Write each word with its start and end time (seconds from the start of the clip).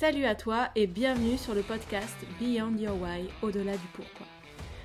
Salut 0.00 0.24
à 0.24 0.34
toi 0.34 0.70
et 0.76 0.86
bienvenue 0.86 1.36
sur 1.36 1.54
le 1.54 1.60
podcast 1.60 2.16
Beyond 2.40 2.78
Your 2.78 2.96
Why, 3.02 3.28
au-delà 3.42 3.72
du 3.72 3.86
pourquoi. 3.92 4.26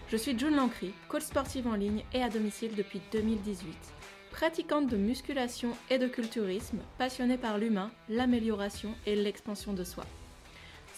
Je 0.09 0.17
suis 0.17 0.37
June 0.37 0.57
Lancry, 0.57 0.91
coach 1.07 1.21
sportive 1.21 1.67
en 1.67 1.75
ligne 1.75 2.03
et 2.13 2.21
à 2.21 2.27
domicile 2.27 2.75
depuis 2.75 2.99
2018. 3.13 3.65
Pratiquante 4.31 4.89
de 4.89 4.97
musculation 4.97 5.69
et 5.89 5.99
de 5.99 6.07
culturisme, 6.07 6.79
passionnée 6.97 7.37
par 7.37 7.57
l'humain, 7.57 7.91
l'amélioration 8.09 8.93
et 9.05 9.15
l'expansion 9.15 9.71
de 9.71 9.85
soi. 9.85 10.03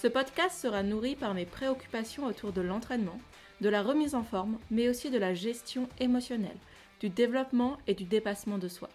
Ce 0.01 0.07
podcast 0.07 0.59
sera 0.59 0.81
nourri 0.81 1.15
par 1.15 1.35
mes 1.35 1.45
préoccupations 1.45 2.25
autour 2.25 2.53
de 2.53 2.61
l'entraînement, 2.61 3.19
de 3.61 3.69
la 3.69 3.83
remise 3.83 4.15
en 4.15 4.23
forme, 4.23 4.57
mais 4.71 4.89
aussi 4.89 5.11
de 5.11 5.19
la 5.19 5.35
gestion 5.35 5.87
émotionnelle, 5.99 6.57
du 7.01 7.09
développement 7.09 7.77
et 7.85 7.93
du 7.93 8.05
dépassement 8.05 8.57
de 8.57 8.67
soi. 8.67 8.89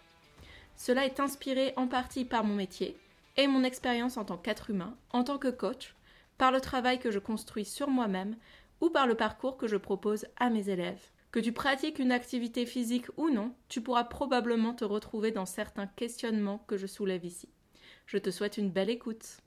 Cela 0.74 1.06
est 1.06 1.20
inspiré 1.20 1.74
en 1.76 1.86
partie 1.86 2.24
par 2.24 2.42
mon 2.42 2.56
métier 2.56 2.96
et 3.36 3.46
mon 3.46 3.64
expérience 3.64 4.16
en 4.16 4.24
tant 4.24 4.36
qu'être 4.36 4.70
humain, 4.70 4.96
en 5.10 5.24
tant 5.24 5.38
que 5.38 5.48
coach, 5.48 5.94
par 6.38 6.52
le 6.52 6.60
travail 6.60 6.98
que 6.98 7.10
je 7.10 7.18
construis 7.18 7.64
sur 7.64 7.88
moi-même 7.88 8.36
ou 8.80 8.90
par 8.90 9.06
le 9.06 9.14
parcours 9.14 9.56
que 9.56 9.68
je 9.68 9.76
propose 9.76 10.26
à 10.36 10.50
mes 10.50 10.68
élèves. 10.68 11.10
Que 11.30 11.40
tu 11.40 11.52
pratiques 11.52 11.98
une 11.98 12.12
activité 12.12 12.66
physique 12.66 13.06
ou 13.16 13.30
non, 13.30 13.54
tu 13.68 13.80
pourras 13.80 14.04
probablement 14.04 14.74
te 14.74 14.84
retrouver 14.84 15.30
dans 15.30 15.46
certains 15.46 15.86
questionnements 15.86 16.62
que 16.66 16.76
je 16.76 16.86
soulève 16.86 17.24
ici. 17.24 17.48
Je 18.06 18.18
te 18.18 18.30
souhaite 18.30 18.58
une 18.58 18.70
belle 18.70 18.90
écoute. 18.90 19.38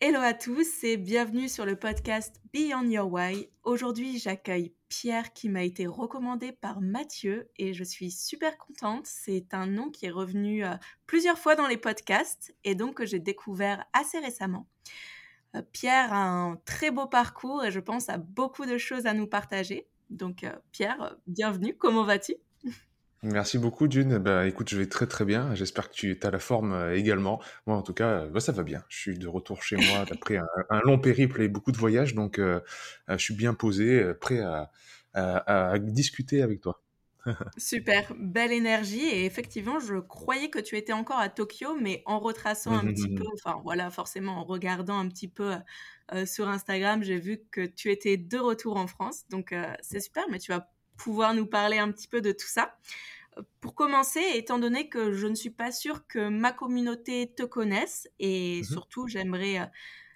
Hello 0.00 0.20
à 0.20 0.34
tous 0.34 0.82
et 0.82 0.96
bienvenue 0.96 1.48
sur 1.48 1.64
le 1.64 1.76
podcast 1.76 2.40
Beyond 2.52 2.90
Your 2.90 3.10
Why. 3.10 3.48
Aujourd'hui, 3.62 4.18
j'accueille 4.18 4.74
Pierre 4.88 5.32
qui 5.32 5.48
m'a 5.48 5.62
été 5.62 5.86
recommandé 5.86 6.52
par 6.52 6.80
Mathieu 6.80 7.48
et 7.56 7.72
je 7.72 7.84
suis 7.84 8.10
super 8.10 8.58
contente. 8.58 9.06
C'est 9.06 9.54
un 9.54 9.66
nom 9.66 9.90
qui 9.90 10.06
est 10.06 10.10
revenu 10.10 10.64
euh, 10.64 10.74
plusieurs 11.06 11.38
fois 11.38 11.54
dans 11.54 11.68
les 11.68 11.76
podcasts 11.76 12.54
et 12.64 12.74
donc 12.74 12.96
que 12.96 13.06
j'ai 13.06 13.20
découvert 13.20 13.86
assez 13.92 14.18
récemment. 14.18 14.66
Euh, 15.54 15.62
Pierre 15.72 16.12
a 16.12 16.26
un 16.26 16.56
très 16.66 16.90
beau 16.90 17.06
parcours 17.06 17.64
et 17.64 17.70
je 17.70 17.80
pense 17.80 18.08
a 18.08 18.18
beaucoup 18.18 18.66
de 18.66 18.76
choses 18.76 19.06
à 19.06 19.14
nous 19.14 19.28
partager. 19.28 19.86
Donc 20.10 20.44
euh, 20.44 20.52
Pierre, 20.72 21.16
bienvenue, 21.26 21.76
comment 21.76 22.04
vas-tu? 22.04 22.34
Merci 23.24 23.56
beaucoup, 23.56 23.88
Dune. 23.88 24.18
Bah, 24.18 24.46
écoute, 24.46 24.68
je 24.68 24.76
vais 24.76 24.86
très 24.86 25.06
très 25.06 25.24
bien. 25.24 25.54
J'espère 25.54 25.88
que 25.88 25.94
tu 25.94 26.18
as 26.22 26.30
la 26.30 26.38
forme 26.38 26.74
euh, 26.74 26.94
également. 26.94 27.40
Moi, 27.66 27.74
en 27.74 27.80
tout 27.80 27.94
cas, 27.94 28.26
bah, 28.26 28.38
ça 28.40 28.52
va 28.52 28.62
bien. 28.62 28.84
Je 28.88 28.98
suis 28.98 29.18
de 29.18 29.26
retour 29.26 29.62
chez 29.62 29.76
moi 29.76 30.04
après 30.10 30.36
un, 30.36 30.80
long 30.84 30.98
périple 30.98 31.40
et 31.40 31.48
beaucoup 31.48 31.72
de 31.72 31.78
voyages, 31.78 32.14
donc 32.14 32.38
euh, 32.38 32.60
euh, 33.08 33.16
je 33.16 33.22
suis 33.22 33.34
bien 33.34 33.54
posé, 33.54 34.12
prêt 34.20 34.40
à, 34.40 34.70
à, 35.14 35.78
discuter 35.78 36.42
avec 36.42 36.60
toi. 36.60 36.82
Super, 37.56 38.12
belle 38.18 38.52
énergie. 38.52 39.06
Et 39.06 39.24
effectivement, 39.24 39.80
je 39.80 39.94
croyais 40.00 40.50
que 40.50 40.58
tu 40.58 40.76
étais 40.76 40.92
encore 40.92 41.18
à 41.18 41.30
Tokyo, 41.30 41.74
mais 41.80 42.02
en 42.04 42.18
retraçant 42.18 42.72
un 42.72 42.92
petit 42.92 43.14
peu, 43.14 43.24
enfin 43.32 43.58
voilà, 43.64 43.88
forcément 43.88 44.40
en 44.40 44.44
regardant 44.44 44.98
un 44.98 45.08
petit 45.08 45.28
peu 45.28 45.54
sur 46.26 46.46
Instagram, 46.48 47.02
j'ai 47.02 47.18
vu 47.18 47.40
que 47.50 47.64
tu 47.64 47.90
étais 47.90 48.18
de 48.18 48.36
retour 48.36 48.76
en 48.76 48.86
France. 48.86 49.24
Donc 49.30 49.54
c'est 49.80 50.00
super, 50.00 50.24
mais 50.30 50.38
tu 50.38 50.52
vas 50.52 50.73
pouvoir 50.96 51.34
nous 51.34 51.46
parler 51.46 51.78
un 51.78 51.90
petit 51.90 52.08
peu 52.08 52.20
de 52.20 52.32
tout 52.32 52.46
ça. 52.46 52.76
Pour 53.60 53.74
commencer, 53.74 54.22
étant 54.34 54.58
donné 54.58 54.88
que 54.88 55.12
je 55.12 55.26
ne 55.26 55.34
suis 55.34 55.50
pas 55.50 55.72
sûre 55.72 56.06
que 56.06 56.28
ma 56.28 56.52
communauté 56.52 57.32
te 57.34 57.42
connaisse 57.42 58.08
et 58.20 58.60
mmh 58.60 58.64
surtout 58.64 59.08
j'aimerais 59.08 59.58
euh, 59.58 59.66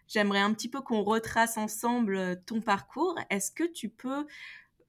j'aimerais 0.07 0.39
un 0.39 0.53
petit 0.55 0.69
peu 0.69 0.81
qu'on 0.81 1.03
retrace 1.03 1.57
ensemble 1.57 2.17
euh, 2.17 2.37
ton 2.47 2.61
parcours, 2.61 3.19
est-ce 3.31 3.51
que 3.51 3.65
tu 3.65 3.89
peux 3.89 4.27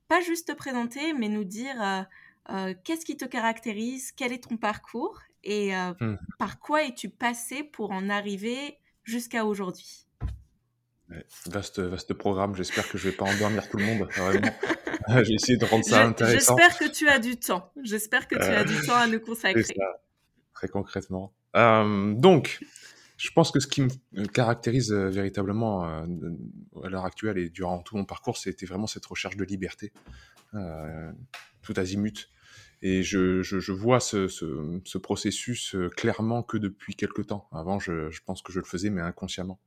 pas 0.07 0.21
juste 0.21 0.49
te 0.49 0.53
présenter 0.53 1.13
mais 1.13 1.27
nous 1.27 1.43
dire 1.43 2.05
euh, 2.51 2.73
qu'est-ce 2.83 3.05
qui 3.05 3.17
te 3.17 3.25
caractérise, 3.25 4.11
quel 4.11 4.31
est 4.31 4.47
ton 4.47 4.57
parcours 4.57 5.19
et 5.43 5.73
mmh 5.73 6.17
par 6.37 6.59
quoi 6.59 6.83
es-tu 6.83 7.09
passé 7.09 7.63
pour 7.63 7.91
en 7.91 8.09
arriver 8.09 8.77
jusqu'à 9.03 9.45
aujourd'hui? 9.45 10.08
Vaste, 11.47 11.79
vaste 11.79 12.13
programme, 12.13 12.55
j'espère 12.55 12.87
que 12.89 12.97
je 12.97 13.09
vais 13.09 13.15
pas 13.15 13.25
endormir 13.25 13.67
tout 13.69 13.77
le 13.77 13.85
monde, 13.85 14.07
vraiment. 14.09 14.51
J'ai 15.23 15.33
essayé 15.33 15.57
de 15.57 15.65
rendre 15.65 15.85
ça 15.85 16.05
intéressant. 16.05 16.55
J'espère 16.55 16.77
que 16.77 16.93
tu 16.93 17.07
as 17.07 17.19
du 17.19 17.37
temps. 17.37 17.71
J'espère 17.83 18.27
que 18.27 18.35
tu 18.35 18.41
as 18.41 18.63
du 18.63 18.75
temps 18.85 18.95
à 18.95 19.07
nous 19.07 19.19
consacrer. 19.25 19.75
très 20.53 20.67
concrètement. 20.67 21.33
Euh, 21.55 22.13
donc, 22.13 22.59
je 23.17 23.29
pense 23.31 23.51
que 23.51 23.59
ce 23.59 23.67
qui 23.67 23.81
me 23.81 24.25
caractérise 24.27 24.91
euh, 24.91 25.09
véritablement 25.09 25.85
euh, 25.85 26.05
à 26.83 26.89
l'heure 26.89 27.05
actuelle 27.05 27.37
et 27.37 27.49
durant 27.49 27.79
tout 27.79 27.97
mon 27.97 28.05
parcours, 28.05 28.37
c'était 28.37 28.65
vraiment 28.65 28.87
cette 28.87 29.05
recherche 29.05 29.35
de 29.35 29.43
liberté, 29.43 29.91
tout 30.51 31.73
azimut. 31.75 32.29
Et 32.81 33.03
je, 33.03 33.41
je, 33.41 33.71
vois 33.73 33.99
ce, 33.99 34.29
ce, 34.29 34.79
ce, 34.85 34.97
processus 34.97 35.75
clairement 35.97 36.43
que 36.43 36.57
depuis 36.57 36.95
quelques 36.95 37.27
temps. 37.27 37.49
Avant, 37.51 37.77
je, 37.77 38.09
je 38.09 38.21
pense 38.25 38.41
que 38.41 38.53
je 38.53 38.59
le 38.59 38.65
faisais, 38.65 38.89
mais 38.89 39.01
inconsciemment. 39.01 39.59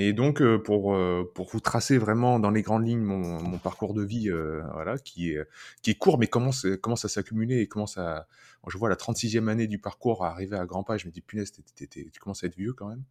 Et 0.00 0.12
donc, 0.12 0.40
euh, 0.40 0.62
pour, 0.62 0.94
euh, 0.94 1.28
pour 1.34 1.48
vous 1.50 1.58
tracer 1.58 1.98
vraiment 1.98 2.38
dans 2.38 2.52
les 2.52 2.62
grandes 2.62 2.86
lignes 2.86 3.02
mon, 3.02 3.58
parcours 3.58 3.94
de 3.94 4.04
vie, 4.04 4.30
euh, 4.30 4.62
voilà, 4.72 4.96
qui 4.96 5.32
est, 5.32 5.44
qui 5.82 5.90
est 5.90 5.96
court, 5.96 6.20
mais 6.20 6.28
commence, 6.28 6.68
commence 6.80 7.04
à 7.04 7.08
s'accumuler 7.08 7.58
et 7.58 7.66
commence 7.66 7.98
à. 7.98 8.28
Je 8.68 8.78
vois 8.78 8.88
la 8.88 8.94
36e 8.94 9.48
année 9.48 9.66
du 9.66 9.80
parcours 9.80 10.24
arriver 10.24 10.56
à 10.56 10.66
grands 10.66 10.84
pas 10.84 10.94
et 10.94 10.98
je 11.00 11.08
me 11.08 11.10
dis, 11.10 11.20
punaise, 11.20 11.50
tu 11.50 12.20
commences 12.20 12.44
à 12.44 12.46
être 12.46 12.54
vieux 12.54 12.74
quand 12.74 12.86
même. 12.86 13.02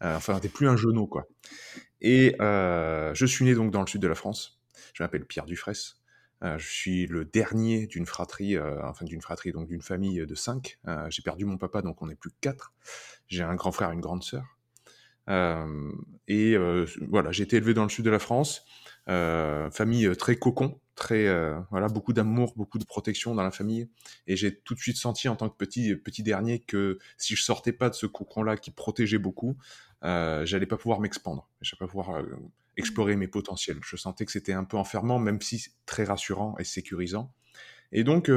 enfin, 0.00 0.40
t'es 0.40 0.48
plus 0.48 0.66
un 0.66 0.78
genou, 0.78 1.06
quoi. 1.06 1.26
Et 2.00 2.34
je 2.38 3.26
suis 3.26 3.44
né 3.44 3.54
donc 3.54 3.70
dans 3.70 3.82
le 3.82 3.86
sud 3.86 4.00
de 4.00 4.08
la 4.08 4.14
France. 4.14 4.62
Je 4.94 5.02
m'appelle 5.02 5.26
Pierre 5.26 5.44
Dufresne. 5.44 5.98
je 6.42 6.66
suis 6.66 7.06
le 7.06 7.26
dernier 7.26 7.86
d'une 7.86 8.06
fratrie, 8.06 8.58
enfin 8.58 9.04
d'une 9.04 9.20
fratrie, 9.20 9.52
donc 9.52 9.68
d'une 9.68 9.82
famille 9.82 10.24
de 10.24 10.34
cinq. 10.34 10.78
J'ai 11.10 11.22
perdu 11.22 11.44
mon 11.44 11.58
papa, 11.58 11.82
donc 11.82 12.00
on 12.00 12.06
n'est 12.06 12.14
plus 12.14 12.30
quatre. 12.40 12.72
J'ai 13.26 13.42
un 13.42 13.56
grand 13.56 13.72
frère 13.72 13.90
et 13.90 13.94
une 13.94 14.00
grande 14.00 14.22
sœur. 14.22 14.53
Et 15.26 16.56
voilà, 17.08 17.32
j'ai 17.32 17.42
été 17.44 17.56
élevé 17.56 17.74
dans 17.74 17.84
le 17.84 17.88
sud 17.88 18.04
de 18.04 18.10
la 18.10 18.18
France, 18.18 18.64
famille 19.06 20.16
très 20.16 20.36
cocon, 20.36 20.80
très 20.94 21.26
voilà, 21.70 21.88
beaucoup 21.88 22.12
d'amour, 22.12 22.54
beaucoup 22.56 22.78
de 22.78 22.84
protection 22.84 23.34
dans 23.34 23.42
la 23.42 23.50
famille. 23.50 23.88
Et 24.26 24.36
j'ai 24.36 24.54
tout 24.54 24.74
de 24.74 24.80
suite 24.80 24.96
senti 24.96 25.28
en 25.28 25.36
tant 25.36 25.48
que 25.48 25.56
petit 25.56 25.96
petit 25.96 26.22
dernier 26.22 26.60
que 26.60 26.98
si 27.18 27.36
je 27.36 27.42
sortais 27.42 27.72
pas 27.72 27.90
de 27.90 27.94
ce 27.94 28.06
cocon-là 28.06 28.56
qui 28.56 28.70
protégeait 28.70 29.18
beaucoup, 29.18 29.56
j'allais 30.02 30.66
pas 30.66 30.76
pouvoir 30.76 31.00
m'expandre, 31.00 31.48
j'allais 31.60 31.78
pas 31.78 31.88
pouvoir 31.88 32.22
explorer 32.76 33.16
mes 33.16 33.28
potentiels. 33.28 33.78
Je 33.84 33.96
sentais 33.96 34.24
que 34.24 34.32
c'était 34.32 34.52
un 34.52 34.64
peu 34.64 34.76
enfermant, 34.76 35.18
même 35.18 35.40
si 35.40 35.68
très 35.86 36.04
rassurant 36.04 36.56
et 36.58 36.64
sécurisant. 36.64 37.32
Et 37.92 38.04
donc 38.04 38.30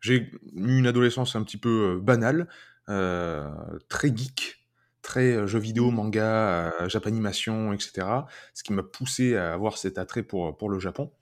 j'ai 0.00 0.16
eu 0.16 0.40
une 0.54 0.86
adolescence 0.86 1.36
un 1.36 1.42
petit 1.44 1.58
peu 1.58 2.00
banale, 2.02 2.48
très 2.86 4.16
geek, 4.16 4.61
très 5.02 5.46
jeux 5.46 5.58
vidéo, 5.58 5.90
mmh. 5.90 5.94
manga, 5.94 6.72
euh, 6.80 6.88
japanimation, 6.88 7.72
etc. 7.72 8.06
Ce 8.54 8.62
qui 8.62 8.72
m'a 8.72 8.82
poussé 8.82 9.36
à 9.36 9.52
avoir 9.52 9.78
cet 9.78 9.98
attrait 9.98 10.22
pour, 10.22 10.56
pour 10.56 10.70
le 10.70 10.78
Japon. 10.78 11.12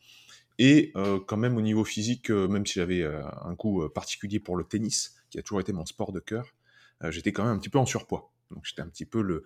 Et 0.58 0.92
euh, 0.96 1.18
quand 1.26 1.38
même 1.38 1.56
au 1.56 1.62
niveau 1.62 1.84
physique, 1.84 2.30
même 2.30 2.66
si 2.66 2.74
j'avais 2.74 3.02
un 3.04 3.54
goût 3.54 3.88
particulier 3.88 4.40
pour 4.40 4.56
le 4.56 4.64
tennis, 4.64 5.16
qui 5.30 5.38
a 5.38 5.42
toujours 5.42 5.60
été 5.60 5.72
mon 5.72 5.86
sport 5.86 6.12
de 6.12 6.20
cœur, 6.20 6.46
j'étais 7.08 7.32
quand 7.32 7.44
même 7.44 7.54
un 7.54 7.58
petit 7.58 7.70
peu 7.70 7.78
en 7.78 7.86
surpoids. 7.86 8.30
Donc 8.50 8.64
j'étais 8.64 8.82
un 8.82 8.88
petit 8.88 9.06
peu 9.06 9.22
le 9.22 9.44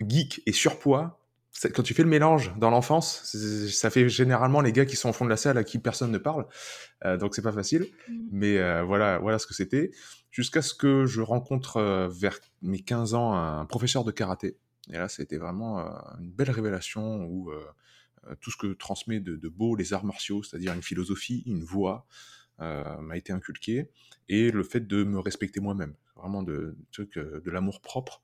geek 0.00 0.42
et 0.46 0.52
surpoids 0.52 1.20
quand 1.66 1.82
tu 1.82 1.94
fais 1.94 2.02
le 2.02 2.08
mélange 2.08 2.54
dans 2.58 2.70
l'enfance, 2.70 3.24
ça 3.70 3.90
fait 3.90 4.08
généralement 4.08 4.60
les 4.60 4.72
gars 4.72 4.86
qui 4.86 4.96
sont 4.96 5.08
au 5.08 5.12
fond 5.12 5.24
de 5.24 5.30
la 5.30 5.36
salle 5.36 5.58
à 5.58 5.64
qui 5.64 5.78
personne 5.78 6.10
ne 6.10 6.18
parle, 6.18 6.46
euh, 7.04 7.16
donc 7.16 7.34
c'est 7.34 7.42
pas 7.42 7.52
facile. 7.52 7.86
Mmh. 8.08 8.14
Mais 8.30 8.58
euh, 8.58 8.82
voilà, 8.84 9.18
voilà 9.18 9.38
ce 9.38 9.46
que 9.46 9.54
c'était. 9.54 9.90
Jusqu'à 10.30 10.62
ce 10.62 10.74
que 10.74 11.06
je 11.06 11.20
rencontre 11.20 11.78
euh, 11.78 12.08
vers 12.08 12.38
mes 12.62 12.80
15 12.80 13.14
ans 13.14 13.34
un 13.34 13.66
professeur 13.66 14.04
de 14.04 14.12
karaté. 14.12 14.56
Et 14.90 14.94
là, 14.94 15.08
ça 15.08 15.22
a 15.22 15.24
été 15.24 15.36
vraiment 15.36 15.80
une 16.18 16.30
belle 16.30 16.50
révélation 16.50 17.26
où 17.26 17.52
tout 18.40 18.50
ce 18.50 18.56
que 18.56 18.68
transmet 18.68 19.20
de, 19.20 19.36
de 19.36 19.48
beau 19.50 19.76
les 19.76 19.92
arts 19.92 20.06
martiaux, 20.06 20.42
c'est-à-dire 20.42 20.72
une 20.72 20.82
philosophie, 20.82 21.42
une 21.44 21.62
voix, 21.62 22.06
m'a 22.58 23.18
été 23.18 23.34
inculqué 23.34 23.90
et 24.30 24.50
le 24.50 24.62
fait 24.62 24.86
de 24.86 25.04
me 25.04 25.18
respecter 25.18 25.60
moi-même, 25.60 25.94
vraiment 26.16 26.42
de, 26.42 26.74
de, 26.96 27.42
de 27.44 27.50
l'amour 27.50 27.82
propre 27.82 28.22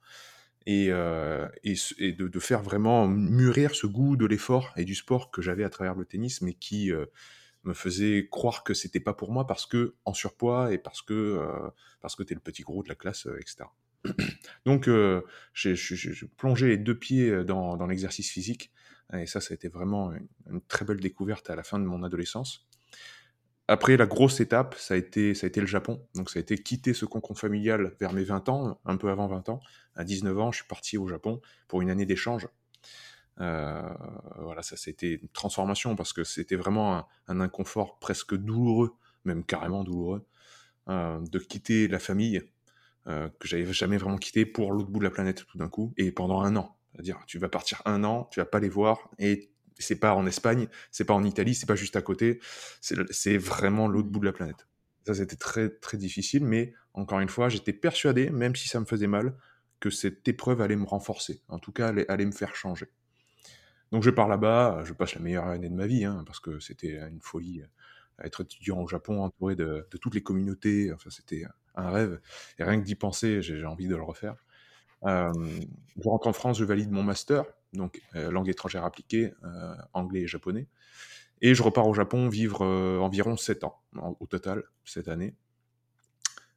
et, 0.66 0.88
euh, 0.90 1.46
de, 1.64 2.38
faire 2.38 2.62
vraiment 2.62 3.06
mûrir 3.06 3.74
ce 3.74 3.86
goût 3.86 4.16
de 4.16 4.26
l'effort 4.26 4.72
et 4.76 4.84
du 4.84 4.94
sport 4.94 5.30
que 5.30 5.42
j'avais 5.42 5.64
à 5.64 5.70
travers 5.70 5.94
le 5.94 6.04
tennis, 6.04 6.40
mais 6.40 6.54
qui 6.54 6.90
euh, 6.90 7.06
me 7.64 7.74
faisait 7.74 8.28
croire 8.30 8.64
que 8.64 8.74
c'était 8.74 9.00
pas 9.00 9.14
pour 9.14 9.30
moi 9.32 9.46
parce 9.46 9.66
que 9.66 9.94
en 10.04 10.14
surpoids 10.14 10.72
et 10.72 10.78
parce 10.78 11.02
que 11.02 11.14
euh, 11.14 11.70
parce 12.00 12.16
que 12.16 12.22
t'es 12.22 12.34
le 12.34 12.40
petit 12.40 12.62
gros 12.62 12.82
de 12.82 12.88
la 12.88 12.94
classe, 12.94 13.26
euh, 13.26 13.38
etc. 13.40 13.64
Donc 14.66 14.88
j'ai 15.54 15.74
plongé 16.36 16.68
les 16.68 16.76
deux 16.76 16.98
pieds 16.98 17.44
dans, 17.44 17.86
l'exercice 17.86 18.30
physique 18.30 18.70
et 19.12 19.26
ça, 19.26 19.40
ça 19.40 19.52
a 19.52 19.54
été 19.54 19.68
vraiment 19.68 20.12
une, 20.46 20.60
très 20.62 20.84
belle 20.84 21.00
découverte 21.00 21.48
à 21.50 21.56
la 21.56 21.62
fin 21.62 21.78
de 21.78 21.84
mon 21.84 22.02
adolescence. 22.02 22.66
Après, 23.66 23.96
la 23.96 24.04
grosse 24.04 24.40
étape, 24.40 24.74
ça 24.74 24.92
a, 24.92 24.96
été, 24.98 25.32
ça 25.32 25.46
a 25.46 25.48
été 25.48 25.60
le 25.60 25.66
Japon. 25.66 26.06
Donc, 26.14 26.28
ça 26.28 26.38
a 26.38 26.42
été 26.42 26.58
quitter 26.58 26.92
ce 26.92 27.06
concombre 27.06 27.40
familial 27.40 27.94
vers 27.98 28.12
mes 28.12 28.24
20 28.24 28.50
ans, 28.50 28.78
un 28.84 28.96
peu 28.98 29.08
avant 29.08 29.26
20 29.26 29.48
ans. 29.48 29.60
À 29.96 30.04
19 30.04 30.38
ans, 30.38 30.52
je 30.52 30.58
suis 30.58 30.66
parti 30.66 30.98
au 30.98 31.06
Japon 31.08 31.40
pour 31.68 31.82
une 31.82 31.90
année 31.90 32.06
d'échange. 32.06 32.48
Euh, 33.40 33.82
voilà, 34.38 34.62
ça, 34.62 34.76
c'était 34.76 35.14
une 35.14 35.28
transformation 35.28 35.96
parce 35.96 36.12
que 36.12 36.24
c'était 36.24 36.56
vraiment 36.56 37.06
un, 37.28 37.40
inconfort 37.40 37.98
presque 37.98 38.34
douloureux, 38.34 38.94
même 39.24 39.44
carrément 39.44 39.84
douloureux, 39.84 40.26
euh, 40.88 41.20
de 41.20 41.38
quitter 41.38 41.88
la 41.88 41.98
famille 41.98 42.42
que 43.06 43.46
j'avais 43.46 43.70
jamais 43.70 43.98
vraiment 43.98 44.16
quitté 44.16 44.46
pour 44.46 44.72
l'autre 44.72 44.88
bout 44.88 44.98
de 44.98 45.04
la 45.04 45.10
planète 45.10 45.44
tout 45.44 45.58
d'un 45.58 45.68
coup, 45.68 45.92
et 45.98 46.10
pendant 46.10 46.40
un 46.40 46.56
an. 46.56 46.74
C'est-à-dire, 46.94 47.18
tu 47.26 47.38
vas 47.38 47.50
partir 47.50 47.82
un 47.84 48.02
an, 48.02 48.30
tu 48.32 48.40
vas 48.40 48.46
pas 48.46 48.60
les 48.60 48.70
voir, 48.70 49.10
et 49.18 49.50
c'est 49.78 49.98
pas 49.98 50.14
en 50.14 50.26
Espagne, 50.26 50.68
c'est 50.90 51.04
pas 51.04 51.14
en 51.14 51.24
Italie, 51.24 51.54
c'est 51.54 51.66
pas 51.66 51.74
juste 51.74 51.96
à 51.96 52.02
côté, 52.02 52.40
c'est 52.80 53.36
vraiment 53.36 53.88
l'autre 53.88 54.08
bout 54.08 54.20
de 54.20 54.26
la 54.26 54.32
planète. 54.32 54.66
Ça, 55.06 55.14
c'était 55.14 55.36
très, 55.36 55.68
très 55.68 55.98
difficile, 55.98 56.44
mais 56.44 56.72
encore 56.94 57.20
une 57.20 57.28
fois, 57.28 57.48
j'étais 57.48 57.72
persuadé, 57.72 58.30
même 58.30 58.56
si 58.56 58.68
ça 58.68 58.80
me 58.80 58.86
faisait 58.86 59.06
mal, 59.06 59.34
que 59.84 59.90
cette 59.90 60.26
épreuve 60.26 60.62
allait 60.62 60.76
me 60.76 60.86
renforcer. 60.86 61.42
En 61.48 61.58
tout 61.58 61.70
cas, 61.70 61.88
allait, 61.88 62.10
allait 62.10 62.24
me 62.24 62.32
faire 62.32 62.56
changer. 62.56 62.86
Donc, 63.92 64.02
je 64.02 64.08
pars 64.08 64.28
là-bas, 64.28 64.80
je 64.84 64.94
passe 64.94 65.14
la 65.14 65.20
meilleure 65.20 65.44
année 65.44 65.68
de 65.68 65.74
ma 65.74 65.86
vie, 65.86 66.06
hein, 66.06 66.22
parce 66.24 66.40
que 66.40 66.58
c'était 66.58 66.96
une 66.96 67.20
folie 67.20 67.62
à 68.16 68.24
être 68.24 68.40
étudiant 68.40 68.80
au 68.80 68.88
Japon, 68.88 69.22
entouré 69.22 69.56
de, 69.56 69.86
toutes 70.00 70.14
les 70.14 70.22
communautés. 70.22 70.90
Enfin, 70.90 71.10
c'était 71.10 71.44
un 71.74 71.90
rêve. 71.90 72.18
Et 72.58 72.64
rien 72.64 72.80
que 72.80 72.86
d'y 72.86 72.94
penser, 72.94 73.42
j'ai 73.42 73.62
envie 73.66 73.86
de 73.86 73.94
le 73.94 74.02
refaire. 74.02 74.36
Euh, 75.04 75.30
je 76.02 76.08
rentre 76.08 76.28
en 76.28 76.32
France, 76.32 76.56
je 76.58 76.64
valide 76.64 76.90
mon 76.90 77.02
master, 77.02 77.44
donc 77.74 78.00
euh, 78.14 78.30
langue 78.30 78.48
étrangère 78.48 78.86
appliquée, 78.86 79.34
euh, 79.44 79.74
anglais 79.92 80.22
et 80.22 80.26
japonais. 80.26 80.66
Et 81.42 81.54
je 81.54 81.62
repars 81.62 81.86
au 81.86 81.92
Japon 81.92 82.30
vivre 82.30 82.64
environ 82.64 83.36
7 83.36 83.64
ans 83.64 83.82
au 84.18 84.26
total 84.26 84.62
cette 84.86 85.08
année. 85.08 85.34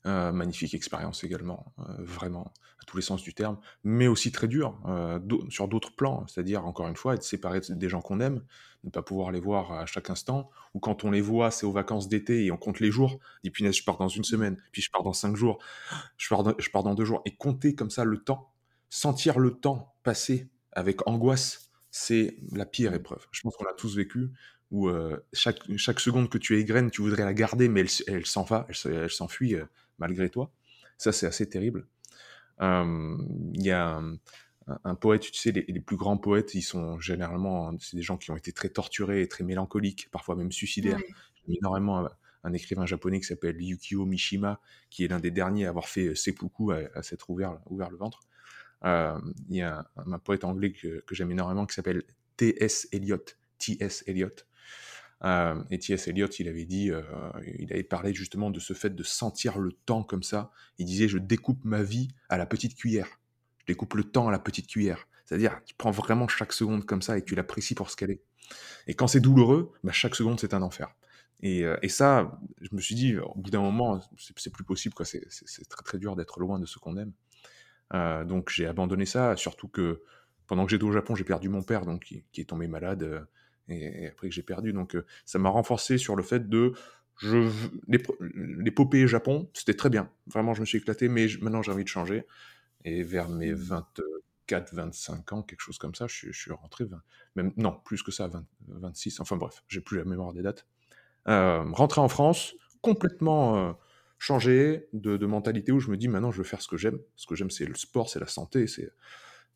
Euh, 0.06 0.32
magnifique 0.32 0.74
expérience 0.74 1.26
également, 1.26 1.74
euh, 1.80 1.84
vraiment, 2.00 2.54
à 2.80 2.86
tous 2.86 2.96
les 2.96 3.04
sens 3.04 3.22
du 3.24 3.34
terme, 3.34 3.58
mais 3.84 4.08
aussi 4.08 4.32
très 4.32 4.48
dur 4.48 4.80
euh, 4.86 5.20
sur 5.50 5.68
d'autres 5.68 5.94
plans, 5.94 6.26
c'est-à-dire, 6.28 6.66
encore 6.66 6.88
une 6.88 6.96
fois, 6.96 7.16
être 7.16 7.24
séparé 7.24 7.60
des 7.68 7.90
gens 7.90 8.00
qu'on 8.00 8.22
aime, 8.22 8.42
ne 8.86 8.90
pas 8.90 9.02
pouvoir 9.02 9.32
les 9.32 9.42
voir 9.42 9.74
à 9.74 9.86
chaque 9.86 10.10
instant, 10.10 10.50
ou 10.74 10.80
quand 10.80 11.04
on 11.04 11.12
les 11.12 11.20
voit, 11.20 11.52
c'est 11.52 11.66
aux 11.66 11.74
vacances 11.74 12.08
d'été 12.08 12.46
et 12.46 12.52
on 12.52 12.58
compte 12.58 12.80
les 12.80 12.90
jours, 12.90 13.20
et 13.44 13.50
puis 13.50 13.70
je 13.70 13.84
pars 13.84 13.98
dans 13.98 14.08
une 14.08 14.24
semaine, 14.24 14.56
puis 14.72 14.82
je 14.82 14.90
pars 14.92 15.04
dans 15.04 15.12
cinq 15.12 15.36
jours, 15.36 15.58
je 16.18 16.30
pars 16.30 16.84
dans, 16.84 16.94
deux 16.94 17.06
jours, 17.06 17.22
et 17.26 17.36
compter 17.36 17.76
comme 17.76 17.90
ça 17.90 18.06
le 18.06 18.20
temps, 18.20 18.54
sentir 18.90 19.40
le 19.40 19.56
temps 19.56 19.94
passer 20.04 20.48
avec 20.72 21.06
angoisse, 21.06 21.72
c'est 21.92 22.38
la 22.54 22.66
pire 22.66 22.94
épreuve. 22.94 23.26
Je 23.32 23.42
pense 23.42 23.58
qu'on 23.58 23.66
l'a 23.66 23.74
tous 23.74 23.98
vécu, 23.98 24.30
où 24.72 24.90
chaque, 25.34 26.00
seconde 26.00 26.30
que 26.30 26.38
tu 26.38 26.58
égrènes, 26.58 26.92
tu 26.92 27.02
voudrais 27.02 27.26
la 27.26 27.34
garder, 27.34 27.68
mais 27.68 27.84
elle 28.08 28.26
s'en 28.26 28.44
va, 28.44 28.68
elle, 28.86 29.10
s'enfuit 29.10 29.58
malgré 30.00 30.30
toi. 30.30 30.52
Ça, 30.98 31.12
c'est 31.12 31.28
assez 31.28 31.48
terrible. 31.48 31.88
Il 32.60 33.64
y 33.64 33.72
a 33.72 34.02
un, 34.84 34.96
poète, 34.96 35.22
tu 35.22 35.40
sais, 35.40 35.52
les, 35.52 35.80
plus 35.80 35.96
grands 35.96 36.18
poètes, 36.18 36.54
ils 36.56 36.62
sont 36.62 37.00
généralement, 37.00 37.78
c'est 37.80 37.96
des 37.96 38.04
gens 38.04 38.18
qui 38.18 38.32
ont 38.32 38.38
été 38.38 38.52
très 38.52 38.70
torturés 38.70 39.22
et 39.22 39.28
très 39.28 39.44
mélancoliques, 39.44 40.10
parfois 40.12 40.36
même 40.36 40.52
suicidaires. 40.52 41.00
A 41.00 41.52
énormément 41.52 42.10
un 42.44 42.54
écrivain 42.54 42.86
japonais 42.86 43.20
qui 43.20 43.28
s'appelle 43.28 43.62
Yukio 43.62 44.06
Mishima, 44.06 44.60
qui 44.90 45.06
est 45.06 45.08
l'un 45.08 45.20
des 45.20 45.32
derniers 45.32 45.66
à 45.66 45.70
avoir 45.70 45.88
fait 45.88 46.16
seppuku, 46.16 46.72
à, 46.72 46.90
à 46.96 47.04
s'être 47.04 47.30
ouvert, 47.30 47.60
ouvert 47.68 47.90
le 47.90 47.98
ventre. 47.98 48.20
il 48.84 49.56
y 49.56 49.62
a 49.62 49.90
un, 49.96 50.20
poète 50.20 50.44
anglais 50.44 50.72
que, 50.72 51.02
que 51.02 51.16
j'aime 51.16 51.32
énormément 51.32 51.66
qui 51.66 51.76
s'appelle 51.76 52.04
T.S. 52.38 52.88
Eliot. 52.92 53.24
T.S. 53.58 54.04
Eliot, 54.08 54.30
euh, 55.24 55.62
et 55.72 55.80
T.S. 55.80 56.08
Eliot, 56.08 56.28
il 56.28 56.48
avait 56.48 56.66
dit, 56.66 56.92
euh, 56.92 57.02
il 57.58 57.72
avait 57.74 57.84
parlé 57.84 58.14
justement 58.14 58.52
de 58.52 58.60
ce 58.60 58.74
fait 58.74 58.94
de 58.94 59.04
sentir 59.04 59.58
le 59.58 59.72
temps 59.72 60.04
comme 60.04 60.24
ça. 60.24 60.52
Il 60.78 60.86
disait, 60.86 61.08
je 61.08 61.18
découpe 61.18 61.64
ma 61.66 61.82
vie 61.82 62.10
à 62.30 62.38
la 62.38 62.46
petite 62.46 62.76
cuillère. 62.76 63.20
Je 63.60 63.66
découpe 63.66 63.96
le 63.96 64.04
temps 64.04 64.28
à 64.28 64.32
la 64.32 64.40
petite 64.40 64.68
cuillère. 64.68 65.08
C'est-à-dire, 65.26 65.60
tu 65.66 65.76
prends 65.76 65.92
vraiment 65.92 66.28
chaque 66.28 66.54
seconde 66.54 66.86
comme 66.86 67.02
ça 67.02 67.18
et 67.18 67.24
tu 67.24 67.36
l'apprécies 67.36 67.76
pour 67.76 67.90
ce 67.90 67.96
qu'elle 67.96 68.12
est. 68.12 68.22
Et 68.86 68.94
quand 68.94 69.08
c'est 69.08 69.20
douloureux, 69.20 69.74
bah, 69.84 69.92
chaque 69.92 70.16
seconde, 70.16 70.40
c'est 70.40 70.54
un 70.54 70.62
enfer. 70.62 70.96
Et, 71.42 71.66
euh, 71.66 71.78
ça, 71.90 72.40
je 72.62 72.70
me 72.74 72.80
suis 72.80 72.96
dit, 72.96 73.18
au 73.18 73.36
bout 73.36 73.50
d'un 73.50 73.62
moment, 73.62 74.00
c'est 74.18 74.52
plus 74.52 74.64
possible. 74.64 74.96
C'est 75.04 75.70
très 75.70 75.84
très 75.84 75.98
dur 75.98 76.16
d'être 76.16 76.40
loin 76.40 76.60
de 76.60 76.66
ce 76.66 76.80
qu'on 76.80 76.96
aime. 76.98 77.12
Euh, 77.94 78.26
donc 78.26 78.50
j'ai 78.50 78.68
abandonné 78.68 79.06
ça, 79.06 79.38
surtout 79.38 79.70
que 79.70 80.02
pendant 80.46 80.66
que 80.66 80.72
j'étais 80.72 80.84
au 80.84 80.92
Japon, 80.92 81.16
j'ai 81.16 81.24
perdu 81.24 81.48
mon 81.48 81.64
père, 81.64 81.86
donc 81.86 82.14
qui 82.32 82.42
est 82.42 82.50
tombé 82.50 82.68
malade 82.68 83.26
et, 83.70 84.08
après 84.08 84.30
que 84.30 84.36
j'ai 84.36 84.44
perdu. 84.44 84.74
Donc 84.74 84.96
euh, 84.96 85.06
ça 85.26 85.40
m'a 85.40 85.50
renforcé 85.50 85.98
sur 85.98 86.16
le 86.16 86.24
fait 86.24 86.50
de 86.50 86.74
je, 87.18 87.50
l'épopée 87.88 89.08
Japon, 89.08 89.50
c'était 89.54 89.74
très 89.74 89.90
bien. 89.90 90.10
Vraiment, 90.28 90.54
je 90.54 90.62
me 90.62 90.66
suis 90.66 90.78
éclaté, 90.78 91.10
mais 91.10 91.28
maintenant 91.42 91.62
j'ai 91.62 91.72
envie 91.72 91.84
de 91.84 91.90
changer. 91.90 92.26
Et 92.86 93.04
vers 93.04 93.30
mes 93.30 93.54
24, 93.54 94.72
mmh. 94.72 94.76
25 94.76 95.34
ans, 95.34 95.42
quelque 95.42 95.62
chose 95.62 95.78
comme 95.78 95.96
ça, 95.96 96.06
je, 96.08 96.32
suis 96.32 96.52
rentré, 96.52 96.86
même, 97.36 97.52
non, 97.58 97.80
plus 97.84 98.04
que 98.04 98.12
ça, 98.12 98.30
26, 98.68 99.20
enfin 99.20 99.36
bref, 99.36 99.64
j'ai 99.68 99.82
plus 99.82 99.98
la 99.98 100.06
mémoire 100.06 100.32
des 100.32 100.44
dates. 100.44 100.68
Euh, 101.28 101.64
rentré 101.72 102.02
en 102.02 102.08
France, 102.08 102.54
complètement 102.82 103.58
euh, 103.58 103.74
changé 104.20 104.88
de, 104.94 105.26
mentalité 105.26 105.72
où 105.72 105.80
je 105.80 105.90
me 105.90 105.98
dis 105.98 106.08
maintenant 106.08 106.32
je 106.32 106.38
veux 106.38 106.44
faire 106.44 106.62
ce 106.62 106.68
que 106.68 106.78
j'aime. 106.78 107.00
Ce 107.16 107.26
que 107.26 107.36
j'aime, 107.36 107.50
c'est 107.50 107.66
le 107.66 107.76
sport, 107.76 108.10
c'est 108.10 108.20
la 108.20 108.28
santé. 108.28 108.68
c'est 108.68 108.92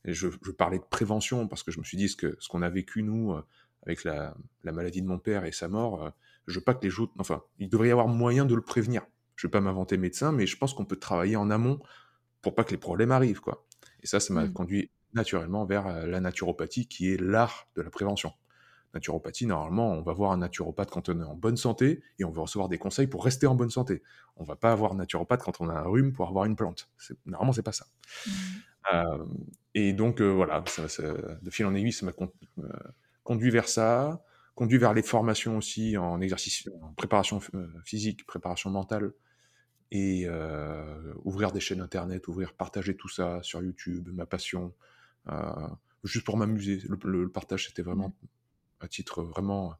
et 0.04 0.13
je, 0.13 0.30
je, 0.44 0.52
parlais 0.52 0.80
de 0.80 0.84
prévention 0.84 1.48
parce 1.48 1.62
que 1.62 1.72
je 1.72 1.78
me 1.78 1.84
suis 1.84 1.96
dit 1.96 2.10
ce 2.10 2.18
qu'on 2.18 2.34
ce 2.40 2.50
qu'on 2.50 2.63
a 2.63 2.69
vécu, 2.69 3.04
nous, 3.04 3.36
avec 3.83 4.04
la, 4.04 4.36
maladie 4.63 5.01
de 5.01 5.07
mon 5.07 5.19
père 5.19 5.45
et 5.45 5.51
sa 5.51 5.68
mort, 5.68 6.04
euh, 6.04 6.10
je 6.48 6.60
veux 6.60 6.63
pas 6.63 6.74
que 6.74 6.86
les 6.86 7.00
autres. 7.00 7.13
Enfin, 7.19 7.44
il 7.60 7.69
devrait 7.69 7.89
y 7.89 7.92
avoir 7.92 8.07
moyen 8.07 8.45
de 8.45 8.56
le 8.56 8.62
prévenir. 8.62 9.04
Je 9.36 9.48
vais 9.48 9.51
pas 9.51 9.62
m'inventer 9.62 9.98
médecin, 9.98 10.31
mais 10.31 10.45
je 10.45 10.57
pense 10.57 10.74
qu'on 10.74 10.86
peut 10.86 10.98
travailler 10.98 11.36
en 11.36 11.50
amont 11.50 11.80
pour 12.42 12.56
pas 12.56 12.63
que 12.63 12.72
les 12.72 12.78
problèmes 12.78 13.12
arrivent, 13.12 13.42
quoi. 13.42 13.66
Et 14.04 14.07
ça, 14.07 14.19
ça 14.19 14.33
m'a 14.33 14.45
mmh. 14.45 14.54
conduit 14.54 14.92
naturellement 15.13 15.66
vers 15.66 15.88
euh, 15.88 16.06
la 16.06 16.19
naturopathie, 16.19 16.88
qui 16.88 17.12
est 17.12 17.19
l'art 17.19 17.68
de 17.75 17.81
la 17.81 17.89
prévention. 17.89 18.33
Naturopathie, 18.94 19.45
normalement, 19.45 19.94
on 19.94 20.01
va 20.01 20.12
voir 20.13 20.31
un 20.31 20.38
naturopathe 20.38 20.92
quand 20.92 21.07
on 21.10 21.22
est 21.22 21.24
en 21.24 21.36
bonne 21.36 21.56
santé 21.56 22.04
et 22.19 22.25
on 22.25 22.31
va 22.31 22.42
recevoir 22.42 22.68
des 22.68 22.77
conseils 22.77 23.07
pour 23.07 23.24
rester 23.24 23.48
en 23.48 23.56
bonne 23.56 23.69
santé. 23.69 24.04
On 24.36 24.44
va 24.44 24.57
pas 24.57 24.72
avoir 24.74 24.92
un 24.92 24.95
naturopathe 24.95 25.44
quand 25.44 25.62
on 25.62 25.69
a 25.69 25.74
un 25.74 25.88
rhume 25.88 26.12
pour 26.12 26.27
avoir 26.27 26.45
une 26.45 26.57
plante. 26.57 26.89
Normalement, 27.25 27.54
c'est 27.54 27.63
pas 27.63 27.72
ça. 27.72 27.86
Mmh. 28.25 28.31
Euh, 28.94 29.25
et 29.75 29.94
donc, 29.94 30.22
voilà, 30.22 30.62
de 30.62 31.50
fil 31.50 31.66
en 31.66 31.74
aiguille, 31.74 31.94
ça 31.94 32.06
m'a 32.06 32.12
conduit 33.23 33.50
vers 33.50 33.69
ça, 33.69 34.23
conduit 34.56 34.77
vers 34.77 34.94
les 34.94 35.01
formations 35.01 35.57
aussi 35.57 35.97
en 35.97 36.21
exercice, 36.21 36.69
en 36.81 36.94
préparation 36.94 37.41
euh, 37.53 37.68
physique, 37.83 38.25
préparation 38.25 38.69
mentale, 38.69 39.13
et 39.91 40.23
euh, 40.25 41.13
ouvrir 41.23 41.51
des 41.51 41.59
chaînes 41.59 41.81
internet, 41.81 42.27
ouvrir, 42.27 42.53
partager 42.53 42.95
tout 42.95 43.09
ça 43.09 43.39
sur 43.44 43.62
YouTube, 43.62 44.09
ma 44.13 44.25
passion, 44.25 44.73
euh, 45.29 45.68
juste 46.03 46.25
pour 46.25 46.38
m'amuser. 46.38 46.81
Le, 47.03 47.29
partage, 47.29 47.68
c'était 47.68 47.81
vraiment 47.81 48.15
à 48.79 48.88
titre 48.88 49.22
vraiment 49.22 49.75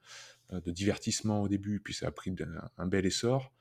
de 0.51 0.72
divertissement 0.72 1.42
au 1.42 1.48
début, 1.48 1.80
puis 1.80 1.94
ça 1.94 2.08
a 2.08 2.12
pris 2.12 2.36
un, 2.77 2.86
bel 2.88 3.06
essor, 3.06 3.54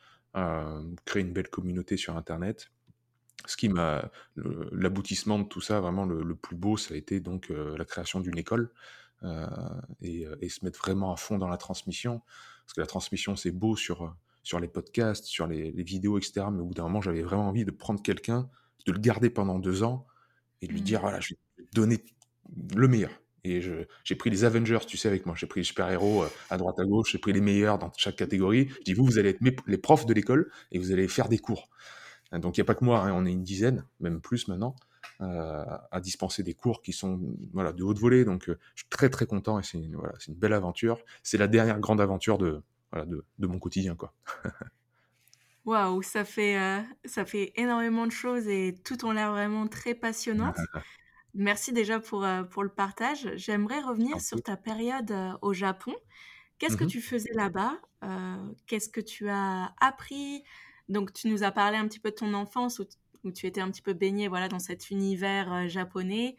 créer 1.05 1.23
une 1.23 1.33
belle 1.33 1.49
communauté 1.49 1.97
sur 1.97 2.17
internet. 2.17 2.73
Ce 3.47 3.57
qui 3.57 3.69
m'a, 3.69 4.11
l'aboutissement 4.73 5.39
de 5.39 5.45
tout 5.45 5.61
ça, 5.61 5.81
vraiment 5.81 6.05
le, 6.05 6.23
le, 6.23 6.35
plus 6.35 6.57
beau, 6.57 6.77
ça 6.77 6.95
a 6.95 6.97
été 6.97 7.21
donc 7.21 7.49
la 7.51 7.85
création 7.85 8.21
d'une 8.21 8.37
école 8.37 8.71
euh, 9.23 9.47
euh, 10.03 10.37
et, 10.41 10.49
se 10.49 10.65
mettre 10.65 10.79
vraiment 10.79 11.13
à 11.13 11.17
fond 11.17 11.39
dans 11.39 11.49
la 11.49 11.57
transmission. 11.57 12.23
Parce 12.65 12.75
que 12.75 12.81
la 12.81 12.87
transmission, 12.87 13.37
c'est 13.37 13.51
beau 13.51 13.77
sur, 13.77 14.05
euh, 14.05 14.11
sur 14.43 14.61
les 14.61 14.69
podcasts, 14.69 15.27
sur 15.27 15.47
les, 15.47 15.71
vidéos, 15.83 16.19
etc. 16.19 16.47
Mais 16.53 16.61
au 16.61 16.67
bout 16.67 16.75
d'un 16.75 16.85
moment, 16.85 17.01
j'avais 17.01 17.23
vraiment 17.23 17.49
envie 17.49 17.65
de 17.65 17.71
prendre 17.71 18.03
quelqu'un, 18.03 18.49
de 18.87 18.93
le 18.93 18.99
garder 18.99 19.31
pendant 19.31 19.59
deux 19.59 19.83
ans 19.83 20.07
et 20.63 20.67
de 20.67 20.73
lui 20.73 20.83
dire, 20.83 21.01
mmh. 21.01 21.03
voilà, 21.03 21.21
je 21.21 21.35
vais 21.35 21.65
te 21.65 21.75
donner 21.75 22.05
le 22.75 22.89
meilleur. 22.89 23.11
Et 23.43 23.63
j'ai 24.05 24.15
pris 24.17 24.29
les 24.29 24.45
Avengers, 24.45 24.81
tu 24.87 24.99
sais, 24.99 25.09
avec 25.09 25.25
moi. 25.25 25.35
J'ai 25.35 25.47
pris 25.47 25.61
les 25.61 25.65
super-héros 25.65 26.25
à 26.51 26.59
droite 26.59 26.79
à 26.79 26.85
gauche. 26.85 27.13
J'ai 27.13 27.19
pris 27.19 27.33
les 27.33 27.41
meilleurs 27.41 27.79
dans 27.79 27.91
chaque 27.97 28.17
catégorie. 28.17 28.69
Je 28.81 28.85
dis, 28.85 28.93
vous, 28.93 29.07
vous 29.07 29.19
allez 29.19 29.31
être 29.31 29.41
les 29.67 29.79
profs 29.79 30.05
de 30.05 30.13
l'école 30.13 30.51
et 30.73 30.79
vous 30.79 30.93
allez 30.93 31.09
faire 31.09 31.31
des 31.31 31.39
cours. 31.39 31.71
Donc, 32.33 32.59
il 32.59 32.61
n'y 32.61 32.63
a 32.63 32.67
pas 32.67 32.75
que 32.75 32.85
moi, 32.85 33.01
hein, 33.01 33.13
on 33.15 33.25
est 33.25 33.33
une 33.33 33.43
dizaine, 33.43 33.87
même 33.99 34.21
plus 34.21 34.47
maintenant. 34.47 34.77
Euh, 35.23 35.65
à 35.91 36.01
dispenser 36.01 36.43
des 36.43 36.55
cours 36.55 36.81
qui 36.81 36.95
sont 36.95 37.21
voilà, 37.53 37.75
de 37.75 37.83
haute 37.83 37.99
volée. 37.99 38.25
Donc, 38.25 38.49
euh, 38.49 38.59
je 38.75 38.85
suis 38.85 38.89
très 38.89 39.11
très 39.11 39.27
content 39.27 39.59
et 39.59 39.63
c'est 39.63 39.77
une, 39.77 39.95
voilà, 39.95 40.15
une 40.27 40.35
belle 40.35 40.55
aventure. 40.55 40.99
C'est 41.23 41.37
la 41.37 41.47
dernière 41.47 41.79
grande 41.79 42.01
aventure 42.01 42.39
de, 42.39 42.63
voilà, 42.91 43.05
de, 43.05 43.23
de 43.39 43.47
mon 43.47 43.59
quotidien. 43.59 43.97
quoi. 43.97 44.15
Waouh, 45.67 46.01
ça 46.01 46.25
fait, 46.25 46.59
euh, 46.59 46.81
ça 47.05 47.27
fait 47.27 47.53
énormément 47.57 48.07
de 48.07 48.13
choses 48.13 48.49
et 48.49 48.75
tout 48.83 49.05
ont 49.05 49.11
l'air 49.11 49.31
vraiment 49.33 49.67
très 49.67 49.95
passionnantes. 49.95 50.57
Merci 51.35 51.75
déjà 51.75 52.01
pour, 52.01 52.27
pour 52.51 52.63
le 52.63 52.71
partage. 52.71 53.31
J'aimerais 53.37 53.81
revenir 53.83 54.23
sur 54.23 54.43
ta 54.43 54.57
période 54.57 55.15
au 55.43 55.53
Japon. 55.53 55.95
Qu'est-ce 56.59 56.79
que 56.79 56.85
mmh 56.85 56.89
tu 56.89 57.03
faisais 57.03 57.33
là-bas 57.35 57.79
Qu'est-ce 58.67 58.89
que 58.89 59.03
tu 59.03 59.29
as 59.29 59.75
appris? 59.81 60.43
Donc, 60.89 61.13
tu 61.13 61.29
nous 61.29 61.45
as 61.45 61.53
parlé 61.53 61.77
un 61.77 61.87
petit 61.87 62.01
peu 62.01 62.11
de 62.11 62.17
ton 62.17 62.33
enfance 62.33 62.79
où 62.81 62.85
tu 63.35 63.47
étais 63.47 63.61
un 63.61 63.71
petit 63.71 63.83
peu 63.83 63.93
baigné 63.93 64.29
voilà, 64.29 64.49
dans 64.49 64.59
cet 64.59 64.91
univers 64.91 65.53
euh, 65.53 65.69
japonais. 65.69 66.37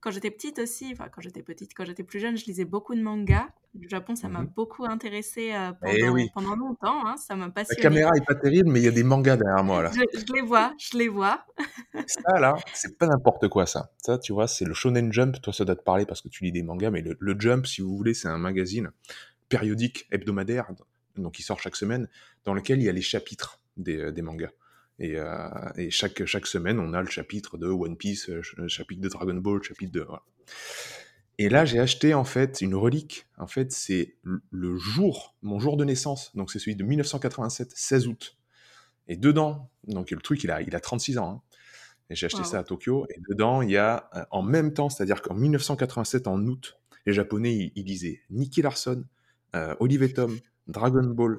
Quand 0.00 0.10
j'étais 0.10 0.30
petite 0.30 0.58
aussi, 0.58 0.90
enfin 0.92 1.08
quand 1.12 1.20
j'étais 1.20 1.42
petite, 1.42 1.72
quand 1.76 1.84
j'étais 1.84 2.02
plus 2.02 2.20
jeune, 2.20 2.36
je 2.36 2.46
lisais 2.46 2.64
beaucoup 2.64 2.94
de 2.94 3.02
mangas. 3.02 3.48
Le 3.78 3.88
Japon, 3.88 4.16
ça 4.16 4.28
m'a 4.28 4.40
mmh 4.40 4.52
beaucoup 4.56 4.84
intéressé 4.84 5.52
euh, 5.52 5.70
eh 5.86 6.00
pendant, 6.00 6.26
pendant, 6.34 6.56
longtemps. 6.56 7.06
Hein, 7.06 7.16
ça 7.18 7.36
m'a 7.36 7.50
passionné. 7.50 7.82
La 7.82 7.88
caméra 7.88 8.10
est 8.16 8.24
pas 8.24 8.34
terrible, 8.34 8.70
mais 8.70 8.80
il 8.80 8.84
y 8.84 8.88
a 8.88 8.92
des 8.92 9.04
mangas 9.04 9.36
derrière 9.36 9.62
moi 9.62 9.82
là. 9.82 9.92
Je, 9.92 10.32
les 10.32 10.40
vois, 10.40 10.74
je 10.78 10.98
les 10.98 11.08
vois. 11.08 11.44
ça 12.06 12.40
là, 12.40 12.56
c'est 12.72 12.98
pas 12.98 13.06
n'importe 13.06 13.48
quoi 13.48 13.66
ça. 13.66 13.92
Ça, 13.98 14.18
tu 14.18 14.32
vois, 14.32 14.48
c'est 14.48 14.64
le 14.64 14.74
Shonen 14.74 15.12
Jump. 15.12 15.40
Toi, 15.40 15.52
ça 15.52 15.64
doit 15.64 15.76
te 15.76 15.82
parler 15.82 16.06
parce 16.06 16.20
que 16.22 16.28
tu 16.28 16.42
lis 16.44 16.50
des 16.50 16.62
mangas, 16.62 16.90
mais 16.90 17.02
le, 17.02 17.36
Jump, 17.38 17.66
si 17.66 17.80
vous 17.80 17.96
voulez, 17.96 18.14
c'est 18.14 18.28
un 18.28 18.38
magazine 18.38 18.90
périodique 19.48 20.08
hebdomadaire, 20.10 20.66
donc 21.16 21.38
il 21.38 21.42
sort 21.42 21.60
chaque 21.60 21.76
semaine, 21.76 22.08
dans 22.44 22.54
lequel 22.54 22.80
il 22.80 22.84
y 22.84 22.88
a 22.88 22.92
les 22.92 23.02
chapitres 23.02 23.60
des, 23.76 23.98
euh, 23.98 24.12
des 24.12 24.22
mangas. 24.22 24.50
Et, 25.00 25.16
et, 25.76 25.90
chaque, 25.90 26.24
chaque 26.26 26.46
semaine, 26.46 26.78
on 26.78 26.92
a 26.92 27.00
le 27.00 27.08
chapitre 27.08 27.56
de 27.56 27.66
One 27.66 27.96
Piece, 27.96 28.28
le 28.28 28.68
chapitre 28.68 29.00
de 29.00 29.08
Dragon 29.08 29.34
Ball, 29.34 29.56
le 29.56 29.62
chapitre 29.62 29.92
de... 29.92 30.00
Voilà. 30.00 30.22
Et 31.38 31.48
là, 31.48 31.64
j'ai 31.64 31.80
acheté 31.80 32.12
en 32.12 32.24
fait 32.24 32.60
une 32.60 32.74
relique. 32.74 33.26
En 33.38 33.46
fait, 33.46 33.72
c'est 33.72 34.14
le 34.50 34.76
jour, 34.76 35.34
mon 35.40 35.58
jour 35.58 35.78
de 35.78 35.86
naissance. 35.86 36.36
Donc, 36.36 36.50
c'est 36.50 36.58
celui 36.58 36.76
de 36.76 36.84
1987, 36.84 37.72
16 37.74 38.08
août. 38.08 38.36
Et 39.08 39.16
dedans, 39.16 39.70
donc 39.88 40.10
le 40.10 40.20
truc, 40.20 40.44
il 40.44 40.50
a, 40.50 40.60
il 40.60 40.76
a 40.76 40.80
36 40.80 41.16
ans. 41.16 41.30
Hein. 41.30 41.42
Et 42.10 42.14
j'ai 42.14 42.26
acheté 42.26 42.44
ça 42.44 42.58
à 42.58 42.62
Tokyo. 42.62 43.06
Et 43.08 43.20
dedans, 43.30 43.62
il 43.62 43.70
y 43.70 43.76
a, 43.76 44.10
euh, 44.16 44.24
en 44.30 44.42
même 44.42 44.74
temps, 44.74 44.90
c'est-à-dire 44.90 45.22
qu'en 45.22 45.34
1987, 45.34 46.26
en 46.26 46.44
août, 46.46 46.78
les 47.06 47.12
Japonais, 47.12 47.72
ils, 47.74 47.84
lisaient 47.84 48.20
Nicky 48.28 48.62
Larson, 48.62 49.04
euh, 49.56 49.74
Tom, 50.14 50.36
Dragon 50.66 51.04
Ball, 51.04 51.38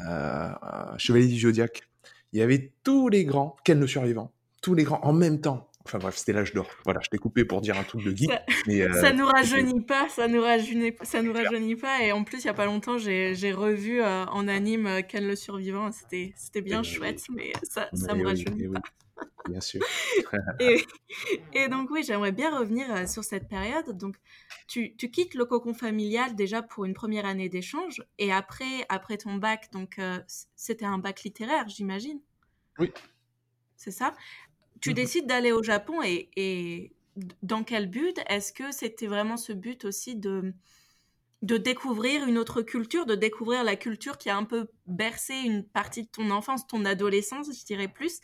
euh, 0.00 0.50
Chevalier 0.98 1.28
du 1.28 1.38
Zodiac. 1.38 1.88
Il 2.32 2.38
y 2.38 2.42
avait 2.42 2.72
tous 2.84 3.08
les 3.08 3.24
grands, 3.24 3.56
Ken 3.64 3.80
le 3.80 3.86
survivant, 3.86 4.32
tous 4.62 4.74
les 4.74 4.84
grands 4.84 5.00
en 5.02 5.12
même 5.12 5.40
temps. 5.40 5.68
Enfin 5.84 5.98
bref, 5.98 6.16
c'était 6.16 6.32
l'âge 6.32 6.52
d'or. 6.52 6.68
Voilà, 6.84 7.00
je 7.02 7.08
t'ai 7.08 7.18
coupé 7.18 7.44
pour 7.44 7.60
dire 7.60 7.76
un 7.78 7.82
truc 7.82 8.04
de 8.04 8.14
geek. 8.14 8.30
Ça, 8.30 8.42
mais, 8.66 8.82
euh, 8.82 8.92
ça 9.00 9.12
nous 9.12 9.26
rajeunit 9.26 9.80
pas, 9.80 10.08
ça 10.08 10.28
nous 10.28 10.42
rajeunit, 10.42 10.92
ça 11.02 11.22
nous 11.22 11.32
rajeunit 11.32 11.76
pas. 11.76 12.02
Et 12.02 12.12
en 12.12 12.22
plus, 12.22 12.44
il 12.44 12.46
y 12.46 12.50
a 12.50 12.54
pas 12.54 12.66
longtemps, 12.66 12.98
j'ai 12.98 13.52
revu 13.52 14.00
euh, 14.00 14.24
en 14.26 14.46
anime 14.46 14.86
euh, 14.86 15.02
Ken 15.02 15.26
le 15.26 15.36
survivant. 15.36 15.90
C'était 15.90 16.32
c'était 16.36 16.60
bien 16.60 16.82
chouette, 16.82 17.22
mais 17.34 17.52
ça, 17.62 17.88
ça 17.94 18.14
me 18.14 18.24
rajeunit 18.24 18.68
pas. 18.68 18.80
Bien 19.48 19.60
sûr. 19.60 19.80
et, 20.60 20.84
et, 21.54 21.68
donc 21.68 21.90
oui, 21.90 22.02
j'aimerais 22.02 22.32
bien 22.32 22.56
revenir 22.56 23.08
sur 23.08 23.24
cette 23.24 23.48
période. 23.48 23.96
Donc 23.96 24.16
tu, 24.68 24.94
tu, 24.96 25.10
quittes 25.10 25.34
le 25.34 25.44
cocon 25.44 25.74
familial 25.74 26.34
déjà 26.36 26.62
pour 26.62 26.84
une 26.84 26.94
première 26.94 27.26
année 27.26 27.48
d'échange. 27.48 28.04
Et 28.18 28.32
après, 28.32 28.84
après 28.88 29.16
ton 29.16 29.36
bac, 29.36 29.70
donc 29.72 30.00
c'était 30.56 30.84
un 30.84 30.98
bac 30.98 31.22
littéraire, 31.22 31.68
j'imagine. 31.68 32.20
Oui. 32.78 32.92
C'est 33.76 33.90
ça? 33.90 34.12
Tu 34.80 34.90
mmh 34.90 34.94
décides 34.94 35.26
d'aller 35.26 35.52
au 35.52 35.62
Japon 35.62 36.02
et, 36.02 36.92
dans 37.42 37.64
quel 37.64 37.88
but? 37.88 38.18
Est-ce 38.28 38.52
que 38.52 38.72
c'était 38.72 39.06
vraiment 39.06 39.36
ce 39.36 39.52
but 39.52 39.84
aussi 39.84 40.16
de, 40.16 40.54
de 41.42 41.56
découvrir 41.56 42.26
une 42.26 42.38
autre 42.38 42.62
culture, 42.62 43.06
de 43.06 43.14
découvrir 43.14 43.64
la 43.64 43.76
culture 43.76 44.18
qui 44.18 44.30
a 44.30 44.36
un 44.36 44.44
peu 44.44 44.68
bercé 44.86 45.34
une 45.34 45.64
partie 45.64 46.04
de 46.04 46.08
ton 46.08 46.30
enfance, 46.30 46.66
ton 46.66 46.84
adolescence, 46.84 47.48
je 47.58 47.64
dirais 47.64 47.88
plus? 47.88 48.20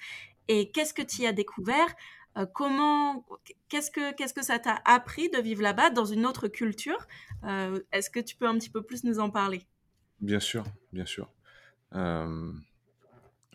Et 0.49 0.71
qu'est-ce 0.71 0.95
que 0.95 1.03
tu 1.03 1.23
y 1.23 1.27
as 1.27 1.33
découvert? 1.33 1.95
Euh, 2.37 2.47
Comment 2.47 3.25
Qu'est-ce 3.69 3.91
que 3.91 4.15
qu'est-ce 4.15 4.35
que 4.35 4.43
ça 4.43 4.59
t'a 4.59 4.81
appris 4.85 5.31
de 5.31 5.39
vivre 5.39 5.63
là-bas 5.63 5.91
dans 5.91 6.05
une 6.05 6.27
autre 6.27 6.49
culture? 6.49 7.07
Euh, 7.45 7.81
Est-ce 7.93 8.11
que 8.11 8.21
tu 8.21 8.37
peux 8.37 8.47
un 8.47 8.59
petit 8.59 8.71
peu 8.71 8.83
plus 8.83 9.05
nous 9.05 9.19
en 9.19 9.31
parler? 9.31 9.63
Bien 10.21 10.41
sûr, 10.41 10.65
bien 10.93 11.07
sûr. 11.07 11.31
Euh, 11.95 12.53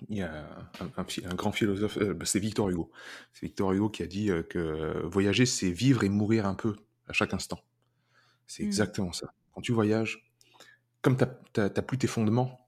il 0.10 0.18
y 0.18 0.22
a 0.24 0.48
un, 0.80 1.36
grand 1.36 1.52
philosophe, 1.52 2.00
bah, 2.00 2.26
c'est 2.26 2.40
Victor 2.40 2.70
Hugo. 2.70 2.92
C'est 3.34 3.46
Victor 3.46 3.72
Hugo 3.72 3.90
qui 3.90 4.02
a 4.02 4.08
dit 4.08 4.32
que 4.50 5.06
voyager, 5.06 5.46
c'est 5.46 5.70
vivre 5.70 6.04
et 6.04 6.10
mourir 6.10 6.48
un 6.48 6.56
peu 6.56 6.76
à 7.08 7.14
chaque 7.14 7.34
instant. 7.36 7.60
C'est 8.48 8.64
mmh. 8.64 8.68
exactement 8.68 9.14
ça. 9.14 9.34
Quand 9.54 9.62
tu 9.62 9.74
voyages, 9.74 10.32
comme 11.04 11.18
tu 11.18 11.26
n'as 11.60 11.70
plus 11.70 12.00
tes 12.00 12.08
fondements, 12.08 12.68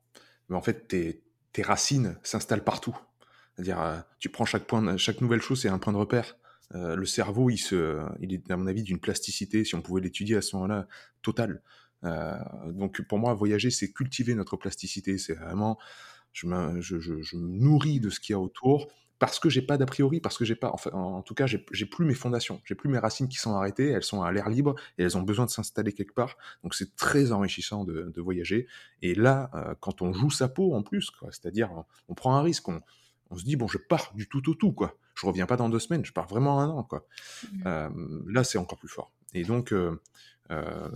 mais 0.49 0.55
en 0.55 0.61
fait, 0.61 0.87
tes, 0.87 1.23
tes 1.53 1.63
racines 1.63 2.19
s'installent 2.23 2.63
partout. 2.63 2.95
C'est-à-dire, 3.55 3.81
euh, 3.81 3.97
tu 4.19 4.29
prends 4.29 4.45
chaque, 4.45 4.65
point, 4.65 4.97
chaque 4.97 5.21
nouvelle 5.21 5.41
chose, 5.41 5.61
c'est 5.61 5.69
un 5.69 5.79
point 5.79 5.93
de 5.93 5.97
repère. 5.97 6.37
le 6.73 7.05
cerveau, 7.05 7.49
il, 7.49 7.57
se, 7.57 8.01
il 8.19 8.33
est, 8.33 8.51
à 8.51 8.57
mon 8.57 8.67
avis, 8.67 8.83
d'une 8.83 8.99
plasticité, 8.99 9.63
si 9.63 9.75
on 9.75 9.81
pouvait 9.81 10.01
l'étudier 10.01 10.37
à 10.37 10.41
ce 10.41 10.55
moment-là, 10.55 10.87
totale. 11.21 11.61
donc, 12.01 13.01
pour 13.03 13.19
moi, 13.19 13.33
voyager, 13.33 13.69
c'est 13.69 13.91
cultiver 13.91 14.33
notre 14.33 14.57
plasticité. 14.57 15.17
C'est 15.17 15.35
vraiment 15.35 15.77
je 16.33 16.47
me, 16.47 16.81
je, 16.81 16.99
je, 16.99 17.37
me 17.37 17.47
nourris 17.47 17.99
de 17.99 18.09
ce 18.09 18.19
qu'il 18.19 18.33
y 18.33 18.35
a 18.35 18.39
autour 18.39 18.87
parce 19.19 19.39
que 19.39 19.49
j'ai 19.49 19.61
pas 19.61 19.77
d'a 19.77 19.85
priori, 19.85 20.19
parce 20.19 20.37
que 20.37 20.43
j'ai 20.43 20.55
pas, 20.55 20.71
enfin, 20.73 20.91
en, 20.91 21.21
tout 21.21 21.33
cas, 21.33 21.45
j'ai 21.45 21.85
plus 21.85 22.05
mes 22.05 22.13
fondations, 22.13 22.59
j'ai 22.65 22.75
plus 22.75 22.89
mes 22.89 22.97
racines 22.97 23.29
qui 23.29 23.37
sont 23.37 23.55
arrêtées, 23.55 23.87
elles 23.87 24.03
sont 24.03 24.21
à 24.21 24.31
l'air 24.33 24.49
libre 24.49 24.75
et 24.97 25.03
elles 25.03 25.17
ont 25.17 25.21
besoin 25.21 25.45
de 25.45 25.49
s'installer 25.49 25.93
quelque 25.93 26.13
part. 26.13 26.35
Donc 26.61 26.75
c'est 26.75 26.97
très 26.97 27.31
enrichissant 27.31 27.85
de, 27.85 28.11
de, 28.13 28.21
voyager. 28.21 28.67
Et 29.01 29.15
là, 29.15 29.49
euh, 29.53 29.75
quand 29.79 30.01
on 30.01 30.11
joue 30.11 30.29
sa 30.29 30.49
peau 30.49 30.73
en 30.73 30.83
plus, 30.83 31.09
c'est-à-dire 31.29 31.69
on 32.09 32.15
prend 32.15 32.35
un 32.35 32.41
risque, 32.41 32.67
on, 33.33 33.37
se 33.37 33.43
dit 33.43 33.55
bon, 33.55 33.67
je 33.67 33.77
pars 33.77 34.13
du 34.15 34.27
tout 34.27 34.49
au 34.49 34.55
tout, 34.55 34.71
quoi. 34.71 34.97
Je 35.15 35.25
reviens 35.25 35.45
pas 35.45 35.57
dans 35.57 35.69
deux 35.69 35.79
semaines, 35.79 36.05
je 36.05 36.13
pars 36.13 36.27
vraiment 36.27 36.59
un 36.61 36.69
an, 36.69 36.83
quoi. 36.83 37.05
Mmh. 37.51 37.63
Euh, 37.65 37.89
là, 38.27 38.43
c'est 38.43 38.57
encore 38.57 38.79
plus 38.79 38.89
fort. 38.89 39.11
Et 39.33 39.43
donc 39.43 39.73
euh, 39.73 40.01
euh 40.51 40.89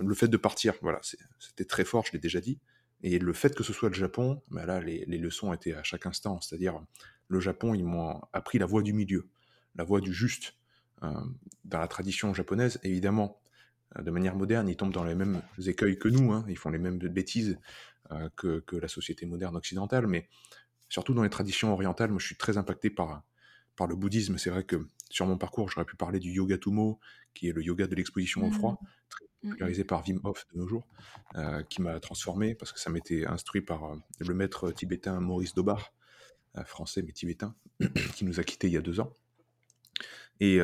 le 0.00 0.14
fait 0.14 0.28
de 0.28 0.36
partir, 0.36 0.74
voilà, 0.82 1.00
c'était 1.38 1.64
très 1.64 1.84
fort, 1.84 2.04
je 2.06 2.12
l'ai 2.12 2.18
déjà 2.18 2.40
dit. 2.40 2.58
Et 3.02 3.18
le 3.18 3.32
fait 3.32 3.54
que 3.54 3.64
ce 3.64 3.72
soit 3.72 3.88
le 3.88 3.94
Japon, 3.94 4.42
bah 4.50 4.64
là, 4.64 4.80
les, 4.80 5.04
leçons 5.06 5.52
étaient 5.52 5.74
à 5.74 5.82
chaque 5.82 6.06
instant. 6.06 6.40
C'est-à-dire, 6.40 6.80
le 7.26 7.40
Japon, 7.40 7.74
ils 7.74 7.84
m'ont 7.84 8.20
appris 8.32 8.58
la 8.58 8.66
voie 8.66 8.82
du 8.82 8.92
milieu, 8.92 9.28
la 9.74 9.82
voie 9.82 10.00
du 10.00 10.12
juste. 10.12 10.54
Dans 11.00 11.80
la 11.80 11.88
tradition 11.88 12.32
japonaise, 12.32 12.78
évidemment, 12.84 13.40
de 14.00 14.10
manière 14.12 14.36
moderne, 14.36 14.68
ils 14.68 14.76
tombent 14.76 14.92
dans 14.92 15.02
les 15.02 15.16
mêmes 15.16 15.42
écueils 15.66 15.98
que 15.98 16.08
nous, 16.08 16.32
hein, 16.32 16.44
ils 16.48 16.56
font 16.56 16.70
les 16.70 16.78
mêmes 16.78 16.98
bêtises 16.98 17.58
euh, 18.12 18.28
que, 18.36 18.60
que, 18.60 18.76
la 18.76 18.88
société 18.88 19.26
moderne 19.26 19.56
occidentale, 19.56 20.06
mais 20.06 20.28
surtout 20.92 21.14
dans 21.14 21.22
les 21.22 21.30
traditions 21.30 21.72
orientales, 21.72 22.10
moi 22.10 22.18
je 22.20 22.26
suis 22.26 22.36
très 22.36 22.58
impacté 22.58 22.90
par, 22.90 23.22
par 23.76 23.86
le 23.86 23.96
bouddhisme. 23.96 24.36
C'est 24.36 24.50
vrai 24.50 24.62
que 24.62 24.76
sur 25.08 25.26
mon 25.26 25.38
parcours, 25.38 25.70
j'aurais 25.70 25.86
pu 25.86 25.96
parler 25.96 26.18
du 26.18 26.30
yoga 26.30 26.58
Tumo, 26.58 27.00
qui 27.32 27.48
est 27.48 27.52
le 27.52 27.62
yoga 27.62 27.86
de 27.86 27.94
l'exposition 27.94 28.46
au 28.46 28.50
froid, 28.50 28.78
mmh. 28.78 28.86
très 29.08 29.24
popularisé 29.40 29.84
par 29.84 30.06
Wim 30.06 30.20
Hof 30.22 30.46
de 30.52 30.58
nos 30.58 30.68
jours, 30.68 30.86
euh, 31.36 31.62
qui 31.62 31.80
m'a 31.80 31.98
transformé 31.98 32.54
parce 32.54 32.72
que 32.72 32.78
ça 32.78 32.90
m'était 32.90 33.24
instruit 33.24 33.62
par 33.62 33.84
euh, 33.84 33.96
le 34.18 34.34
maître 34.34 34.70
tibétain 34.70 35.18
Maurice 35.18 35.54
Dobar, 35.54 35.94
euh, 36.58 36.64
français 36.64 37.00
mais 37.00 37.12
tibétain, 37.12 37.54
qui 38.14 38.26
nous 38.26 38.38
a 38.38 38.44
quittés 38.44 38.66
il 38.66 38.74
y 38.74 38.76
a 38.76 38.82
deux 38.82 39.00
ans. 39.00 39.16
Et, 40.40 40.58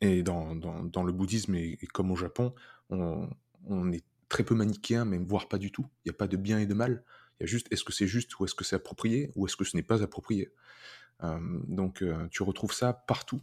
et 0.00 0.22
dans, 0.24 0.56
dans, 0.56 0.82
dans, 0.82 1.04
le 1.04 1.12
bouddhisme, 1.12 1.54
et, 1.54 1.78
comme 1.94 2.10
au 2.10 2.16
Japon, 2.16 2.52
on, 2.88 3.30
on, 3.64 3.92
est 3.92 4.04
très 4.28 4.42
peu 4.42 4.56
manichéen, 4.56 5.04
même 5.04 5.24
voire 5.24 5.48
pas 5.48 5.58
du 5.58 5.70
tout. 5.70 5.86
Il 6.04 6.08
n'y 6.08 6.10
a 6.10 6.18
pas 6.18 6.26
de 6.26 6.36
bien 6.36 6.58
et 6.58 6.66
de 6.66 6.74
mal. 6.74 7.04
Il 7.40 7.44
y 7.44 7.44
a 7.44 7.46
juste 7.46 7.66
est-ce 7.72 7.84
que 7.84 7.92
c'est 7.92 8.06
juste 8.06 8.38
ou 8.38 8.44
est-ce 8.44 8.54
que 8.54 8.64
c'est 8.64 8.76
approprié 8.76 9.32
ou 9.34 9.46
est-ce 9.46 9.56
que 9.56 9.64
ce 9.64 9.76
n'est 9.76 9.82
pas 9.82 10.02
approprié? 10.02 10.52
donc 11.68 12.02
tu 12.30 12.42
retrouves 12.42 12.72
ça 12.72 12.94
partout 12.94 13.42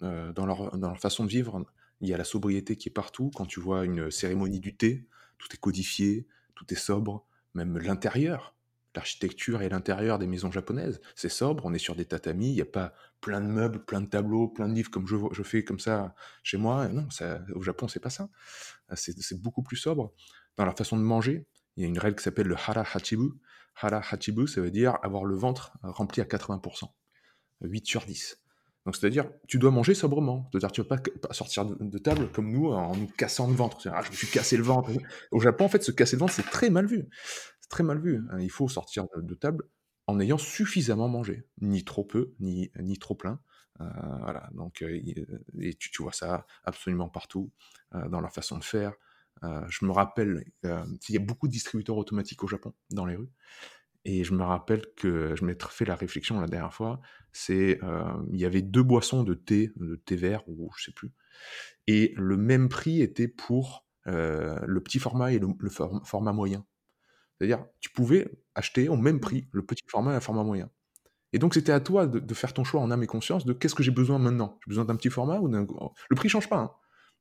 dans, 0.00 0.44
leur, 0.44 0.76
dans 0.76 0.88
leur 0.88 1.00
façon 1.00 1.24
de 1.24 1.30
vivre, 1.30 1.64
il 2.00 2.08
y 2.08 2.14
a 2.14 2.18
la 2.18 2.24
sobriété 2.24 2.76
qui 2.76 2.88
est 2.88 2.92
partout. 2.92 3.30
Quand 3.34 3.46
tu 3.46 3.60
vois 3.60 3.84
une 3.84 4.10
cérémonie 4.10 4.60
du 4.60 4.76
thé, 4.76 5.08
tout 5.38 5.48
est 5.52 5.58
codifié, 5.58 6.26
tout 6.54 6.66
est 6.72 6.76
sobre, 6.76 7.26
même 7.54 7.78
l'intérieur, 7.78 8.54
l'architecture 8.94 9.62
et 9.62 9.68
l'intérieur 9.68 10.18
des 10.18 10.26
maisons 10.26 10.50
japonaises, 10.50 11.00
c'est 11.14 11.28
sobre, 11.28 11.64
on 11.66 11.74
est 11.74 11.78
sur 11.78 11.94
des 11.94 12.06
tatamis, 12.06 12.50
il 12.50 12.54
n'y 12.54 12.62
a 12.62 12.66
pas 12.66 12.94
plein 13.20 13.40
de 13.40 13.46
meubles, 13.46 13.84
plein 13.84 14.00
de 14.00 14.06
tableaux, 14.06 14.48
plein 14.48 14.68
de 14.68 14.74
livres 14.74 14.90
comme 14.90 15.06
je, 15.06 15.42
fais 15.42 15.64
comme 15.64 15.78
ça 15.78 16.14
chez 16.42 16.56
moi. 16.56 16.88
Non, 16.88 17.06
au 17.54 17.62
Japon, 17.62 17.88
c'est 17.88 18.00
pas 18.00 18.10
ça. 18.10 18.28
C'est 18.94 19.40
beaucoup 19.40 19.62
plus 19.62 19.76
sobre. 19.76 20.12
Dans 20.56 20.64
la 20.64 20.74
façon 20.74 20.96
de 20.96 21.02
manger, 21.02 21.46
il 21.76 21.82
y 21.82 21.86
a 21.86 21.88
une 21.88 21.98
règle 21.98 22.16
qui 22.16 22.24
s'appelle 22.24 22.46
le 22.46 22.56
hara 22.56 22.84
hachibu. 22.94 23.30
Hara 23.74 24.02
hachibu, 24.10 24.46
ça 24.46 24.60
veut 24.60 24.70
dire 24.70 24.98
avoir 25.02 25.24
le 25.24 25.34
ventre 25.34 25.76
rempli 25.82 26.20
à 26.22 26.24
80%. 26.24 26.88
8 27.62 27.86
sur 27.86 28.04
10. 28.04 28.38
Donc, 28.86 28.94
c'est-à-dire, 28.94 29.28
tu 29.48 29.58
dois 29.58 29.72
manger 29.72 29.94
sobrement. 29.94 30.48
C'est-à-dire, 30.50 30.70
tu 30.70 30.80
ne 30.80 30.86
vas 30.86 30.96
pas 30.96 31.34
sortir 31.34 31.64
de, 31.64 31.98
table 31.98 32.30
comme 32.30 32.52
nous 32.52 32.68
en 32.68 32.94
nous 32.96 33.08
cassant 33.08 33.48
le 33.48 33.54
ventre. 33.54 33.88
Ah, 33.92 34.00
je 34.02 34.10
me 34.10 34.14
suis 34.14 34.28
cassé 34.28 34.56
le 34.56 34.62
ventre. 34.62 34.90
Au 35.32 35.40
Japon, 35.40 35.64
en 35.64 35.68
fait, 35.68 35.82
se 35.82 35.90
casser 35.90 36.14
le 36.14 36.20
ventre, 36.20 36.32
c'est 36.32 36.48
très 36.48 36.70
mal 36.70 36.86
vu. 36.86 37.08
C'est 37.60 37.68
très 37.68 37.82
mal 37.82 38.00
vu. 38.00 38.22
Hein. 38.30 38.38
Il 38.38 38.50
faut 38.50 38.68
sortir 38.68 39.06
de, 39.16 39.34
table 39.34 39.64
en 40.06 40.20
ayant 40.20 40.38
suffisamment 40.38 41.08
mangé. 41.08 41.48
Ni 41.60 41.84
trop 41.84 42.04
peu, 42.04 42.34
ni, 42.38 42.70
ni 42.78 42.96
trop 42.96 43.16
plein. 43.16 43.40
Euh, 43.80 43.84
voilà. 44.20 44.48
Donc, 44.52 44.82
euh, 44.82 45.00
et 45.60 45.74
tu, 45.74 45.90
vois 46.00 46.12
ça 46.12 46.46
absolument 46.64 47.08
partout 47.08 47.50
euh, 47.96 48.08
dans 48.08 48.20
leur 48.20 48.32
façon 48.32 48.56
de 48.56 48.64
faire. 48.64 48.92
Je 49.42 49.84
me 49.84 49.92
rappelle, 49.92 50.44
il 50.62 51.14
y 51.14 51.16
a 51.16 51.20
beaucoup 51.20 51.46
de 51.46 51.52
distributeurs 51.52 51.96
automatiques 51.96 52.42
au 52.42 52.48
Japon, 52.48 52.72
dans 52.90 53.06
les 53.06 53.16
rues. 53.16 53.30
Et 54.08 54.22
je 54.22 54.34
me 54.34 54.44
rappelle 54.44 54.82
que 54.96 55.34
je 55.34 55.44
m'étais 55.44 55.66
fait 55.68 55.84
la 55.84 55.96
réflexion 55.96 56.40
la 56.40 56.46
dernière 56.46 56.72
fois, 56.72 57.00
c'est 57.32 57.82
euh, 57.82 58.04
il 58.30 58.38
y 58.38 58.44
avait 58.44 58.62
deux 58.62 58.84
boissons 58.84 59.24
de 59.24 59.34
thé, 59.34 59.72
de 59.74 59.96
thé 59.96 60.14
vert 60.14 60.48
ou 60.48 60.70
je 60.78 60.84
sais 60.84 60.92
plus, 60.92 61.10
et 61.88 62.14
le 62.16 62.36
même 62.36 62.68
prix 62.68 63.02
était 63.02 63.26
pour 63.26 63.84
euh, 64.06 64.60
le 64.64 64.80
petit 64.80 65.00
format 65.00 65.32
et 65.32 65.40
le, 65.40 65.48
format 66.04 66.32
moyen. 66.32 66.64
C'est-à-dire, 67.36 67.66
tu 67.80 67.90
pouvais 67.90 68.30
acheter 68.54 68.88
au 68.88 68.96
même 68.96 69.18
prix 69.18 69.48
le 69.50 69.66
petit 69.66 69.82
format 69.88 70.12
et 70.12 70.14
le 70.14 70.20
format 70.20 70.44
moyen. 70.44 70.70
Et 71.32 71.40
donc, 71.40 71.54
c'était 71.54 71.72
à 71.72 71.80
toi 71.80 72.06
de, 72.06 72.34
faire 72.34 72.54
ton 72.54 72.62
choix 72.62 72.80
en 72.80 72.92
âme 72.92 73.02
et 73.02 73.08
conscience 73.08 73.44
de 73.44 73.52
qu'est-ce 73.52 73.74
que 73.74 73.82
j'ai 73.82 73.90
besoin 73.90 74.20
maintenant. 74.20 74.58
J'ai 74.64 74.70
besoin 74.70 74.84
d'un 74.84 74.94
petit 74.94 75.10
format 75.10 75.40
ou 75.40 75.48
d'un. 75.48 75.66
Le 76.08 76.16
prix 76.16 76.28
change 76.28 76.48
pas, 76.48 76.58
hein, 76.58 76.70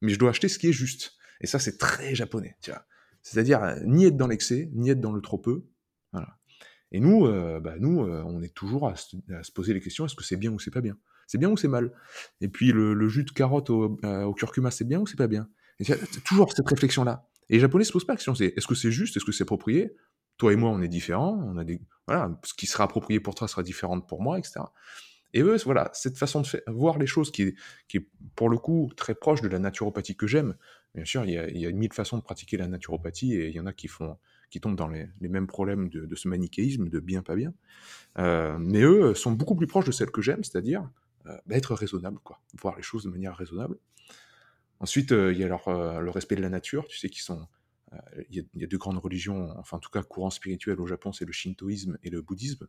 mais 0.01 0.13
je 0.13 0.19
dois 0.19 0.29
acheter 0.29 0.49
ce 0.49 0.59
qui 0.59 0.67
est 0.69 0.73
juste. 0.73 1.17
Et 1.41 1.47
ça, 1.47 1.59
c'est 1.59 1.77
très 1.77 2.15
japonais. 2.15 2.57
C'est-à-dire, 3.21 3.63
euh, 3.63 3.75
ni 3.85 4.05
être 4.05 4.17
dans 4.17 4.27
l'excès, 4.27 4.69
ni 4.73 4.89
être 4.89 5.01
dans 5.01 5.13
le 5.13 5.21
trop 5.21 5.37
peu. 5.37 5.65
Et 6.91 6.99
nous, 6.99 7.25
euh, 7.25 7.59
bah, 7.59 7.75
nous 7.77 8.03
euh, 8.03 8.23
on 8.25 8.41
est 8.41 8.53
toujours 8.53 8.87
à 8.87 8.95
se, 8.95 9.17
poser 9.53 9.73
les 9.73 9.81
questions 9.81 10.05
est-ce 10.05 10.15
que 10.15 10.23
c'est 10.23 10.37
bien 10.37 10.51
ou 10.51 10.59
c'est 10.59 10.71
pas 10.71 10.81
bien? 10.81 10.97
C'est 11.27 11.37
bien 11.37 11.49
ou 11.49 11.57
c'est 11.57 11.67
mal? 11.67 11.91
Et 12.39 12.47
puis 12.47 12.71
le, 12.71 13.09
jus 13.09 13.23
de 13.23 13.31
carotte 13.31 13.69
au, 13.69 13.97
curcuma, 14.33 14.71
c'est 14.71 14.85
bien 14.85 14.99
ou 14.99 15.07
c'est 15.07 15.17
pas 15.17 15.27
bien? 15.27 15.49
Et 15.79 15.85
toujours 16.23 16.53
cette 16.53 16.69
réflexion-là. 16.69 17.27
Et 17.49 17.55
les 17.55 17.59
Japonais 17.59 17.83
se 17.83 17.91
posent 17.91 18.05
pas 18.05 18.13
la 18.13 18.17
question 18.17 18.33
c'est 18.35 18.53
est-ce 18.55 18.67
que 18.67 18.75
c'est 18.75 18.91
juste? 18.91 19.17
Est-ce 19.17 19.25
que 19.25 19.31
c'est 19.31 19.43
approprié? 19.43 19.95
Toi 20.37 20.53
et 20.53 20.55
moi, 20.55 20.69
on 20.69 20.81
est 20.81 20.87
différents, 20.87 21.41
on 21.47 21.57
a 21.57 21.63
des, 21.63 21.81
voilà, 22.07 22.39
ce 22.43 22.53
qui 22.53 22.67
sera 22.67 22.83
approprié 22.83 23.19
pour 23.19 23.35
toi 23.35 23.47
sera 23.47 23.63
différent 23.63 23.99
pour 24.01 24.21
moi, 24.21 24.37
etc. 24.37 24.61
Et 25.33 25.41
eux, 25.41 25.57
voilà, 25.65 25.89
cette 25.93 26.17
façon 26.17 26.41
de 26.41 26.47
voir 26.67 26.97
les 26.97 27.07
choses 27.07 27.29
qui 27.29 27.43
est, 27.93 28.09
pour 28.35 28.49
le 28.49 28.57
coup, 28.57 28.89
très 28.95 29.15
proche 29.15 29.41
de 29.41 29.49
la 29.49 29.59
naturopathie 29.59 30.15
que 30.15 30.27
j'aime. 30.27 30.55
Bien 30.95 31.05
sûr, 31.05 31.25
il 31.25 31.31
y, 31.31 31.37
a, 31.37 31.49
il 31.49 31.75
mille 31.75 31.91
façons 31.91 32.17
de 32.17 32.23
pratiquer 32.23 32.55
la 32.57 32.67
naturopathie 32.67 33.33
et 33.35 33.49
il 33.49 33.55
y 33.55 33.59
en 33.59 33.65
a 33.65 33.73
qui, 33.73 33.89
font, 33.89 34.17
qui 34.49 34.61
tombent 34.61 34.77
dans 34.77 34.87
les, 34.87 35.09
mêmes 35.19 35.45
problèmes 35.45 35.89
de, 35.89 36.15
ce 36.15 36.29
manichéisme, 36.29 36.87
de 36.87 36.99
bien, 36.99 37.21
pas 37.21 37.35
bien. 37.35 37.53
Euh, 38.17 38.57
mais 38.59 38.81
eux 38.81 39.13
sont 39.13 39.33
beaucoup 39.33 39.55
plus 39.55 39.67
proches 39.67 39.85
de 39.85 39.91
celle 39.91 40.09
que 40.09 40.21
j'aime, 40.21 40.43
c'est-à-dire 40.43 40.89
euh, 41.25 41.37
bah, 41.45 41.57
être 41.57 41.75
raisonnable, 41.75 42.19
quoi, 42.23 42.39
voir 42.57 42.77
les 42.77 42.81
choses 42.81 43.03
de 43.03 43.09
manière 43.09 43.35
raisonnable. 43.35 43.77
Ensuite, 44.79 45.11
euh, 45.11 45.33
il 45.33 45.39
y 45.39 45.43
a 45.43 45.59
euh, 45.67 45.99
le 45.99 46.09
respect 46.11 46.35
de 46.35 46.41
la 46.41 46.49
nature, 46.49 46.87
tu 46.87 46.97
sais, 46.97 47.09
qui 47.09 47.21
sont 47.21 47.45
il 48.29 48.45
y, 48.55 48.63
a 48.63 48.67
deux 48.67 48.77
grandes 48.77 48.97
religions, 48.97 49.53
enfin 49.57 49.77
en 49.77 49.79
tout 49.79 49.89
cas 49.89 50.03
courant 50.03 50.29
spirituel 50.29 50.81
au 50.81 50.85
Japon, 50.85 51.13
c'est 51.13 51.23
le 51.23 51.31
shintoïsme 51.31 51.97
et 52.03 52.09
le 52.09 52.21
bouddhisme. 52.21 52.67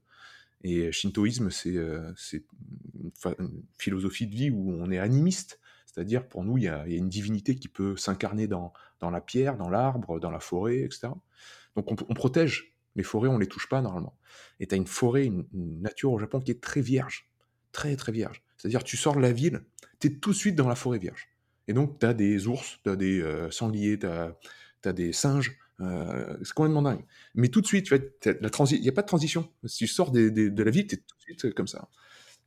Et 0.63 0.91
shintoïsme, 0.93 1.51
c'est 1.51 1.77
euh, 1.77 2.13
une, 3.39 3.63
philosophie 3.79 4.27
de 4.27 4.35
vie 4.35 4.51
où 4.51 4.73
on 4.73 4.91
est 4.91 4.99
animiste, 4.99 5.61
c'est-à-dire 5.97 6.29
pour 6.29 6.45
nous, 6.45 6.59
il 6.59 6.65
y, 6.65 6.69
a, 6.69 6.87
une 6.87 7.09
divinité 7.09 7.55
qui 7.55 7.69
peut 7.69 7.97
s'incarner 7.97 8.47
dans, 8.47 8.75
dans, 9.01 9.09
la 9.09 9.23
pierre, 9.23 9.57
dans 9.57 9.71
l'arbre, 9.71 10.21
dans 10.21 10.31
la 10.31 10.41
forêt, 10.41 10.81
etc. 10.81 11.09
Donc 11.75 11.91
on, 11.91 12.15
protège 12.15 12.75
les 12.97 13.03
forêts, 13.03 13.31
on 13.31 13.39
les 13.39 13.47
touche 13.47 13.67
pas 13.67 13.81
normalement. 13.81 14.15
Et 14.61 14.67
tu 14.67 14.75
as 14.75 14.77
une 14.77 14.87
forêt, 14.87 15.25
une, 15.25 15.47
nature 15.55 16.13
au 16.13 16.19
Japon 16.19 16.41
qui 16.41 16.51
est 16.51 16.61
très 16.61 16.83
vierge, 16.83 17.31
très 17.73 17.97
très 17.97 18.13
vierge. 18.13 18.43
C'est-à-dire 18.59 18.85
tu 18.85 18.99
sors 18.99 19.17
de 19.17 19.23
la 19.23 19.33
ville, 19.33 19.63
tu 19.99 20.09
es 20.09 20.11
tout 20.11 20.33
de 20.33 20.37
suite 20.37 20.55
dans 20.55 20.69
la 20.69 20.75
forêt 20.75 20.99
vierge. 20.99 21.29
Et 21.67 21.73
donc 21.73 21.99
tu 21.99 22.05
as 22.05 22.13
des 22.13 22.47
ours, 22.47 22.79
tu 22.85 22.91
as 22.91 22.97
des 22.97 23.23
euh, 23.23 23.51
sangliers, 23.51 23.99
tu 23.99 24.07
as, 24.07 24.93
des 24.93 25.15
singes, 25.15 25.57
euh, 25.81 26.37
c'est 26.43 26.53
complètement 26.53 26.83
dingue. 26.83 27.05
Mais 27.35 27.49
tout 27.49 27.63
de 27.63 27.67
suite, 27.67 27.89
il 27.91 28.81
n'y 28.81 28.89
a 28.89 28.93
pas 28.93 29.03
de 29.03 29.07
transition. 29.07 29.51
Si 29.65 29.79
tu 29.79 29.87
sors 29.87 30.11
des, 30.11 30.31
de 30.31 30.63
la 30.63 30.71
ville, 30.71 30.87
tu 30.87 30.97
es 30.97 30.99
tout 30.99 31.17
de 31.17 31.41
suite 31.41 31.55
comme 31.55 31.67
ça. 31.67 31.89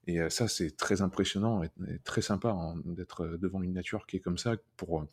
Et 0.10 0.30
ça, 0.30 0.48
c'est 0.48 0.76
très 0.76 1.02
impressionnant 1.02 1.62
et, 1.64 1.70
très 2.04 2.22
sympa 2.22 2.56
d'être 2.86 3.38
devant 3.38 3.62
une 3.62 3.74
nature 3.74 4.08
qui 4.08 4.18
est 4.18 4.20
comme 4.20 4.40
ça 4.40 4.56
pour, 4.76 5.06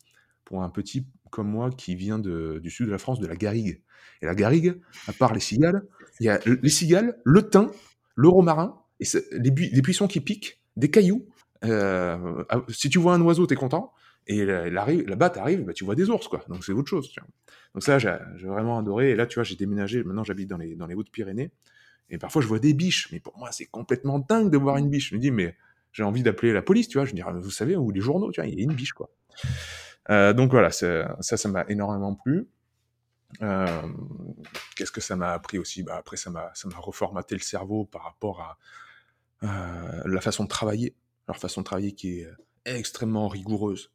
pour 0.45 0.63
un 0.63 0.71
petit 0.71 1.07
comme 1.31 1.49
moi 1.49 1.71
qui 1.71 1.97
vient 1.97 2.19
du 2.19 2.71
sud 2.71 2.87
de 2.87 2.93
la 2.93 2.99
France, 2.99 3.21
de 3.21 3.27
la 3.27 3.37
Garrigue. 3.37 3.83
Et 4.23 4.27
la 4.27 4.35
Garrigue, 4.35 4.81
à 5.07 5.13
part 5.13 5.35
les 5.35 5.41
cigales, 5.41 5.85
il 6.19 6.27
y 6.27 6.29
a 6.31 6.41
les 6.47 6.71
cigales, 6.71 7.19
le 7.25 7.47
thym, 7.47 7.71
le 8.15 8.29
romarin, 8.29 8.81
et 9.01 9.05
les, 9.33 9.51
bu 9.51 9.69
les 9.71 9.83
buissons 9.83 10.09
qui 10.09 10.21
piquent, 10.21 10.63
des 10.77 10.91
cailloux. 10.91 11.27
Euh, 11.65 12.45
si 12.69 12.89
tu 12.89 12.99
vois 12.99 13.15
un 13.15 13.21
oiseau, 13.21 13.47
tu 13.47 13.53
es 13.53 13.57
content. 13.57 13.93
Et 14.29 14.45
là-bas, 14.45 15.31
tu 15.31 15.39
arrives, 15.39 15.65
bah, 15.65 15.73
tu 15.75 15.85
vois 15.85 15.95
des 15.95 16.09
ours, 16.09 16.27
quoi. 16.27 16.43
Donc 16.49 16.65
c'est 16.65 16.73
autre 16.73 16.89
chose. 16.89 17.15
Donc 17.75 17.83
ça, 17.83 17.99
j'ai 17.99 18.17
vraiment 18.45 18.79
adoré. 18.79 19.11
Et 19.11 19.15
là, 19.15 19.27
tu 19.27 19.35
vois, 19.35 19.45
j'ai 19.45 19.57
déménagé. 19.57 20.03
Maintenant, 20.03 20.25
j'habite 20.25 20.49
dans 20.49 20.57
les, 20.57 20.75
dans 20.75 20.87
les 20.87 20.95
Hautes-Pyrénées. 20.95 21.51
Et 22.11 22.19
parfois, 22.19 22.43
je 22.43 22.47
vois 22.47 22.59
des 22.59 22.75
biches. 22.75 23.11
Mais 23.13 23.21
pour 23.21 23.37
moi, 23.39 23.51
c'est 23.53 23.67
complètement 23.67 24.19
dingue 24.19 24.51
de 24.51 24.59
voir 24.59 24.77
une 24.77 24.89
biche. 24.89 25.11
Je 25.11 25.15
me 25.17 25.21
dis, 25.21 25.31
mais 25.31 25.57
j'ai 25.93 26.03
envie 26.03 26.23
d'appeler 26.23 26.53
la 26.53 26.63
police, 26.63 26.89
tu 26.89 26.99
vois. 26.99 27.05
Je 27.05 27.13
me 27.13 27.17
dis, 27.17 27.23
vous 27.43 27.51
savez, 27.51 27.77
ou 27.77 27.91
les 27.91 28.01
journaux, 28.01 28.31
tu 28.31 28.41
vois, 28.41 28.49
il 28.49 28.59
y 28.59 28.61
a 28.61 28.65
une 28.65 28.75
biche, 28.75 28.93
quoi. 28.93 29.11
Euh, 30.11 30.33
donc 30.33 30.51
voilà, 30.51 30.71
ça, 30.71 31.17
ça 31.21 31.49
m'a 31.49 31.65
énormément 31.69 32.15
plu. 32.15 32.49
Euh, 33.43 33.83
Qu'est-ce 34.77 34.93
que 34.93 35.01
ça 35.01 35.17
m'a 35.17 35.33
appris 35.33 35.59
aussi? 35.59 35.83
Bah, 35.83 35.97
Après, 35.97 36.17
ça 36.17 36.31
m'a 36.31 36.53
reformaté 36.79 37.35
le 37.35 37.41
cerveau 37.41 37.85
par 37.85 38.05
rapport 38.05 38.41
à 38.41 38.59
euh, 39.43 40.03
la 40.07 40.21
façon 40.21 40.45
de 40.45 40.49
travailler. 40.49 40.95
Leur 41.27 41.39
façon 41.39 41.63
de 41.63 41.65
travailler 41.65 41.93
qui 41.93 42.21
est 42.21 42.29
extrêmement 42.65 43.27
rigoureuse 43.27 43.91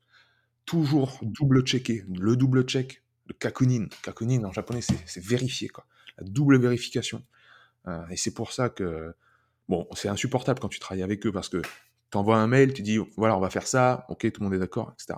toujours 0.65 1.19
double 1.21 1.65
checker, 1.65 2.05
le 2.17 2.35
double 2.35 2.63
check, 2.63 3.03
le 3.27 3.33
kakunin. 3.33 3.87
Kakunin 4.03 4.43
en 4.43 4.51
japonais, 4.51 4.81
c'est 4.81 5.23
vérifier, 5.23 5.67
quoi. 5.67 5.85
La 6.17 6.23
double 6.25 6.59
vérification. 6.59 7.23
Euh, 7.87 8.05
et 8.09 8.17
c'est 8.17 8.33
pour 8.33 8.51
ça 8.51 8.69
que, 8.69 9.13
bon, 9.69 9.87
c'est 9.93 10.09
insupportable 10.09 10.59
quand 10.59 10.69
tu 10.69 10.79
travailles 10.79 11.03
avec 11.03 11.25
eux 11.25 11.31
parce 11.31 11.49
que 11.49 11.61
tu 12.11 12.17
envoies 12.17 12.37
un 12.37 12.47
mail, 12.47 12.73
tu 12.73 12.81
dis, 12.81 12.97
voilà, 13.17 13.37
on 13.37 13.39
va 13.39 13.49
faire 13.49 13.67
ça, 13.67 14.05
ok, 14.09 14.31
tout 14.31 14.41
le 14.41 14.45
monde 14.45 14.53
est 14.53 14.59
d'accord, 14.59 14.93
etc. 14.93 15.17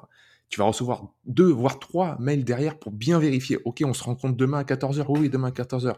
Tu 0.50 0.60
vas 0.60 0.66
recevoir 0.66 1.08
deux, 1.26 1.50
voire 1.50 1.80
trois 1.80 2.16
mails 2.20 2.44
derrière 2.44 2.78
pour 2.78 2.92
bien 2.92 3.18
vérifier. 3.18 3.58
Ok, 3.66 3.82
on 3.84 3.94
se 3.94 4.04
rencontre 4.04 4.38
demain 4.38 4.60
à 4.60 4.64
14h. 4.64 5.06
Oui, 5.10 5.30
demain 5.30 5.48
à 5.48 5.52
14h. 5.52 5.96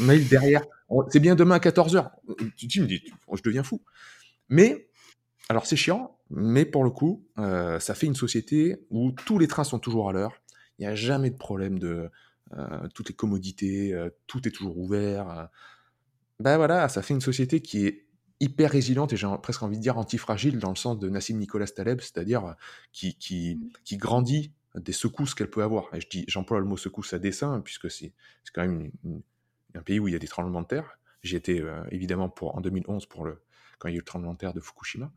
Mail 0.00 0.28
derrière. 0.28 0.62
C'est 1.08 1.20
bien 1.20 1.34
demain 1.34 1.54
à 1.54 1.58
14h. 1.58 2.10
Tu, 2.56 2.82
me 2.82 2.86
dis, 2.86 3.02
je 3.32 3.42
deviens 3.42 3.62
fou. 3.62 3.80
Mais 4.50 4.90
alors 5.48 5.64
c'est 5.64 5.76
chiant, 5.76 6.18
mais 6.28 6.66
pour 6.66 6.84
le 6.84 6.90
coup, 6.90 7.24
euh, 7.38 7.80
ça 7.80 7.94
fait 7.94 8.06
une 8.06 8.14
société 8.14 8.84
où 8.90 9.12
tous 9.12 9.38
les 9.38 9.48
trains 9.48 9.64
sont 9.64 9.78
toujours 9.78 10.10
à 10.10 10.12
l'heure. 10.12 10.34
Il 10.78 10.82
n'y 10.82 10.86
a 10.86 10.94
jamais 10.94 11.30
de 11.30 11.38
problème 11.38 11.78
de 11.78 12.10
euh, 12.52 12.88
toutes 12.94 13.08
les 13.08 13.14
commodités, 13.14 13.98
tout 14.26 14.46
est 14.46 14.50
toujours 14.50 14.76
ouvert. 14.76 15.48
Ben 16.40 16.56
voilà, 16.56 16.88
ça 16.88 17.02
fait 17.02 17.14
une 17.14 17.20
société 17.20 17.60
qui 17.60 17.86
est 17.86 18.06
hyper 18.40 18.70
résiliente 18.70 19.12
et 19.12 19.16
j'ai 19.16 19.28
presque 19.42 19.62
envie 19.62 19.76
de 19.76 19.82
dire 19.82 19.98
antifragile 19.98 20.58
dans 20.58 20.70
le 20.70 20.76
sens 20.76 20.98
de 20.98 21.08
Nassim 21.08 21.36
Nicolas 21.36 21.66
Taleb, 21.66 22.00
c'est-à-dire 22.00 22.56
qui, 22.92 23.14
qui, 23.16 23.56
mmh. 23.56 23.68
qui, 23.84 23.96
grandit 23.98 24.52
des 24.74 24.92
secousses 24.92 25.34
qu'elle 25.34 25.50
peut 25.50 25.62
avoir. 25.62 25.94
Et 25.94 26.00
je 26.00 26.08
dis, 26.08 26.24
j'emploie 26.26 26.58
le 26.58 26.64
mot 26.64 26.78
secousse 26.78 27.12
à 27.12 27.18
dessein 27.18 27.60
puisque 27.60 27.90
c'est 27.90 28.12
quand 28.54 28.62
même 28.62 28.80
une, 28.80 28.92
une, 29.04 29.22
un 29.74 29.82
pays 29.82 30.00
où 30.00 30.08
il 30.08 30.12
y 30.12 30.16
a 30.16 30.18
des 30.18 30.28
tremblements 30.28 30.62
de 30.62 30.66
terre. 30.66 30.98
J'y 31.22 31.36
étais 31.36 31.62
évidemment 31.90 32.30
pour, 32.30 32.56
en 32.56 32.62
2011 32.62 33.04
pour 33.06 33.24
le, 33.26 33.42
quand 33.78 33.88
il 33.88 33.92
y 33.92 33.94
a 33.94 33.96
eu 33.96 34.00
le 34.00 34.04
tremblement 34.04 34.34
de 34.34 34.38
terre 34.38 34.54
de 34.54 34.60
Fukushima. 34.60 35.10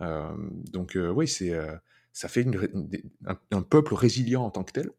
Euh, 0.00 0.34
donc 0.72 0.96
euh, 0.96 1.10
oui, 1.10 1.28
c'est 1.28 1.52
euh, 1.52 1.76
ça 2.12 2.28
fait 2.28 2.42
une, 2.42 2.98
un, 3.26 3.38
un, 3.52 3.62
peuple 3.62 3.94
résilient 3.94 4.42
en 4.42 4.50
tant 4.50 4.64
que 4.64 4.72
tel, 4.72 4.90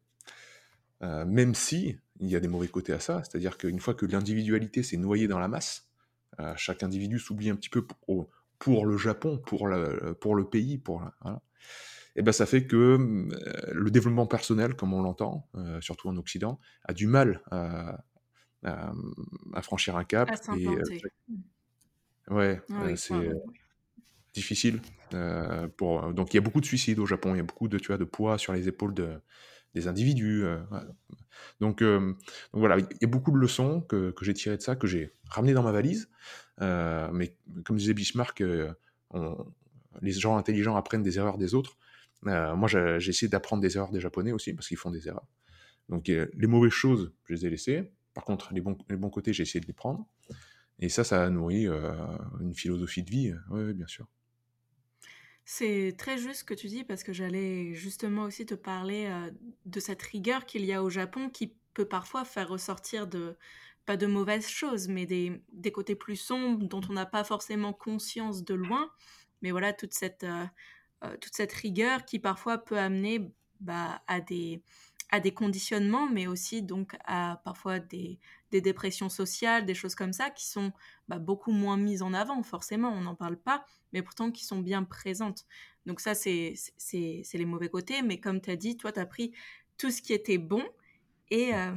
même 1.02 1.56
si 1.56 1.98
il 2.20 2.28
y 2.28 2.36
a 2.36 2.40
des 2.40 2.48
mauvais 2.48 2.68
côtés 2.68 2.94
à 2.94 3.00
ça, 3.00 3.24
c'est-à-dire 3.24 3.58
qu'une 3.58 3.80
fois 3.80 3.94
que 3.94 4.06
l'individualité 4.06 4.84
s'est 4.84 4.98
noyée 4.98 5.28
dans 5.28 5.40
la 5.40 5.48
masse, 5.48 5.90
chaque 6.56 6.84
individu 6.84 7.20
s'oublie 7.20 7.50
un 7.50 7.56
petit 7.56 7.70
peu 7.70 7.86
pour, 7.86 8.30
pour, 8.60 8.86
le 8.86 8.98
Japon, 8.98 9.40
pour, 9.40 9.68
la, 9.68 10.14
pour 10.16 10.36
le 10.36 10.48
pays, 10.48 10.78
pour 10.78 11.02
la, 11.02 11.14
voilà. 11.22 11.42
Et 12.16 12.22
ben 12.22 12.32
ça 12.32 12.46
fait 12.46 12.66
que 12.66 12.76
euh, 12.76 13.72
le 13.72 13.92
développement 13.92 14.28
personnel, 14.28 14.76
comme 14.76 14.94
on 14.94 15.02
l'entend, 15.02 15.48
euh, 15.56 15.80
surtout 15.82 16.10
en 16.10 16.18
Occident, 16.18 16.60
a 16.84 16.94
du 16.94 17.08
mal 17.08 17.42
à, 17.52 18.04
à, 18.64 18.92
à 19.54 19.62
franchir 19.62 19.96
un 19.96 20.04
cap. 20.04 20.30
et, 20.58 20.68
euh, 20.68 20.82
ouais, 22.30 22.62
oui, 22.70 22.98
c'est 22.98 23.32
difficile. 24.34 24.82
Euh, 25.14 25.68
pour, 25.70 26.14
donc 26.14 26.34
il 26.34 26.38
y 26.38 26.40
a 26.40 26.42
beaucoup 26.42 26.62
de 26.62 26.66
suicides 26.66 27.00
au 27.00 27.06
Japon, 27.06 27.34
il 27.34 27.38
y 27.38 27.42
a 27.42 27.44
beaucoup 27.44 27.68
de, 27.68 27.78
tu 27.78 27.88
vois, 27.88 27.98
de 27.98 28.06
poids 28.06 28.38
sur 28.38 28.54
les 28.54 28.68
épaules 28.68 28.94
de, 28.94 29.22
des 29.74 29.88
individus. 29.88 30.44
Euh, 30.44 30.60
donc, 31.60 31.82
euh, 31.82 32.00
donc, 32.54 32.60
voilà, 32.60 32.78
il 32.80 32.98
y 33.02 33.06
a 33.06 33.08
beaucoup 33.08 33.32
de 33.32 33.38
leçons 33.38 33.82
que, 33.82 34.12
que 34.12 34.26
j'ai 34.26 34.34
tirées 34.34 34.58
de 34.58 34.62
ça, 34.62 34.76
que 34.76 34.88
j'ai 34.88 35.14
ramenées 35.30 35.54
dans 35.54 35.64
ma 35.64 35.72
valise. 35.72 36.10
mais 36.60 37.36
comme 37.66 37.78
disait 37.78 37.94
Bismarck, 37.94 38.44
les 40.02 40.12
gens 40.12 40.38
intelligents 40.38 40.76
apprennent 40.76 41.04
des 41.04 41.18
erreurs 41.18 41.38
des 41.38 41.54
autres. 41.54 41.78
moi, 42.24 42.68
j'ai 42.68 43.10
essayé 43.10 43.30
d'apprendre 43.30 43.62
des 43.62 43.78
erreurs 43.78 43.92
des 43.92 44.02
Japonais 44.02 44.32
aussi, 44.32 44.54
parce 44.54 44.68
qu'ils 44.68 44.78
font 44.78 44.92
des 44.92 45.08
erreurs. 45.08 45.28
Donc 45.90 46.08
les 46.08 46.48
mauvaises 46.48 46.72
choses, 46.72 47.12
je 47.26 47.34
les 47.34 47.46
ai 47.46 47.50
laissées. 47.50 47.92
Par 48.14 48.26
contre, 48.26 48.54
les 48.54 48.62
bons, 48.62 48.78
les 48.90 48.98
bons 48.98 49.10
côtés, 49.10 49.34
j'ai 49.34 49.44
essayé 49.44 49.62
de 49.62 49.68
les 49.68 49.74
prendre. 49.74 50.06
Et 50.80 50.90
ça, 50.90 51.04
ça 51.04 51.24
a 51.24 51.30
nourri 51.30 51.68
une 51.68 52.54
philosophie 52.54 53.04
de 53.04 53.10
vie, 53.10 53.34
bien 53.74 53.88
sûr. 53.88 54.08
C'est 55.54 55.96
très 55.98 56.18
juste 56.18 56.40
ce 56.40 56.44
que 56.46 56.54
tu 56.54 56.68
dis 56.68 56.86
parce 56.86 57.04
que 57.04 57.12
j'allais 57.12 57.74
justement 57.74 58.22
aussi 58.24 58.46
te 58.46 58.54
parler 58.56 59.08
euh, 59.08 59.30
de 59.66 59.82
cette 59.82 60.02
rigueur 60.02 60.46
qu'il 60.46 60.64
y 60.64 60.72
a 60.72 60.82
au 60.82 60.90
Japon 60.90 61.30
qui 61.30 61.54
peut 61.74 61.84
parfois 61.84 62.24
faire 62.24 62.48
ressortir 62.48 63.06
de 63.06 63.36
pas 63.86 63.98
de 63.98 64.08
mauvaises 64.08 64.48
choses, 64.48 64.88
mais 64.88 65.06
des, 65.06 65.42
côtés 65.74 65.96
plus 65.96 66.16
sombres 66.16 66.64
dont 66.64 66.80
on 66.90 66.94
n'a 66.94 67.06
pas 67.06 67.26
forcément 67.26 67.74
conscience 67.74 68.46
de 68.46 68.54
loin. 68.54 68.92
Mais 69.42 69.52
voilà, 69.52 69.74
toute 69.74 69.94
cette, 69.94 70.24
euh, 70.24 70.46
euh, 71.04 71.18
toute 71.18 71.36
cette 71.36 71.52
rigueur 71.52 72.06
qui 72.06 72.18
parfois 72.18 72.58
peut 72.58 72.80
amener 72.80 73.30
bah, 73.60 74.02
à, 74.08 74.22
des, 74.22 74.64
à 75.10 75.20
des 75.20 75.34
conditionnements, 75.34 76.08
mais 76.10 76.28
aussi 76.28 76.62
donc 76.62 76.96
à 77.04 77.42
parfois 77.44 77.80
des, 77.80 78.20
des 78.52 78.62
dépressions 78.62 79.10
sociales, 79.10 79.66
des 79.66 79.74
choses 79.74 79.96
comme 79.96 80.14
ça, 80.14 80.30
qui 80.30 80.48
sont 80.48 80.72
bah, 81.08 81.20
beaucoup 81.20 81.52
moins 81.52 81.78
mises 81.78 82.02
en 82.02 82.14
avant, 82.14 82.42
forcément, 82.44 82.90
on 82.90 83.02
n'en 83.02 83.16
parle 83.16 83.38
pas, 83.38 83.66
mais 83.94 84.02
pourtant 84.02 84.32
qui 84.32 84.46
sont 84.46 84.60
bien 84.60 84.84
présentes. 84.84 85.46
Donc 85.86 86.00
ça, 86.00 86.14
c'est 86.14 86.54
les 87.34 87.46
mauvais 87.46 87.70
côtés, 87.70 88.02
mais 88.02 88.20
comme 88.20 88.42
tu 88.42 88.52
as 88.52 88.56
dit, 88.56 88.78
toi, 88.78 88.92
tu 88.92 89.00
as 89.00 89.06
pris 89.06 89.34
tout 89.78 89.90
ce 89.90 90.02
qui 90.02 90.14
était 90.14 90.38
bon, 90.38 90.64
et, 91.32 91.56
euh, 91.56 91.72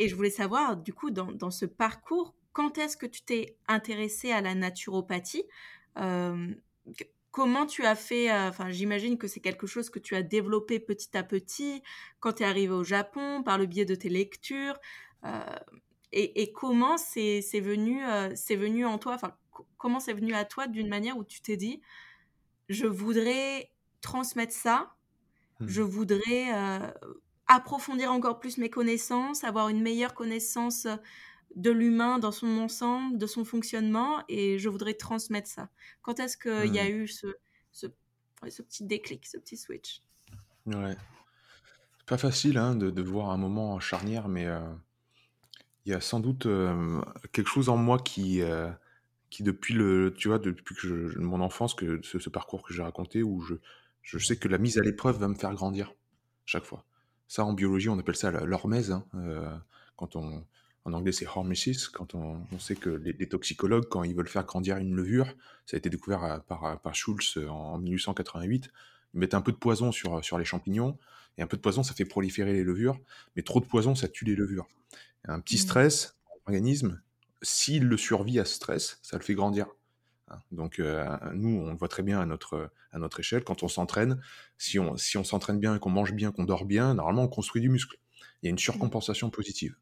je 0.00 0.14
voulais 0.14 0.30
savoir, 0.30 0.76
du 0.76 0.92
coup, 0.92 1.10
dans, 1.10 1.50
ce 1.50 1.64
parcours, 1.64 2.34
quand 2.52 2.76
est-ce 2.78 2.96
que 2.96 3.06
tu 3.06 3.22
t'es 3.22 3.56
intéressé 3.68 4.32
à 4.32 4.40
la 4.40 4.54
naturopathie 4.54 5.44
euh, 5.98 6.48
Comment 7.30 7.66
tu 7.66 7.84
as 7.84 7.94
fait 7.94 8.30
euh, 8.30 8.48
Enfin, 8.48 8.70
j'imagine 8.70 9.16
que 9.16 9.28
c'est 9.28 9.40
quelque 9.40 9.68
chose 9.68 9.90
que 9.90 10.00
tu 10.00 10.16
as 10.16 10.22
développé 10.22 10.80
petit 10.80 11.16
à 11.16 11.22
petit 11.22 11.82
quand 12.18 12.34
tu 12.34 12.42
es 12.42 12.46
arrivé 12.46 12.72
au 12.72 12.82
Japon, 12.82 13.44
par 13.44 13.56
le 13.56 13.66
biais 13.66 13.84
de 13.84 13.94
tes 13.94 14.08
lectures. 14.08 14.78
Euh, 16.14 16.18
et, 16.18 16.42
et, 16.42 16.52
comment 16.52 16.96
c'est 16.96 17.40
venu, 17.60 18.04
euh, 18.04 18.30
c'est 18.34 18.56
venu 18.56 18.86
en 18.86 18.98
toi 18.98 19.14
Enfin, 19.14 19.36
comment 19.76 20.00
c'est 20.00 20.12
venu 20.12 20.34
à 20.34 20.44
toi 20.44 20.66
d'une 20.66 20.88
manière 20.88 21.16
où 21.16 21.24
tu 21.24 21.40
t'es 21.40 21.56
dit, 21.56 21.80
je 22.68 22.86
voudrais 22.86 23.70
transmettre 24.00 24.52
ça, 24.52 24.94
mmh. 25.60 25.66
je 25.68 25.82
voudrais 25.82 26.54
euh, 26.54 26.90
approfondir 27.46 28.12
encore 28.12 28.38
plus 28.40 28.58
mes 28.58 28.70
connaissances, 28.70 29.44
avoir 29.44 29.68
une 29.68 29.82
meilleure 29.82 30.14
connaissance 30.14 30.86
de 31.56 31.70
l'humain 31.70 32.18
dans 32.18 32.32
son 32.32 32.58
ensemble, 32.58 33.18
de 33.18 33.26
son 33.26 33.44
fonctionnement, 33.44 34.22
et 34.28 34.58
je 34.58 34.68
voudrais 34.68 34.94
transmettre 34.94 35.48
ça. 35.48 35.70
Quand 36.02 36.20
est-ce 36.20 36.36
qu'il 36.36 36.74
y 36.74 36.78
a 36.78 36.84
mmh. 36.84 37.02
eu 37.02 37.08
ce, 37.08 37.26
ce, 37.72 37.86
petit 38.62 38.84
déclic, 38.84 39.26
ce 39.26 39.38
petit 39.38 39.56
switch? 39.56 40.02
Ouais. 40.66 40.96
C'est 41.98 42.06
pas 42.06 42.18
facile 42.18 42.58
hein, 42.58 42.74
de, 42.74 43.02
voir 43.02 43.30
un 43.30 43.38
moment 43.38 43.80
charnière, 43.80 44.28
mais 44.28 44.46
euh, 44.46 44.60
il 45.86 45.92
y 45.92 45.94
a 45.94 46.00
sans 46.00 46.20
doute 46.20 46.46
quelque 47.32 47.48
chose 47.48 47.68
en 47.68 47.76
moi 47.76 47.98
qui, 47.98 48.42
qui 49.30 49.42
depuis 49.42 49.74
le, 49.74 50.14
tu 50.16 50.28
vois, 50.28 50.38
depuis 50.38 50.74
que 50.74 51.18
mon 51.18 51.40
enfance, 51.40 51.74
que 51.74 52.00
ce, 52.02 52.28
parcours 52.28 52.62
que 52.62 52.74
j'ai 52.74 52.82
raconté, 52.82 53.22
où 53.22 53.40
je, 53.40 53.54
je 54.02 54.18
sais 54.18 54.36
que 54.36 54.48
la 54.48 54.58
mise 54.58 54.78
à 54.78 54.82
l'épreuve 54.82 55.18
va 55.18 55.28
me 55.28 55.34
faire 55.34 55.54
grandir 55.54 55.94
chaque 56.44 56.64
fois. 56.64 56.84
Ça, 57.26 57.44
en 57.44 57.52
biologie, 57.52 57.88
on 57.88 57.98
appelle 57.98 58.16
ça 58.16 58.30
l'hormèse. 58.30 58.92
Hein, 58.92 59.04
quand 59.96 60.16
on, 60.16 60.44
en 60.84 60.92
anglais, 60.92 61.12
c'est 61.12 61.26
hormesis. 61.26 61.88
Quand 61.88 62.14
on, 62.14 62.42
sait 62.58 62.76
que 62.76 62.90
les, 62.90 63.28
toxicologues, 63.28 63.88
quand 63.88 64.02
ils 64.02 64.14
veulent 64.14 64.28
faire 64.28 64.44
grandir 64.44 64.78
une 64.78 64.94
levure, 64.94 65.26
ça 65.66 65.76
a 65.76 65.78
été 65.78 65.90
découvert 65.90 66.42
par, 66.48 66.80
par 66.80 66.94
Schulz 66.94 67.38
en 67.48 67.78
1888, 67.78 68.70
ils 69.14 69.20
mettent 69.20 69.34
un 69.34 69.40
peu 69.40 69.52
de 69.52 69.56
poison 69.56 69.92
sur, 69.92 70.24
sur 70.24 70.38
les 70.38 70.44
champignons, 70.44 70.98
et 71.38 71.42
un 71.42 71.46
peu 71.46 71.56
de 71.56 71.62
poison, 71.62 71.82
ça 71.82 71.94
fait 71.94 72.04
proliférer 72.04 72.52
les 72.52 72.64
levures, 72.64 72.98
mais 73.36 73.42
trop 73.42 73.60
de 73.60 73.64
poison, 73.64 73.94
ça 73.94 74.08
tue 74.08 74.24
les 74.24 74.34
levures. 74.34 74.66
Un 75.24 75.40
petit 75.40 75.56
mmh. 75.56 75.58
stress, 75.58 76.18
l'organisme, 76.46 77.00
s'il 77.42 77.84
le 77.84 77.96
survit 77.96 78.40
à 78.40 78.44
ce 78.44 78.54
stress, 78.54 78.98
ça 79.02 79.16
le 79.16 79.22
fait 79.22 79.34
grandir. 79.34 79.66
Hein. 80.28 80.38
Donc 80.50 80.80
euh, 80.80 81.06
nous, 81.34 81.60
on 81.60 81.70
le 81.70 81.76
voit 81.76 81.88
très 81.88 82.02
bien 82.02 82.20
à 82.20 82.26
notre, 82.26 82.70
à 82.90 82.98
notre 82.98 83.20
échelle, 83.20 83.44
quand 83.44 83.62
on 83.62 83.68
s'entraîne, 83.68 84.20
si 84.58 84.78
on 84.78 84.96
si 84.96 85.16
on 85.16 85.24
s'entraîne 85.24 85.60
bien, 85.60 85.78
qu'on 85.78 85.90
mange 85.90 86.12
bien, 86.12 86.32
qu'on 86.32 86.44
dort 86.44 86.64
bien, 86.64 86.94
normalement 86.94 87.22
on 87.22 87.28
construit 87.28 87.62
du 87.62 87.68
muscle. 87.68 87.98
Il 88.42 88.46
y 88.46 88.48
a 88.48 88.50
une 88.50 88.56
mmh. 88.56 88.58
surcompensation 88.58 89.30
positive. 89.30 89.76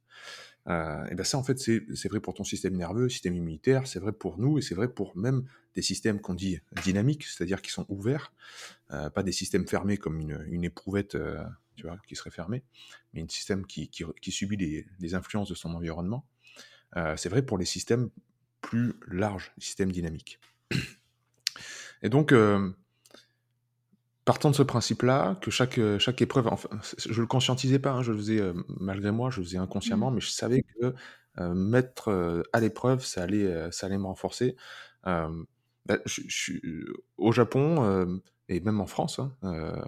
Euh, 0.69 1.07
et 1.07 1.15
ben 1.15 1.25
ça, 1.25 1.39
en 1.39 1.43
fait, 1.43 1.59
c'est 1.59 2.09
vrai 2.09 2.21
pour 2.21 2.35
ton 2.35 2.45
système 2.45 2.77
nerveux, 2.77 3.09
système 3.09 3.35
immunitaire, 3.35 3.87
c'est 3.87 4.01
vrai 4.01 4.13
pour 4.13 4.39
nous, 4.39 4.59
et 4.59 4.63
c'est 4.63 4.75
vrai 4.75 4.89
pour 4.89 5.17
même 5.17 5.45
des 5.75 5.83
systèmes 5.83 6.21
qu'on 6.21 6.35
dit 6.35 6.61
dynamiques, 6.83 7.25
c'est-à-dire 7.25 7.63
qui 7.63 7.71
sont 7.71 7.87
ouverts, 7.89 8.33
euh, 8.93 9.11
pas 9.11 9.23
des 9.23 9.33
systèmes 9.33 9.67
fermés 9.67 9.97
comme 9.97 10.21
une, 10.21 10.45
une 10.49 10.65
éprouvette, 10.65 11.15
euh, 11.15 11.43
tu 11.77 11.87
vois, 11.87 11.99
qui 12.09 12.17
serait 12.17 12.31
fermée, 12.31 12.63
mais 13.13 13.23
un 13.23 13.29
système 13.29 13.67
qui, 13.67 13.89
qui, 13.89 14.33
subit 14.33 14.57
les, 14.57 14.87
les, 14.99 15.15
influences 15.15 15.51
de 15.51 15.55
son 15.55 15.75
environnement. 15.75 16.27
c'est 17.17 17.29
vrai 17.29 17.43
pour 17.43 17.59
les 17.59 17.67
systèmes 17.67 18.09
plus 18.63 18.95
larges, 19.07 19.53
systèmes 19.59 19.93
dynamiques. 19.93 20.41
Et 22.03 22.09
donc, 22.09 22.33
partant 24.27 24.51
de 24.51 24.57
ce 24.57 24.65
principe-là, 24.65 25.39
que 25.41 25.51
chaque, 25.53 25.79
euh, 25.79 26.01
chaque 26.01 26.21
épreuve, 26.21 26.49
enfin, 26.49 26.69
je 26.99 27.21
le 27.21 27.27
conscientisais 27.29 27.79
pas, 27.79 27.93
hein, 27.93 28.03
je 28.03 28.11
le 28.11 28.19
faisais 28.19 28.41
euh, 28.41 28.53
malgré 28.81 29.13
moi, 29.13 29.31
je 29.31 29.41
le 29.41 29.47
faisais 29.47 29.57
inconsciemment, 29.57 30.11
mmh. 30.11 30.15
mais 30.15 30.21
je 30.21 30.31
savais 30.31 30.63
que 30.63 30.95
euh, 31.39 31.55
mettre 31.55 32.45
à 32.53 32.61
l'épreuve, 32.61 33.05
ça 33.05 33.23
allait, 33.23 33.71
ça 33.71 33.87
allait 33.87 33.99
me 33.99 34.07
renforcer. 34.07 34.57
Bah, 35.05 35.99
je, 36.05 36.23
je, 36.27 36.53
au 37.17 37.31
Japon, 37.31 38.21
et 38.49 38.59
même 38.61 38.81
en 38.81 38.87
France, 38.87 39.21
hein, 39.21 39.33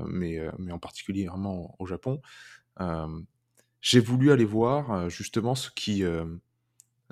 mais, 0.06 0.40
mais 0.58 0.70
en 0.70 0.78
particulièrement 0.78 1.74
au 1.80 1.86
Japon, 1.86 2.22
j'ai 3.80 4.00
voulu 4.00 4.30
aller 4.30 4.44
voir 4.44 5.10
justement 5.10 5.56
ce 5.56 5.70
qui, 5.70 6.04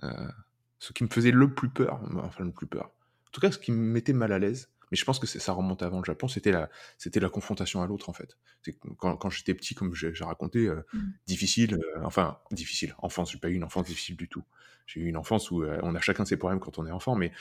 ce 0.02 0.92
qui 0.92 1.02
me 1.02 1.08
faisait 1.08 1.32
le 1.32 1.52
plus 1.52 1.70
peur, 1.70 2.00
enfin 2.18 2.44
le 2.44 2.52
plus 2.52 2.68
peur. 2.68 2.84
En 2.84 3.30
tout 3.32 3.40
cas, 3.40 3.50
ce 3.50 3.58
qui 3.58 3.72
me 3.72 3.78
mettait 3.78 4.12
mal 4.12 4.30
à 4.32 4.38
l'aise, 4.38 4.70
mais 4.90 4.96
je 4.96 5.04
pense 5.04 5.18
que 5.18 5.26
ça 5.26 5.52
remonte 5.52 5.82
avant 5.82 5.98
le 5.98 6.04
Japon, 6.04 6.28
c'était 6.28 6.52
la, 6.52 6.70
c'était 6.98 7.20
la 7.20 7.28
confrontation 7.28 7.82
à 7.82 7.86
l'autre 7.86 8.08
en 8.08 8.12
fait. 8.12 8.36
Quand, 8.98 9.16
quand 9.16 9.30
j'étais 9.30 9.54
petit, 9.54 9.74
comme 9.74 9.94
j'ai 9.94 10.12
raconté, 10.20 10.66
euh, 10.66 10.82
mmh. 10.92 10.98
difficile, 11.26 11.74
euh, 11.74 12.00
enfin 12.04 12.38
difficile, 12.52 12.94
enfance, 12.98 13.32
j'ai 13.32 13.38
pas 13.38 13.48
eu 13.48 13.54
une 13.54 13.64
enfance 13.64 13.86
difficile 13.86 14.16
du 14.16 14.28
tout. 14.28 14.44
J'ai 14.86 15.00
eu 15.00 15.06
une 15.06 15.16
enfance 15.16 15.50
où 15.50 15.64
euh, 15.64 15.80
on 15.82 15.94
a 15.96 16.00
chacun 16.00 16.24
ses 16.24 16.36
problèmes 16.36 16.60
quand 16.60 16.78
on 16.78 16.86
est 16.86 16.92
enfant, 16.92 17.16
mais 17.16 17.32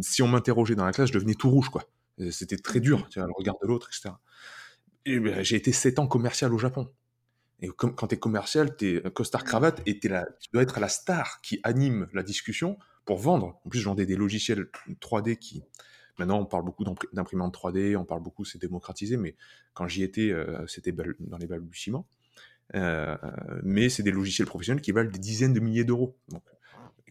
si 0.00 0.22
on 0.22 0.28
m'interrogeait 0.28 0.74
dans 0.74 0.86
la 0.86 0.92
classe, 0.92 1.08
je 1.08 1.14
devenais 1.14 1.34
tout 1.34 1.50
rouge 1.50 1.68
quoi. 1.68 1.84
C'était 2.30 2.58
très 2.58 2.80
dur, 2.80 3.08
tu 3.08 3.18
vois, 3.18 3.26
le 3.26 3.32
regard 3.34 3.56
de 3.62 3.66
l'autre, 3.66 3.88
etc. 3.88 4.14
Et 5.06 5.18
ben, 5.18 5.42
j'ai 5.42 5.56
été 5.56 5.72
7 5.72 5.98
ans 5.98 6.06
commercial 6.06 6.52
au 6.52 6.58
Japon. 6.58 6.90
Et 7.62 7.68
comme, 7.68 7.94
quand 7.94 8.08
tu 8.08 8.14
es 8.14 8.18
commercial, 8.18 8.76
tu 8.76 8.96
es 8.96 9.10
costard 9.10 9.44
cravate 9.44 9.80
et 9.86 9.98
es 10.02 10.08
la, 10.08 10.26
tu 10.40 10.50
dois 10.52 10.62
être 10.62 10.80
la 10.80 10.88
star 10.88 11.40
qui 11.40 11.60
anime 11.62 12.08
la 12.12 12.22
discussion 12.22 12.78
pour 13.04 13.18
vendre. 13.18 13.60
En 13.64 13.68
plus, 13.70 13.80
je 13.80 13.86
vendais 13.86 14.06
des 14.06 14.16
logiciels 14.16 14.66
3D 15.00 15.36
qui, 15.36 15.62
Maintenant, 16.18 16.38
on 16.38 16.46
parle 16.46 16.64
beaucoup 16.64 16.84
d'imprimantes 17.12 17.54
3D, 17.54 17.96
on 17.96 18.04
parle 18.04 18.22
beaucoup, 18.22 18.44
c'est 18.44 18.60
démocratisé, 18.60 19.16
mais 19.16 19.36
quand 19.74 19.86
j'y 19.88 20.02
étais, 20.02 20.30
euh, 20.30 20.66
c'était 20.66 20.92
dans 20.92 21.38
les 21.38 21.46
balbutiements. 21.46 22.06
Euh, 22.74 23.16
mais 23.62 23.88
c'est 23.88 24.02
des 24.02 24.12
logiciels 24.12 24.46
professionnels 24.46 24.82
qui 24.82 24.92
valent 24.92 25.10
des 25.10 25.18
dizaines 25.18 25.52
de 25.52 25.60
milliers 25.60 25.84
d'euros. 25.84 26.16
Donc, 26.28 26.42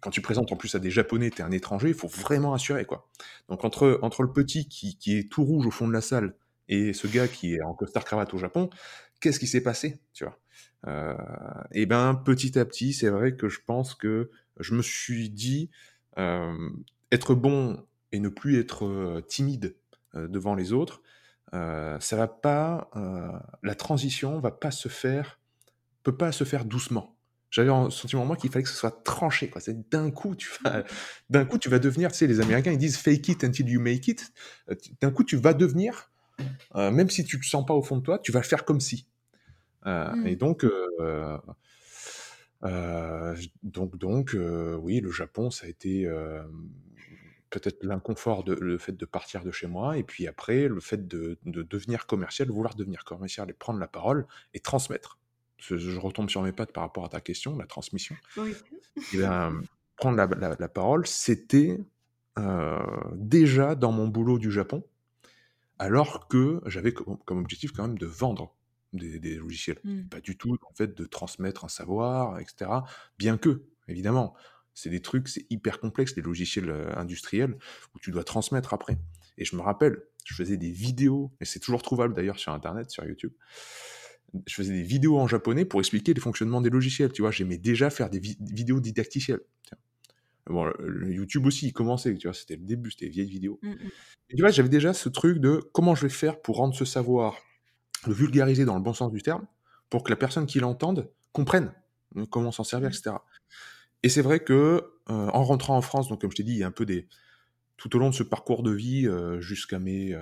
quand 0.02 0.12
tu 0.12 0.22
présentes 0.22 0.52
en 0.52 0.56
plus 0.56 0.76
à 0.76 0.80
des 0.80 0.92
Japonais, 0.92 1.30
tu 1.30 1.42
es 1.42 1.42
un 1.42 1.52
étranger, 1.52 1.90
il 1.90 1.94
faut 1.94 2.08
vraiment 2.08 2.54
assurer. 2.54 2.86
quoi. 2.86 3.10
Donc 3.50 3.66
entre, 3.66 4.00
entre 4.02 4.24
le 4.24 4.32
petit 4.32 4.70
qui, 4.70 4.98
qui, 4.98 5.18
est 5.18 5.30
tout 5.30 5.44
rouge 5.44 5.68
au 5.68 5.72
fond 5.72 5.88
de 5.88 5.94
la 5.94 6.00
salle 6.00 6.36
et 6.70 6.94
ce 6.94 7.08
gars 7.08 7.28
qui 7.28 7.56
est 7.56 7.62
en 7.62 7.74
costard 7.74 8.06
cravate 8.06 8.34
au 8.34 8.38
Japon, 8.38 8.70
qu'est-ce 9.20 9.40
qui 9.40 9.48
s'est 9.48 9.62
passé 9.62 10.00
tu 10.14 10.24
vois? 10.24 10.40
Euh, 10.88 11.18
Et 11.74 11.86
ben 11.86 12.16
petit 12.16 12.58
à 12.58 12.64
petit, 12.64 12.94
c'est 12.94 13.10
vrai 13.10 13.36
que 13.36 13.50
je 13.50 13.60
pense 13.66 13.94
que 13.94 14.32
je 14.62 14.74
me 14.74 14.82
suis 14.82 15.30
dit 15.30 15.70
être 17.12 17.36
bon 17.36 17.86
et 18.12 18.20
ne 18.20 18.30
plus 18.30 18.60
être 18.60 19.22
timide 19.28 19.76
devant 20.16 20.56
les 20.56 20.74
autres, 20.74 21.02
ça 21.52 22.16
va 22.16 22.28
pas, 22.28 22.90
la 23.64 23.76
transition 23.76 24.40
va 24.40 24.52
pas 24.52 24.72
se 24.72 24.90
faire, 24.90 25.40
peut 26.04 26.16
pas 26.16 26.32
se 26.32 26.44
faire 26.44 26.66
doucement. 26.66 27.16
J'avais 27.52 27.72
un 27.72 27.90
sentiment 27.90 28.28
moi 28.28 28.36
qu'il 28.36 28.52
fallait 28.52 28.62
que 28.62 28.70
ce 28.70 28.76
soit 28.76 29.04
tranché, 29.04 29.50
quoi. 29.50 29.60
C'est 29.60 29.90
d'un 29.90 30.12
coup, 30.12 30.36
tu 30.36 30.52
vas, 30.64 30.84
d'un 31.32 31.46
coup, 31.46 31.58
tu 31.58 31.68
vas 31.68 31.80
devenir, 31.80 32.12
tu 32.12 32.20
sais, 32.20 32.28
les 32.28 32.42
Américains, 32.42 32.72
ils 32.72 32.78
disent 32.78 32.98
fake 32.98 33.28
it 33.28 33.44
until 33.44 33.68
you 33.68 33.82
make 33.82 34.08
it. 34.08 34.32
D'un 35.02 35.10
coup, 35.10 35.24
tu 35.24 35.36
vas 35.36 35.56
devenir, 35.56 36.12
même 36.76 37.10
si 37.10 37.24
tu 37.26 37.40
te 37.40 37.46
sens 37.46 37.66
pas 37.66 37.74
au 37.74 37.82
fond 37.82 37.98
de 37.98 38.04
toi, 38.04 38.20
tu 38.20 38.32
vas 38.32 38.40
le 38.40 38.46
faire 38.46 38.66
comme 38.66 38.80
si. 38.80 39.08
Mmh. 39.84 40.28
Et 40.28 40.36
donc, 40.36 40.64
donc, 43.64 43.98
donc, 43.98 44.38
oui, 44.80 45.00
le 45.00 45.10
Japon, 45.10 45.50
ça 45.50 45.66
a 45.66 45.70
été 45.70 46.08
peut-être 47.50 47.84
l'inconfort, 47.84 48.44
de, 48.44 48.54
le 48.54 48.78
fait 48.78 48.92
de 48.92 49.06
partir 49.06 49.44
de 49.44 49.52
chez 49.52 49.68
moi, 49.68 49.98
et 49.98 50.04
puis 50.04 50.28
après, 50.28 50.68
le 50.68 50.80
fait 50.80 51.08
de, 51.08 51.38
devenir 51.46 52.06
commercial, 52.06 52.50
vouloir 52.50 52.76
devenir 52.76 53.04
commercial 53.04 53.50
et 53.50 53.54
prendre 53.54 53.80
la 53.80 53.88
parole 53.88 54.28
et 54.54 54.60
transmettre. 54.60 55.18
Je, 55.58 55.98
retombe 55.98 56.30
sur 56.30 56.42
mes 56.42 56.54
pattes 56.54 56.72
par 56.72 56.84
rapport 56.84 57.04
à 57.04 57.10
ta 57.10 57.20
question, 57.20 57.58
la 57.58 57.66
transmission. 57.66 58.16
Oui. 58.38 58.56
Et 59.14 59.18
ben, 59.18 59.62
prendre 59.98 60.16
la, 60.16 60.70
parole, 60.70 61.06
c'était 61.06 61.80
euh, 62.38 62.80
déjà 63.16 63.76
dans 63.76 63.92
mon 63.92 64.08
boulot 64.08 64.40
du 64.40 64.52
Japon, 64.52 64.86
alors 65.78 66.28
que 66.28 66.62
j'avais 66.66 66.94
comme, 66.94 67.40
objectif 67.40 67.72
quand 67.74 67.88
même 67.88 67.98
de 67.98 68.06
vendre 68.06 68.56
des, 68.94 69.36
logiciels. 69.36 69.80
Mmh. 69.84 70.04
Pas 70.04 70.22
du 70.22 70.38
tout, 70.38 70.58
en 70.70 70.74
fait, 70.74 70.96
de 70.96 71.06
transmettre 71.06 71.66
un 71.66 71.70
savoir, 71.70 72.40
etc. 72.40 72.72
Bien 73.18 73.38
que, 73.38 73.64
évidemment, 73.88 74.36
c'est 74.74 74.90
des 74.90 75.02
trucs, 75.02 75.28
c'est 75.28 75.46
hyper 75.50 75.80
complexe, 75.80 76.16
les 76.16 76.22
logiciels 76.22 76.70
euh, 76.70 76.96
industriels, 76.96 77.58
où 77.96 78.00
tu 78.00 78.12
dois 78.12 78.24
transmettre 78.24 78.74
après. 78.74 78.98
Et 79.38 79.46
je 79.46 79.56
me 79.56 79.62
rappelle, 79.62 80.02
je 80.26 80.34
faisais 80.34 80.58
des 80.58 80.72
vidéos, 80.72 81.32
et 81.42 81.46
c'est 81.46 81.60
toujours 81.60 81.82
trouvable 81.82 82.14
d'ailleurs 82.14 82.40
sur 82.40 82.54
Internet, 82.54 82.90
sur 82.92 83.06
YouTube. 83.06 83.34
Je 84.46 84.54
faisais 84.54 84.74
des 84.74 84.84
vidéos 84.84 85.18
en 85.18 85.28
japonais 85.28 85.66
pour 85.66 85.80
expliquer 85.80 86.14
les 86.14 86.22
fonctionnements 86.22 86.62
des 86.62 86.70
logiciels. 86.70 87.12
Tu 87.12 87.24
vois, 87.24 87.32
j'aimais 87.32 87.58
déjà 87.58 87.90
faire 87.90 88.10
des 88.10 88.20
vidéos 88.20 88.80
didacticielles. 88.80 89.42
Bon, 90.46 90.66
le, 90.80 91.14
YouTube 91.14 91.46
aussi, 91.46 91.68
il 91.68 91.74
commençait, 91.74 92.14
tu 92.16 92.28
vois, 92.28 92.34
c'était 92.34 92.56
le 92.56 92.64
début, 92.64 92.92
c'était 92.92 93.06
des 93.06 93.12
vieilles 93.12 93.30
vidéos. 93.30 93.60
Mmh, 93.62 93.70
mmh. 93.70 93.90
Et 94.30 94.36
tu 94.36 94.42
vois, 94.42 94.50
j'avais 94.50 94.70
déjà 94.70 94.94
ce 94.94 95.08
truc 95.10 95.40
de 95.40 95.62
comment 95.74 95.96
je 95.96 96.04
vais 96.04 96.14
faire 96.14 96.42
pour 96.42 96.58
rendre 96.58 96.74
ce 96.76 96.86
savoir, 96.86 97.38
le 98.08 98.14
vulgariser 98.14 98.66
dans 98.66 98.76
le 98.76 98.82
bon 98.82 98.94
sens 98.94 99.12
du 99.12 99.22
terme, 99.22 99.46
pour 99.90 100.04
que 100.04 100.10
la 100.10 100.16
personne 100.16 100.48
qui 100.48 100.60
l'entende 100.60 101.12
comprenne 101.34 101.72
euh, 102.18 102.26
comment 102.26 102.52
s'en 102.52 102.64
servir, 102.64 102.90
etc. 102.90 103.16
Et 104.04 104.10
c'est 104.10 104.22
vrai 104.22 104.40
que 104.40 104.94
euh, 105.10 105.28
en 105.30 105.44
rentrant 105.44 105.78
en 105.78 105.82
France, 105.82 106.08
donc 106.08 106.22
comme 106.22 106.32
je 106.32 106.38
t'ai 106.38 106.44
dit, 106.44 106.54
il 106.54 106.58
y 106.58 106.64
a 106.64 106.68
un 106.68 106.72
peu 106.72 106.86
des 106.86 107.08
tout 107.78 107.96
au 107.96 108.00
long 108.00 108.10
de 108.10 108.16
ce 108.16 108.24
parcours 108.24 108.62
de 108.62 108.72
vie 108.72 109.08
euh, 109.08 109.40
jusqu'à 109.40 109.80
mes 109.80 110.14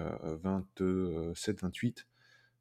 27, 0.44 1.62
28, 1.62 2.08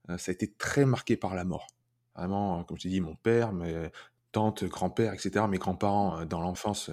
euh, 0.08 0.18
ça 0.18 0.30
a 0.30 0.32
été 0.32 0.52
très 0.52 0.86
marqué 0.86 1.16
par 1.16 1.34
la 1.34 1.44
mort. 1.44 1.66
Vraiment, 2.14 2.64
comme 2.64 2.78
je 2.78 2.84
t'ai 2.84 2.88
dit, 2.88 3.00
mon 3.00 3.14
père, 3.14 3.52
mes 3.52 3.90
tantes, 4.32 4.64
grand-père, 4.64 5.12
etc., 5.12 5.44
mes 5.48 5.58
grands-parents 5.58 6.24
dans 6.24 6.40
l'enfance, 6.40 6.90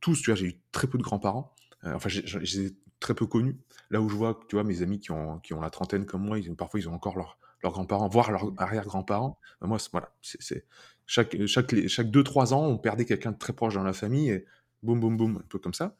tous, 0.00 0.20
tu 0.20 0.30
vois, 0.30 0.34
j'ai 0.34 0.46
eu 0.46 0.60
très 0.70 0.86
peu 0.86 0.98
de 0.98 1.02
grands-parents. 1.02 1.54
enfin, 1.82 2.10
j'ai 2.10 2.76
très 3.00 3.14
peu 3.14 3.24
connus. 3.24 3.58
Là 3.88 4.02
où 4.02 4.10
je 4.10 4.16
vois, 4.16 4.38
tu 4.48 4.56
vois, 4.56 4.64
mes 4.64 4.82
amis 4.82 5.00
qui 5.00 5.12
ont, 5.12 5.38
qui 5.38 5.54
ont 5.54 5.62
la 5.62 5.70
trentaine 5.70 6.04
comme 6.04 6.22
moi, 6.22 6.36
parfois 6.58 6.78
ils 6.78 6.90
ont 6.90 6.92
encore 6.92 7.16
leur, 7.16 7.38
leurs 7.62 7.72
grands-parents, 7.72 8.08
voire 8.08 8.30
leurs 8.30 8.52
arrière-grands-parents. 8.58 9.38
Moi, 9.62 9.78
voilà, 9.92 10.12
c'est 10.20 10.66
chaque, 11.10 11.46
chaque, 11.46 11.88
chaque 11.88 12.06
2-3 12.06 12.54
ans, 12.54 12.66
on 12.66 12.78
perdait 12.78 13.04
quelqu'un 13.04 13.32
de 13.32 13.38
très 13.38 13.52
proche 13.52 13.74
dans 13.74 13.82
la 13.82 13.92
famille, 13.92 14.30
et 14.30 14.46
boum, 14.84 15.00
boum, 15.00 15.16
boum, 15.16 15.36
un 15.38 15.46
peu 15.48 15.58
comme 15.58 15.74
ça. 15.74 15.96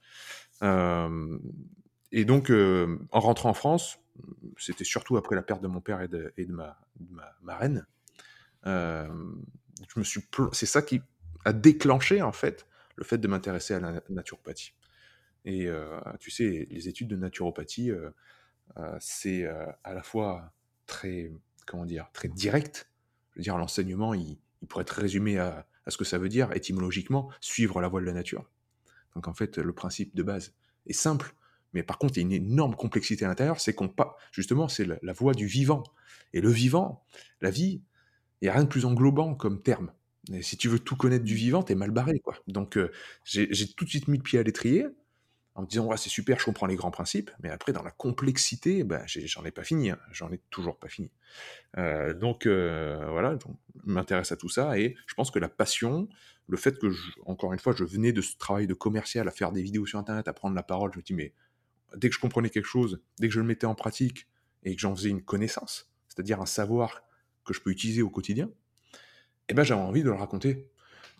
Euh, 0.62 1.36
et 2.12 2.24
donc, 2.24 2.50
euh, 2.50 2.96
en 3.10 3.18
rentrant 3.18 3.50
en 3.50 3.54
France, 3.54 3.98
c'était 4.56 4.84
surtout 4.84 5.16
après 5.16 5.34
la 5.34 5.42
perte 5.42 5.62
de 5.62 5.66
mon 5.66 5.80
père 5.80 6.00
et 6.00 6.06
de, 6.06 6.32
de, 6.38 6.52
ma. 6.52 6.78
Euh, 8.66 9.08
je 9.88 9.98
me 9.98 10.04
suis, 10.04 10.20
c'est 10.52 10.66
ça 10.66 10.80
qui 10.80 11.00
a 11.44 11.52
déclenché 11.52 12.22
en 12.22 12.32
fait 12.32 12.66
le 12.94 13.02
fait 13.02 13.18
de 13.18 13.26
m'intéresser 13.26 13.74
à 13.74 13.80
la 13.80 14.00
naturopathie. 14.10 14.74
Et 15.44 15.66
euh, 15.66 15.98
tu 16.20 16.30
sais, 16.30 16.68
les 16.70 16.88
études 16.88 17.08
de 17.08 17.16
naturopathie, 17.16 17.90
euh, 17.90 18.10
euh, 18.76 18.96
c'est 19.00 19.44
à 19.82 19.92
la 19.92 20.02
fois 20.04 20.52
très, 20.86 21.32
comment 21.66 21.84
dire, 21.84 22.10
très 22.12 22.28
direct. 22.28 22.88
Je 23.32 23.40
veux 23.40 23.42
dire, 23.42 23.58
l'enseignement, 23.58 24.14
il, 24.14 24.38
il, 24.62 24.68
pourrait 24.68 24.82
être 24.82 24.90
résumé 24.90 25.38
à, 25.38 25.66
ce 25.88 25.96
que 25.96 26.04
ça 26.04 26.18
veut 26.18 26.28
dire 26.28 26.52
étymologiquement, 26.52 27.30
suivre 27.40 27.80
la 27.80 27.88
voie 27.88 28.00
de 28.00 28.06
la 28.06 28.12
nature. 28.12 28.48
Donc 29.14 29.28
en 29.28 29.34
fait, 29.34 29.58
le 29.58 29.72
principe 29.72 30.14
de 30.14 30.22
base 30.22 30.54
est 30.86 30.92
simple, 30.92 31.34
mais 31.72 31.82
par 31.82 31.98
contre, 31.98 32.16
il 32.16 32.20
y 32.20 32.22
a 32.22 32.26
une 32.26 32.44
énorme 32.44 32.74
complexité 32.74 33.24
à 33.24 33.28
l'intérieur, 33.28 33.60
c'est 33.60 33.74
qu'on 33.74 33.88
pas, 33.88 34.16
justement, 34.32 34.68
c'est 34.68 34.84
la, 34.84 34.98
la, 35.02 35.12
voie 35.12 35.34
du 35.34 35.46
vivant. 35.46 35.82
Et 36.32 36.40
le 36.40 36.50
vivant, 36.50 37.04
la 37.40 37.50
vie, 37.50 37.82
il 38.40 38.44
n'y 38.44 38.48
a 38.48 38.52
rien 38.52 38.64
de 38.64 38.68
plus 38.68 38.84
englobant 38.84 39.34
comme 39.34 39.62
terme. 39.62 39.92
Et 40.32 40.42
si 40.42 40.56
tu 40.56 40.68
veux 40.68 40.78
tout 40.78 40.96
connaître 40.96 41.24
du 41.24 41.34
vivant, 41.34 41.62
t'es 41.62 41.74
mal 41.74 41.90
barré, 41.90 42.20
quoi. 42.20 42.36
Donc, 42.46 42.76
euh, 42.76 42.90
j'ai 43.24 43.48
tout 43.74 43.84
de 43.84 43.90
suite 43.90 44.08
mis 44.08 44.18
le 44.18 44.22
pied 44.22 44.38
à 44.38 44.42
l'étrier 44.42 44.86
en 45.54 45.62
me 45.62 45.66
disant, 45.66 45.86
ouais, 45.86 45.96
c'est 45.96 46.08
super, 46.08 46.38
je 46.38 46.44
comprends 46.44 46.66
les 46.66 46.76
grands 46.76 46.90
principes, 46.90 47.30
mais 47.42 47.50
après, 47.50 47.72
dans 47.72 47.82
la 47.82 47.90
complexité, 47.90 48.84
ben, 48.84 49.02
j'en 49.06 49.44
ai, 49.44 49.50
pas 49.50 49.64
fini, 49.64 49.90
hein. 49.90 49.98
j'en 50.12 50.30
ai 50.30 50.38
toujours 50.50 50.78
pas 50.78 50.88
fini. 50.88 51.10
Euh, 51.76 52.14
donc, 52.14 52.46
euh, 52.46 53.04
voilà, 53.10 53.36
je 53.36 53.46
m'intéresse 53.84 54.32
à 54.32 54.36
tout 54.36 54.48
ça, 54.48 54.78
et 54.78 54.96
je 55.06 55.14
pense 55.14 55.30
que 55.30 55.38
la 55.38 55.48
passion, 55.48 56.08
le 56.48 56.56
fait 56.56 56.78
que, 56.78 56.86
encore 57.26 57.52
une 57.52 57.58
fois, 57.58 57.74
je 57.76 57.84
venais 57.84 58.12
de 58.12 58.22
ce 58.22 58.36
travail 58.36 58.66
de 58.66 58.74
commercial 58.74 59.26
à 59.26 59.30
faire 59.32 59.52
des 59.52 59.62
vidéos 59.62 59.86
sur 59.86 59.98
Internet, 59.98 60.28
à 60.28 60.32
prendre 60.32 60.54
la 60.54 60.62
parole, 60.62 60.92
je 60.92 60.98
me 60.98 61.02
dis, 61.02 61.14
mais 61.14 61.34
dès 61.96 62.08
que 62.08 62.14
je 62.14 62.20
comprenais 62.20 62.50
quelque 62.50 62.66
chose, 62.66 63.02
dès 63.18 63.28
que 63.28 63.34
je 63.34 63.40
le 63.40 63.46
mettais 63.46 63.66
en 63.66 63.74
pratique, 63.74 64.28
et 64.62 64.74
que 64.74 64.80
j'en 64.80 64.94
faisais 64.94 65.08
une 65.08 65.22
connaissance, 65.22 65.90
c'est-à-dire 66.08 66.40
un 66.40 66.46
savoir 66.46 67.02
que 67.44 67.54
je 67.54 67.60
peux 67.60 67.70
utiliser 67.70 68.02
au 68.02 68.10
quotidien, 68.10 68.50
eh 69.48 69.54
ben, 69.54 69.62
j'avais 69.62 69.80
envie 69.80 70.02
de 70.02 70.10
le 70.10 70.14
raconter. 70.14 70.70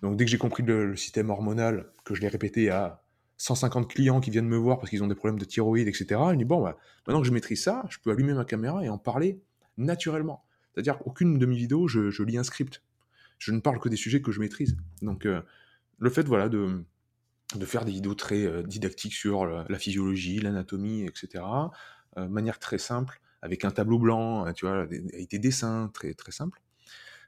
Donc 0.03 0.16
dès 0.16 0.25
que 0.25 0.31
j'ai 0.31 0.38
compris 0.38 0.62
le, 0.62 0.97
système 0.97 1.31
hormonal, 1.31 1.93
que 2.05 2.14
je 2.14 2.21
l'ai 2.21 2.29
répété 2.29 2.71
à 2.71 3.03
150 3.40 3.88
clients 3.88 4.20
qui 4.20 4.31
viennent 4.31 4.46
me 4.46 4.59
voir 4.59 4.79
parce 4.79 4.90
qu'ils 4.90 5.03
ont 5.03 5.07
des 5.07 5.14
problèmes 5.14 5.38
de 5.38 5.46
thyroïde, 5.46 5.88
etc., 5.88 6.05
je 6.11 6.33
me 6.33 6.37
dis, 6.37 6.44
bon, 6.44 6.62
bah, 6.62 6.76
maintenant 7.07 7.22
que 7.22 7.26
je 7.26 7.33
maîtrise 7.33 7.62
ça, 7.62 7.85
je 7.88 7.96
peux 7.98 8.11
allumer 8.11 8.35
ma 8.35 8.44
caméra 8.44 8.85
et 8.85 8.90
en 8.90 8.98
parler 8.98 9.40
naturellement. 9.79 10.44
C'est-à-dire 10.74 10.98
qu'aucune 10.98 11.38
de 11.38 11.46
mes 11.46 11.57
vidéos, 11.57 11.88
je, 11.88 12.22
lis 12.22 12.37
un 12.37 12.44
script. 12.44 12.83
Je 13.38 13.53
ne 13.53 13.61
parle 13.61 13.81
que 13.81 13.88
des 13.88 13.96
sujets 13.96 14.20
que 14.20 14.31
je 14.31 14.40
maîtrise. 14.40 14.76
Donc 15.00 15.24
euh, 15.24 15.40
le 15.98 16.11
fait 16.11 16.24
voilà, 16.24 16.50
de, 16.50 16.85
de 17.57 17.64
faire 17.64 17.87
des 17.87 17.92
vidéos 17.92 18.14
très 18.14 18.44
euh, 18.44 18.62
didactiques 18.62 19.14
sur 19.14 19.46
la, 19.46 19.64
la 19.66 19.79
physiologie, 19.79 20.38
l'anatomie, 20.38 21.07
etc., 21.07 21.42
euh, 22.18 22.29
manière 22.29 22.59
très 22.59 22.76
simple, 22.76 23.22
avec 23.40 23.64
un 23.64 23.70
tableau 23.70 23.98
blanc, 23.98 24.53
tu 24.53 24.66
vois, 24.66 24.83
avec 24.83 25.31
des 25.31 25.38
dessins 25.38 25.90
très, 25.94 26.12
très 26.12 26.33
simples, 26.33 26.61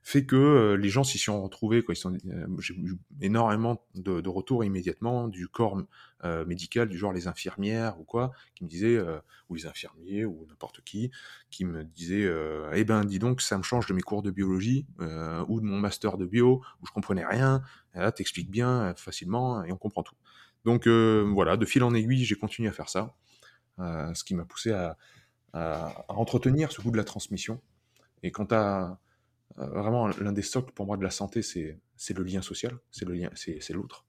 fait 0.05 0.27
que 0.27 0.35
euh, 0.35 0.77
les 0.77 0.89
gens 0.89 1.05
s'y 1.05 1.19
sont 1.19 1.41
retrouvés. 1.41 1.83
Quoi. 1.83 1.95
Ils 1.95 1.99
sont, 1.99 2.13
euh, 2.13 2.47
j'ai 2.59 2.75
eu 2.75 2.99
énormément 3.21 3.85
de, 3.95 4.21
de, 4.21 4.29
retours 4.29 4.65
immédiatement 4.65 5.29
du 5.29 5.47
corps 5.47 5.81
euh, 6.25 6.45
médical, 6.45 6.89
du 6.89 6.99
genre 6.99 7.13
les 7.13 7.29
infirmières 7.29 8.01
ou 8.01 8.05
quoi, 8.05 8.33
qui 8.57 8.65
me 8.65 8.69
disaient, 8.69 9.01
ou 9.49 9.55
les 9.55 9.67
infirmiers 9.67 10.25
ou 10.25 10.45
n'importe 10.49 10.83
qui, 10.83 11.13
qui 11.51 11.65
me 11.65 11.85
disaient, 11.85 12.29
eh 12.75 12.85
ben 12.85 13.05
dis 13.05 13.19
donc, 13.19 13.41
ça 13.41 13.57
me 13.57 13.63
change 13.63 13.87
de 13.87 13.95
mes 13.95 14.03
cours 14.03 14.23
de 14.23 14.31
biologie 14.31 14.87
ou 14.99 15.61
de 15.61 15.65
mon 15.65 15.79
master 15.79 16.19
de 16.19 16.27
bio 16.27 16.63
où 16.81 16.87
je 16.87 16.93
comprenais 16.93 17.25
rien. 17.25 17.63
Là, 17.95 18.11
t'expliques 18.11 18.51
bien 18.51 18.95
facilement 18.97 19.65
et 19.65 19.73
on 19.73 19.77
comprend 19.77 20.03
tout. 20.03 20.17
Donc 20.65 20.87
voilà, 20.89 21.57
de 21.57 21.65
fil 21.65 21.83
en 21.85 21.95
aiguille, 21.95 22.25
j'ai 22.25 22.37
continué 22.37 22.69
à 22.69 22.73
faire 22.73 22.89
ça, 22.89 23.15
ce 23.79 24.25
qui 24.25 24.35
m'a 24.35 24.45
poussé 24.45 24.73
à, 24.73 24.97
à, 25.53 25.87
à, 26.09 26.13
entretenir 26.15 26.73
ce 26.73 26.81
goût 26.81 26.91
de 26.91 26.97
la 26.97 27.05
transmission. 27.05 27.61
Et 28.23 28.31
quand 28.31 28.47
t'as 28.47 28.99
euh, 29.59 29.67
vraiment, 29.67 30.09
l'un 30.09 30.33
des 30.33 30.43
socles 30.43 30.73
pour 30.73 30.87
moi 30.87 30.97
de 30.97 31.03
la 31.03 31.11
santé, 31.11 31.43
c'est 31.43 31.79
le 32.15 32.23
lien 32.23 32.43
social, 32.43 32.79
c'est 32.91 33.05
le 33.05 33.15
lien, 33.15 33.31
c'est 33.35 33.71
l'autre. 33.71 34.07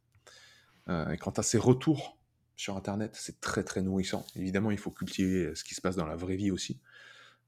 Euh, 0.90 1.12
et 1.12 1.18
quant 1.18 1.32
à 1.32 1.44
ces 1.44 1.58
retours 1.58 2.18
sur 2.56 2.78
Internet, 2.78 3.16
c'est 3.16 3.40
très 3.40 3.64
très 3.64 3.82
nourrissant. 3.82 4.26
Évidemment, 4.36 4.72
il 4.72 4.78
faut 4.78 4.92
cultiver 4.92 5.54
ce 5.56 5.64
qui 5.64 5.76
se 5.76 5.82
passe 5.82 5.96
dans 5.96 6.06
la 6.06 6.16
vraie 6.16 6.36
vie 6.36 6.52
aussi. 6.52 6.80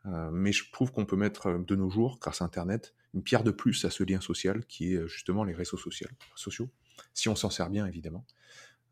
Euh, 0.06 0.30
mais 0.32 0.52
je 0.52 0.72
trouve 0.72 0.92
qu'on 0.92 1.06
peut 1.06 1.16
mettre 1.16 1.52
de 1.52 1.76
nos 1.76 1.90
jours, 1.90 2.20
grâce 2.22 2.42
à 2.42 2.46
Internet, 2.46 2.94
une 3.14 3.24
pierre 3.24 3.44
de 3.44 3.52
plus 3.52 3.86
à 3.86 3.90
ce 3.90 4.04
lien 4.04 4.22
social 4.22 4.66
qui 4.66 4.94
est 4.94 5.08
justement 5.08 5.44
les 5.44 5.54
réseaux 5.54 5.78
sociaux, 5.78 6.70
si 7.14 7.30
on 7.30 7.36
s'en 7.36 7.50
sert 7.50 7.70
bien 7.70 7.86
évidemment. 7.86 8.26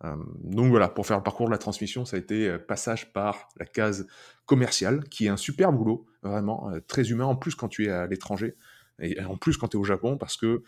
Euh, 0.04 0.16
donc 0.44 0.70
voilà, 0.70 0.90
pour 0.90 1.06
faire 1.06 1.18
le 1.18 1.24
parcours 1.24 1.46
de 1.46 1.52
la 1.52 1.58
transmission, 1.58 2.04
ça 2.04 2.18
a 2.18 2.20
été 2.20 2.58
passage 2.58 3.14
par 3.14 3.50
la 3.58 3.66
case 3.66 4.08
commerciale, 4.46 5.08
qui 5.10 5.26
est 5.26 5.30
un 5.30 5.38
super 5.38 5.72
boulot, 5.72 6.06
vraiment, 6.24 6.72
très 6.88 7.10
humain, 7.12 7.26
en 7.26 7.36
plus 7.36 7.54
quand 7.54 7.70
tu 7.70 7.86
es 7.86 7.90
à 7.90 8.08
l'étranger. 8.08 8.56
Et 9.00 9.20
en 9.24 9.38
plus, 9.38 9.58
quand 9.58 9.70
tu 9.70 9.78
es 9.78 9.80
au 9.80 9.84
Japon, 9.84 10.18
parce 10.18 10.38
que 10.38 10.64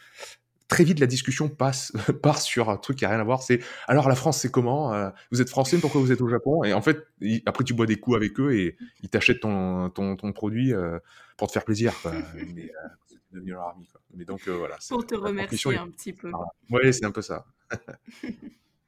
très 0.67 0.83
vite 0.83 0.99
la 0.99 1.07
discussion 1.07 1.47
passe 1.47 1.93
part 2.23 2.41
sur 2.41 2.69
un 2.69 2.77
truc 2.77 2.97
qui 2.97 3.05
a 3.05 3.09
rien 3.09 3.19
à 3.19 3.23
voir. 3.23 3.43
C'est 3.43 3.59
alors 3.88 4.09
la 4.09 4.15
France, 4.15 4.39
c'est 4.39 4.51
comment 4.51 4.93
euh, 4.93 5.09
Vous 5.31 5.41
êtes 5.41 5.49
français, 5.49 5.77
pourquoi 5.77 6.01
vous 6.01 6.11
êtes 6.11 6.21
au 6.21 6.29
Japon? 6.29 6.63
Et 6.63 6.73
en 6.73 6.81
fait, 6.81 7.05
il, 7.21 7.41
après 7.45 7.63
tu 7.63 7.73
bois 7.73 7.85
des 7.85 7.97
coups 7.97 8.17
avec 8.17 8.39
eux 8.39 8.55
et 8.55 8.77
ils 9.01 9.09
t'achètent 9.09 9.41
ton, 9.41 9.89
ton, 9.89 10.15
ton, 10.15 10.31
produit 10.33 10.73
euh, 10.73 10.99
pour 11.38 11.47
te 11.47 11.53
faire 11.53 11.65
plaisir. 11.65 11.93
Quoi. 12.01 12.11
Mais 12.55 12.71
euh, 12.71 12.88
c'est 13.07 13.19
devenu 13.31 13.51
leur 13.51 13.69
ami. 13.69 13.85
Quoi. 13.88 14.01
Mais 14.13 14.25
donc 14.25 14.47
voilà. 14.47 14.77
Pour 14.89 15.05
te 15.05 15.15
remercier 15.15 15.77
un 15.77 15.89
petit 15.89 16.13
peu. 16.13 16.31
Oui, 16.71 16.93
c'est 16.93 17.05
un 17.05 17.11
peu 17.11 17.21
ça. 17.21 17.45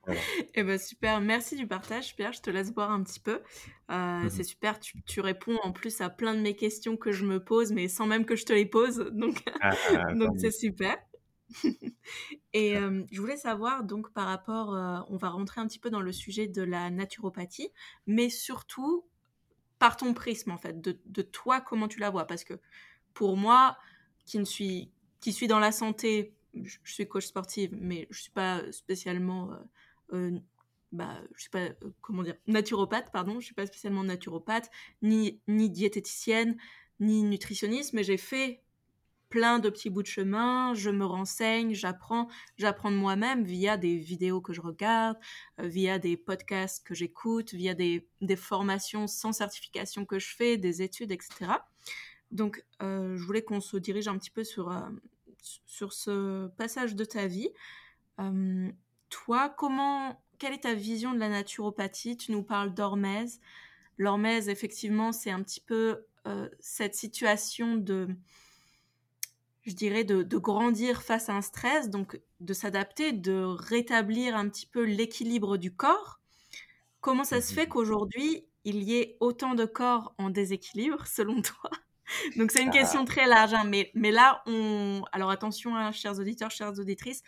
Voilà. 0.08 0.22
Eh 0.56 0.63
ben 0.63 0.80
super, 0.80 1.20
merci 1.20 1.58
du 1.58 1.67
partage 1.67 2.15
Pierre, 2.15 2.32
je 2.32 2.41
te 2.41 2.50
laisse 2.50 2.74
boire 2.74 2.91
un 2.91 3.04
petit 3.04 3.20
peu. 3.20 3.41
Euh, 3.91 4.24
mmh 4.24 4.30
C'est 4.30 4.43
super, 4.43 4.80
tu, 4.80 5.04
tu, 5.04 5.20
réponds 5.20 5.58
en 5.63 5.74
plus 5.74 6.00
à 6.00 6.10
plein 6.10 6.34
de 6.34 6.39
mes 6.39 6.56
questions 6.56 6.96
que 6.96 7.12
je 7.12 7.26
me 7.26 7.43
pose, 7.43 7.74
mais 7.74 7.89
sans 7.89 8.08
même 8.08 8.26
que 8.26 8.38
je 8.38 8.46
te 8.46 8.54
les 8.54 8.65
pose, 8.65 8.98
donc 9.12 9.43
ah, 9.62 9.72
donc 10.15 10.39
c'est 10.39 10.52
super. 10.52 10.98
Et 12.54 12.78
euh, 12.78 13.04
je 13.12 13.20
voulais 13.20 13.36
savoir 13.36 13.84
donc 13.84 14.13
par 14.13 14.28
rapport, 14.28 14.74
euh, 14.74 15.00
on 15.10 15.17
va 15.17 15.30
rentrer 15.30 15.60
un 15.60 15.67
petit 15.67 15.80
peu 15.80 15.89
dans 15.89 16.02
le 16.02 16.13
sujet 16.13 16.48
de 16.48 16.62
la 16.62 16.89
naturopathie, 16.89 17.70
mais 18.06 18.30
surtout 18.30 19.06
par 19.80 19.98
ton 19.98 20.13
prisme 20.13 20.52
en 20.52 20.58
fait, 20.58 20.80
de, 20.80 20.98
de 21.06 21.22
toi 21.22 21.60
comment 21.60 21.89
tu 21.89 22.00
la 22.00 22.10
vois, 22.10 22.26
parce 22.26 22.46
que 22.46 22.54
pour 23.13 23.36
moi 23.36 23.78
qui 24.26 24.39
ne 24.39 24.46
suis 24.46 24.89
qui 25.20 25.34
suis 25.34 25.48
dans 25.48 25.60
la 25.60 25.74
santé, 25.74 26.34
je, 26.54 26.78
je 26.84 26.93
suis 26.93 27.08
coach 27.10 27.26
sportive, 27.26 27.72
mais 27.74 28.08
je 28.10 28.22
suis 28.22 28.32
pas 28.32 28.62
spécialement 28.72 29.52
bah, 30.91 31.22
je 31.36 31.43
sais 31.43 31.50
pas 31.50 31.60
euh, 31.60 31.91
comment 32.02 32.24
dire, 32.24 32.36
naturopathe, 32.48 33.12
pardon, 33.12 33.39
je 33.39 33.46
suis 33.46 33.56
pas 33.56 33.65
spécialement 33.65 34.04
naturopathe, 34.04 34.70
ni, 35.02 35.41
ni 35.48 35.70
diététicienne, 35.70 36.58
ni 37.00 37.24
nutritionniste, 37.24 37.93
mais 37.93 38.04
j'ai 38.04 38.17
fait 38.17 38.63
plein 39.30 39.60
de 39.60 39.70
petits 39.70 39.89
bouts 39.89 40.04
de 40.04 40.08
chemin, 40.08 40.74
je 40.74 40.89
me 40.89 41.06
renseigne, 41.06 41.74
j'apprends, 41.74 42.30
j'apprends 42.58 42.91
de 42.91 42.96
moi-même 42.96 43.43
via 43.43 43.76
des 43.76 43.98
vidéos 43.98 44.39
que 44.39 44.54
je 44.54 44.62
regarde, 44.62 45.17
euh, 45.60 45.67
via 45.67 46.00
des 46.00 46.15
podcasts 46.15 46.86
que 46.88 46.96
j'écoute, 46.96 47.54
via 47.54 47.74
des, 47.74 48.08
des, 48.22 48.38
formations 48.38 49.06
sans 49.06 49.34
certification 49.34 50.06
que 50.06 50.17
je 50.17 50.34
fais, 50.34 50.58
des 50.58 50.82
études, 50.82 51.12
etc. 51.12 51.52
Donc, 52.32 52.63
euh, 52.82 53.17
je 53.17 53.24
voulais 53.24 53.41
qu'on 53.41 53.60
se 53.60 53.76
dirige 53.76 54.08
un 54.08 54.17
petit 54.17 54.32
peu 54.32 54.46
sur, 54.46 54.72
euh, 54.72 54.89
sur 55.65 55.91
ce 55.93 56.48
passage 56.48 56.96
de 56.96 57.06
ta 57.06 57.28
vie. 57.28 57.50
Euh, 58.20 58.72
toi, 59.10 59.50
comment, 59.50 60.22
quelle 60.39 60.54
est 60.54 60.63
ta 60.63 60.74
vision 60.74 61.13
de 61.13 61.20
la 61.20 61.30
naturopathie? 61.30 62.17
Tu 62.17 62.32
nous 62.32 62.43
parles 62.43 62.74
d'hormèse. 62.74 63.39
L'hormèse, 63.98 64.50
effectivement, 64.50 65.12
c'est 65.12 65.32
un 65.32 65.41
petit 65.41 65.62
peu 65.62 66.06
euh, 66.28 66.50
cette 66.60 66.96
situation 66.96 67.76
de, 67.76 68.08
je 69.63 69.74
dirais, 69.74 70.04
de, 70.04 70.24
de, 70.24 70.38
grandir 70.38 71.02
face 71.02 71.30
à 71.30 71.34
un 71.34 71.41
stress, 71.41 71.89
donc 71.89 72.20
de 72.39 72.54
s'adapter, 72.54 73.12
de 73.12 73.43
rétablir 73.43 74.36
un 74.36 74.50
petit 74.50 74.65
peu 74.65 74.84
l'équilibre 74.84 75.58
du 75.58 75.74
corps. 75.74 76.20
Comment 77.02 77.24
ça 77.24 77.41
se 77.41 77.54
fait 77.54 77.65
mmh 77.65 77.70
qu'aujourd'hui, 77.70 78.46
il 78.65 78.84
y 78.84 78.98
ait 78.98 79.17
autant 79.20 79.56
de 79.56 79.65
corps 79.65 80.13
en 80.17 80.30
déséquilibre, 80.30 81.08
selon 81.08 81.41
toi? 81.41 81.72
Donc 82.36 82.52
c'est 82.52 82.63
une 82.63 82.72
question 82.72 83.06
très 83.06 83.28
large, 83.28 83.54
hein, 83.54 83.63
mais, 83.65 83.91
mais 83.93 84.12
là, 84.12 84.41
on... 84.46 85.04
Alors 85.12 85.30
attention, 85.30 85.76
hein, 85.76 85.91
chers 85.91 86.20
auditeurs, 86.20 86.52
chères 86.52 86.80
auditrices, 86.80 87.24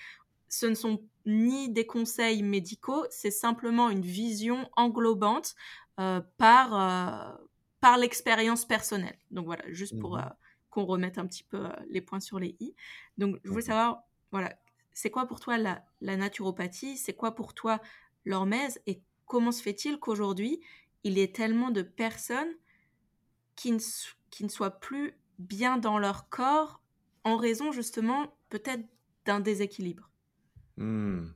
ce 0.49 0.65
ne 0.65 0.75
sont 0.75 1.01
ni 1.25 1.69
des 1.69 1.85
conseils 1.85 2.43
médicaux, 2.43 3.05
c'est 3.09 3.31
simplement 3.31 3.89
une 3.89 4.01
vision 4.01 4.69
englobante 4.75 5.55
euh, 5.99 6.21
par, 6.38 6.73
euh, 6.73 7.45
par 7.79 7.97
l'expérience 7.97 8.65
personnelle. 8.65 9.17
Donc 9.31 9.45
voilà, 9.45 9.63
juste 9.71 9.97
pour 9.99 10.17
mmh 10.17 10.21
euh, 10.21 10.29
qu'on 10.71 10.85
remette 10.85 11.17
un 11.17 11.25
petit 11.25 11.43
peu 11.43 11.67
les 11.89 11.99
points 11.99 12.19
sur 12.19 12.38
les 12.39 12.55
i. 12.59 12.75
Donc 13.17 13.39
je 13.43 13.49
voulais 13.49 13.63
savoir, 13.63 14.03
voilà, 14.31 14.55
c'est 14.93 15.09
quoi 15.09 15.25
pour 15.25 15.39
toi 15.39 15.57
la, 15.57 15.83
la 15.99 16.15
naturopathie 16.15 16.95
C'est 16.95 17.13
quoi 17.15 17.33
pour 17.33 17.55
toi 17.55 17.81
l'hormèse 18.23 18.79
Et 18.85 19.01
comment 19.25 19.51
se 19.51 19.63
fait-il 19.63 19.97
qu'aujourd'hui, 19.97 20.62
il 21.03 21.17
y 21.17 21.21
ait 21.21 21.31
tellement 21.31 21.71
de 21.71 21.81
personnes 21.81 22.53
qui 23.55 23.71
ne, 23.71 23.79
qui 24.29 24.43
ne 24.43 24.49
soient 24.49 24.79
plus 24.79 25.15
bien 25.39 25.77
dans 25.77 25.97
leur 25.97 26.29
corps 26.29 26.83
en 27.23 27.35
raison 27.35 27.71
justement 27.71 28.27
peut-être 28.49 28.85
d'un 29.25 29.39
déséquilibre? 29.39 30.08
Mmh. 30.79 31.33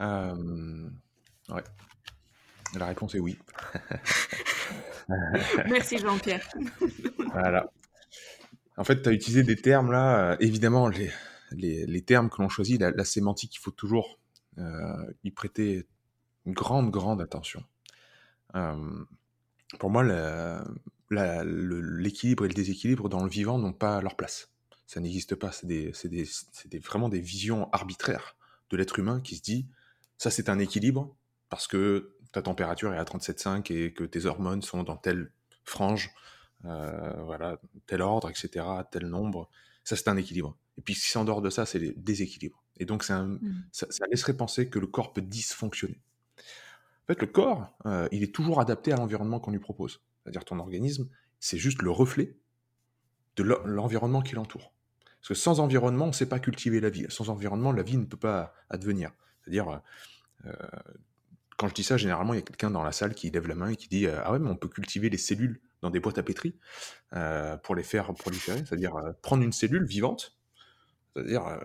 Euh, 0.00 0.90
ouais. 1.48 1.62
La 2.74 2.86
réponse 2.86 3.14
est 3.14 3.20
oui. 3.20 3.38
Merci 5.68 5.98
Jean-Pierre. 5.98 6.46
voilà. 7.30 7.70
En 8.76 8.82
fait, 8.84 9.00
tu 9.00 9.08
as 9.08 9.12
utilisé 9.12 9.44
des 9.44 9.56
termes 9.56 9.92
là, 9.92 10.32
euh, 10.32 10.36
évidemment, 10.40 10.88
les, 10.88 11.10
les, 11.52 11.86
les, 11.86 12.02
termes 12.02 12.28
que 12.28 12.42
l'on 12.42 12.48
choisit, 12.48 12.80
la, 12.80 12.90
la, 12.90 13.04
sémantique, 13.04 13.54
il 13.54 13.60
faut 13.60 13.70
toujours 13.70 14.18
euh, 14.58 15.12
y 15.22 15.30
prêter 15.30 15.86
une 16.44 16.52
grande, 16.52 16.90
grande 16.90 17.22
attention. 17.22 17.62
Pour 19.78 19.90
moi, 19.90 20.02
l'équilibre 21.10 22.44
et 22.44 22.48
le 22.48 22.54
déséquilibre 22.54 23.08
dans 23.08 23.22
le 23.22 23.30
vivant 23.30 23.58
n'ont 23.58 23.72
pas 23.72 24.00
leur 24.00 24.16
place. 24.16 24.50
Ça 24.86 25.00
n'existe 25.00 25.34
pas. 25.34 25.52
C'est 25.52 25.66
des, 25.66 25.92
des, 26.04 26.28
des, 26.66 26.78
vraiment 26.78 27.08
des 27.08 27.20
visions 27.20 27.68
arbitraires 27.72 28.36
de 28.70 28.76
l'être 28.76 28.98
humain 28.98 29.20
qui 29.20 29.36
se 29.36 29.42
dit 29.42 29.66
ça, 30.18 30.30
c'est 30.30 30.48
un 30.48 30.58
équilibre 30.58 31.14
parce 31.48 31.66
que 31.66 32.14
ta 32.32 32.42
température 32.42 32.92
est 32.92 32.98
à 32.98 33.04
37,5 33.04 33.72
et 33.72 33.92
que 33.92 34.04
tes 34.04 34.26
hormones 34.26 34.62
sont 34.62 34.82
dans 34.82 34.96
telle 34.96 35.30
frange, 35.64 36.10
euh, 36.64 37.22
voilà, 37.24 37.60
tel 37.86 38.02
ordre, 38.02 38.30
etc., 38.30 38.66
tel 38.90 39.06
nombre. 39.06 39.48
Ça, 39.84 39.96
c'est 39.96 40.08
un 40.08 40.16
équilibre. 40.16 40.56
Et 40.78 40.82
puis, 40.82 40.94
si 40.94 41.10
c'est 41.10 41.18
en 41.18 41.24
dehors 41.24 41.42
de 41.42 41.50
ça, 41.50 41.66
c'est 41.66 41.78
les 41.78 41.92
déséquilibres. 41.92 42.62
Et 42.78 42.84
donc, 42.84 43.08
un, 43.10 43.26
mmh. 43.26 43.64
ça, 43.72 43.86
ça, 43.90 44.04
laisserait 44.10 44.36
penser 44.36 44.68
que 44.68 44.78
le 44.78 44.86
corps 44.86 45.12
peut 45.12 45.22
dysfonctionner. 45.22 46.00
En 47.04 47.06
fait, 47.06 47.20
le 47.20 47.26
corps, 47.26 47.72
euh, 47.86 48.08
il 48.10 48.22
est 48.22 48.34
toujours 48.34 48.60
adapté 48.60 48.92
à 48.92 48.96
l'environnement 48.96 49.38
qu'on 49.38 49.52
lui 49.52 49.60
propose. 49.60 50.02
C'est-à-dire 50.22 50.44
ton 50.44 50.58
organisme, 50.58 51.08
c'est 51.38 51.58
juste 51.58 51.82
le 51.82 51.90
reflet 51.90 52.36
de 53.36 53.44
l'environnement 53.44 54.22
qui 54.22 54.34
l'entoure. 54.34 54.72
Parce 55.26 55.40
que 55.40 55.42
sans 55.42 55.58
environnement, 55.58 56.04
on 56.04 56.08
ne 56.08 56.12
sait 56.12 56.28
pas 56.28 56.38
cultiver 56.38 56.78
la 56.78 56.88
vie. 56.88 57.06
Sans 57.08 57.30
environnement, 57.30 57.72
la 57.72 57.82
vie 57.82 57.96
ne 57.96 58.04
peut 58.04 58.16
pas 58.16 58.54
advenir. 58.70 59.10
C'est-à-dire, 59.42 59.80
euh, 60.44 60.52
quand 61.56 61.66
je 61.66 61.74
dis 61.74 61.82
ça, 61.82 61.96
généralement, 61.96 62.32
il 62.32 62.36
y 62.36 62.38
a 62.38 62.42
quelqu'un 62.42 62.70
dans 62.70 62.84
la 62.84 62.92
salle 62.92 63.12
qui 63.12 63.30
lève 63.30 63.48
la 63.48 63.56
main 63.56 63.70
et 63.70 63.76
qui 63.76 63.88
dit 63.88 64.06
euh, 64.06 64.20
Ah 64.24 64.32
ouais, 64.32 64.38
mais 64.38 64.48
on 64.48 64.56
peut 64.56 64.68
cultiver 64.68 65.10
les 65.10 65.18
cellules 65.18 65.60
dans 65.82 65.90
des 65.90 65.98
boîtes 65.98 66.18
à 66.18 66.22
pétri 66.22 66.54
pour 67.64 67.74
les 67.74 67.82
faire 67.82 68.14
proliférer. 68.14 68.58
C'est-à-dire 68.58 68.94
prendre 69.20 69.42
une 69.42 69.52
cellule 69.52 69.84
vivante, 69.84 70.36
c'est-à-dire 71.14 71.60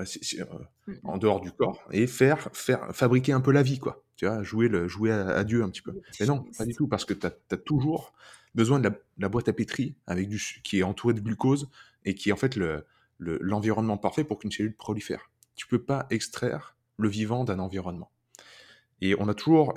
en 1.03 1.17
dehors 1.17 1.39
du 1.39 1.51
corps, 1.51 1.81
et 1.91 2.07
faire, 2.07 2.49
faire 2.53 2.95
fabriquer 2.95 3.31
un 3.31 3.41
peu 3.41 3.51
la 3.51 3.63
vie, 3.63 3.79
quoi 3.79 4.03
tu 4.21 4.27
vois, 4.27 4.43
jouer, 4.43 4.67
le, 4.67 4.87
jouer 4.87 5.11
à, 5.11 5.43
Dieu 5.43 5.63
un 5.63 5.69
petit 5.69 5.81
peu. 5.81 5.99
Mais 6.19 6.27
non, 6.27 6.45
pas 6.55 6.65
du 6.65 6.75
tout, 6.75 6.87
parce 6.87 7.05
que 7.05 7.13
tu 7.15 7.25
as, 7.25 7.57
toujours 7.57 8.13
besoin 8.53 8.79
de 8.79 8.91
la, 9.17 9.29
boîte 9.29 9.49
à 9.49 9.53
pétri 9.53 9.95
avec 10.05 10.29
du, 10.29 10.39
qui 10.63 10.79
est 10.79 10.83
entourée 10.83 11.15
de 11.15 11.21
glucose 11.21 11.69
et 12.05 12.13
qui 12.13 12.29
est 12.29 12.31
en 12.31 12.37
fait 12.37 12.55
l'environnement 13.21 13.95
le, 13.95 14.01
parfait 14.01 14.23
pour 14.23 14.39
qu'une 14.39 14.51
cellule 14.51 14.75
prolifère. 14.75 15.31
Tu 15.55 15.67
peux 15.67 15.83
pas 15.83 16.07
extraire 16.09 16.75
le 16.97 17.07
vivant 17.07 17.43
d'un 17.43 17.59
environnement. 17.59 18.11
Et 18.99 19.15
on 19.19 19.27
a 19.27 19.33
toujours, 19.33 19.73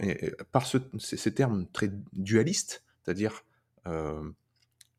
par 0.53 0.67
ce, 0.67 0.79
ces, 0.99 1.33
termes 1.33 1.67
très 1.73 1.91
dualistes, 2.13 2.85
c'est-à-dire, 3.03 3.45
euh, 3.87 4.23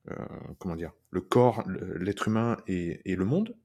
euh, 0.09 0.15
comment 0.57 0.75
dire, 0.75 0.93
le 1.11 1.21
corps, 1.21 1.63
l'être 1.67 2.27
humain 2.27 2.57
et 2.67 3.15
le 3.15 3.25
monde, 3.25 3.55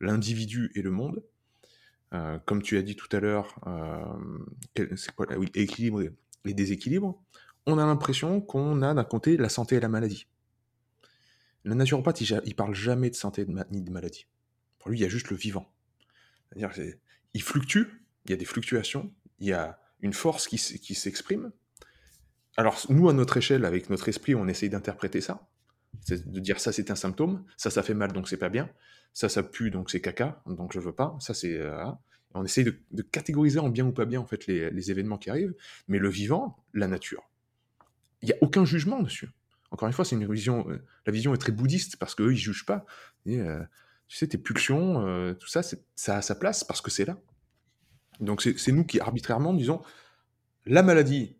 l'individu 0.00 0.70
et 0.74 0.82
le 0.82 0.90
monde, 0.90 1.22
euh, 2.14 2.38
comme 2.46 2.62
tu 2.62 2.78
as 2.78 2.82
dit 2.82 2.96
tout 2.96 3.14
à 3.16 3.20
l'heure, 3.20 3.58
oui, 4.76 5.50
équilibre 5.54 6.02
et 6.44 6.54
déséquilibre, 6.54 7.20
on 7.66 7.78
a 7.78 7.86
l'impression 7.86 8.40
qu'on 8.40 8.82
a 8.82 8.94
d'un 8.94 9.04
côté 9.04 9.36
la 9.36 9.48
santé 9.48 9.76
et 9.76 9.80
la 9.80 9.88
maladie. 9.88 10.26
Le 11.66 11.74
naturopathe, 11.74 12.20
il, 12.20 12.40
il 12.44 12.54
parle 12.54 12.74
jamais 12.74 13.10
de 13.10 13.14
santé 13.14 13.46
ni 13.70 13.82
de 13.82 13.90
maladie. 13.90 14.26
Pour 14.78 14.90
lui, 14.90 14.98
il 14.98 15.02
y 15.02 15.04
a 15.04 15.08
juste 15.08 15.30
le 15.30 15.36
vivant. 15.36 15.70
C'est-à-dire 16.48 16.94
il 17.34 17.42
fluctue, 17.42 17.82
il 18.24 18.30
y 18.30 18.34
a 18.34 18.36
des 18.36 18.44
fluctuations, 18.44 19.12
il 19.40 19.48
y 19.48 19.52
a 19.52 19.78
une 20.00 20.12
force 20.12 20.46
qui, 20.46 20.58
s'exprime. 20.58 21.50
Alors, 22.56 22.80
nous, 22.88 23.08
à 23.08 23.12
notre 23.12 23.36
échelle, 23.36 23.64
avec 23.64 23.90
notre 23.90 24.08
esprit, 24.08 24.34
on 24.34 24.48
essaye 24.48 24.70
d'interpréter 24.70 25.20
ça. 25.20 25.46
C'est 26.02 26.30
de 26.30 26.40
dire 26.40 26.60
ça, 26.60 26.72
c'est 26.72 26.90
un 26.90 26.96
symptôme, 26.96 27.44
ça, 27.56 27.70
ça 27.70 27.82
fait 27.82 27.94
mal, 27.94 28.12
donc 28.12 28.28
c'est 28.28 28.36
pas 28.36 28.48
bien 28.48 28.70
ça, 29.16 29.30
ça 29.30 29.42
pue, 29.42 29.70
donc 29.70 29.90
c'est 29.90 30.02
caca, 30.02 30.42
donc 30.44 30.74
je 30.74 30.78
veux 30.78 30.92
pas. 30.92 31.16
Ça, 31.20 31.32
c'est. 31.32 31.56
Euh, 31.56 31.86
on 32.34 32.44
essaye 32.44 32.64
de, 32.64 33.02
catégoriser 33.02 33.58
en 33.58 33.70
bien 33.70 33.86
ou 33.86 33.92
pas 33.92 34.04
bien, 34.04 34.20
en 34.20 34.26
fait, 34.26 34.46
les, 34.46 34.90
événements 34.90 35.16
qui 35.16 35.30
arrivent. 35.30 35.54
Mais 35.88 35.98
le 35.98 36.10
vivant, 36.10 36.62
la 36.74 36.86
nature, 36.86 37.22
il 38.20 38.26
n'y 38.26 38.34
a 38.34 38.36
aucun 38.42 38.66
jugement 38.66 39.00
dessus. 39.00 39.30
Encore 39.70 39.88
une 39.88 39.94
fois, 39.94 40.04
c'est 40.04 40.16
une 40.16 40.30
vision. 40.32 40.68
Euh, 40.68 40.82
la 41.06 41.12
vision 41.12 41.34
est 41.34 41.38
très 41.38 41.52
bouddhiste 41.52 41.96
parce 41.96 42.14
qu'eux, 42.14 42.32
ils 42.32 42.38
jugent 42.38 42.66
pas. 42.66 42.84
Euh, 43.26 43.62
tu 44.08 44.16
sais, 44.16 44.28
tes 44.28 44.38
pulsions, 44.38 45.34
tout 45.34 45.48
ça, 45.48 45.62
ça 45.96 46.16
a 46.16 46.22
sa 46.22 46.34
place 46.36 46.62
parce 46.62 46.80
que 46.80 46.90
c'est 46.90 47.04
là. 47.04 47.18
Donc 48.20 48.40
c'est 48.40 48.72
nous 48.72 48.84
qui 48.84 48.98
arbitrairement 48.98 49.52
disons 49.52 49.82
la 50.64 50.82
maladie, 50.82 51.36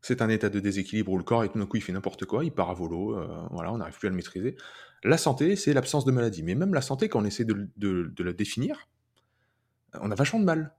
c'est 0.00 0.22
un 0.22 0.28
état 0.28 0.48
de 0.48 0.58
déséquilibre 0.58 1.12
où 1.12 1.18
le 1.18 1.24
corps, 1.24 1.44
et 1.44 1.48
tout 1.48 1.58
d'un 1.58 1.66
coup, 1.66 1.76
il 1.76 1.82
fait 1.82 1.92
n'importe 1.92 2.24
quoi, 2.24 2.44
il 2.44 2.52
part 2.52 2.70
à 2.70 2.74
volo, 2.74 3.20
voilà, 3.50 3.72
on 3.72 3.78
n'arrive 3.78 3.98
plus 3.98 4.08
à 4.08 4.10
le 4.10 4.16
maîtriser. 4.16 4.56
La 5.04 5.16
santé, 5.16 5.54
c'est 5.56 5.72
l'absence 5.72 6.04
de 6.04 6.10
maladie. 6.10 6.42
Mais 6.42 6.54
même 6.54 6.74
la 6.74 6.80
santé, 6.80 7.08
quand 7.08 7.20
on 7.20 7.24
essaie 7.24 7.44
de, 7.44 8.12
la 8.18 8.32
définir, 8.32 8.88
on 10.00 10.10
a 10.10 10.14
vachement 10.14 10.40
de 10.40 10.44
mal. 10.44 10.74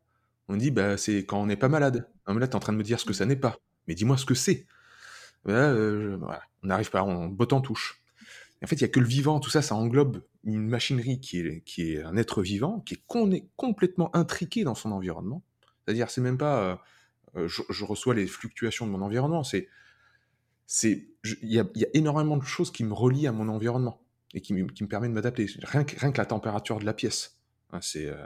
On 0.49 0.57
dit, 0.57 0.71
bah, 0.71 0.97
c'est 0.97 1.25
quand 1.25 1.39
on 1.41 1.45
n'est 1.45 1.55
pas 1.55 1.69
malade. 1.69 2.09
mais 2.27 2.39
là, 2.39 2.47
tu 2.47 2.53
es 2.53 2.55
en 2.55 2.59
train 2.59 2.73
de 2.73 2.77
me 2.77 2.83
dire 2.83 2.99
ce 2.99 3.05
que 3.05 3.13
ça 3.13 3.25
n'est 3.25 3.35
pas. 3.35 3.57
Mais 3.87 3.95
dis-moi 3.95 4.17
ce 4.17 4.25
que 4.25 4.33
c'est. 4.33 4.67
Euh, 5.47 6.17
on 6.63 6.67
n'arrive 6.67 6.89
pas, 6.89 7.03
on 7.03 7.27
botte 7.27 7.53
en 7.53 7.61
touche. 7.61 8.01
en 8.63 8.67
fait, 8.67 8.75
il 8.75 8.83
n'y 8.83 8.89
a 8.89 8.89
que 8.89 8.99
le 8.99 9.07
vivant, 9.07 9.39
tout 9.39 9.49
ça, 9.49 9.61
ça 9.61 9.75
englobe 9.75 10.21
une 10.43 10.67
machinerie 10.67 11.19
qui 11.19 11.39
est, 11.39 12.03
un 12.03 12.17
être 12.17 12.41
vivant, 12.41 12.81
qui 12.81 12.95
est, 12.95 13.03
complètement 13.55 14.15
intriqué 14.15 14.63
dans 14.63 14.75
son 14.75 14.91
environnement. 14.91 15.43
C'est-à-dire, 15.85 16.09
c'est 16.09 16.21
même 16.21 16.37
pas 16.37 16.81
euh, 17.35 17.47
je, 17.47 17.83
reçois 17.83 18.15
les 18.15 18.27
fluctuations 18.27 18.85
de 18.85 18.91
mon 18.91 19.01
environnement, 19.01 19.43
c'est 19.43 19.67
il 20.83 21.07
y, 21.41 21.59
a 21.59 21.65
énormément 21.93 22.37
de 22.37 22.43
choses 22.43 22.71
qui 22.71 22.83
me 22.83 22.93
relient 22.93 23.27
à 23.27 23.31
mon 23.31 23.49
environnement 23.49 24.03
et 24.35 24.41
qui, 24.41 24.53
me 24.53 24.87
permet 24.87 25.07
de 25.07 25.13
m'adapter. 25.13 25.47
Rien, 25.63 25.83
rien 25.97 26.11
que 26.11 26.17
la 26.17 26.25
température 26.25 26.79
de 26.79 26.85
la 26.85 26.93
pièce, 26.93 27.39
hein, 27.71 27.79
euh, 27.95 28.25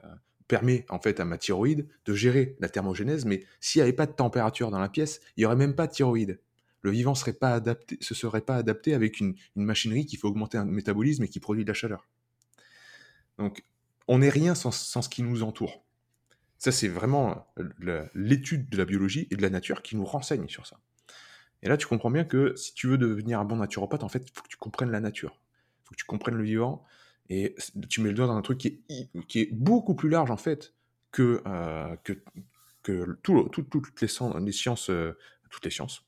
permet 0.50 0.86
en 0.90 1.00
fait 1.00 1.22
à 1.22 1.26
ma 1.26 1.38
thyroïde 1.38 1.88
de 2.06 2.14
gérer 2.14 2.58
la 2.60 2.68
thermogénèse, 2.68 3.24
mais 3.24 3.46
s'il 3.62 3.80
n'y 3.80 3.84
avait 3.84 3.94
pas 3.94 4.06
de 4.06 4.12
température 4.12 4.72
dans 4.72 4.80
la 4.80 4.90
pièce, 4.90 5.22
il 5.38 5.42
n'y 5.42 5.46
aurait 5.46 5.56
même 5.56 5.74
pas 5.76 5.88
de 5.88 5.94
thyroïde. 5.94 6.40
Le 6.84 6.92
vivant 6.92 7.16
serait 7.16 7.34
pas 7.34 7.54
adapté, 7.56 7.98
se 8.02 8.14
serait 8.14 8.42
pas 8.42 8.56
adapté 8.56 8.94
avec 8.94 9.20
une, 9.20 9.36
machinerie 9.56 10.06
qui 10.06 10.18
fait 10.18 10.28
augmenter 10.28 10.58
un 10.58 10.66
métabolisme 10.66 11.24
et 11.24 11.28
qui 11.28 11.40
produit 11.40 11.64
de 11.64 11.70
la 11.70 11.74
chaleur. 11.74 12.08
Donc, 13.40 13.64
on 14.08 14.20
n'est 14.20 14.30
rien 14.30 14.54
sans, 14.54 14.72
ce 14.72 15.10
qui 15.10 15.24
nous 15.24 15.44
entoure. 15.44 15.84
Ça, 16.60 16.72
c'est 16.72 16.88
vraiment 16.88 17.48
l'étude 18.14 18.70
de 18.70 18.78
la 18.78 18.86
biologie 18.86 19.28
et 19.32 19.36
de 19.36 19.42
la 19.42 19.50
nature 19.50 19.82
qui 19.82 19.96
nous 19.96 20.06
renseigne 20.06 20.48
sur 20.48 20.68
ça. 20.68 20.80
Et 21.62 21.70
là, 21.70 21.78
tu 21.78 21.88
comprends 21.88 22.12
bien 22.12 22.26
que 22.26 22.56
si 22.56 22.74
tu 22.74 22.88
veux 22.88 22.98
devenir 22.98 23.40
un 23.40 23.46
bon 23.46 23.56
naturopathe, 23.56 24.04
en 24.04 24.10
fait, 24.10 24.24
il 24.28 24.32
faut 24.34 24.44
que 24.44 24.50
tu 24.50 24.58
comprennes 24.58 24.92
la 24.92 25.00
nature 25.00 25.40
faut 25.84 25.92
que 25.92 26.00
tu 26.00 26.06
comprennes 26.06 26.36
le 26.36 26.44
vivant. 26.44 26.84
Et 27.30 27.56
tu 27.90 28.02
mets 28.02 28.10
le 28.10 28.16
doigt 28.16 28.28
dans 28.28 28.36
un 28.36 28.42
truc 28.42 28.58
qui 28.58 28.84
est, 29.36 29.54
beaucoup 29.54 29.96
plus 29.96 30.10
large, 30.10 30.30
en 30.30 30.38
fait, 30.38 30.74
que, 31.12 31.42
euh, 31.48 31.96
que, 32.04 32.14
que 32.84 33.18
tout, 33.24 33.50
toutes 33.50 34.02
les, 34.02 34.08
les 34.42 34.52
sciences, 34.52 34.90
euh, 34.90 35.18
toutes 35.50 35.64
les 35.64 35.72
sciences. 35.72 36.06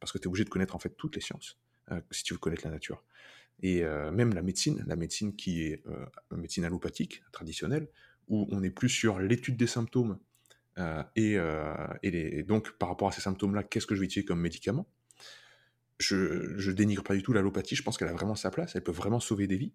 Parce 0.00 0.12
que 0.12 0.18
tu 0.18 0.24
es 0.24 0.26
obligé 0.28 0.44
de 0.44 0.50
connaître, 0.50 0.74
en 0.74 0.78
fait, 0.78 0.96
toutes 0.96 1.14
les 1.16 1.20
sciences, 1.20 1.58
euh, 1.90 2.00
si 2.10 2.22
tu 2.24 2.34
veux 2.34 2.38
connaître 2.38 2.64
la 2.64 2.70
nature. 2.70 3.04
Et 3.60 3.82
même 4.12 4.34
la 4.34 4.42
médecine, 4.42 4.84
la 4.86 4.94
médecine 4.94 5.34
qui 5.34 5.64
est 5.64 5.82
une 6.30 6.36
médecine 6.36 6.64
allopathique, 6.64 7.24
traditionnelle, 7.32 7.88
où 8.28 8.46
on 8.52 8.62
est 8.62 8.70
plus 8.70 8.88
sur 8.88 9.18
l'étude 9.18 9.56
des 9.56 9.66
symptômes 9.66 10.20
et, 11.16 11.36
donc 12.46 12.70
par 12.78 12.88
rapport 12.88 13.08
à 13.08 13.10
ces 13.10 13.20
symptômes-là, 13.20 13.64
qu'est-ce 13.64 13.88
que 13.88 13.96
je 13.96 14.00
vais 14.00 14.06
utiliser 14.06 14.24
comme 14.24 14.40
médicament? 14.40 14.86
Je, 15.98 16.56
je 16.56 16.70
dénigre 16.70 17.02
pas 17.02 17.16
du 17.16 17.24
tout 17.24 17.32
l'allopathie, 17.32 17.74
je 17.74 17.82
pense 17.82 17.98
qu'elle 17.98 18.06
a 18.06 18.12
vraiment 18.12 18.36
sa 18.36 18.52
place, 18.52 18.76
elle 18.76 18.84
peut 18.84 18.92
vraiment 18.92 19.18
sauver 19.18 19.48
des 19.48 19.56
vies. 19.56 19.72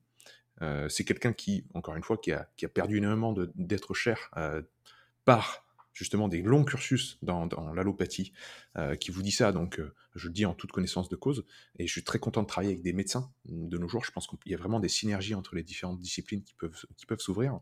Euh, 0.61 0.87
c'est 0.89 1.03
quelqu'un 1.03 1.33
qui, 1.33 1.65
encore 1.73 1.95
une 1.95 2.03
fois, 2.03 2.17
qui 2.17 2.31
a, 2.31 2.49
qui 2.55 2.65
a 2.65 2.69
perdu 2.69 2.97
énormément 2.97 3.35
d'être 3.55 3.93
cher 3.93 4.29
euh, 4.37 4.61
par 5.25 5.62
justement 5.93 6.27
des 6.27 6.41
longs 6.41 6.65
cursus 6.65 7.17
dans, 7.21 7.45
dans 7.45 7.73
l'allopathie 7.73 8.33
euh, 8.77 8.95
qui 8.95 9.11
vous 9.11 9.21
dit 9.21 9.31
ça, 9.31 9.51
donc 9.51 9.79
euh, 9.79 9.93
je 10.15 10.27
le 10.27 10.33
dis 10.33 10.45
en 10.45 10.53
toute 10.53 10.71
connaissance 10.71 11.07
de 11.07 11.15
cause, 11.15 11.45
et 11.77 11.87
je 11.87 11.91
suis 11.91 12.03
très 12.03 12.19
content 12.19 12.41
de 12.41 12.47
travailler 12.47 12.73
avec 12.73 12.83
des 12.83 12.93
médecins 12.93 13.31
de 13.45 13.77
nos 13.77 13.87
jours, 13.87 14.03
je 14.03 14.11
pense 14.11 14.27
qu'il 14.27 14.51
y 14.51 14.55
a 14.55 14.57
vraiment 14.57 14.79
des 14.79 14.89
synergies 14.89 15.35
entre 15.35 15.55
les 15.55 15.63
différentes 15.63 15.99
disciplines 15.99 16.43
qui 16.43 16.55
peuvent, 16.55 16.85
qui 16.97 17.05
peuvent 17.05 17.19
s'ouvrir, 17.19 17.59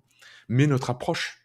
mais 0.48 0.66
notre 0.66 0.90
approche 0.90 1.42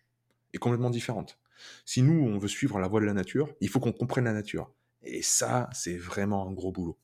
est 0.55 0.59
complètement 0.59 0.91
différente. 0.91 1.39
Si 1.85 2.03
nous, 2.03 2.23
on 2.23 2.39
veut 2.39 2.49
suivre 2.49 2.79
la 2.79 2.87
voie 2.87 3.01
de 3.01 3.07
la 3.07 3.15
nature, 3.15 3.53
il 3.61 3.69
faut 3.69 3.81
qu'on 3.81 3.93
comprenne 3.93 4.25
la 4.25 4.33
nature. 4.33 4.71
Et 5.03 5.23
ça, 5.23 5.69
c'est 5.73 5.97
vraiment 5.97 6.47
un 6.49 6.53
gros 6.53 6.71
boulot. 6.71 6.99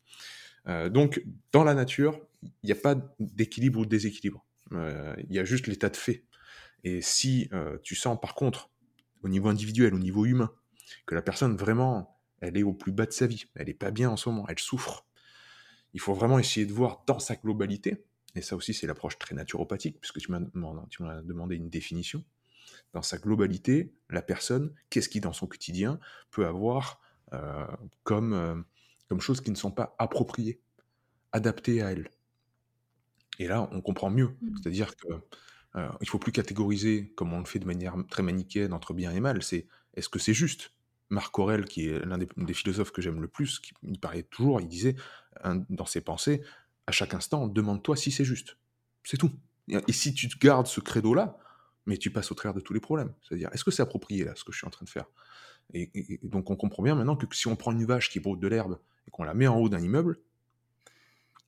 Euh, 0.69 0.91
donc, 0.91 1.25
dans 1.53 1.65
la 1.65 1.75
nature, 1.75 2.21
il 2.43 2.67
n'y 2.67 2.73
a 2.73 2.77
pas 2.77 2.95
d'équilibre 3.19 3.81
ou 3.81 3.85
de 3.85 3.91
déséquilibre. 3.91 4.45
Il 4.73 5.35
y 5.35 5.39
a 5.39 5.45
juste 5.45 5.67
l'état 5.67 5.91
de 5.91 5.97
fait. 5.97 6.25
Et 6.83 7.03
si 7.03 7.51
tu 7.83 7.95
sens, 7.95 8.19
par 8.21 8.35
contre, 8.35 8.72
au 9.23 9.29
niveau 9.29 9.49
individuel, 9.49 9.95
au 9.95 9.99
niveau 9.99 10.27
humain, 10.27 10.53
que 11.07 11.15
la 11.15 11.23
personne 11.23 11.57
vraiment, 11.57 12.21
elle 12.41 12.57
est 12.57 12.63
au 12.63 12.73
plus 12.73 12.93
bas 12.93 13.07
de 13.07 13.13
sa 13.13 13.27
vie, 13.27 13.47
elle 13.55 13.67
n'est 13.67 13.75
pas 13.75 13.91
bien 13.91 14.11
en 14.11 14.17
ce 14.17 14.29
moment, 14.29 14.47
elle 14.49 14.59
souffre, 14.59 15.07
il 15.95 16.01
faut 16.01 16.15
vraiment 16.15 16.39
essayer 16.39 16.67
de 16.67 16.73
voir 16.73 17.03
dans 17.07 17.19
sa 17.19 17.37
globalité, 17.37 18.05
et 18.35 18.43
ça 18.43 18.57
aussi 18.57 18.75
c'est 18.75 18.87
l'approche 18.87 19.19
très 19.19 19.35
naturopathique, 19.35 20.01
puisque 20.01 20.19
tu 20.19 20.31
m'as 20.31 20.41
demandé 20.41 21.57
une 21.57 21.71
définition, 21.71 22.25
dans 22.93 23.03
sa 23.03 23.19
globalité, 23.19 23.95
la 24.11 24.23
personne, 24.23 24.75
qu'est-ce 24.91 25.09
qui 25.09 25.21
dans 25.21 25.33
son 25.33 25.47
quotidien 25.47 25.99
peut 26.31 26.47
avoir 26.47 27.01
comme, 28.03 28.65
comme 29.09 29.21
choses 29.21 29.41
qui 29.41 29.51
ne 29.51 29.57
sont 29.57 29.71
pas 29.71 29.95
appropriées 29.99 30.61
adaptées 31.33 31.83
à 31.83 31.93
elle? 31.93 32.11
Et 33.39 33.49
là, 33.49 33.69
on 33.73 33.81
comprend 33.81 34.11
mieux. 34.11 34.37
Mmh. 34.43 34.57
C'est-à-dire 34.57 34.95
que 34.95 35.09
euh, 35.77 35.89
il 36.01 36.09
faut 36.09 36.19
plus 36.19 36.33
catégoriser 36.33 37.13
comme 37.17 37.33
on 37.33 37.39
le 37.39 37.45
fait 37.45 37.59
de 37.59 37.65
manière 37.65 37.95
très 38.11 38.23
manichéenne 38.23 38.73
entre 38.73 38.95
bien 38.95 39.13
et 39.13 39.21
mal. 39.21 39.43
C'est 39.43 39.67
est-ce 39.95 40.09
que 40.09 40.19
c'est 40.19 40.35
juste? 40.35 40.73
Marc 41.11 41.39
Aurel, 41.39 41.67
qui 41.67 41.89
est 41.89 42.05
l'un 42.07 42.19
des, 42.19 42.55
philosophes 42.55 42.91
que 42.91 43.03
j'aime 43.03 43.21
le 43.21 43.29
plus, 43.29 43.59
qui 43.59 43.75
il 43.83 44.01
parlait 44.01 44.23
toujours, 44.23 44.61
il 44.63 44.69
disait 44.69 44.97
dans 45.69 45.85
ses 45.85 46.01
pensées, 46.01 46.43
à 46.87 46.93
chaque 46.93 47.13
instant, 47.13 47.49
demande-toi 47.49 47.97
si 47.97 48.11
c'est 48.11 48.25
juste. 48.25 48.57
C'est 49.05 49.19
tout. 49.19 49.31
Et 49.69 49.93
si 49.93 50.15
tu 50.15 50.29
gardes 50.41 50.67
ce 50.67 50.81
credo-là, 50.81 51.37
mais 51.85 51.99
tu 51.99 52.11
passes 52.11 52.33
au 52.33 52.35
travers 52.35 52.55
de 52.55 52.61
tous 52.61 52.73
les 52.73 52.81
problèmes. 52.81 53.13
C'est-à-dire, 53.23 53.51
est-ce 53.53 53.63
que 53.63 53.71
c'est 53.71 53.83
approprié 53.83 54.25
là, 54.25 54.33
ce 54.37 54.45
que 54.45 54.53
je 54.53 54.59
suis 54.59 54.67
en 54.67 54.71
train 54.71 54.85
de 54.85 54.91
faire 54.91 55.07
et, 55.75 56.21
donc 56.23 56.51
on 56.51 56.57
comprend 56.57 56.83
bien 56.83 56.95
maintenant 56.95 57.17
que 57.17 57.27
si 57.35 57.47
on 57.47 57.57
prend 57.57 57.73
une 57.73 57.85
vache 57.85 58.11
qui 58.11 58.21
broute 58.21 58.41
de 58.41 58.49
l'herbe 58.49 58.79
et 59.07 59.11
qu'on 59.11 59.25
la 59.25 59.33
met 59.33 59.47
en 59.47 59.57
haut 59.59 59.69
d'un 59.69 59.81
immeuble, 59.81 60.19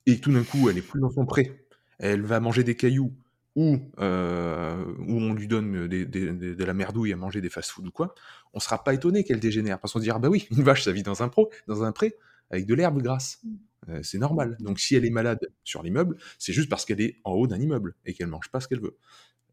et 0.07 0.21
tout 0.21 0.33
d'un 0.33 0.45
coup 0.45 0.71
elle 0.71 0.79
est 0.79 0.83
plus 0.83 1.01
dans 1.01 1.11
son 1.11 1.27
pré, 1.27 1.67
elle 1.99 2.23
va 2.23 2.41
manger 2.41 2.65
des 2.65 2.77
cailloux, 2.77 3.13
ou, 3.57 3.79
euh, 4.01 4.85
on 5.07 5.33
lui 5.33 5.47
donne 5.47 5.87
de 5.87 6.65
la 6.65 6.75
merdouille 6.75 7.13
à 7.13 7.17
manger 7.17 7.41
des 7.41 7.51
fast-food 7.51 7.87
ou 7.87 7.91
quoi, 7.91 8.15
on 8.53 8.61
sera 8.61 8.83
pas 8.83 8.95
étonné 8.95 9.25
qu'elle 9.25 9.41
dégénère. 9.41 9.81
Parce 9.81 9.93
qu'on 9.93 10.01
se 10.01 10.05
dira, 10.05 10.19
bah 10.19 10.29
oui, 10.29 10.49
une 10.51 10.63
vache, 10.63 10.83
ça 10.83 10.93
vit 10.93 11.03
dans 11.03 11.23
un, 11.23 11.29
pro, 11.29 11.51
dans 11.69 11.85
un 11.85 11.93
pré 11.93 12.15
avec 12.51 12.67
de 12.67 12.75
l'herbe 12.75 13.01
grasse. 13.01 13.39
Mmh. 13.43 13.55
Euh, 13.91 14.01
c'est 14.03 14.19
normal. 14.19 14.57
Donc 14.61 14.81
si 14.81 14.95
elle 14.95 15.05
est 15.05 15.11
malade 15.11 15.41
sur 15.63 15.83
l'immeuble, 15.83 16.17
c'est 16.39 16.53
juste 16.53 16.69
parce 16.69 16.85
qu'elle 16.85 17.01
est 17.01 17.21
en 17.25 17.33
haut 17.33 17.47
d'un 17.47 17.61
immeuble 17.61 17.95
et 18.05 18.15
qu'elle 18.15 18.29
mange 18.29 18.51
pas 18.51 18.61
ce 18.61 18.69
qu'elle 18.69 18.81
veut. 18.81 18.97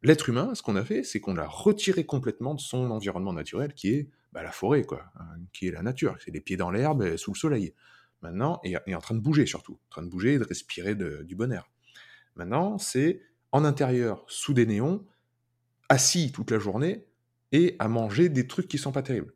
L'être 0.04 0.30
humain, 0.30 0.56
ce 0.56 0.64
qu'on 0.64 0.76
a 0.76 0.84
fait, 0.84 1.04
c'est 1.04 1.20
qu'on 1.20 1.36
l'a 1.36 1.48
retiré 1.48 2.06
complètement 2.06 2.56
de 2.56 2.60
son 2.60 2.90
environnement 2.90 3.34
naturel, 3.34 3.74
qui 3.74 3.94
est 3.94 4.10
bah, 4.32 4.42
la 4.42 4.52
forêt, 4.52 4.84
quoi, 4.84 5.06
hein, 5.20 5.26
qui 5.54 5.68
est 5.68 5.72
la 5.72 5.84
nature, 5.84 6.16
c'est 6.24 6.32
les 6.32 6.42
pieds 6.42 6.58
dans 6.58 6.72
l'herbe, 6.72 7.18
sous 7.18 7.34
le 7.34 7.38
soleil. 7.38 7.74
Maintenant, 8.22 8.60
et, 8.64 8.76
est 8.88 8.96
en 8.96 9.02
train 9.02 9.16
de 9.16 9.20
bouger 9.20 9.46
surtout, 9.46 9.74
en 9.74 9.90
train 9.90 10.02
de 10.02 10.10
bouger 10.10 10.34
et 10.34 10.40
de 10.40 10.44
respirer 10.44 10.96
du 10.96 11.36
bon 11.36 11.52
air. 11.52 11.70
Maintenant, 12.36 12.78
c'est 12.78 13.22
en 13.52 13.66
intérieur, 13.66 14.24
sous 14.28 14.54
des 14.54 14.66
néons, 14.66 15.06
assis 15.90 16.32
toute 16.32 16.52
la 16.52 16.60
journée, 16.60 17.06
et 17.52 17.76
à 17.80 17.88
manger 17.88 18.30
des 18.30 18.48
trucs 18.48 18.68
qui 18.68 18.78
sont 18.78 18.92
pas 18.92 19.04
terribles. 19.04 19.34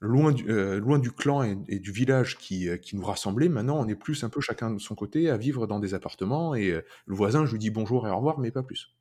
Loin 0.00 0.30
du, 0.32 0.48
euh, 0.48 0.78
loin 0.78 0.98
du 0.98 1.10
clan 1.10 1.42
et, 1.42 1.78
du 1.80 1.90
village 1.90 2.38
qui, 2.38 2.68
euh, 2.68 2.76
qui, 2.76 2.96
nous 2.96 3.04
rassemblait, 3.04 3.48
maintenant 3.48 3.80
on 3.80 3.88
est 3.88 3.96
plus 3.96 4.22
un 4.22 4.28
peu 4.28 4.40
chacun 4.40 4.70
de 4.70 4.78
son 4.78 4.94
côté 4.94 5.28
à 5.28 5.36
vivre 5.36 5.66
dans 5.66 5.80
des 5.80 5.92
appartements, 5.92 6.54
et 6.54 6.70
euh, 6.70 6.82
le 7.06 7.14
voisin, 7.16 7.44
je 7.46 7.52
lui 7.52 7.58
dis 7.58 7.70
bonjour 7.70 8.06
et 8.06 8.10
au 8.10 8.16
revoir, 8.16 8.38
mais 8.38 8.52
pas 8.52 8.62
plus. 8.62 8.94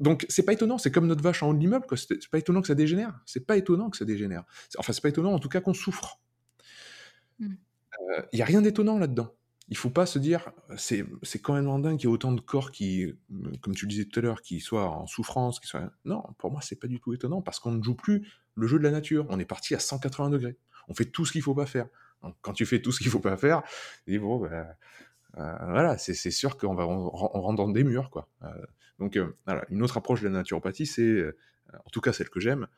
Donc 0.00 0.24
c'est 0.28 0.44
pas 0.44 0.54
étonnant, 0.54 0.78
c'est 0.78 0.90
comme 0.90 1.06
notre 1.06 1.22
vache 1.22 1.42
en 1.42 1.50
haut 1.50 1.54
de 1.54 1.58
l'immeuble, 1.58 1.86
c'est 1.94 2.30
pas 2.30 2.38
étonnant 2.38 2.62
que 2.62 2.66
ça 2.66 2.74
dégénère. 2.74 3.20
C'est 3.24 3.46
pas 3.46 3.56
étonnant 3.56 3.88
que 3.90 3.96
ça 3.96 4.04
dégénère. 4.04 4.44
Enfin, 4.78 4.92
c'est 4.92 5.00
pas 5.00 5.08
étonnant 5.08 5.32
en 5.32 5.38
tout 5.38 5.48
cas 5.48 5.60
qu'on 5.60 5.72
souffre. 5.72 6.20
Il 7.38 7.48
mmh. 7.48 7.56
n'y 8.34 8.42
a 8.42 8.44
rien 8.44 8.62
d'étonnant 8.62 8.98
là-dedans 8.98 9.35
il 9.68 9.76
faut 9.76 9.90
pas 9.90 10.06
se 10.06 10.18
dire, 10.18 10.50
c'est, 10.76 11.04
quand 11.42 11.54
même 11.54 11.66
dingue 11.82 11.96
qu'il 11.96 12.08
y 12.08 12.10
ait 12.10 12.14
autant 12.14 12.32
de 12.32 12.40
corps 12.40 12.70
qui, 12.70 13.14
comme 13.60 13.74
tu 13.74 13.86
le 13.86 13.90
disais 13.90 14.04
tout 14.04 14.20
à 14.20 14.22
l'heure, 14.22 14.40
qui 14.40 14.60
soient 14.60 14.88
en 14.88 15.06
souffrance, 15.06 15.58
qui. 15.58 15.68
Non, 16.04 16.22
pour 16.38 16.52
moi, 16.52 16.60
c'est 16.62 16.76
pas 16.76 16.86
du 16.86 17.00
tout 17.00 17.12
étonnant, 17.12 17.42
parce 17.42 17.58
qu'on 17.58 17.72
ne 17.72 17.82
joue 17.82 17.96
plus 17.96 18.28
le 18.54 18.66
jeu 18.68 18.78
de 18.78 18.84
la 18.84 18.92
nature. 18.92 19.26
On 19.28 19.40
est 19.40 19.44
parti 19.44 19.74
à 19.74 19.80
180 19.80 20.30
degrés. 20.30 20.56
On 20.88 20.94
fait 20.94 21.06
tout 21.06 21.24
ce 21.24 21.32
qu'il 21.32 21.42
faut 21.42 21.54
pas 21.54 21.66
faire. 21.66 21.88
quand 22.42 22.52
tu 22.52 22.64
fais 22.64 22.80
tout 22.80 22.92
ce 22.92 23.00
qu'il 23.00 23.10
faut 23.10 23.18
pas 23.18 23.36
faire, 23.36 23.62
bon, 24.06 24.38
ben, 24.38 24.68
euh, 25.38 25.94
c'est, 25.98 26.30
sûr 26.30 26.56
qu'on 26.56 26.74
va, 26.74 26.86
on, 26.86 27.10
rentre 27.10 27.56
dans 27.56 27.68
des 27.68 27.82
murs, 27.82 28.10
quoi. 28.10 28.28
Euh, 28.44 28.48
donc, 29.00 29.16
euh, 29.16 29.34
une 29.68 29.82
autre 29.82 29.96
approche 29.96 30.22
de 30.22 30.28
la 30.28 30.34
naturopathie, 30.34 30.86
c'est, 30.86 31.26
en 31.72 31.90
tout 31.90 32.00
cas 32.00 32.12
celle 32.12 32.30
que 32.30 32.40
j'aime, 32.40 32.68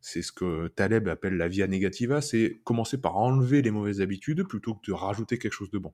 c'est 0.00 0.22
ce 0.22 0.32
que 0.32 0.68
Taleb 0.68 1.08
appelle 1.08 1.36
la 1.36 1.46
via 1.46 1.66
negativa, 1.66 2.22
c'est 2.22 2.60
commencer 2.64 2.98
par 2.98 3.16
enlever 3.16 3.60
les 3.60 3.70
mauvaises 3.70 4.00
habitudes 4.00 4.44
plutôt 4.44 4.74
que 4.74 4.86
de 4.86 4.92
rajouter 4.92 5.38
quelque 5.38 5.52
chose 5.52 5.70
de 5.70 5.78
bon 5.78 5.92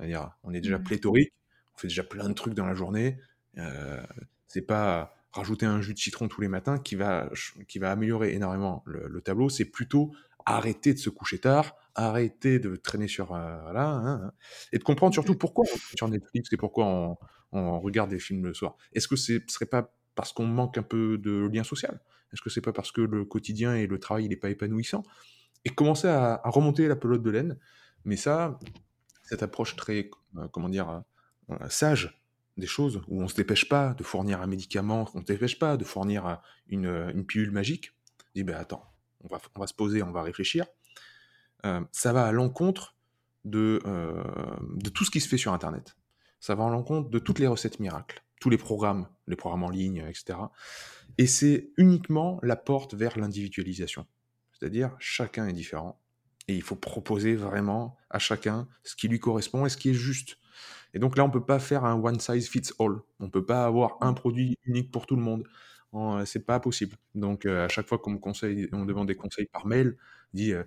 on 0.00 0.52
est 0.52 0.60
déjà 0.60 0.78
mmh. 0.78 0.84
pléthorique, 0.84 1.32
on 1.74 1.78
fait 1.78 1.88
déjà 1.88 2.04
plein 2.04 2.28
de 2.28 2.34
trucs 2.34 2.54
dans 2.54 2.66
la 2.66 2.74
journée. 2.74 3.18
Euh, 3.58 4.02
c'est 4.48 4.62
pas 4.62 5.14
rajouter 5.32 5.66
un 5.66 5.80
jus 5.80 5.94
de 5.94 5.98
citron 5.98 6.28
tous 6.28 6.40
les 6.40 6.48
matins 6.48 6.78
qui 6.78 6.94
va, 6.94 7.28
qui 7.66 7.78
va 7.78 7.90
améliorer 7.90 8.34
énormément 8.34 8.84
le, 8.86 9.20
tableau. 9.20 9.48
C'est 9.48 9.64
plutôt 9.64 10.12
arrêter 10.46 10.94
de 10.94 10.98
se 10.98 11.10
coucher 11.10 11.38
tard, 11.38 11.76
arrêter 11.94 12.58
de 12.58 12.76
traîner 12.76 13.08
sur 13.08 13.34
euh, 13.34 13.60
voilà, 13.62 13.88
hein, 13.88 14.22
hein, 14.24 14.32
et 14.72 14.78
de 14.78 14.84
comprendre 14.84 15.12
surtout 15.12 15.32
mmh. 15.32 15.38
pourquoi 15.38 15.64
on 15.70 15.76
est 15.76 15.96
sur 15.96 16.08
Netflix 16.08 16.52
et 16.52 16.56
pourquoi 16.56 16.86
on, 16.86 17.80
regarde 17.80 18.10
des 18.10 18.18
films 18.18 18.44
le 18.44 18.54
soir. 18.54 18.76
Est-ce 18.92 19.06
que 19.06 19.16
ce 19.16 19.40
serait 19.46 19.66
pas 19.66 19.94
parce 20.16 20.32
qu'on 20.32 20.46
manque 20.46 20.76
un 20.76 20.82
peu 20.82 21.18
de 21.18 21.48
lien 21.52 21.62
social? 21.62 22.00
Est-ce 22.32 22.42
que 22.42 22.50
c'est 22.50 22.60
pas 22.60 22.72
parce 22.72 22.90
que 22.90 23.00
le 23.00 23.24
quotidien 23.24 23.76
et 23.76 23.86
le 23.86 23.98
travail 24.00 24.28
n'est 24.28 24.36
pas 24.36 24.50
épanouissant? 24.50 25.04
Et 25.64 25.70
commencer 25.70 26.08
à, 26.08 26.40
à, 26.42 26.50
remonter 26.50 26.88
la 26.88 26.96
pelote 26.96 27.22
de 27.22 27.30
laine. 27.30 27.58
Mais 28.04 28.16
ça, 28.16 28.58
cette 29.24 29.42
approche 29.42 29.76
très, 29.76 30.10
euh, 30.36 30.48
comment 30.48 30.68
dire, 30.68 30.88
euh, 30.90 31.00
euh, 31.50 31.68
sage 31.68 32.20
des 32.56 32.66
choses, 32.66 33.02
où 33.08 33.20
on 33.20 33.24
ne 33.24 33.28
se 33.28 33.34
dépêche 33.34 33.68
pas 33.68 33.94
de 33.94 34.04
fournir 34.04 34.40
un 34.40 34.46
médicament, 34.46 35.08
on 35.14 35.18
ne 35.18 35.22
se 35.24 35.32
dépêche 35.32 35.58
pas 35.58 35.76
de 35.76 35.84
fournir 35.84 36.40
une, 36.68 37.24
pilule 37.26 37.50
magique, 37.50 37.92
dit 38.36 38.44
ben 38.44 38.54
attends, 38.54 38.84
on 39.24 39.28
va, 39.28 39.40
on 39.56 39.60
va 39.60 39.66
se 39.66 39.74
poser, 39.74 40.04
on 40.04 40.12
va 40.12 40.22
réfléchir. 40.22 40.64
ça 41.90 42.12
va 42.12 42.26
à 42.26 42.30
l'encontre 42.30 42.94
de, 43.44 43.82
de 44.76 44.88
tout 44.88 45.04
ce 45.04 45.10
qui 45.10 45.20
se 45.20 45.28
fait 45.28 45.36
sur 45.36 45.52
Internet. 45.52 45.96
Ça 46.38 46.54
va 46.54 46.64
à 46.64 46.70
l'encontre 46.70 47.10
de 47.10 47.18
toutes 47.18 47.40
les 47.40 47.48
recettes 47.48 47.80
miracles, 47.80 48.22
tous 48.40 48.50
les 48.50 48.58
programmes, 48.58 49.08
les 49.26 49.34
programmes 49.34 49.64
en 49.64 49.70
ligne, 49.70 50.04
etc. 50.08 50.38
Et 51.18 51.26
c'est 51.26 51.72
uniquement 51.76 52.38
la 52.44 52.54
porte 52.54 52.94
vers 52.94 53.18
l'individualisation. 53.18 54.06
C'est-à-dire, 54.52 54.94
chacun 55.00 55.48
est 55.48 55.52
différent, 55.52 56.00
et 56.48 56.54
il 56.54 56.62
faut 56.62 56.76
proposer 56.76 57.34
vraiment 57.34 57.96
à 58.10 58.18
chacun 58.18 58.68
ce 58.82 58.96
qui 58.96 59.08
lui 59.08 59.20
correspond 59.20 59.66
et 59.66 59.68
ce 59.68 59.76
qui 59.76 59.90
est 59.90 59.94
juste. 59.94 60.36
Et 60.94 60.98
donc 60.98 61.16
là, 61.16 61.24
on 61.24 61.30
peut 61.30 61.44
pas 61.44 61.58
faire 61.58 61.84
un 61.84 62.00
one 62.00 62.20
size 62.20 62.48
fits 62.48 62.70
all. 62.78 63.00
On 63.20 63.28
peut 63.28 63.44
pas 63.44 63.64
avoir 63.64 63.98
un 64.00 64.12
produit 64.12 64.58
unique 64.64 64.90
pour 64.92 65.06
tout 65.06 65.16
le 65.16 65.22
monde. 65.22 65.44
C'est 66.24 66.44
pas 66.44 66.58
possible. 66.60 66.96
Donc 67.14 67.46
euh, 67.46 67.64
à 67.66 67.68
chaque 67.68 67.86
fois 67.86 67.98
qu'on 67.98 68.10
me 68.10 68.18
conseille, 68.18 68.68
on 68.72 68.84
demande 68.84 69.06
des 69.06 69.14
conseils 69.14 69.46
par 69.46 69.66
mail, 69.66 69.96
dit 70.32 70.52
euh, 70.52 70.64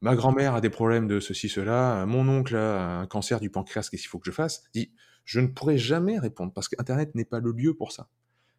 ma 0.00 0.16
grand-mère 0.16 0.54
a 0.54 0.60
des 0.60 0.70
problèmes 0.70 1.08
de 1.08 1.20
ceci, 1.20 1.48
cela, 1.48 2.04
mon 2.06 2.28
oncle 2.28 2.56
a 2.56 3.00
un 3.00 3.06
cancer 3.06 3.40
du 3.40 3.50
pancréas, 3.50 3.88
qu'est-ce 3.90 4.02
qu'il 4.02 4.10
faut 4.10 4.18
que 4.18 4.26
je 4.26 4.34
fasse? 4.34 4.64
Dit 4.74 4.92
je 5.24 5.40
ne 5.40 5.48
pourrai 5.48 5.78
jamais 5.78 6.18
répondre 6.18 6.52
parce 6.52 6.68
qu'Internet 6.68 7.14
n'est 7.14 7.24
pas 7.24 7.40
le 7.40 7.52
lieu 7.52 7.74
pour 7.74 7.92
ça. 7.92 8.08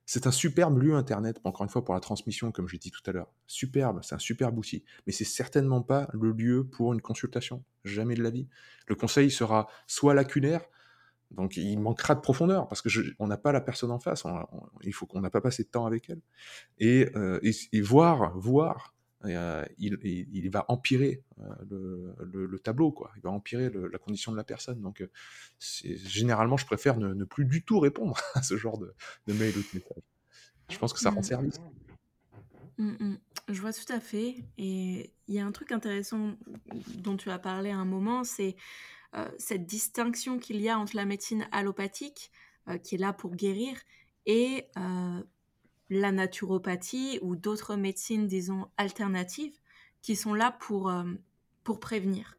C'est 0.09 0.25
un 0.25 0.31
superbe 0.31 0.81
lieu 0.81 0.95
Internet, 0.95 1.37
encore 1.43 1.65
une 1.65 1.69
fois, 1.69 1.83
pour 1.83 1.93
la 1.93 1.99
transmission, 1.99 2.53
comme 2.53 2.69
j'ai 2.69 2.77
dit 2.77 2.91
tout 2.91 3.01
à 3.07 3.11
l'heure. 3.11 3.29
Superbe, 3.45 3.99
c'est 4.03 4.15
un 4.15 4.19
superbe 4.19 4.57
outil. 4.57 4.85
Mais 5.05 5.11
c'est 5.11 5.25
certainement 5.25 5.81
pas 5.81 6.07
le 6.13 6.31
lieu 6.31 6.65
pour 6.65 6.93
une 6.93 7.01
consultation. 7.01 7.61
Jamais 7.83 8.15
de 8.15 8.23
la 8.23 8.29
vie. 8.29 8.47
Le 8.87 8.95
conseil 8.95 9.29
sera 9.29 9.67
soit 9.85 10.13
lacunaire, 10.13 10.61
donc 11.31 11.57
il 11.57 11.77
manquera 11.77 12.15
de 12.15 12.21
profondeur, 12.21 12.69
parce 12.69 12.81
que 12.81 12.87
on 13.19 13.27
n'a 13.27 13.35
pas 13.35 13.51
la 13.51 13.59
personne 13.59 13.91
en 13.91 13.99
face. 13.99 14.23
il 14.83 14.93
faut 14.93 15.05
qu'on 15.05 15.19
n'a 15.19 15.29
pas 15.29 15.41
passé 15.41 15.63
de 15.63 15.67
temps 15.67 15.85
avec 15.85 16.09
elle. 16.09 16.21
Et, 16.77 17.09
euh, 17.17 17.41
voir, 17.83 18.31
voir 18.37 18.95
euh, 19.25 19.65
il, 19.79 20.49
va 20.51 20.65
empirer 20.67 21.23
euh, 21.39 22.13
le, 22.21 22.59
tableau, 22.59 22.91
quoi. 22.91 23.11
Il 23.15 23.21
va 23.21 23.31
empirer 23.31 23.69
la 23.69 23.97
condition 23.97 24.31
de 24.31 24.37
la 24.37 24.43
personne. 24.43 24.81
Donc, 24.81 25.01
euh, 25.01 25.09
généralement, 25.59 26.57
je 26.57 26.65
préfère 26.65 26.97
ne, 26.97 27.23
plus 27.23 27.45
du 27.45 27.63
tout 27.63 27.79
répondre 27.79 28.17
à 28.35 28.43
ce 28.43 28.57
genre 28.57 28.77
de, 28.77 28.93
mail 29.27 29.57
ou 29.57 29.61
de 29.61 29.67
message. 29.73 30.03
Je 30.69 30.77
pense 30.77 30.93
que 30.93 30.99
ça 30.99 31.09
rend 31.09 31.23
service. 31.23 31.59
Mmh, 32.77 32.91
mmh. 32.99 33.17
Je 33.49 33.61
vois 33.61 33.73
tout 33.73 33.91
à 33.91 33.99
fait. 33.99 34.35
Et 34.57 35.13
il 35.27 35.33
y 35.33 35.39
a 35.39 35.45
un 35.45 35.51
truc 35.51 35.71
intéressant 35.71 36.35
dont 36.95 37.17
tu 37.17 37.31
as 37.31 37.39
parlé 37.39 37.71
à 37.71 37.77
un 37.77 37.85
moment, 37.85 38.23
c'est 38.23 38.55
cette 39.39 39.65
distinction 39.65 40.37
qu'il 40.37 40.61
y 40.61 40.69
a 40.69 40.77
entre 40.77 40.95
la 40.95 41.05
médecine 41.05 41.47
allopathique, 41.51 42.29
qui 42.83 42.95
est 42.95 42.97
là 42.99 43.13
pour 43.13 43.35
guérir, 43.35 43.79
et 44.27 44.67
la 45.89 46.11
naturopathie 46.11 47.19
ou 47.21 47.35
d'autres 47.35 47.75
médecines, 47.75 48.27
disons, 48.27 48.69
alternatives 48.77 49.57
qui 50.01 50.15
sont 50.15 50.33
là 50.33 50.51
pour, 50.51 50.89
euh, 50.89 51.03
pour 51.63 51.79
prévenir. 51.79 52.37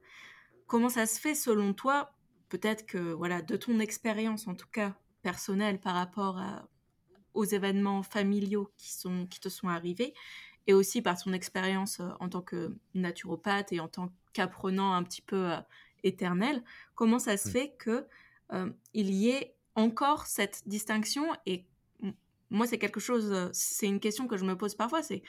Comment 0.67 0.89
ça 0.89 1.07
se 1.07 1.19
fait 1.19 1.35
selon 1.35 1.73
toi 1.73 2.15
Peut-être 2.49 2.87
que, 2.87 3.13
voilà, 3.13 3.43
de 3.43 3.57
ton 3.57 3.79
expérience, 3.79 4.49
en 4.49 4.55
tout 4.55 4.69
cas 4.71 4.95
personnelle, 5.23 5.81
par 5.81 5.95
rapport 5.95 6.41
aux 7.35 7.45
événements 7.45 8.03
familiaux 8.03 8.71
qui, 8.77 8.93
sont, 8.93 9.27
qui 9.27 9.41
te 9.41 9.49
sont 9.49 9.69
arrivés, 9.69 10.15
et 10.67 10.75
aussi 10.75 11.03
par 11.03 11.23
ton 11.23 11.33
expérience 11.33 12.01
euh, 12.01 12.09
en 12.21 12.29
tant 12.29 12.43
que 12.43 12.77
naturopathe 12.95 13.73
et 13.73 13.81
en 13.81 13.89
tant 13.89 14.13
qu'apprenant 14.33 14.93
un 14.93 15.03
petit 15.03 15.23
peu 15.23 15.53
euh, 15.53 15.61
éternel, 16.05 16.63
comment 16.95 17.19
ça 17.19 17.37
se 17.37 17.49
fait 17.49 17.75
que 17.79 18.07
il 18.95 19.11
y 19.11 19.29
ait 19.29 19.55
encore 19.75 20.27
cette 20.27 20.67
distinction 20.67 21.27
et 21.45 21.67
moi, 22.51 22.67
c'est 22.67 22.79
quelque 22.79 23.01
chose, 23.01 23.31
euh, 23.33 23.49
c'est 23.53 23.87
une 23.87 24.01
question 24.01 24.27
que 24.27 24.37
je 24.37 24.45
me 24.45 24.57
pose 24.57 24.75
parfois, 24.75 25.03
c'est 25.03 25.23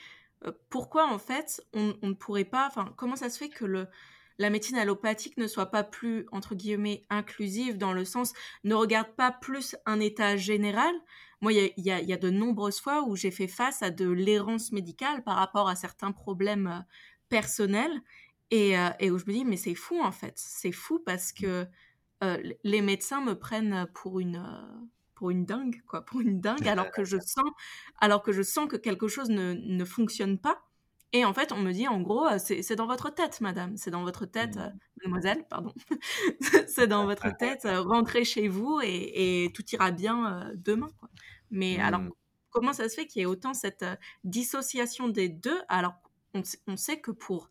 euh, 0.46 0.52
pourquoi 0.70 1.06
en 1.06 1.18
fait 1.18 1.62
on, 1.74 1.94
ne 2.02 2.14
pourrait 2.14 2.44
pas, 2.44 2.66
enfin, 2.66 2.92
comment 2.96 3.16
ça 3.16 3.28
se 3.28 3.38
fait 3.38 3.48
que 3.48 3.64
le, 3.64 3.86
la 4.38 4.50
médecine 4.50 4.76
allopathique 4.76 5.36
ne 5.36 5.46
soit 5.46 5.66
pas 5.66 5.84
plus, 5.84 6.26
entre 6.32 6.54
guillemets, 6.54 7.04
inclusive 7.10 7.76
dans 7.76 7.92
le 7.92 8.04
sens, 8.04 8.32
ne 8.64 8.74
regarde 8.74 9.14
pas 9.16 9.32
plus 9.32 9.76
un 9.86 10.00
état 10.00 10.36
général? 10.36 10.94
Moi, 11.42 11.52
il 11.52 11.72
y 11.76 11.90
a, 11.90 12.00
y 12.00 12.12
a, 12.12 12.16
de 12.16 12.30
nombreuses 12.30 12.80
fois 12.80 13.04
où 13.06 13.16
j'ai 13.16 13.30
fait 13.30 13.48
face 13.48 13.82
à 13.82 13.90
de 13.90 14.08
l'errance 14.08 14.72
médicale 14.72 15.22
par 15.24 15.36
rapport 15.36 15.68
à 15.68 15.76
certains 15.76 16.12
problèmes 16.12 16.66
euh, 16.66 16.80
personnels 17.28 18.02
et, 18.50 18.74
et, 18.98 19.12
où 19.12 19.18
je 19.18 19.26
me 19.26 19.32
dis, 19.32 19.44
mais 19.44 19.56
c'est 19.56 19.76
fou 19.76 20.00
en 20.02 20.10
fait, 20.10 20.32
c'est 20.34 20.72
fou 20.72 20.98
parce 20.98 21.32
que 21.32 21.66
les 22.64 22.82
médecins 22.82 23.20
me 23.20 23.38
prennent 23.38 23.86
pour 23.94 24.18
une 24.18 24.44
pour 25.20 25.28
une 25.28 25.44
dingue, 25.44 25.82
quoi, 25.86 26.00
pour 26.00 26.22
une 26.22 26.40
dingue, 26.40 26.66
alors 26.66 26.90
que 26.90 27.04
je 27.04 27.18
sens, 27.18 27.44
alors 27.98 28.22
que 28.22 28.32
je 28.32 28.40
sens 28.40 28.66
que 28.66 28.76
quelque 28.76 29.06
chose 29.06 29.28
ne, 29.28 29.52
ne 29.52 29.84
fonctionne 29.84 30.38
pas. 30.38 30.62
Et 31.12 31.26
en 31.26 31.34
fait, 31.34 31.52
on 31.52 31.58
me 31.58 31.72
dit, 31.72 31.86
en 31.86 32.00
gros, 32.00 32.26
c'est 32.38 32.74
dans 32.74 32.86
votre 32.86 33.10
tête, 33.14 33.42
madame, 33.42 33.76
c'est 33.76 33.90
dans 33.90 34.02
votre 34.02 34.24
tête, 34.24 34.56
mmh. 34.56 34.72
mademoiselle, 35.02 35.44
pardon, 35.50 35.74
c'est 36.68 36.86
dans 36.86 37.04
votre 37.04 37.28
tête, 37.36 37.68
rentrez 37.70 38.24
chez 38.24 38.48
vous 38.48 38.80
et, 38.82 39.44
et 39.44 39.52
tout 39.52 39.62
ira 39.72 39.90
bien 39.90 40.50
demain. 40.54 40.88
Quoi. 40.98 41.10
Mais 41.50 41.78
alors, 41.78 42.00
mmh. 42.00 42.12
comment 42.48 42.72
ça 42.72 42.88
se 42.88 42.94
fait 42.94 43.06
qu'il 43.06 43.20
y 43.20 43.22
ait 43.24 43.26
autant 43.26 43.52
cette 43.52 43.84
dissociation 44.24 45.08
des 45.08 45.28
deux 45.28 45.60
Alors, 45.68 45.96
on, 46.32 46.40
on, 46.66 46.78
sait 46.78 46.98
que 46.98 47.10
pour 47.10 47.50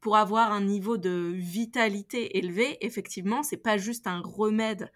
pour 0.00 0.16
avoir 0.16 0.52
un 0.52 0.62
niveau 0.62 0.98
de 0.98 1.32
vitalité 1.34 2.38
élevé, 2.38 2.76
effectivement, 2.80 3.42
c'est 3.42 3.56
pas 3.56 3.76
juste 3.76 4.06
un 4.06 4.20
remède 4.20 4.92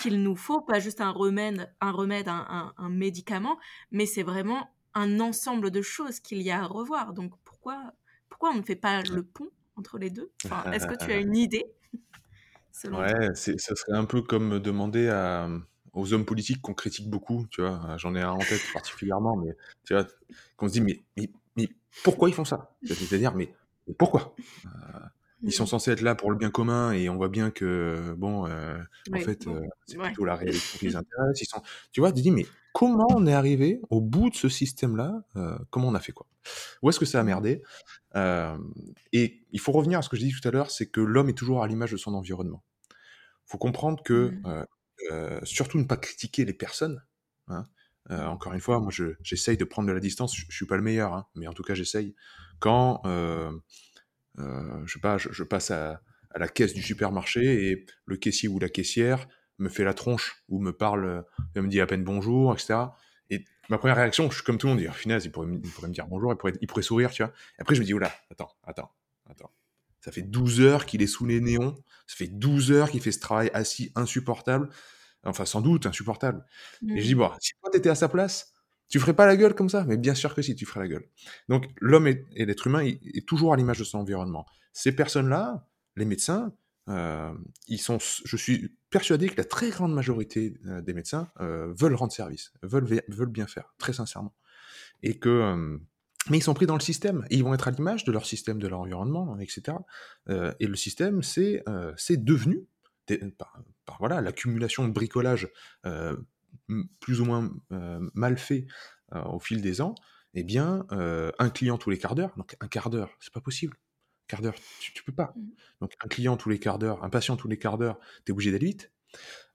qu'il 0.00 0.22
nous 0.22 0.36
faut, 0.36 0.60
pas 0.60 0.80
juste 0.80 1.00
un 1.00 1.10
remède, 1.10 1.72
un, 1.80 1.90
remède, 1.90 2.28
un, 2.28 2.88
médicament, 2.88 3.58
mais 3.90 4.06
c'est 4.06 4.22
vraiment 4.22 4.70
un 4.94 5.20
ensemble 5.20 5.70
de 5.70 5.82
choses 5.82 6.20
qu'il 6.20 6.42
y 6.42 6.50
a 6.50 6.62
à 6.62 6.66
revoir. 6.66 7.12
Donc 7.12 7.32
pourquoi, 7.44 7.92
pourquoi 8.28 8.50
on 8.50 8.56
ne 8.56 8.62
fait 8.62 8.76
pas 8.76 9.02
le 9.02 9.22
pont 9.22 9.48
entre 9.76 9.98
les 9.98 10.10
deux? 10.10 10.30
Est-ce 10.72 10.86
que 10.86 11.04
tu 11.04 11.12
as 11.12 11.18
une 11.18 11.36
idée 11.36 11.64
Ouais, 12.84 13.34
ça 13.34 13.74
serait 13.74 13.96
un 13.96 14.04
peu 14.04 14.20
comme 14.20 14.58
demander 14.58 15.08
à, 15.08 15.48
aux 15.96 16.12
hommes 16.12 16.26
politiques 16.26 16.60
qu'on 16.60 16.74
critique 16.74 17.08
beaucoup, 17.08 17.46
tu 17.50 17.62
vois. 17.62 17.96
J'en 17.96 18.14
ai 18.14 18.20
un 18.20 18.32
en 18.32 18.38
tête 18.38 18.60
particulièrement, 18.74 19.36
mais 19.36 19.56
tu 19.84 19.94
vois, 19.94 20.06
qu'on 20.56 20.68
se 20.68 20.74
dit, 20.74 20.80
mais, 20.82 21.02
mais, 21.56 21.68
pourquoi 22.04 22.28
ils 22.28 22.34
font 22.34 22.44
ça? 22.44 22.76
C'est-à-dire, 22.84 23.34
mais, 23.34 23.52
pourquoi? 23.98 24.34
Euh, 24.66 24.98
ils 25.42 25.52
sont 25.52 25.64
mmh. 25.64 25.68
censés 25.68 25.90
être 25.90 26.00
là 26.00 26.14
pour 26.14 26.30
le 26.30 26.36
bien 26.36 26.50
commun 26.50 26.92
et 26.92 27.08
on 27.08 27.16
voit 27.16 27.28
bien 27.28 27.50
que, 27.50 28.14
bon, 28.16 28.46
euh, 28.46 28.78
en 29.12 29.18
fait, 29.18 29.46
euh, 29.46 29.60
c'est 29.86 29.98
plutôt 29.98 30.24
la 30.24 30.34
réalité 30.34 30.78
qui 30.78 30.86
les 30.86 30.96
intéresse. 30.96 31.40
Ils 31.40 31.46
sont... 31.46 31.62
Tu 31.92 32.00
vois, 32.00 32.12
tu 32.12 32.22
dis, 32.22 32.30
mais 32.30 32.46
comment 32.72 33.06
on 33.10 33.26
est 33.26 33.34
arrivé 33.34 33.80
au 33.90 34.00
bout 34.00 34.30
de 34.30 34.34
ce 34.34 34.48
système-là 34.48 35.22
euh, 35.36 35.58
Comment 35.70 35.88
on 35.88 35.94
a 35.94 36.00
fait 36.00 36.12
quoi? 36.12 36.26
Où 36.82 36.88
est-ce 36.88 36.98
que 36.98 37.04
ça 37.04 37.20
a 37.20 37.22
merdé? 37.22 37.62
Et 39.12 39.42
il 39.50 39.60
faut 39.60 39.72
revenir 39.72 39.98
à 39.98 40.02
ce 40.02 40.08
que 40.08 40.16
je 40.16 40.22
disais 40.22 40.40
tout 40.40 40.48
à 40.48 40.50
l'heure, 40.50 40.70
c'est 40.70 40.86
que 40.86 41.00
l'homme 41.00 41.28
est 41.28 41.36
toujours 41.36 41.62
à 41.62 41.66
l'image 41.66 41.92
de 41.92 41.96
son 41.98 42.14
environnement. 42.14 42.62
Il 42.90 43.50
faut 43.50 43.58
comprendre 43.58 44.02
que, 44.02 44.32
mmh. 44.32 45.44
surtout 45.44 45.78
ne 45.78 45.84
pas 45.84 45.98
critiquer 45.98 46.44
les 46.46 46.54
personnes. 46.54 47.02
Hein, 47.48 47.66
encore 48.08 48.54
une 48.54 48.60
fois, 48.60 48.80
moi, 48.80 48.90
j'essaye 49.22 49.58
de 49.58 49.64
prendre 49.64 49.88
de 49.88 49.92
la 49.92 50.00
distance. 50.00 50.34
Je, 50.34 50.46
je 50.48 50.56
suis 50.56 50.66
pas 50.66 50.76
le 50.76 50.82
meilleur, 50.82 51.12
hein, 51.12 51.26
mais 51.34 51.46
en 51.46 51.52
tout 51.52 51.62
cas, 51.62 51.74
j'essaye. 51.74 52.14
Quand 52.58 53.02
euh, 53.04 53.52
je 54.38 54.92
sais 54.92 55.00
pas, 55.00 55.18
je, 55.18 55.42
passe 55.42 55.70
à, 55.70 56.02
la 56.34 56.48
caisse 56.48 56.74
du 56.74 56.82
supermarché 56.82 57.70
et 57.70 57.86
le 58.04 58.16
caissier 58.16 58.48
ou 58.48 58.58
la 58.58 58.68
caissière 58.68 59.26
me 59.58 59.68
fait 59.68 59.84
la 59.84 59.94
tronche 59.94 60.42
ou 60.48 60.60
me 60.60 60.72
parle, 60.72 61.24
il 61.54 61.62
me 61.62 61.68
dit 61.68 61.80
à 61.80 61.86
peine 61.86 62.04
bonjour, 62.04 62.52
etc. 62.52 62.74
Et 63.30 63.44
ma 63.68 63.78
première 63.78 63.96
réaction, 63.96 64.30
je 64.30 64.36
suis 64.36 64.44
comme 64.44 64.58
tout 64.58 64.66
le 64.66 64.74
monde, 64.74 64.80
dire, 64.80 64.94
finesse, 64.94 65.24
il 65.24 65.32
pourrait, 65.32 65.48
il 65.50 65.70
pourrait 65.70 65.88
me 65.88 65.94
dire 65.94 66.06
bonjour, 66.06 66.32
il 66.32 66.36
pourrait, 66.36 66.52
il 66.60 66.66
pourrait 66.66 66.82
sourire, 66.82 67.10
tu 67.10 67.22
vois. 67.22 67.32
Et 67.58 67.62
après, 67.62 67.74
je 67.74 67.80
me 67.80 67.86
dis, 67.86 67.94
oula, 67.94 68.12
attends, 68.30 68.50
attends, 68.64 68.90
attends. 69.28 69.50
Ça 70.00 70.12
fait 70.12 70.22
12 70.22 70.60
heures 70.60 70.86
qu'il 70.86 71.02
est 71.02 71.08
sous 71.08 71.26
les 71.26 71.40
néons, 71.40 71.74
ça 72.06 72.16
fait 72.16 72.28
12 72.28 72.70
heures 72.70 72.90
qu'il 72.90 73.00
fait 73.00 73.12
ce 73.12 73.18
travail 73.18 73.50
assis 73.54 73.90
insupportable, 73.96 74.68
enfin 75.24 75.44
sans 75.44 75.60
doute 75.60 75.86
insupportable. 75.86 76.44
Et 76.88 77.00
je 77.00 77.06
dis, 77.06 77.14
mmh. 77.14 77.18
bon, 77.18 77.30
si 77.40 77.52
toi 77.60 77.70
t'étais 77.70 77.88
à 77.88 77.96
sa 77.96 78.08
place, 78.08 78.52
tu 78.88 79.00
ferais 79.00 79.14
pas 79.14 79.26
la 79.26 79.36
gueule 79.36 79.54
comme 79.54 79.68
ça? 79.68 79.84
Mais 79.86 79.96
bien 79.96 80.14
sûr 80.14 80.34
que 80.34 80.42
si, 80.42 80.54
tu 80.54 80.66
ferais 80.66 80.80
la 80.80 80.88
gueule. 80.88 81.08
Donc 81.48 81.66
l'homme 81.80 82.06
et, 82.06 82.24
l'être 82.34 82.66
humain 82.66 82.84
est 82.84 83.26
toujours 83.26 83.52
à 83.52 83.56
l'image 83.56 83.78
de 83.78 83.84
son 83.84 83.98
environnement. 83.98 84.46
Ces 84.72 84.92
personnes-là, 84.92 85.66
les 85.96 86.04
médecins, 86.04 86.52
euh, 86.88 87.32
ils 87.66 87.80
sont, 87.80 87.98
je 87.98 88.36
suis 88.36 88.76
persuadé 88.90 89.28
que 89.28 89.36
la 89.36 89.44
très 89.44 89.70
grande 89.70 89.92
majorité 89.92 90.54
euh, 90.66 90.80
des 90.82 90.94
médecins 90.94 91.28
euh, 91.40 91.72
veulent 91.76 91.94
rendre 91.94 92.12
service, 92.12 92.52
veulent, 92.62 93.02
veulent 93.08 93.30
bien 93.30 93.46
faire, 93.46 93.74
très 93.78 93.92
sincèrement. 93.92 94.34
Et 95.02 95.18
que, 95.18 95.78
mais 96.30 96.38
ils 96.38 96.42
sont 96.42 96.54
pris 96.54 96.66
dans 96.66 96.74
le 96.74 96.80
système, 96.80 97.26
ils 97.30 97.42
vont 97.42 97.54
être 97.54 97.68
à 97.68 97.70
l'image 97.70 98.04
de 98.04 98.12
leur 98.12 98.26
système, 98.26 98.58
de 98.58 98.68
leur 98.68 98.80
environnement, 98.80 99.38
etc. 99.38 99.76
et 100.28 100.66
le 100.66 100.76
système, 100.76 101.22
c'est 101.22 101.62
devenu, 102.08 102.66
par, 103.38 103.62
par, 103.84 103.98
voilà, 103.98 104.20
l'accumulation 104.22 104.88
de 104.88 104.92
bricolage 104.92 105.48
plus 107.00 107.20
ou 107.20 107.24
moins 107.24 107.50
mal 108.14 108.38
fait 108.38 108.66
au 109.12 109.38
fil 109.38 109.62
des 109.62 109.80
ans, 109.80 109.94
eh 110.34 110.42
bien, 110.42 110.86
un 110.90 111.50
client 111.50 111.78
tous 111.78 111.90
les 111.90 111.98
quarts 111.98 112.14
d'heure, 112.14 112.32
donc 112.36 112.56
un 112.60 112.68
quart 112.68 112.90
d'heure, 112.90 113.10
c'est 113.20 113.32
pas 113.32 113.40
possible. 113.40 113.76
Quart 114.28 114.42
d'heure, 114.42 114.56
tu, 114.80 114.92
tu, 114.92 115.04
peux 115.04 115.12
pas. 115.12 115.32
Mmh. 115.36 115.42
Donc 115.82 115.92
un 116.04 116.08
client 116.08 116.36
tous 116.36 116.48
les 116.48 116.58
quarts 116.58 116.80
d'heure, 116.80 117.04
un 117.04 117.10
patient 117.10 117.36
tous 117.36 117.46
les 117.46 117.58
quarts 117.58 117.78
d'heure, 117.78 118.00
tu 118.24 118.30
es 118.30 118.32
obligé 118.32 118.50
d'aller 118.50 118.66
vite. 118.66 118.90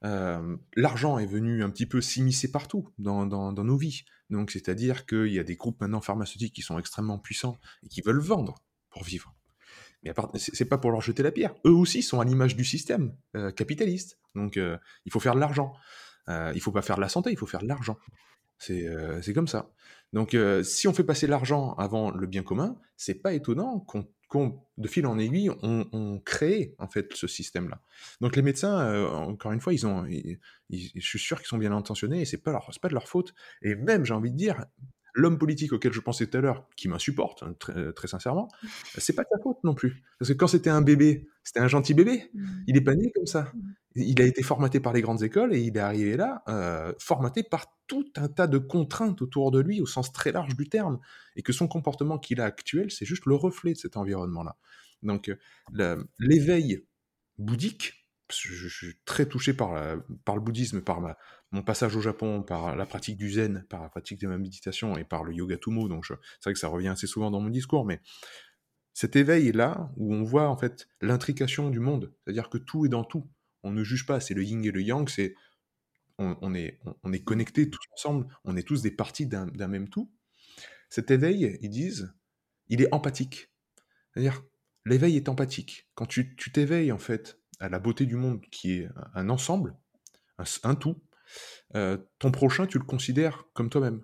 L'argent 0.02 1.20
est 1.20 1.26
venu 1.26 1.64
un 1.64 1.70
petit 1.70 1.86
peu 1.86 2.02
s'immiscer 2.02 2.52
partout 2.52 2.90
dans, 2.98 3.26
dans, 3.26 3.52
nos 3.52 3.78
vies. 3.78 4.04
Donc 4.30 4.52
c'est-à-dire 4.52 5.06
qu'il 5.06 5.28
y 5.28 5.40
a 5.40 5.44
des 5.44 5.56
groupes 5.56 5.82
maintenant 5.82 6.02
pharmaceutiques 6.02 6.54
qui 6.54 6.62
sont 6.62 6.80
extrêmement 6.80 7.20
puissants 7.20 7.60
et 7.84 7.90
qui 7.90 8.02
veulent 8.02 8.22
vendre 8.22 8.56
pour 8.90 9.04
vivre. 9.04 9.36
Mais 10.04 10.14
c'est 10.36 10.66
pas 10.66 10.80
pour 10.80 10.92
leur 10.92 11.02
jeter 11.02 11.22
la 11.22 11.32
pierre. 11.32 11.54
Eux 11.66 11.74
aussi 11.74 12.02
sont 12.02 12.20
à 12.20 12.26
l'image 12.26 12.56
du 12.56 12.66
système 12.66 13.16
capitaliste. 13.56 14.20
Donc 14.34 14.56
il 14.56 15.12
faut 15.12 15.20
faire 15.20 15.36
de 15.36 15.40
l'argent. 15.40 15.74
Euh, 16.32 16.52
il 16.56 16.62
faut 16.62 16.72
pas 16.72 16.82
faire 16.82 16.96
de 16.96 17.02
la 17.02 17.10
santé, 17.10 17.32
il 17.32 17.38
faut 17.38 17.46
faire 17.46 17.62
de 17.62 17.68
l'argent. 17.68 17.98
C'est 18.58 18.88
euh, 18.88 19.22
comme 19.34 19.48
ça. 19.48 19.72
Donc, 20.14 20.34
euh, 20.34 20.62
si 20.64 20.88
on 20.88 20.94
fait 20.94 21.04
passer 21.04 21.28
l'argent 21.28 21.74
avant 21.74 22.12
le 22.12 22.28
bien 22.28 22.44
commun, 22.44 22.78
c'est 22.96 23.16
pas 23.16 23.34
étonnant 23.34 23.80
qu'on, 23.80 24.08
de 24.78 24.88
fil 24.88 25.06
en 25.08 25.18
aiguille, 25.18 25.52
on, 25.62 26.22
crée 26.24 26.76
en 26.78 26.88
fait 26.88 27.14
ce 27.14 27.28
système-là. 27.28 27.82
Donc, 28.22 28.36
les 28.36 28.42
médecins, 28.42 29.06
encore 29.06 29.52
une 29.52 29.60
fois, 29.62 29.74
ils 29.74 29.86
ont, 29.86 30.06
je 30.70 31.00
suis 31.00 31.20
sûr 31.20 31.40
qu'ils 31.40 31.48
sont 31.48 31.58
bien 31.58 31.72
intentionnés 31.72 32.22
et 32.22 32.26
c'est 32.26 32.38
pas 32.38 32.58
pas 32.82 32.88
de 32.88 32.94
leur 32.94 33.08
faute. 33.08 33.34
Et 33.62 33.76
même, 33.76 34.06
j'ai 34.06 34.14
envie 34.14 34.32
de 34.32 34.38
dire, 34.38 34.66
l'homme 35.14 35.38
politique 35.38 35.74
auquel 35.74 35.94
je 35.94 36.00
pensais 36.00 36.28
tout 36.28 36.38
à 36.38 36.42
l'heure, 36.42 36.68
qui 36.76 36.88
m'insupporte, 36.88 37.44
hein, 37.44 37.54
très, 37.60 37.94
très, 37.94 38.08
sincèrement, 38.08 38.50
c'est 38.98 39.14
pas 39.14 39.24
de 39.24 39.28
sa 39.32 39.42
faute 39.42 39.58
non 39.64 39.74
plus. 39.74 40.04
Parce 40.20 40.30
que 40.30 40.38
quand 40.38 40.48
c'était 40.48 40.70
un 40.70 40.82
bébé, 40.82 41.28
c'était 41.44 41.60
un 41.60 41.68
gentil 41.68 41.94
bébé. 41.94 42.30
Mmh. 42.34 42.48
Il 42.68 42.78
est 42.78 42.82
pas 42.82 42.96
né 42.96 43.12
comme 43.14 43.26
ça. 43.26 43.52
Mmh. 43.54 43.74
Il 43.96 44.22
a 44.22 44.26
été 44.26 44.44
formaté 44.44 44.80
par 44.80 44.94
les 44.94 45.02
grandes 45.02 45.24
écoles 45.24 45.54
et 45.54 45.60
il 45.60 45.76
est 45.76 45.82
arrivé 45.82 46.16
là, 46.16 46.44
euh, 46.48 46.94
formaté 47.00 47.44
par 47.44 47.66
tout 47.88 48.06
un 48.16 48.30
tas 48.30 48.48
de 48.48 48.58
contraintes 48.58 49.22
autour 49.22 49.52
de 49.52 49.60
lui, 49.60 49.82
au 49.82 49.86
sens 49.86 50.14
très 50.14 50.32
large 50.32 50.56
du 50.56 50.70
terme. 50.70 51.00
Et 51.36 51.42
que 51.42 51.54
son 51.54 51.68
comportement 51.68 52.18
qu'il 52.18 52.40
a 52.40 52.46
actuel, 52.46 52.92
c'est 52.92 53.06
juste 53.06 53.26
le 53.26 53.36
reflet 53.36 53.74
de 53.74 53.78
cet 53.78 53.98
environnement-là. 53.98 54.56
Donc, 55.04 55.30
euh, 55.78 56.04
l'éveil 56.20 56.86
bouddhique, 57.38 58.08
je, 58.32 58.70
suis 58.70 58.94
très 59.04 59.26
touché 59.26 59.54
par, 59.54 59.98
par 60.24 60.36
le 60.36 60.42
bouddhisme, 60.42 60.82
par 60.82 61.02
ma, 61.02 61.18
mon 61.52 61.64
passage 61.64 61.96
au 61.96 62.02
Japon, 62.02 62.44
par 62.44 62.76
la 62.76 62.86
pratique 62.86 63.18
du 63.18 63.30
zen, 63.30 63.66
par 63.70 63.82
la 63.82 63.90
pratique 63.90 64.20
de 64.22 64.28
ma 64.28 64.38
méditation 64.38 64.98
et 64.98 65.04
par 65.04 65.24
le 65.24 65.34
yoga 65.34 65.58
tumo. 65.58 65.88
Donc 65.88 66.06
c'est 66.06 66.16
vrai 66.44 66.54
que 66.54 66.60
ça 66.60 66.68
revient 66.68 66.90
assez 66.90 67.08
souvent 67.08 67.32
dans 67.32 67.42
mon 67.42 67.50
discours, 67.50 67.86
mais 67.86 68.02
cet 68.94 69.16
éveil 69.16 69.48
est 69.48 69.56
là 69.56 69.92
où 69.98 70.14
on 70.14 70.24
voit 70.24 70.50
en 70.50 70.58
fait 70.58 70.88
l'intrication 71.02 71.70
du 71.70 71.80
monde, 71.80 72.14
c'est-à-dire 72.24 72.50
que 72.50 72.58
tout 72.58 72.86
est 72.86 72.90
dans 72.90 73.04
tout. 73.04 73.30
On 73.64 73.72
ne 73.72 73.84
juge 73.84 74.06
pas, 74.06 74.20
c'est 74.20 74.34
le 74.34 74.44
yin 74.44 74.64
et 74.66 74.72
le 74.72 74.82
yang, 74.82 75.08
c'est 75.10 75.36
on, 76.18 76.54
est, 76.54 76.80
on, 77.04 77.12
est 77.14 77.24
connectés 77.24 77.70
tous 77.70 77.84
ensemble, 77.94 78.28
on 78.44 78.56
est 78.56 78.62
tous 78.62 78.84
des 78.84 78.92
parties 78.92 79.26
d'un 79.26 79.68
même 79.68 79.90
tout. 79.90 80.12
Cet 80.90 81.10
éveil, 81.10 81.58
ils 81.62 81.70
disent, 81.70 82.14
il 82.68 82.82
est 82.82 82.94
empathique. 82.94 83.50
C'est-à-dire, 84.14 84.44
l'éveil 84.86 85.18
est 85.18 85.30
empathique. 85.30 85.90
Quand 85.96 86.06
tu 86.06 86.36
t'éveilles 86.36 86.92
en 86.92 87.00
fait 87.00 87.40
à 87.60 87.70
la 87.70 87.80
beauté 87.80 88.06
du 88.06 88.16
monde 88.16 88.42
qui 88.52 88.74
est 88.74 88.90
un 89.16 89.30
ensemble, 89.30 89.76
un, 90.64 90.76
tout, 90.76 91.02
euh, 91.76 91.98
ton 92.20 92.32
prochain, 92.32 92.68
tu 92.68 92.78
le 92.78 92.86
considères 92.86 93.46
comme 93.54 93.70
toi-même. 93.70 94.04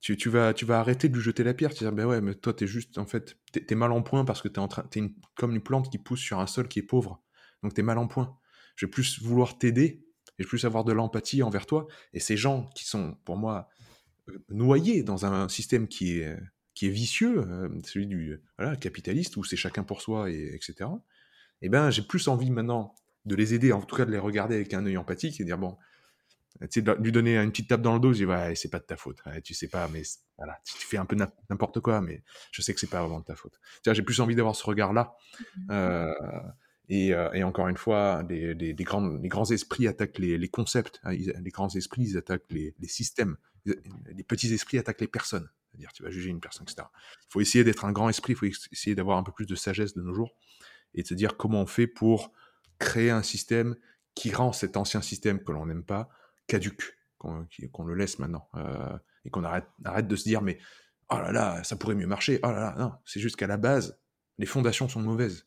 Tu, 0.00 0.16
vas, 0.28 0.52
tu 0.52 0.64
vas 0.64 0.80
arrêter 0.80 1.08
de 1.08 1.14
lui 1.14 1.22
jeter 1.22 1.44
la 1.44 1.54
pierre. 1.54 1.72
Tu 1.72 1.84
vas 1.84 1.90
dire, 1.90 1.96
ben 1.96 2.06
ouais, 2.06 2.20
mais 2.20 2.34
toi, 2.34 2.52
t'es 2.52 2.66
juste, 2.66 2.98
en 2.98 3.06
fait, 3.06 3.36
t'es 3.52 3.64
es 3.70 3.74
mal 3.76 3.92
en 3.92 4.02
point 4.02 4.24
parce 4.24 4.42
que 4.42 4.48
t'es 4.48 4.58
en 4.58 4.66
train, 4.66 4.82
t'es 4.82 5.00
comme 5.36 5.52
une 5.52 5.62
plante 5.62 5.92
qui 5.92 5.98
pousse 5.98 6.18
sur 6.18 6.40
un 6.40 6.48
sol 6.48 6.66
qui 6.66 6.80
est 6.80 6.82
pauvre. 6.82 7.22
Donc 7.62 7.72
t'es 7.74 7.82
mal 7.82 7.98
en 7.98 8.08
point. 8.08 8.36
Je 8.74 8.86
vais 8.86 8.90
plus 8.90 9.22
vouloir 9.22 9.58
t'aider, 9.58 10.04
et 10.40 10.44
plus 10.44 10.64
avoir 10.64 10.82
de 10.82 10.92
l'empathie 10.92 11.42
envers 11.42 11.66
toi. 11.66 11.86
Et 12.12 12.20
ces 12.20 12.36
gens 12.36 12.68
qui 12.74 12.84
sont, 12.84 13.16
pour 13.24 13.36
moi, 13.36 13.68
euh, 14.28 14.38
noyés 14.48 15.04
dans 15.04 15.24
un 15.24 15.48
système 15.48 15.86
qui 15.86 16.18
est, 16.18 16.36
qui 16.74 16.86
est 16.86 16.90
vicieux, 16.90 17.44
euh, 17.46 17.68
celui 17.84 18.08
du 18.08 18.40
capitaliste, 18.80 19.36
où 19.36 19.44
c'est 19.44 19.56
chacun 19.56 19.84
pour 19.84 20.00
soi, 20.00 20.30
et, 20.30 20.52
etc 20.54 20.90
eh 21.62 21.68
ben, 21.68 21.90
j'ai 21.90 22.02
plus 22.02 22.28
envie 22.28 22.50
maintenant 22.50 22.94
de 23.24 23.36
les 23.36 23.54
aider, 23.54 23.72
en 23.72 23.80
tout 23.80 23.96
cas 23.96 24.04
de 24.04 24.10
les 24.10 24.18
regarder 24.18 24.56
avec 24.56 24.74
un 24.74 24.84
œil 24.84 24.96
empathique 24.96 25.40
et 25.40 25.44
dire 25.44 25.58
bon, 25.58 25.78
tu 26.70 26.82
sais, 26.82 26.96
lui 27.00 27.12
donner 27.12 27.36
une 27.36 27.50
petite 27.50 27.68
tape 27.68 27.82
dans 27.82 27.94
le 27.94 28.00
dos, 28.00 28.12
je 28.12 28.18
dis 28.18 28.24
ouais, 28.24 28.54
c'est 28.54 28.70
pas 28.70 28.78
de 28.78 28.84
ta 28.84 28.96
faute, 28.96 29.18
tu 29.44 29.54
sais 29.54 29.68
pas, 29.68 29.88
mais 29.88 30.02
voilà, 30.36 30.58
tu 30.64 30.86
fais 30.86 30.96
un 30.96 31.06
peu 31.06 31.16
n'importe 31.50 31.80
quoi, 31.80 32.00
mais 32.00 32.22
je 32.50 32.62
sais 32.62 32.74
que 32.74 32.80
c'est 32.80 32.90
pas 32.90 33.00
vraiment 33.00 33.20
de 33.20 33.24
ta 33.24 33.34
faute. 33.34 33.58
J'ai 33.84 34.02
plus 34.02 34.20
envie 34.20 34.34
d'avoir 34.34 34.56
ce 34.56 34.64
regard-là. 34.64 35.16
Mmh. 35.56 35.70
Euh, 35.70 36.14
euh, 36.90 37.32
et, 37.32 37.42
encore 37.44 37.68
une 37.68 37.76
fois, 37.76 38.24
les, 38.28 38.54
les, 38.54 38.74
grands, 38.74 39.06
les 39.06 39.28
grands 39.28 39.50
esprits 39.50 39.86
attaquent 39.86 40.18
les, 40.18 40.48
concepts, 40.48 41.00
hein, 41.04 41.12
les 41.12 41.50
grands 41.50 41.68
esprits 41.74 42.02
ils 42.02 42.16
attaquent 42.16 42.50
les, 42.50 42.74
systèmes, 42.86 43.36
les 43.64 44.24
petits 44.24 44.52
esprits 44.52 44.78
attaquent 44.78 45.00
les 45.00 45.08
personnes. 45.08 45.48
C'est-à-dire, 45.70 45.92
tu 45.92 46.02
vas 46.02 46.10
juger 46.10 46.28
une 46.28 46.40
personne, 46.40 46.66
etc. 46.68 46.86
Il 47.22 47.32
faut 47.32 47.40
essayer 47.40 47.64
d'être 47.64 47.86
un 47.86 47.92
grand 47.92 48.08
esprit, 48.08 48.34
il 48.34 48.36
faut 48.36 48.46
essayer 48.72 48.94
d'avoir 48.94 49.16
un 49.16 49.22
peu 49.22 49.32
plus 49.32 49.46
de 49.46 49.54
sagesse 49.54 49.94
de 49.94 50.02
nos 50.02 50.12
jours 50.12 50.34
et 50.94 51.02
de 51.02 51.06
se 51.06 51.14
dire 51.14 51.36
comment 51.38 51.62
on 51.62 51.66
fait 51.66 51.86
pour 51.86 52.32
créer 52.78 53.10
un 53.10 53.22
système 53.22 53.76
qui 54.14 54.32
rend 54.32 54.52
cet 54.52 54.76
ancien 54.76 55.00
système 55.00 55.42
que 55.42 55.52
l'on 55.52 55.64
n'aime 55.64 55.84
pas 55.84 56.10
caduque, 56.52 56.98
qu'on 57.16 57.84
le 57.84 57.94
laisse 57.94 58.18
maintenant, 58.18 58.48
et 59.24 59.30
qu'on 59.30 59.44
arrête, 59.44 59.66
arrête 59.84 60.06
de 60.06 60.16
se 60.16 60.24
dire 60.24 60.42
mais 60.42 60.58
oh 61.10 61.16
là 61.16 61.32
là, 61.32 61.64
ça 61.64 61.76
pourrait 61.76 61.94
mieux 61.94 62.06
marcher, 62.06 62.40
oh 62.42 62.50
là 62.50 62.60
là, 62.60 62.74
non, 62.78 62.92
c'est 63.04 63.20
juste 63.20 63.36
qu'à 63.36 63.46
la 63.46 63.56
base, 63.56 63.98
les 64.38 64.46
fondations 64.46 64.88
sont 64.88 65.00
mauvaises 65.00 65.46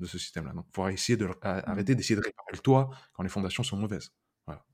de 0.00 0.06
ce 0.06 0.18
système-là. 0.18 0.52
Donc, 0.52 0.66
il 0.68 0.74
faut 0.74 0.88
essayer 0.88 1.16
de, 1.16 1.26
mmh. 1.26 1.34
arrêter 1.42 1.94
d'essayer 1.94 2.16
de 2.16 2.24
réparer 2.24 2.52
le 2.52 2.58
toit 2.58 2.90
quand 3.14 3.22
les 3.22 3.28
fondations 3.28 3.62
sont 3.62 3.76
mauvaises. 3.76 4.12
Voilà. 4.46 4.64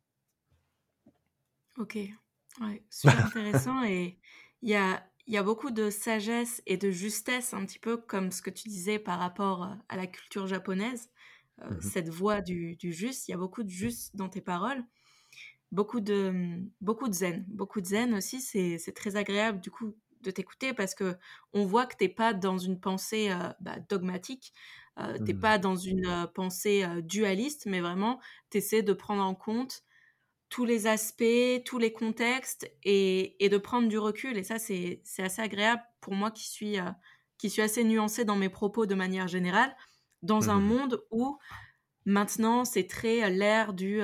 Ok, 1.79 1.97
ouais, 2.61 2.85
super 2.91 3.27
intéressant. 3.27 3.85
et 3.85 4.19
il 4.63 4.69
y 4.69 4.75
a, 4.75 5.05
y 5.27 5.37
a 5.37 5.43
beaucoup 5.43 5.71
de 5.71 5.91
sagesse 5.91 6.63
et 6.67 6.77
de 6.77 6.91
justesse, 6.91 7.55
un 7.55 7.65
petit 7.65 7.79
peu 7.79 7.97
comme 7.97 8.33
ce 8.33 8.43
que 8.43 8.51
tu 8.51 8.69
disais 8.69 8.99
par 8.99 9.19
rapport 9.19 9.65
euh, 9.65 9.75
à 9.89 9.97
la 9.97 10.07
culture 10.07 10.47
japonaise, 10.47 11.11
euh, 11.61 11.71
mmh 11.71 11.81
cette 11.83 12.09
voie 12.09 12.41
du, 12.41 12.77
du, 12.77 12.93
juste. 12.93 13.29
Il 13.29 13.33
y 13.33 13.35
a 13.35 13.39
beaucoup 13.39 13.63
de 13.63 13.69
juste 13.69 14.17
dans 14.17 14.29
tes 14.29 14.41
paroles. 14.41 14.85
Beaucoup 15.73 16.01
de, 16.01 16.63
beaucoup 16.81 17.09
de 17.09 17.15
zen. 17.15 17.45
Beaucoup 17.49 17.81
de 17.81 17.87
zen 17.87 18.15
aussi, 18.15 18.41
c'est 18.41 18.95
très 18.95 19.17
agréable 19.17 19.61
du 19.61 19.71
coup 19.71 19.95
de 20.21 20.31
t'écouter 20.31 20.73
parce 20.73 20.95
que 20.95 21.17
on 21.53 21.65
voit 21.65 21.87
que 21.87 21.97
tu 21.97 22.05
n'es 22.05 22.09
pas 22.09 22.33
dans 22.33 22.57
une 22.57 22.79
pensée 22.79 23.31
euh, 23.33 23.49
bah, 23.61 23.79
dogmatique, 23.89 24.53
euh, 24.99 25.19
t'es 25.25 25.33
mmh. 25.33 25.41
pas 25.41 25.59
dans 25.59 25.77
une 25.77 26.07
euh, 26.07 26.27
pensée 26.27 26.85
euh, 26.85 27.01
dualiste, 27.01 27.65
mais 27.67 27.81
vraiment, 27.81 28.21
tu 28.51 28.59
essaies 28.59 28.83
de 28.83 28.93
prendre 28.93 29.23
en 29.23 29.35
compte 29.35 29.83
tous 30.51 30.67
les 30.67 30.87
aspects, 30.87 31.65
tous 31.65 31.79
les 31.79 31.93
contextes 31.93 32.71
et, 32.83 33.37
de 33.41 33.57
prendre 33.57 33.89
du 33.89 33.99
recul. 33.99 34.37
Et 34.37 34.43
ça, 34.43 34.59
c'est 34.59 35.03
assez 35.19 35.41
agréable 35.41 35.83
pour 36.03 36.13
moi 36.13 36.31
qui 36.31 36.47
suis, 36.47 36.77
qui 37.39 37.49
suis 37.49 37.63
assez 37.63 37.85
nuancée 37.85 38.27
dans 38.27 38.37
mes 38.37 38.51
propos 38.51 38.85
de 38.85 38.95
manière 38.95 39.29
générale, 39.29 39.75
dans 40.21 40.51
un 40.51 40.59
mmh 40.59 40.67
monde 40.67 41.05
où 41.11 41.39
maintenant 42.05 42.65
c'est 42.65 42.87
très 42.87 43.31
l'ère 43.31 43.73
du, 43.73 44.01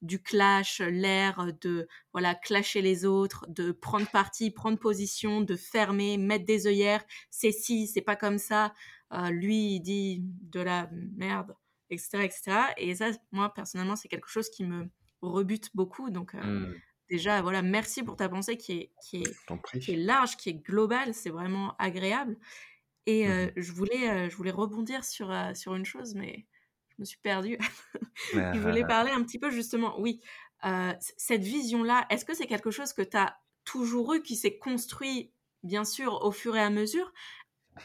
du 0.00 0.22
clash, 0.22 0.80
l'ère 0.80 1.52
de 1.60 1.88
voilà 2.12 2.34
clasher 2.34 2.82
les 2.82 3.04
autres, 3.04 3.46
de 3.48 3.72
prendre 3.72 4.08
parti, 4.10 4.50
prendre 4.50 4.78
position, 4.78 5.40
de 5.40 5.56
fermer, 5.56 6.18
mettre 6.18 6.44
des 6.44 6.66
œillères, 6.66 7.04
c'est 7.30 7.52
si, 7.52 7.86
c'est 7.86 8.02
pas 8.02 8.16
comme 8.16 8.38
ça. 8.38 8.72
Euh, 9.12 9.30
lui, 9.30 9.74
il 9.74 9.80
dit 9.80 10.20
de 10.22 10.60
la 10.60 10.88
merde, 11.16 11.54
etc., 11.90 12.22
etc. 12.22 12.42
Et 12.78 12.94
ça, 12.94 13.10
moi, 13.30 13.52
personnellement, 13.52 13.96
c'est 13.96 14.08
quelque 14.08 14.28
chose 14.28 14.48
qui 14.48 14.64
me 14.64 14.88
rebute 15.20 15.70
beaucoup. 15.74 16.10
Donc, 16.10 16.34
euh, 16.34 16.40
mmh. 16.42 16.74
déjà, 17.10 17.42
voilà, 17.42 17.60
merci 17.60 18.02
pour 18.02 18.16
ta 18.16 18.28
pensée 18.28 18.56
qui 18.56 18.72
est, 18.72 18.92
qui 19.02 19.18
est, 19.18 19.80
qui 19.80 19.92
est 19.92 19.96
large, 19.96 20.36
qui 20.36 20.48
est 20.48 20.54
globale. 20.54 21.12
C'est 21.12 21.30
vraiment 21.30 21.76
agréable. 21.78 22.38
Et 23.04 23.28
euh, 23.28 23.46
mmh 23.46 23.50
je, 23.56 23.72
voulais, 23.72 24.30
je 24.30 24.36
voulais 24.36 24.50
rebondir 24.50 25.04
sur, 25.04 25.34
sur 25.54 25.74
une 25.74 25.84
chose, 25.84 26.14
mais 26.14 26.46
me 27.02 27.06
suis 27.06 27.18
perdue. 27.18 27.58
je 28.32 28.58
voulais 28.58 28.86
parler 28.86 29.10
un 29.10 29.22
petit 29.22 29.38
peu 29.38 29.50
justement, 29.50 30.00
oui, 30.00 30.20
cette 31.00 31.42
vision-là, 31.42 32.06
est-ce 32.10 32.24
que 32.24 32.34
c'est 32.34 32.46
quelque 32.46 32.70
chose 32.70 32.92
que 32.92 33.02
tu 33.02 33.16
as 33.16 33.36
toujours 33.64 34.14
eu, 34.14 34.22
qui 34.22 34.36
s'est 34.36 34.58
construit, 34.58 35.32
bien 35.62 35.84
sûr, 35.84 36.24
au 36.24 36.32
fur 36.32 36.56
et 36.56 36.62
à 36.62 36.70
mesure? 36.70 37.12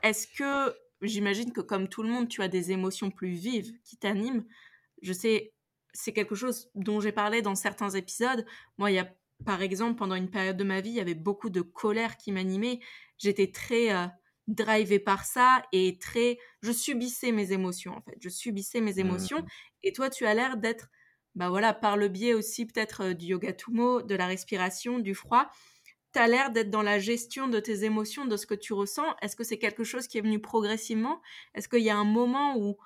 Est-ce 0.03 0.28
que 0.28 0.76
j'imagine 1.01 1.51
que 1.51 1.61
comme 1.61 1.88
tout 1.88 2.03
le 2.03 2.09
monde, 2.09 2.28
tu 2.28 2.41
as 2.41 2.47
des 2.47 2.72
émotions 2.72 3.11
plus 3.11 3.30
vives 3.30 3.74
qui 3.84 3.97
t'animent. 3.97 4.45
Je 5.01 5.13
sais, 5.13 5.53
c'est 5.93 6.13
quelque 6.13 6.36
chose 6.36 6.70
dont 6.76 6.99
j'ai 6.99 7.11
parlé 7.11 7.41
dans 7.41 7.55
certains 7.55 7.89
épisodes. 7.91 8.45
Moi, 8.78 8.91
il 8.91 8.95
y 8.95 8.99
a, 8.99 9.07
par 9.45 9.61
exemple, 9.61 9.97
pendant 9.97 10.15
une 10.15 10.30
période 10.30 10.57
de 10.57 10.63
ma 10.63 10.82
vie, 10.82 10.89
il 10.89 10.95
y 10.95 11.01
avait 11.01 11.13
beaucoup 11.13 11.49
de 11.49 11.61
colère 11.61 12.18
qui 12.18 12.32
m'animait. 12.32 12.80
J'étais 13.18 13.51
très 13.51 13.93
euh, 13.93 14.07
drivée 14.47 14.99
par 14.99 15.25
ça 15.25 15.61
et 15.71 15.97
très, 15.99 16.39
je 16.61 16.71
subissais 16.71 17.31
mes 17.31 17.51
émotions 17.51 17.93
en 17.93 18.01
fait. 18.01 18.15
Je 18.19 18.29
subissais 18.29 18.81
mes 18.81 18.99
émotions. 18.99 19.39
Mmh. 19.39 19.47
Et 19.83 19.93
toi, 19.93 20.09
tu 20.09 20.25
as 20.25 20.33
l'air 20.33 20.57
d'être, 20.57 20.89
bah 21.35 21.49
voilà, 21.49 21.73
par 21.73 21.97
le 21.97 22.07
biais 22.07 22.33
aussi 22.33 22.65
peut-être 22.65 23.03
euh, 23.03 23.13
du 23.13 23.27
yoga 23.27 23.53
tumo, 23.53 24.01
de 24.01 24.15
la 24.15 24.27
respiration, 24.27 24.99
du 24.99 25.13
froid, 25.13 25.49
tu 26.13 26.19
as 26.19 26.27
l'air 26.27 26.51
d'être 26.51 26.69
dans 26.69 26.81
la 26.81 26.99
gestion 26.99 27.47
de 27.47 27.59
tes 27.59 27.83
émotions, 27.83 28.25
de 28.25 28.37
ce 28.37 28.45
que 28.45 28.55
tu 28.55 28.73
ressens. 28.73 29.15
Est-ce 29.21 29.35
que 29.35 29.43
c'est 29.43 29.59
quelque 29.59 29.83
chose 29.83 30.07
qui 30.07 30.17
est 30.17 30.21
venu 30.21 30.39
progressivement? 30.39 31.21
Est-ce 31.53 31.67
qu'il 31.67 31.83
y 31.83 31.89
a 31.89 31.97
un 31.97 32.05
moment 32.05 32.57
où, 32.57 32.77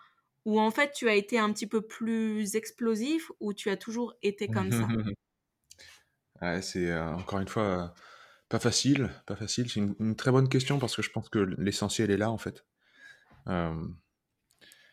où 0.45 0.59
en 0.59 0.71
fait 0.71 0.91
tu 0.93 1.07
as 1.07 1.15
été 1.15 1.37
un 1.37 1.51
petit 1.53 1.67
peu 1.67 1.81
plus 1.81 2.55
explosif 2.55 3.31
ou 3.39 3.53
tu 3.53 3.69
as 3.69 3.77
toujours 3.77 4.15
été 4.21 4.47
comme 4.47 4.71
ça? 4.71 4.87
C'est 6.61 6.89
euh, 6.89 7.13
encore 7.13 7.39
une 7.39 7.47
fois 7.47 7.63
euh, 7.63 7.87
pas 8.51 8.59
facile, 8.59 9.09
pas 9.25 9.37
facile. 9.37 9.69
C'est 9.69 9.79
une, 9.79 10.15
très 10.17 10.29
bonne 10.29 10.49
question 10.49 10.77
parce 10.77 10.97
que 10.97 11.01
je 11.01 11.09
pense 11.09 11.29
que 11.29 11.39
l'essentiel 11.39 12.11
est 12.11 12.17
là 12.17 12.29
en 12.29 12.37
fait. 12.37 12.65
Euh, 13.47 13.87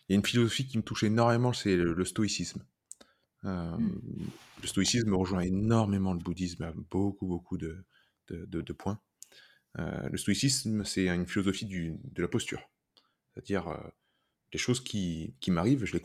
il 0.08 0.12
y 0.12 0.14
a 0.14 0.16
une 0.16 0.24
philosophie 0.24 0.66
qui 0.66 0.78
me 0.78 0.84
touche 0.84 1.02
énormément, 1.02 1.52
c'est 1.52 1.76
le, 1.76 2.04
stoïcisme. 2.04 2.64
Mmh. 3.42 3.76
Le 4.62 4.66
stoïcisme 4.66 5.12
rejoint 5.12 5.40
énormément 5.40 6.12
le 6.12 6.20
bouddhisme, 6.20 6.72
beaucoup, 6.88 7.26
beaucoup 7.26 7.58
de, 7.58 7.84
de, 8.28 8.72
points. 8.72 9.00
Euh, 9.80 10.08
le 10.08 10.16
stoïcisme, 10.16 10.84
c'est 10.84 11.08
une 11.08 11.26
philosophie 11.26 11.66
de 11.66 12.22
la 12.22 12.28
posture. 12.28 12.62
C'est-à-dire, 13.34 13.66
euh, 13.68 13.76
les 14.52 14.58
choses 14.58 14.82
qui, 14.82 15.34
m'arrivent, 15.48 15.84
je 15.84 15.96
les, 15.96 16.02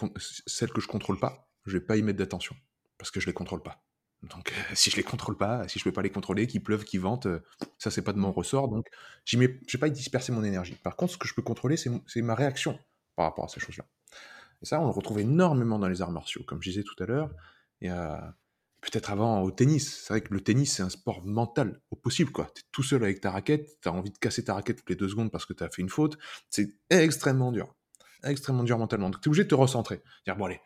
celles 0.48 0.72
que 0.72 0.82
je 0.82 0.88
contrôle 0.88 1.20
pas, 1.20 1.52
je 1.68 1.78
vais 1.78 1.86
pas 1.86 1.98
y 1.98 2.02
mettre 2.02 2.18
d'attention, 2.18 2.56
parce 2.98 3.12
que 3.12 3.20
je 3.20 3.28
les 3.28 3.34
contrôle 3.34 3.62
pas. 3.62 3.83
Donc, 4.24 4.54
si 4.74 4.90
je 4.90 4.96
les 4.96 5.04
contrôle 5.04 5.38
pas, 5.38 5.68
si 5.68 5.80
je 5.80 5.84
peux 5.84 5.92
pas 5.92 6.02
les 6.02 6.10
contrôler, 6.10 6.48
qu'il 6.48 6.64
pleuve, 6.64 6.86
qu'il 6.86 7.02
vente, 7.02 7.26
euh, 7.26 7.44
ça 7.78 7.92
c'est 7.92 8.02
pas 8.02 8.14
de 8.14 8.20
mon 8.20 8.32
ressort, 8.32 8.70
donc 8.70 8.88
je 9.26 9.38
ne 9.38 9.48
vais 9.48 9.78
pas 9.80 9.88
y 9.88 9.92
disperser 9.92 10.32
mon 10.32 10.44
énergie. 10.44 10.76
Par 10.82 10.96
contre, 10.96 11.14
ce 11.14 11.18
que 11.18 11.28
je 11.28 11.34
peux 11.34 11.42
contrôler, 11.42 11.76
c'est 11.78 12.22
ma 12.22 12.36
réaction 12.36 12.80
par 13.16 13.26
rapport 13.26 13.46
à 13.46 13.48
ces 13.50 13.60
choses-là. 13.60 13.86
Et 14.62 14.66
ça, 14.66 14.80
on 14.80 14.86
le 14.86 14.92
retrouve 14.92 15.20
énormément 15.20 15.78
dans 15.78 15.90
les 15.90 16.02
arts 16.02 16.12
martiaux. 16.12 16.44
Comme 16.48 16.62
je 16.64 16.70
disais 16.70 16.84
tout 16.84 16.96
à 17.04 17.06
l'heure, 17.06 17.32
a 17.86 18.34
peut-être 18.80 19.12
avant 19.12 19.42
au 19.42 19.52
tennis. 19.52 20.04
C'est 20.04 20.14
vrai 20.14 20.22
que 20.22 20.34
le 20.34 20.42
tennis, 20.42 20.76
c'est 20.76 20.84
un 20.84 20.90
sport 20.90 21.26
mental 21.26 21.82
au 21.92 21.96
possible, 21.98 22.32
quoi. 22.32 22.46
es 22.46 22.62
tout 22.72 22.84
seul 22.84 23.04
avec 23.04 23.20
ta 23.20 23.32
raquette, 23.32 23.78
tu 23.82 23.90
as 23.90 23.94
envie 23.94 24.12
de 24.12 24.18
casser 24.18 24.44
ta 24.46 24.54
raquette 24.54 24.78
toutes 24.78 24.90
les 24.90 24.96
deux 24.96 25.10
secondes 25.10 25.32
parce 25.32 25.46
que 25.46 25.54
tu 25.54 25.64
as 25.64 25.70
fait 25.70 25.82
une 25.82 25.90
faute. 25.90 26.18
C'est 26.50 26.70
extrêmement 26.90 27.52
dur. 27.52 27.76
Extrêmement 28.24 28.64
dur 28.64 28.78
mentalement. 28.78 29.10
Donc, 29.10 29.22
tu 29.22 29.28
es 29.28 29.30
obligé 29.30 29.44
de 29.44 29.50
te 29.50 29.56
recentrer. 29.56 30.02
Dire, 30.26 30.38
bon, 30.38 30.46
allez, 30.46 30.62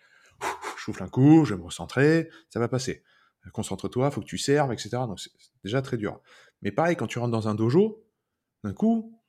je 0.78 0.84
souffle 0.84 1.02
un 1.04 1.08
coup, 1.08 1.46
je 1.46 1.56
vais 1.56 1.60
me 1.60 1.66
recentrer, 1.66 2.30
ça 2.50 2.60
va 2.60 2.68
passer. 2.68 3.04
Concentre-toi, 3.54 4.12
faut 4.12 4.22
que 4.22 4.26
tu 4.26 4.38
serves, 4.38 4.72
etc. 4.74 4.90
Donc, 5.08 5.20
c'est 5.20 5.32
déjà 5.64 5.82
très 5.82 5.98
dur. 5.98 6.20
Mais 6.62 6.72
pareil, 6.72 6.96
quand 6.96 7.08
tu 7.08 7.20
rentres 7.20 7.32
dans 7.32 7.48
un 7.48 7.56
dojo, 7.56 8.04
d'un 8.64 8.74
coup, 8.74 9.20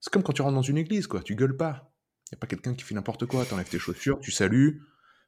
c'est 0.00 0.12
comme 0.12 0.22
quand 0.22 0.32
tu 0.32 0.42
rentres 0.42 0.54
dans 0.54 0.62
une 0.62 0.78
église, 0.78 1.06
quoi. 1.06 1.22
Tu 1.22 1.34
gueules 1.34 1.56
pas. 1.56 1.92
Il 2.26 2.34
n'y 2.34 2.38
a 2.38 2.40
pas 2.40 2.46
quelqu'un 2.46 2.74
qui 2.74 2.84
fait 2.84 2.94
n'importe 2.94 3.26
quoi. 3.26 3.44
Tu 3.44 3.54
enlèves 3.54 3.68
tes 3.68 3.78
chaussures, 3.78 4.20
tu 4.20 4.30
salues. 4.30 4.82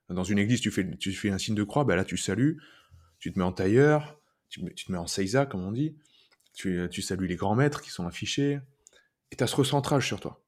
Dans 0.09 0.25
une 0.25 0.39
église, 0.39 0.61
tu 0.61 0.73
fais, 0.73 0.89
tu 0.99 1.13
fais 1.13 1.31
un 1.31 1.39
signe 1.39 1.55
de 1.55 1.63
croix, 1.63 1.85
ben 1.85 1.95
là, 1.95 2.05
tu 2.05 2.17
salues 2.17 2.61
tu 3.21 3.33
te 3.33 3.39
mets 3.39 3.45
en 3.45 3.53
tailleur, 3.53 4.19
tu, 4.49 4.65
te 4.65 4.91
mets 4.91 4.99
en 4.99 5.07
seiza, 5.07 5.47
comme 5.47 5.63
on 5.63 5.71
dit, 5.71 5.97
tu, 6.55 7.03
salues 7.03 7.29
les 7.29 7.37
grands 7.37 7.55
maîtres 7.55 7.83
qui 7.83 7.91
sont 7.91 8.07
affichés, 8.07 8.59
et 9.31 9.37
tu 9.37 9.45
as 9.45 9.47
ce 9.47 9.55
recentrage 9.55 10.07
sur 10.07 10.19
toi. 10.19 10.43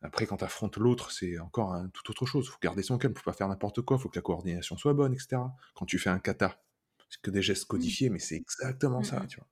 Après, 0.00 0.26
quand 0.26 0.38
tu 0.38 0.44
affrontes 0.44 0.76
l'autre, 0.76 1.10
c'est 1.10 1.38
encore 1.38 1.72
un, 1.72 1.88
tout 1.88 2.10
autre 2.10 2.26
chose. 2.26 2.48
Faut 2.48 2.58
garder 2.62 2.82
son 2.82 2.98
calme, 2.98 3.14
faut 3.14 3.22
pas 3.22 3.32
faire 3.32 3.48
n'importe 3.48 3.82
quoi, 3.82 3.98
faut 3.98 4.08
que 4.08 4.16
la 4.16 4.22
coordination 4.22 4.76
soit 4.76 4.94
bonne, 4.94 5.14
etc. 5.14 5.38
Quand 5.74 5.86
tu 5.86 5.98
fais 5.98 6.10
un 6.10 6.18
kata, 6.18 6.62
que 7.22 7.30
des 7.30 7.42
gestes 7.42 7.66
codifiés, 7.66 8.10
mais 8.10 8.18
c'est 8.18 8.36
exactement 8.36 9.02
ça, 9.02 9.24
tu 9.28 9.38
vois. 9.38 9.48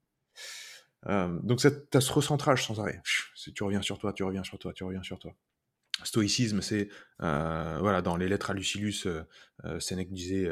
Euh, 1.09 1.39
donc, 1.43 1.61
tu 1.61 1.67
as 1.67 2.01
ce 2.01 2.13
recentrage 2.13 2.67
sans 2.67 2.81
arrêt. 2.81 3.01
Tu 3.55 3.63
reviens 3.63 3.83
sur 3.83 3.99
toi, 3.99 4.13
tu 4.13 4.23
reviens 4.23 4.45
sur 4.45 4.59
toi, 4.59 4.73
tu 4.73 4.85
reviens 4.85 5.03
sur 5.03 5.19
toi. 5.19 5.35
Stoïcisme, 6.05 6.63
c'est, 6.63 6.89
euh, 7.23 7.79
voilà, 7.81 8.03
dans 8.03 8.17
les 8.17 8.29
lettres 8.29 8.51
à 8.51 8.55
Lucilius, 8.55 9.07
euh, 9.07 9.23
euh 9.65 9.81
Sénèque 9.81 10.13
disait 10.13 10.49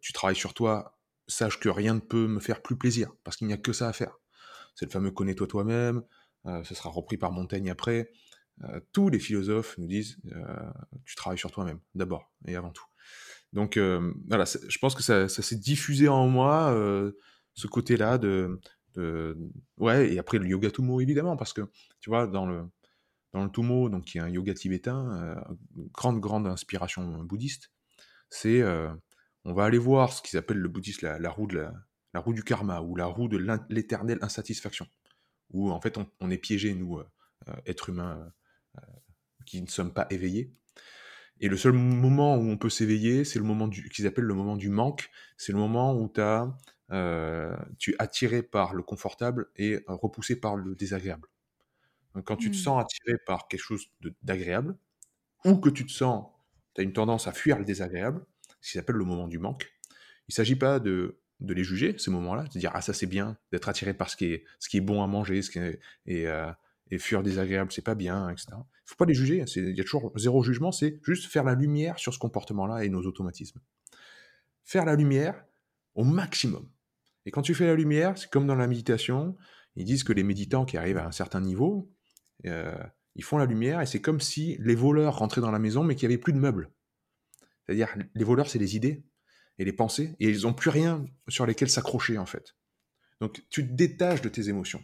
tu 0.00 0.12
travailles 0.12 0.36
sur 0.36 0.54
toi, 0.54 0.98
sache 1.28 1.60
que 1.60 1.68
rien 1.68 1.94
ne 1.94 2.00
peut 2.00 2.26
me 2.26 2.40
faire 2.40 2.62
plus 2.62 2.76
plaisir, 2.76 3.12
parce 3.24 3.36
qu'il 3.36 3.46
n'y 3.46 3.52
a 3.52 3.58
que 3.58 3.72
ça 3.72 3.88
à 3.88 3.92
faire. 3.92 4.18
C'est 4.74 4.86
le 4.86 4.90
fameux 4.90 5.10
connais-toi 5.10 5.46
toi-même, 5.46 6.02
ce 6.46 6.74
sera 6.74 6.88
repris 6.88 7.18
par 7.18 7.32
Montaigne 7.32 7.70
après. 7.70 8.10
Tous 8.92 9.10
les 9.10 9.18
philosophes 9.18 9.76
nous 9.76 9.86
disent, 9.86 10.16
tu 11.04 11.14
travailles 11.14 11.38
sur 11.38 11.50
toi-même, 11.50 11.80
d'abord 11.94 12.32
et 12.46 12.56
avant 12.56 12.70
tout. 12.70 12.89
Donc 13.52 13.78
voilà, 14.28 14.44
je 14.44 14.78
pense 14.78 14.94
que 14.94 15.02
ça, 15.02 15.28
s'est 15.28 15.56
diffusé 15.56 16.08
en 16.08 16.28
moi, 16.28 16.74
ce 17.54 17.66
côté-là 17.66 18.18
de, 18.18 18.60
Ouais, 19.76 20.12
et 20.12 20.18
après 20.18 20.38
le 20.38 20.46
yoga 20.46 20.70
tumo, 20.70 21.00
évidemment, 21.00 21.36
parce 21.36 21.52
que, 21.52 21.62
tu 22.00 22.10
vois, 22.10 22.26
dans 22.26 22.46
le, 22.46 22.64
dans 23.32 23.44
le 23.44 23.50
tumo, 23.50 23.88
donc, 23.88 24.04
qui 24.04 24.18
est 24.18 24.20
un 24.20 24.28
yoga 24.28 24.52
tibétain, 24.54 25.36
grande, 25.92 26.20
grande 26.20 26.46
inspiration 26.46 27.24
bouddhiste, 27.24 27.70
c'est 28.28 28.62
on 29.44 29.52
va 29.52 29.64
aller 29.64 29.78
voir 29.78 30.12
ce 30.12 30.22
qu'ils 30.22 30.38
appellent 30.38 30.58
le 30.58 30.68
bouddhisme 30.68 31.06
la, 31.18 31.30
roue 31.30 31.46
du 32.32 32.44
karma 32.44 32.80
ou 32.80 32.96
la 32.96 33.06
roue 33.06 33.28
de 33.28 33.38
l'éternelle 33.68 34.18
insatisfaction, 34.22 34.86
où 35.50 35.70
en 35.70 35.80
fait 35.80 35.98
on, 36.20 36.30
est 36.30 36.38
piégé, 36.38 36.74
nous, 36.74 36.98
euh, 36.98 37.08
euh, 37.48 37.54
êtres 37.66 37.88
humains 37.88 38.32
euh, 38.76 38.80
qui 39.46 39.62
ne 39.62 39.68
sommes 39.68 39.92
pas 39.92 40.06
éveillés. 40.10 40.52
Et 41.40 41.48
le 41.48 41.56
seul 41.56 41.72
moment 41.72 42.36
où 42.36 42.50
on 42.50 42.58
peut 42.58 42.68
s'éveiller, 42.68 43.24
c'est 43.24 43.38
le 43.38 43.44
moment 43.44 43.68
qu'ils 43.68 44.06
appellent 44.06 44.24
le 44.24 44.34
moment 44.34 44.56
du 44.56 44.68
manque, 44.68 45.10
c'est 45.38 45.52
le 45.52 45.58
moment 45.58 45.94
où 45.94 46.12
as, 46.18 46.56
tu 47.78 47.92
es 47.92 47.96
attiré 47.98 48.42
par 48.42 48.74
le 48.74 48.82
confortable 48.82 49.48
et 49.56 49.82
repoussé 49.86 50.38
par 50.38 50.56
le 50.56 50.74
désagréable. 50.74 51.28
quand 52.24 52.36
tu 52.36 52.50
te 52.50 52.56
mmh. 52.56 52.58
sens 52.58 52.82
attiré 52.82 53.18
par 53.26 53.48
quelque 53.48 53.62
chose 53.62 53.86
d'agréable, 54.22 54.76
ou 55.44 55.56
que 55.56 55.70
tu 55.70 55.86
te 55.86 55.92
sens, 55.92 56.26
tu 56.74 56.82
as 56.82 56.84
une 56.84 56.92
tendance 56.92 57.26
à 57.26 57.32
fuir 57.32 57.58
le 57.58 57.64
désagréable, 57.64 58.24
ce 58.60 58.72
qui 58.72 58.78
s'appelle 58.78 58.96
le 58.96 59.04
moment 59.04 59.28
du 59.28 59.38
manque. 59.38 59.72
Il 60.28 60.32
ne 60.32 60.34
s'agit 60.34 60.56
pas 60.56 60.78
de, 60.78 61.18
de 61.40 61.54
les 61.54 61.64
juger, 61.64 61.96
ces 61.98 62.10
moments-là, 62.10 62.44
de 62.44 62.58
dire 62.58 62.70
ah 62.74 62.82
ça 62.82 62.92
c'est 62.92 63.06
bien, 63.06 63.38
d'être 63.52 63.68
attiré 63.68 63.94
par 63.94 64.10
ce 64.10 64.16
qui 64.16 64.26
est, 64.26 64.44
ce 64.58 64.68
qui 64.68 64.76
est 64.76 64.82
bon 64.82 65.02
à 65.02 65.06
manger, 65.06 65.42
ce 65.42 65.50
qui 65.50 65.58
est, 65.58 65.80
et, 66.06 66.26
euh, 66.28 66.50
et 66.90 66.98
fuir 66.98 67.22
désagréable, 67.22 67.72
c'est 67.72 67.84
pas 67.84 67.94
bien, 67.94 68.28
etc. 68.28 68.48
Faut 68.84 68.96
pas 68.96 69.04
les 69.04 69.14
juger, 69.14 69.44
il 69.56 69.76
y 69.76 69.80
a 69.80 69.84
toujours 69.84 70.12
zéro 70.16 70.42
jugement, 70.42 70.72
c'est 70.72 71.00
juste 71.04 71.30
faire 71.30 71.44
la 71.44 71.54
lumière 71.54 71.98
sur 71.98 72.12
ce 72.12 72.18
comportement-là 72.18 72.84
et 72.84 72.88
nos 72.88 73.02
automatismes. 73.02 73.60
Faire 74.64 74.84
la 74.84 74.96
lumière 74.96 75.44
au 75.94 76.04
maximum. 76.04 76.68
Et 77.26 77.30
quand 77.30 77.42
tu 77.42 77.54
fais 77.54 77.66
la 77.66 77.74
lumière, 77.74 78.18
c'est 78.18 78.30
comme 78.30 78.46
dans 78.46 78.54
la 78.54 78.66
méditation, 78.66 79.36
ils 79.76 79.84
disent 79.84 80.04
que 80.04 80.12
les 80.12 80.24
méditants 80.24 80.64
qui 80.64 80.76
arrivent 80.76 80.98
à 80.98 81.06
un 81.06 81.12
certain 81.12 81.40
niveau, 81.40 81.92
euh, 82.46 82.76
ils 83.14 83.24
font 83.24 83.38
la 83.38 83.46
lumière 83.46 83.80
et 83.80 83.86
c'est 83.86 84.00
comme 84.00 84.20
si 84.20 84.56
les 84.60 84.74
voleurs 84.74 85.18
rentraient 85.18 85.40
dans 85.40 85.50
la 85.50 85.58
maison 85.58 85.84
mais 85.84 85.94
qu'il 85.94 86.08
n'y 86.08 86.14
avait 86.14 86.20
plus 86.20 86.32
de 86.32 86.38
meubles. 86.38 86.70
C'est-à-dire, 87.70 87.94
les 88.16 88.24
voleurs, 88.24 88.48
c'est 88.48 88.58
les 88.58 88.74
idées 88.74 89.04
et 89.58 89.64
les 89.64 89.72
pensées, 89.72 90.16
et 90.18 90.28
ils 90.28 90.42
n'ont 90.42 90.54
plus 90.54 90.70
rien 90.70 91.04
sur 91.28 91.46
lesquels 91.46 91.70
s'accrocher, 91.70 92.18
en 92.18 92.26
fait. 92.26 92.56
Donc, 93.20 93.44
tu 93.48 93.64
te 93.64 93.72
détaches 93.72 94.22
de 94.22 94.28
tes 94.28 94.48
émotions. 94.48 94.82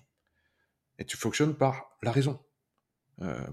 Et 0.98 1.04
tu 1.04 1.16
fonctionnes 1.16 1.54
par 1.54 1.96
la 2.02 2.12
raison. 2.12 2.40
Euh, 3.22 3.46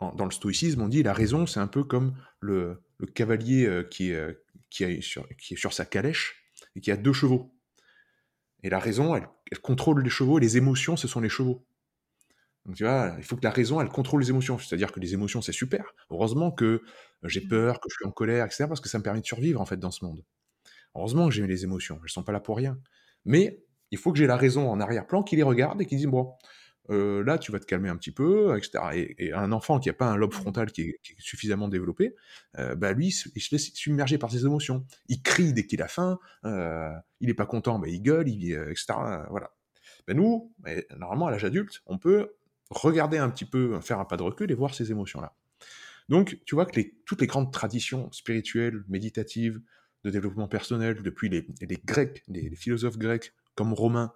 dans 0.00 0.24
le 0.24 0.30
stoïcisme, 0.30 0.82
on 0.82 0.88
dit 0.88 1.02
la 1.02 1.12
raison, 1.12 1.46
c'est 1.46 1.60
un 1.60 1.66
peu 1.66 1.84
comme 1.84 2.14
le, 2.40 2.82
cavalier 3.14 3.66
euh, 3.66 3.82
qui, 3.82 4.10
est, 4.10 4.38
qui, 4.70 4.84
est 4.84 5.00
sur, 5.00 5.72
sa 5.72 5.84
calèche 5.84 6.42
et 6.74 6.80
qui 6.80 6.90
a 6.90 6.96
deux 6.96 7.12
chevaux. 7.12 7.54
Et 8.62 8.68
la 8.68 8.78
raison, 8.78 9.16
elle, 9.16 9.28
contrôle 9.60 10.02
les 10.02 10.10
chevaux, 10.10 10.38
et 10.38 10.40
les 10.40 10.56
émotions, 10.56 10.96
ce 10.96 11.08
sont 11.08 11.20
les 11.20 11.28
chevaux. 11.28 11.66
Donc 12.64 12.74
tu 12.74 12.84
vois, 12.84 13.14
il 13.16 13.22
faut 13.22 13.36
que 13.36 13.44
la 13.44 13.50
raison, 13.50 13.80
elle 13.80 13.88
contrôle 13.88 14.20
les 14.20 14.30
émotions. 14.30 14.58
C'est-à-dire 14.58 14.90
que 14.90 14.98
les 14.98 15.14
émotions, 15.14 15.40
c'est 15.40 15.52
super. 15.52 15.94
Heureusement 16.10 16.50
que 16.50 16.82
j'ai 17.22 17.40
peur, 17.40 17.80
que 17.80 17.88
je 17.88 17.94
suis 17.94 18.06
en 18.06 18.10
colère, 18.10 18.44
etc. 18.44 18.64
Parce 18.66 18.80
que 18.80 18.88
ça 18.88 18.98
me 18.98 19.04
permet 19.04 19.20
de 19.20 19.26
survivre, 19.26 19.60
en 19.60 19.66
fait, 19.66 19.76
dans 19.76 19.92
ce 19.92 20.04
monde. 20.04 20.24
Heureusement 20.94 21.28
que 21.28 21.34
j'ai 21.34 21.46
les 21.46 21.62
émotions. 21.62 21.96
Elles 21.96 22.04
ne 22.04 22.08
sont 22.08 22.24
pas 22.24 22.32
là 22.32 22.40
pour 22.40 22.56
rien. 22.56 22.78
Mais 23.24 23.62
il 23.92 23.98
faut 23.98 24.10
que 24.10 24.18
j'ai 24.18 24.26
la 24.26 24.36
raison 24.36 24.68
en 24.68 24.80
arrière-plan 24.80 25.22
qui 25.22 25.36
les 25.36 25.44
regarde 25.44 25.80
et 25.80 25.86
qui 25.86 25.96
dit, 25.96 26.06
bon, 26.06 26.34
euh, 26.90 27.24
là, 27.24 27.38
tu 27.38 27.52
vas 27.52 27.58
te 27.58 27.66
calmer 27.66 27.88
un 27.88 27.96
petit 27.96 28.12
peu, 28.12 28.56
etc. 28.56 29.14
Et, 29.18 29.32
un 29.32 29.52
enfant 29.52 29.78
qui 29.78 29.88
n'a 29.88 29.94
pas 29.94 30.06
un 30.06 30.16
lobe 30.16 30.32
mmh. 30.32 30.36
frontal 30.36 30.72
qui 30.72 30.82
est, 30.82 31.00
suffisamment 31.18 31.68
développé, 31.68 32.14
euh, 32.58 32.74
bah 32.74 32.92
lui, 32.92 33.08
il 33.08 33.40
se 33.40 33.54
laisse 33.54 33.72
submerger 33.74 34.18
par 34.18 34.30
ses 34.30 34.44
émotions. 34.44 34.84
Il 35.08 35.22
crie 35.22 35.52
dès 35.52 35.66
qu'il 35.66 35.82
a 35.82 35.88
faim, 35.88 36.18
euh, 36.44 36.90
il 37.20 37.28
n'est 37.28 37.34
pas 37.34 37.46
content, 37.46 37.78
bah, 37.78 37.88
il 37.88 38.02
gueule, 38.02 38.28
il, 38.28 38.52
etc. 38.52 38.94
voilà. 39.30 39.50
Ben 40.06 40.16
nous, 40.16 40.52
normalement, 40.96 41.26
à 41.26 41.32
l'âge 41.32 41.44
adulte, 41.44 41.82
on 41.86 41.98
peut 41.98 42.36
regarder 42.70 43.18
un 43.18 43.28
petit 43.28 43.44
peu, 43.44 43.80
faire 43.80 43.98
un 43.98 44.04
pas 44.04 44.16
de 44.16 44.22
recul 44.22 44.50
et 44.50 44.54
voir 44.54 44.74
ces 44.74 44.90
émotions-là. 44.92 45.34
Donc, 46.08 46.38
tu 46.44 46.54
vois 46.54 46.66
que 46.66 46.76
les, 46.76 46.94
toutes 47.04 47.20
les 47.20 47.26
grandes 47.26 47.52
traditions 47.52 48.10
spirituelles, 48.12 48.84
méditatives, 48.88 49.60
de 50.06 50.10
développement 50.10 50.48
personnel, 50.48 51.02
depuis 51.02 51.28
les, 51.28 51.44
Grecs, 51.84 52.22
les, 52.28 52.54
philosophes 52.54 52.96
grecs, 52.96 53.32
comme 53.56 53.72
romains, 53.72 54.12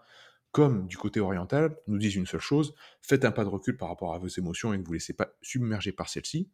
comme 0.52 0.86
du 0.86 0.96
côté 0.96 1.20
oriental, 1.20 1.76
nous 1.86 1.98
disent 1.98 2.16
une 2.16 2.26
seule 2.26 2.40
chose, 2.40 2.74
faites 3.02 3.24
un 3.24 3.30
pas 3.30 3.44
de 3.44 3.48
recul 3.48 3.76
par 3.76 3.88
rapport 3.88 4.14
à 4.14 4.18
vos 4.18 4.28
émotions 4.28 4.74
et 4.74 4.78
ne 4.78 4.84
vous 4.84 4.92
laissez 4.92 5.12
pas 5.12 5.32
submerger 5.42 5.92
par 5.92 6.08
celles-ci, 6.08 6.50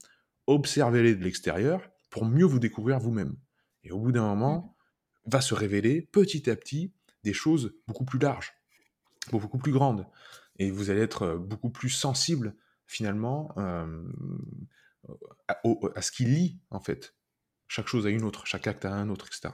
observez-les 0.46 1.14
de 1.14 1.24
l'extérieur 1.24 1.80
pour 2.10 2.24
mieux 2.24 2.44
vous 2.44 2.58
découvrir 2.58 2.98
vous-même. 2.98 3.36
Et 3.84 3.92
au 3.92 3.98
bout 3.98 4.12
d'un 4.12 4.26
moment, 4.26 4.76
va 5.24 5.40
se 5.40 5.54
révéler 5.54 6.02
petit 6.02 6.48
à 6.50 6.56
petit 6.56 6.92
des 7.24 7.32
choses 7.32 7.74
beaucoup 7.88 8.04
plus 8.04 8.18
larges, 8.18 8.52
beaucoup 9.32 9.58
plus 9.58 9.72
grandes 9.72 10.06
et 10.58 10.70
vous 10.70 10.90
allez 10.90 11.00
être 11.00 11.22
euh, 11.22 11.36
beaucoup 11.36 11.70
plus 11.70 11.90
sensible 11.90 12.54
finalement 12.86 13.52
euh, 13.56 14.04
à, 15.48 16.02
ce 16.02 16.10
qui 16.10 16.24
lie 16.24 16.58
en 16.70 16.80
fait 16.80 17.14
chaque 17.68 17.88
chose 17.88 18.06
à 18.06 18.10
une 18.10 18.22
autre, 18.22 18.46
chaque 18.46 18.66
acte 18.68 18.84
à 18.84 18.92
un 18.92 19.08
autre, 19.08 19.26
etc. 19.26 19.52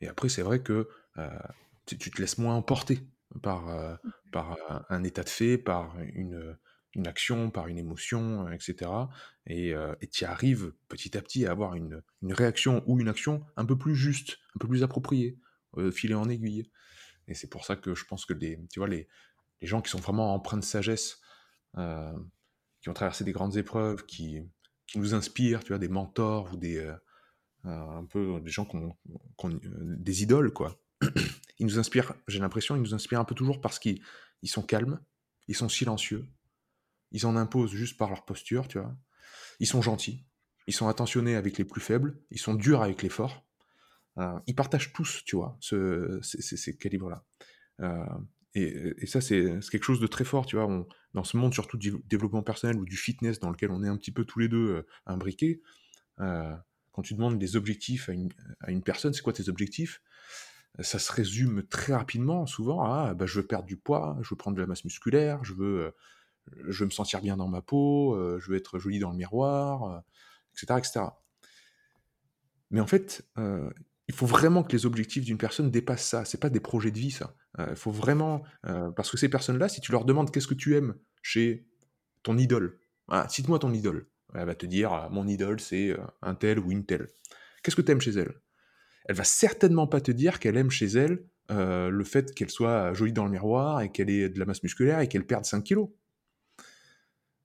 Et 0.00 0.08
après, 0.08 0.28
c'est 0.28 0.42
vrai 0.42 0.62
que 0.62 0.88
euh, 1.18 1.38
tu, 1.86 1.96
te 1.96 2.20
laisses 2.20 2.38
moins 2.38 2.56
emporter 2.56 3.06
par, 3.42 3.98
par 4.30 4.58
un 4.88 5.04
état 5.04 5.22
de 5.22 5.28
fait, 5.28 5.58
par 5.58 5.98
une, 6.00 6.56
une 6.94 7.06
action, 7.06 7.50
par 7.50 7.68
une 7.68 7.78
émotion, 7.78 8.50
etc. 8.50 8.90
Et 9.46 9.74
tu 10.10 10.24
arrives 10.24 10.72
petit 10.88 11.16
à 11.16 11.22
petit 11.22 11.46
à 11.46 11.52
avoir 11.52 11.74
une, 11.74 12.02
une, 12.22 12.32
réaction 12.32 12.82
ou 12.86 13.00
une 13.00 13.08
action 13.08 13.44
un 13.56 13.64
peu 13.64 13.78
plus 13.78 13.94
juste, 13.94 14.38
un 14.54 14.58
peu 14.58 14.68
plus 14.68 14.82
appropriée, 14.82 15.38
filer 15.92 16.14
en 16.14 16.28
aiguille. 16.28 16.70
Et 17.28 17.34
c'est 17.34 17.48
pour 17.48 17.64
ça 17.64 17.76
que 17.76 17.94
je 17.94 18.04
pense 18.04 18.26
que 18.26 18.34
les, 18.34 18.58
tu 18.70 18.80
vois, 18.80 18.88
les, 18.88 19.08
les 19.62 19.68
gens 19.68 19.80
qui 19.80 19.90
sont 19.90 19.98
vraiment 19.98 20.34
empreints 20.34 20.58
de 20.58 20.64
sagesse, 20.64 21.20
euh, 21.78 22.12
qui 22.82 22.88
ont 22.88 22.94
traversé 22.94 23.24
des 23.24 23.32
grandes 23.32 23.56
épreuves, 23.56 24.04
qui, 24.04 24.42
nous 24.94 25.14
inspirent, 25.14 25.64
tu 25.64 25.68
vois, 25.68 25.78
des 25.78 25.88
mentors 25.88 26.52
ou 26.52 26.58
des 26.58 26.76
euh, 26.76 26.92
euh, 27.64 27.98
un 27.98 28.04
peu 28.04 28.38
des 28.42 28.50
gens 28.50 28.66
qui 28.66 28.76
ont, 28.76 28.94
des 29.62 30.22
idoles, 30.22 30.52
quoi. 30.52 30.78
Ils 31.58 31.66
nous 31.66 31.78
inspirent, 31.78 32.14
j'ai 32.28 32.38
l'impression, 32.38 32.76
ils 32.76 32.82
nous 32.82 32.94
inspirent 32.94 33.20
un 33.20 33.24
peu 33.24 33.34
toujours 33.34 33.60
parce 33.60 33.78
qu'ils 33.78 34.00
sont 34.44 34.62
calmes, 34.62 35.00
ils 35.48 35.56
sont 35.56 35.68
silencieux, 35.68 36.26
ils 37.10 37.26
en 37.26 37.36
imposent 37.36 37.72
juste 37.72 37.96
par 37.96 38.08
leur 38.08 38.24
posture, 38.24 38.68
tu 38.68 38.78
vois. 38.78 38.96
Ils 39.60 39.66
sont 39.66 39.82
gentils, 39.82 40.24
ils 40.66 40.74
sont 40.74 40.88
attentionnés 40.88 41.36
avec 41.36 41.58
les 41.58 41.64
plus 41.64 41.80
faibles, 41.80 42.18
ils 42.30 42.40
sont 42.40 42.54
durs 42.54 42.82
avec 42.82 43.02
les 43.02 43.08
forts. 43.08 43.44
ils 44.46 44.54
partagent 44.54 44.92
tous, 44.92 45.22
tu 45.24 45.36
vois, 45.36 45.56
ce, 45.60 46.18
ces, 46.22 46.76
calibres-là. 46.76 47.24
Et, 48.54 49.06
ça, 49.06 49.20
c'est 49.20 49.60
quelque 49.70 49.84
chose 49.84 50.00
de 50.00 50.06
très 50.06 50.24
fort, 50.24 50.46
tu 50.46 50.56
vois. 50.56 50.86
dans 51.14 51.24
ce 51.24 51.36
monde, 51.36 51.54
surtout 51.54 51.78
du 51.78 51.94
développement 52.06 52.42
personnel 52.42 52.76
ou 52.78 52.84
du 52.84 52.96
fitness, 52.96 53.40
dans 53.40 53.50
lequel 53.50 53.70
on 53.70 53.82
est 53.82 53.88
un 53.88 53.96
petit 53.96 54.12
peu 54.12 54.24
tous 54.24 54.38
les 54.38 54.48
deux 54.48 54.68
euh, 54.70 54.86
imbriqués, 55.06 55.62
euh, 56.20 56.54
quand 56.90 57.02
tu 57.02 57.14
demandes 57.14 57.38
des 57.38 57.56
objectifs 57.56 58.10
à 58.60 58.70
une 58.70 58.82
personne, 58.82 59.14
c'est 59.14 59.22
quoi 59.22 59.32
tes 59.32 59.48
objectifs? 59.48 60.02
Ça 60.80 60.98
se 60.98 61.12
résume 61.12 61.62
très 61.64 61.94
rapidement, 61.94 62.46
souvent, 62.46 62.82
à 62.82 63.14
bah, 63.14 63.26
je 63.26 63.40
veux 63.40 63.46
perdre 63.46 63.66
du 63.66 63.76
poids, 63.76 64.16
je 64.22 64.30
veux 64.30 64.36
prendre 64.36 64.56
de 64.56 64.62
la 64.62 64.66
masse 64.66 64.84
musculaire, 64.84 65.44
je 65.44 65.52
veux, 65.52 65.80
euh, 65.80 65.90
je 66.68 66.80
veux 66.80 66.86
me 66.86 66.90
sentir 66.90 67.20
bien 67.20 67.36
dans 67.36 67.48
ma 67.48 67.60
peau, 67.60 68.16
je 68.38 68.50
veux 68.50 68.56
être 68.56 68.78
joli 68.78 68.98
dans 68.98 69.10
le 69.10 69.16
miroir, 69.16 70.02
etc., 70.54 70.78
etc. 70.78 71.00
Mais 72.70 72.80
en 72.80 72.86
fait, 72.86 73.26
il 74.08 74.14
faut 74.14 74.26
vraiment 74.26 74.62
que 74.62 74.72
les 74.72 74.84
objectifs 74.84 75.24
d'une 75.24 75.38
personne 75.38 75.70
dépassent 75.70 76.06
ça. 76.06 76.24
C'est 76.24 76.38
pas 76.38 76.50
des 76.50 76.60
projets 76.60 76.90
de 76.90 76.98
vie, 76.98 77.10
ça. 77.10 77.34
Il 77.58 77.62
euh, 77.62 77.74
faut 77.74 77.90
vraiment. 77.90 78.42
Euh, 78.66 78.90
parce 78.90 79.10
que 79.10 79.16
ces 79.16 79.28
personnes-là, 79.28 79.68
si 79.68 79.80
tu 79.80 79.90
leur 79.90 80.04
demandes 80.04 80.30
qu'est-ce 80.30 80.46
que 80.46 80.54
tu 80.54 80.76
aimes 80.76 80.94
chez 81.22 81.66
ton 82.22 82.36
idole, 82.36 82.78
ah, 83.08 83.26
cite-moi 83.28 83.58
ton 83.58 83.72
idole. 83.72 84.06
Elle 84.34 84.46
va 84.46 84.54
te 84.54 84.66
dire 84.66 84.92
ah, 84.92 85.08
mon 85.10 85.26
idole, 85.26 85.60
c'est 85.60 85.90
euh, 85.90 85.98
un 86.20 86.34
tel 86.34 86.58
ou 86.58 86.70
une 86.70 86.84
telle. 86.84 87.08
Qu'est-ce 87.62 87.76
que 87.76 87.82
tu 87.82 87.92
aimes 87.92 88.00
chez 88.00 88.12
elle? 88.12 88.34
Elle 89.06 89.16
va 89.16 89.24
certainement 89.24 89.86
pas 89.86 90.00
te 90.00 90.10
dire 90.10 90.38
qu'elle 90.38 90.56
aime 90.56 90.70
chez 90.70 90.86
elle 90.86 91.24
le 91.50 92.04
fait 92.04 92.34
qu'elle 92.34 92.48
soit 92.48 92.94
jolie 92.94 93.12
dans 93.12 93.26
le 93.26 93.30
miroir 93.30 93.82
et 93.82 93.92
qu'elle 93.92 94.08
ait 94.08 94.30
de 94.30 94.38
la 94.38 94.46
masse 94.46 94.62
musculaire 94.62 95.00
et 95.00 95.08
qu'elle 95.08 95.26
perde 95.26 95.44
5 95.44 95.62
kilos. 95.62 95.90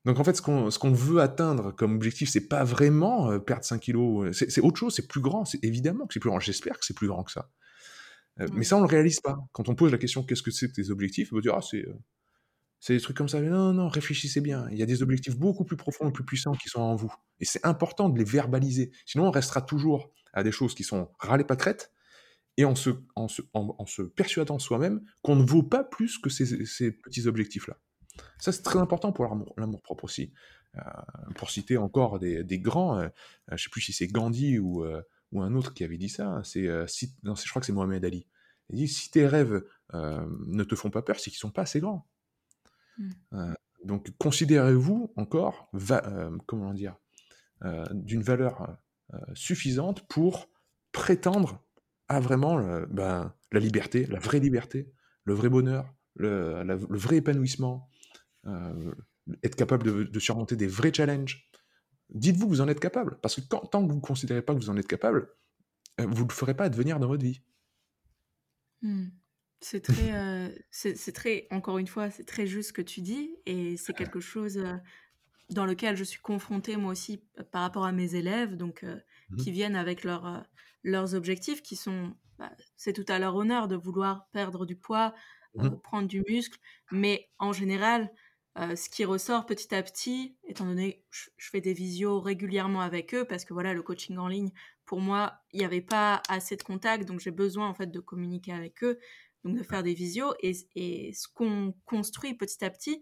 Donc 0.05 0.18
en 0.18 0.24
fait, 0.24 0.38
ce 0.38 0.41
qu'on 0.41 0.91
veut 0.91 1.20
atteindre 1.20 1.76
comme 1.76 1.95
objectif, 1.95 2.30
c'est 2.30 2.47
pas 2.47 2.64
vraiment 2.64 3.38
perdre 3.41 3.66
5 3.66 3.80
kilos, 3.80 4.32
c'est 4.32 4.62
autre 4.62 4.78
chose, 4.78 4.95
c'est 4.95 5.08
plus 5.08 5.20
grand, 5.20 5.43
c'est 5.43 5.62
évidemment 5.62 6.08
que 6.08 6.14
c'est 6.14 6.22
plus 6.22 6.30
grand, 6.30 6.39
j'espère 6.39 6.80
que 6.80 6.86
c'est 6.86 6.95
plus 6.95 7.08
grand 7.08 7.24
que 7.24 7.32
ça. 7.32 7.49
Euh, 8.39 8.47
mais 8.53 8.64
ça, 8.64 8.78
on 8.78 8.82
le 8.82 8.88
réalise 8.88 9.20
pas. 9.20 9.38
Quand 9.51 9.70
on 9.70 9.76
pose 9.76 9.91
la 9.91 9.97
question 9.97 10.24
qu'est-ce 10.24 10.43
que 10.43 10.51
c'est 10.51 10.72
tes 10.72 10.89
objectifs, 10.89 11.32
on 11.32 11.36
va 11.36 11.41
dire 11.41 11.55
ah 11.55 11.62
c'est 11.62 11.88
euh, 11.88 11.93
c'est 12.80 12.93
des 12.93 13.01
trucs 13.01 13.18
comme 13.18 13.28
ça. 13.28 13.41
Mais 13.41 13.49
non, 13.49 13.74
non, 13.74 13.88
réfléchissez 13.88 14.39
bien. 14.39 14.68
Il 14.72 14.78
y 14.78 14.84
a 14.84 14.86
des 14.86 15.01
objectifs 15.01 15.36
beaucoup 15.36 15.66
plus 15.66 15.78
profonds 15.78 16.10
et 16.10 16.12
plus 16.12 16.24
puissants 16.24 16.53
qui 16.53 16.70
sont 16.70 16.82
en 16.82 16.95
vous. 16.95 17.12
Et 17.39 17.45
c'est 17.45 17.66
important 17.66 18.08
de 18.08 18.20
les 18.20 18.24
verbaliser. 18.24 18.91
Sinon, 19.05 19.28
on 19.28 19.32
restera 19.32 19.64
toujours 19.64 20.12
à 20.38 20.43
des 20.43 20.51
choses 20.51 20.75
qui 20.75 20.83
sont 20.83 21.09
râles 21.19 21.41
et 21.41 21.43
pâquerettes 21.43 21.91
et 22.57 22.65
en 22.65 22.75
se, 22.75 22.89
en 23.15 23.27
se, 23.27 23.41
en, 23.53 23.85
se 23.85 24.01
persuadant 24.01 24.59
soi-même 24.59 25.01
qu'on 25.21 25.35
ne 25.35 25.43
vaut 25.43 25.63
pas 25.63 25.83
plus 25.83 26.17
que 26.17 26.29
ces, 26.29 26.65
ces 26.65 26.91
petits 26.91 27.27
objectifs-là. 27.27 27.77
Ça, 28.39 28.51
c'est 28.51 28.63
très 28.63 28.79
important 28.79 29.11
pour 29.11 29.25
l'amour 29.57 29.81
propre 29.81 30.05
aussi. 30.05 30.33
Euh, 30.75 30.81
pour 31.35 31.49
citer 31.49 31.77
encore 31.77 32.19
des, 32.19 32.43
des 32.43 32.59
grands, 32.59 33.01
je 33.01 33.53
ne 33.53 33.57
sais 33.57 33.69
plus 33.69 33.81
si 33.81 33.93
c'est 33.93 34.07
Gandhi 34.07 34.57
ou, 34.57 34.85
ou 35.31 35.41
un 35.41 35.53
autre 35.55 35.73
qui 35.73 35.83
avait 35.83 35.97
dit 35.97 36.09
ça, 36.09 36.41
c'est, 36.43 36.67
euh, 36.67 36.88
si, 36.88 37.15
non, 37.23 37.35
je 37.35 37.49
crois 37.49 37.59
que 37.59 37.65
c'est 37.65 37.73
Mohamed 37.73 38.03
Ali. 38.05 38.27
Il 38.69 38.77
dit 38.77 38.88
si 38.88 39.11
tes 39.11 39.27
rêves 39.27 39.63
euh, 39.93 40.25
ne 40.47 40.63
te 40.63 40.75
font 40.75 40.89
pas 40.89 41.01
peur, 41.01 41.19
c'est 41.19 41.29
qu'ils 41.29 41.39
sont 41.39 41.51
pas 41.51 41.63
assez 41.63 41.79
grands. 41.79 42.07
Euh, 43.33 43.53
donc 43.85 44.09
considérez-vous 44.17 45.13
encore, 45.15 45.69
comment 46.45 46.73
dire, 46.73 46.95
d'une 47.91 48.21
valeur 48.21 48.77
suffisante 49.34 50.08
pour 50.08 50.49
prétendre 50.91 51.64
à 52.08 52.20
vraiment 52.20 52.58
ben, 52.89 53.34
la 53.51 53.60
liberté, 53.60 54.05
la 54.08 54.20
vraie 54.20 54.39
liberté, 54.39 54.91
le 55.24 55.34
vrai 55.34 55.49
bonheur, 55.49 55.93
le, 56.16 56.76
vrai 56.76 57.18
épanouissement, 57.18 57.89
être 59.43 59.55
capable 59.55 60.10
de, 60.10 60.20
surmonter 60.20 60.55
des 60.55 60.68
vrais 60.68 60.93
challenges, 60.93 61.47
Dites-vous 62.10 62.45
que 62.45 62.51
vous 62.51 62.62
en 62.62 62.68
êtes 62.68 62.80
capable. 62.80 63.20
Parce 63.22 63.36
que 63.36 63.41
tant 63.41 63.62
que 63.62 63.89
vous 63.89 63.95
ne 63.95 64.01
considérez 64.01 64.41
pas 64.41 64.53
que 64.53 64.60
vous 64.60 64.70
en 64.70 64.78
êtes 64.78 64.88
capable, 64.88 65.30
euh, 65.99 66.05
vous 66.05 66.24
ne 66.24 66.30
le 66.30 66.34
ferez 66.34 66.55
pas 66.55 66.66
advenir 66.66 66.99
dans 66.99 67.08
votre 67.08 67.24
vie. 67.24 67.41
Hmm. 68.82 69.08
C'est 69.60 69.82
très, 69.82 70.16
euh, 70.16 70.49
c'est 70.70 71.12
très, 71.14 71.47
encore 71.49 71.80
une 71.80 71.88
fois, 71.88 72.12
c'est 72.12 72.26
très 72.26 72.45
juste 72.45 72.70
ce 72.70 72.74
que 72.74 72.84
tu 72.84 73.01
dis, 73.01 73.38
et 73.47 73.76
c'est 73.76 73.93
quelque 73.93 74.20
chose. 74.20 74.60
Euh, 74.60 74.78
dans 75.50 75.66
lequel 75.66 75.95
je 75.95 76.04
suis 76.04 76.20
confrontée 76.20 76.76
moi 76.78 76.91
aussi 76.91 77.24
par 77.52 77.62
rapport 77.62 77.86
à 77.86 77.91
mes 77.91 78.16
élèves, 78.16 78.56
donc 78.56 78.84
mmh 78.84 78.98
qui 79.38 79.52
viennent 79.52 79.76
avec 79.76 80.06
leur, 80.06 80.45
leurs 80.84 81.14
objectifs, 81.14 81.62
qui 81.62 81.76
sont, 81.76 82.16
bah, 82.39 82.50
c'est 82.78 82.93
tout 82.93 83.06
à 83.10 83.20
leur 83.20 83.36
honneur 83.36 83.68
de 83.68 83.76
vouloir 83.76 84.28
perdre 84.32 84.66
du 84.66 84.78
poids, 84.78 85.14
mmh 85.56 85.70
prendre 85.84 86.08
du 86.08 86.24
muscle, 86.28 86.60
mais 86.91 87.30
en 87.39 87.52
général, 87.52 88.10
ce 88.56 88.89
qui 88.89 89.06
ressort 89.06 89.45
petit 89.45 89.74
à 89.76 89.84
petit, 89.84 90.36
étant 90.45 90.66
donné 90.66 91.04
que 91.12 91.18
je, 91.38 91.50
fais 91.50 91.62
des 91.62 91.74
visios 91.74 92.20
régulièrement 92.20 92.82
avec 92.82 93.14
eux, 93.14 93.26
parce 93.26 93.45
que 93.45 93.54
voilà, 93.54 93.74
le 93.74 93.84
coaching 93.84 94.18
en 94.18 94.28
ligne, 94.28 94.52
pour 94.86 95.00
moi, 95.02 95.41
il 95.52 95.60
n'y 95.60 95.66
avait 95.66 95.82
pas 95.82 96.22
assez 96.30 96.56
de 96.56 96.64
contact, 96.64 97.06
donc 97.06 97.20
j'ai 97.20 97.32
besoin 97.32 97.68
en 97.68 97.74
fait 97.74 97.88
de 97.88 98.00
communiquer 98.00 98.54
avec 98.54 98.84
eux, 98.84 98.98
donc 99.43 99.58
de 99.58 99.64
faire 99.64 99.84
des 99.84 99.93
visios. 99.93 100.34
Et, 100.41 100.54
et 100.76 101.14
ce 101.14 101.28
qu'on 101.28 101.76
construit 101.86 102.34
petit 102.34 102.64
à 102.64 102.70
petit, 102.70 103.02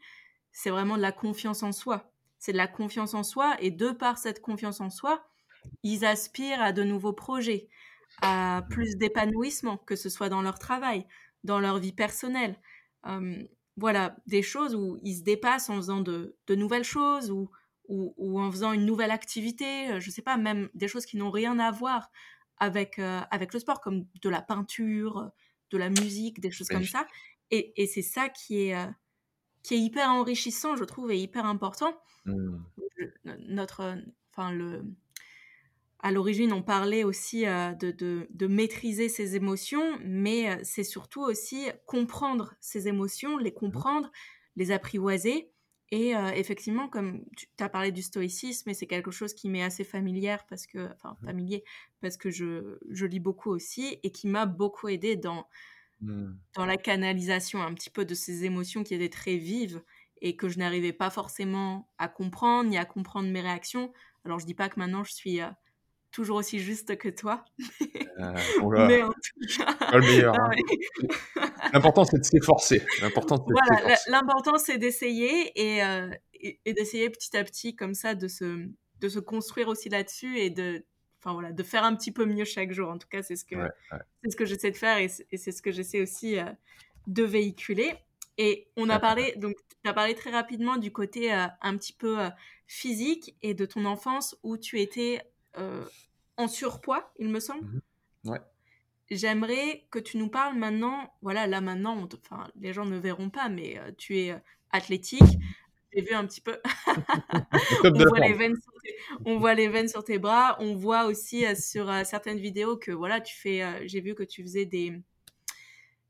c'est 0.52 0.72
vraiment 0.72 0.98
de 0.98 1.02
la 1.02 1.12
confiance 1.12 1.64
en 1.64 1.72
soi. 1.72 2.12
C'est 2.39 2.51
de 2.51 2.57
la 2.57 2.67
confiance 2.67 3.13
en 3.13 3.23
soi, 3.23 3.55
et 3.59 3.71
de 3.71 3.91
par 3.91 4.17
cette 4.17 4.41
confiance 4.41 4.81
en 4.81 4.89
soi, 4.89 5.25
ils 5.83 6.05
aspirent 6.05 6.61
à 6.61 6.71
de 6.71 6.83
nouveaux 6.83 7.13
projets, 7.13 7.69
à 8.21 8.63
plus 8.69 8.97
d'épanouissement, 8.97 9.77
que 9.77 9.95
ce 9.95 10.09
soit 10.09 10.29
dans 10.29 10.41
leur 10.41 10.59
travail, 10.59 11.05
dans 11.43 11.59
leur 11.59 11.79
vie 11.79 11.93
personnelle 11.93 12.57
voilà, 13.77 14.15
des 14.25 14.41
choses 14.41 14.73
où 14.75 14.97
ils 15.03 15.17
se 15.17 15.23
dépassent 15.23 15.69
en 15.69 15.75
faisant 15.75 16.01
de, 16.01 16.36
nouvelles 16.49 16.83
choses 16.83 17.31
ou, 17.31 17.49
ou, 17.88 18.39
en 18.39 18.51
faisant 18.51 18.71
une 18.71 18.86
nouvelle 18.86 19.11
activité, 19.11 19.91
euh, 19.91 19.99
je 19.99 20.09
sais 20.09 20.21
pas, 20.21 20.38
même 20.38 20.69
des 20.73 20.88
choses 20.88 21.05
qui 21.05 21.17
n'ont 21.17 21.31
rien 21.31 21.59
à 21.59 21.71
voir 21.71 22.09
avec, 22.57 22.99
euh, 22.99 23.21
avec 23.31 23.53
le 23.53 23.59
sport, 23.59 23.81
comme 23.81 24.05
de 24.21 24.29
la 24.29 24.41
peinture, 24.41 25.29
de 25.71 25.77
la 25.77 25.89
musique, 25.89 26.39
des 26.39 26.51
choses 26.51 26.69
comme 26.69 26.86
ça. 26.86 27.05
Et, 27.51 27.73
et 27.81 27.86
c'est 27.86 28.01
ça 28.01 28.29
qui 28.29 28.67
est, 28.67 28.75
euh, 28.75 28.88
qui 29.66 29.74
est 29.74 29.80
hyper 29.80 30.09
enrichissant, 30.09 30.76
je 30.76 30.84
trouve, 30.84 31.11
et 31.11 31.18
hyper 31.20 31.45
important. 31.45 31.99
Mmh. 32.26 32.57
Notre, 33.47 33.97
enfin, 34.32 34.51
le, 34.51 34.84
à 36.05 36.11
l'origine, 36.11 36.53
on 36.53 36.61
parlait 36.61 37.03
aussi 37.03 37.47
euh, 37.47 37.74
de, 37.74 38.47
maîtriser 38.47 39.09
ses 39.09 39.36
émotions, 39.36 39.97
mais 40.03 40.51
euh, 40.51 40.59
c'est 40.61 40.84
surtout 40.84 41.22
aussi 41.22 41.68
comprendre 41.88 42.53
ses 42.59 42.88
émotions, 42.88 43.39
les 43.39 43.49
mmh 43.49 43.53
comprendre, 43.55 44.11
les 44.55 44.72
apprivoiser. 44.72 45.49
Et 45.89 46.16
euh, 46.16 46.30
effectivement, 46.36 46.89
comme 46.89 47.26
tu 47.36 47.47
as 47.59 47.70
parlé 47.70 47.91
du 47.91 48.03
stoïcisme, 48.03 48.70
et 48.70 48.76
c'est 48.76 48.86
quelque 48.86 49.09
chose 49.09 49.34
qui 49.34 49.49
m'est 49.49 49.63
assez 49.63 49.84
familière 49.84 50.45
parce 50.45 50.68
que, 50.68 50.89
enfin 50.93 51.18
mmh 51.20 51.26
familier, 51.26 51.63
parce 52.01 52.18
que 52.18 52.30
je, 52.30 52.78
lis 53.05 53.20
beaucoup 53.20 53.49
aussi, 53.49 53.99
et 54.03 54.11
qui 54.11 54.28
m'a 54.28 54.45
beaucoup 54.45 54.89
aidé 54.89 55.16
dans, 55.16 55.47
mmh. 56.02 56.34
dans 56.56 56.66
la 56.66 56.78
canalisation 56.78 57.62
un 57.62 57.74
petit 57.74 57.89
peu 57.89 58.06
de 58.06 58.14
ces 58.14 58.46
émotions 58.46 58.84
qui 58.84 58.93
étaient 58.93 59.10
très 59.10 59.38
vives 59.38 59.82
et 60.22 60.36
que 60.36 60.50
je 60.50 60.58
n'arrivais 60.58 60.93
pas 60.93 61.10
forcément 61.10 61.89
à 61.98 62.08
comprendre, 62.08 62.70
ni 62.70 62.78
à 62.78 62.86
comprendre 62.86 63.30
mes 63.30 63.41
réactions. 63.41 63.91
Alors 64.24 64.39
je 64.39 64.46
dis 64.46 64.56
pas 64.56 64.70
que 64.70 64.80
maintenant 64.80 65.04
je 65.04 65.14
suis 65.14 65.39
toujours 66.16 66.38
aussi 66.38 66.60
juste 66.60 66.98
que 66.98 67.10
toi. 67.10 67.43
Euh, 68.20 68.34
mais 68.88 69.04
en 69.04 69.10
tout 69.10 69.58
cas... 69.58 69.74
Pas 69.74 69.98
le 69.98 70.08
meilleur. 70.08 70.34
Hein. 70.39 70.50
L'important, 71.74 72.06
c'est 72.06 72.20
de 72.20 72.24
s'efforcer. 72.24 72.82
L'important, 73.02 73.46
voilà, 73.46 73.98
l'important, 74.08 74.58
c'est 74.58 74.78
d'essayer 74.78 75.52
et, 75.60 75.84
euh, 75.84 76.10
et, 76.34 76.74
d'essayer 76.74 77.10
petit 77.10 77.36
à 77.36 77.43
petit, 77.43 77.76
comme 77.76 77.93
ça, 77.93 78.16
de 78.16 78.30
se, 78.30 78.66
de 79.02 79.10
se 79.10 79.20
construire 79.20 79.68
aussi 79.68 79.89
là-dessus 79.89 80.39
et 80.39 80.50
de, 80.50 80.86
enfin, 81.26 81.34
voilà, 81.34 81.51
de 81.51 81.63
faire 81.63 81.84
un 81.84 81.95
petit 81.95 82.11
peu 82.11 82.26
mieux 82.26 82.45
chaque 82.45 82.71
jour. 82.71 82.89
En 82.89 82.97
tout 82.97 83.07
cas, 83.07 83.23
c'est 83.23 83.36
ce 83.36 83.43
que, 83.43 83.55
c'est 84.23 84.32
ce 84.32 84.36
que 84.36 84.45
j'essaie 84.45 84.71
de 84.71 84.78
faire 84.78 84.97
et 84.99 85.07
c'est 85.09 85.51
ce 85.51 85.61
que 85.61 85.71
j'essaie 85.71 86.01
aussi 86.01 86.38
euh, 86.38 86.45
de 87.07 87.23
véhiculer. 87.23 87.93
Et 88.38 88.67
on 88.78 88.89
a 88.89 88.99
parlé, 88.99 89.34
donc, 89.38 89.55
tu 89.84 89.89
as 89.89 89.93
parlé 89.93 90.13
très 90.13 90.30
rapidement 90.30 90.78
du 90.78 90.91
côté 90.91 91.32
un 91.32 91.78
petit 91.78 91.93
peu 91.93 92.17
physique 92.67 93.36
et 93.41 93.53
de 93.53 93.65
ton 93.65 93.86
enfance 93.86 94.38
où 94.43 94.57
tu 94.57 94.82
étais 94.82 95.21
en 96.38 96.47
surpoids, 96.47 97.13
il 97.17 97.30
me 97.30 97.39
semble. 97.39 97.65
Mmh 97.65 98.30
ouais. 98.32 98.39
J'aimerais 99.11 99.86
que 99.91 99.99
tu 99.99 100.17
nous 100.17 100.30
parles 100.30 100.57
maintenant, 100.57 101.13
voilà, 101.21 101.45
là 101.45 101.61
maintenant, 101.61 102.07
enfin, 102.23 102.47
les 102.55 102.73
gens 102.73 102.86
ne 102.86 102.97
verront 102.97 103.30
pas, 103.30 103.49
mais 103.49 103.78
euh, 103.78 103.91
tu 103.97 104.17
es 104.17 104.32
euh, 104.32 104.38
athlétique. 104.71 105.38
J'ai 105.96 106.02
vu 106.02 106.14
un 106.14 106.26
petit 106.26 106.41
peu. 106.41 106.60
on, 107.84 107.91
voit 107.91 108.20
les 108.20 108.34
veines 108.34 108.56
sur 108.56 108.74
tes... 108.84 108.96
on 109.26 109.38
voit 109.38 109.54
les 109.54 109.68
veines 109.68 109.88
sur 109.88 110.04
tes 110.04 110.20
bras. 110.20 110.58
On 110.60 110.76
voit 110.76 111.06
aussi 111.06 111.46
euh, 111.46 111.56
sur 111.56 111.91
certaines 112.06 112.39
vidéos 112.39 112.78
que 112.78 112.91
voilà, 112.91 113.22
tu 113.22 113.36
fais. 113.36 113.88
J'ai 113.88 114.02
vu 114.02 114.14
que 114.14 114.24
tu 114.24 114.43
faisais 114.43 114.66
des 114.66 115.02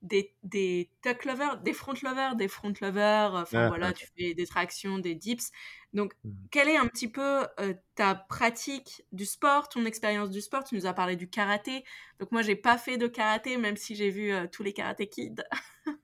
des, 0.02 0.36
des 0.44 0.92
tuck 1.02 1.26
lovers, 1.26 1.58
des 1.62 1.74
front 1.74 1.96
lovers, 2.04 2.36
des 2.36 2.48
front 2.48 2.74
lovers, 2.80 3.34
enfin 3.34 3.70
voilà, 3.70 3.92
tu 3.92 4.06
fais 4.16 4.36
des 4.36 4.46
tractions, 4.46 5.00
des 5.00 5.16
dips. 5.16 5.52
Donc, 5.94 6.14
mmh. 6.24 6.30
quelle 6.52 6.70
est 6.70 6.78
un 6.78 6.86
petit 6.86 7.08
peu 7.08 7.48
ta 7.96 8.14
pratique 8.14 9.04
du 9.12 9.26
sport, 9.26 9.68
ton 9.68 9.84
expérience 9.86 10.30
du 10.30 10.42
sport? 10.42 10.64
Tu 10.64 10.76
nous 10.76 10.86
as 10.86 10.94
parlé 10.94 11.16
du 11.16 11.28
karaté. 11.28 11.84
Donc, 12.20 12.32
moi, 12.32 12.44
j'ai 12.44 12.56
pas 12.56 12.78
fait 12.78 12.98
de 12.98 13.08
karaté, 13.08 13.58
même 13.58 13.78
si 13.78 13.96
j'ai 13.96 14.12
vu 14.12 14.32
tous 14.52 14.62
les 14.62 14.74
karaté 14.74 15.08
kids. 15.08 15.44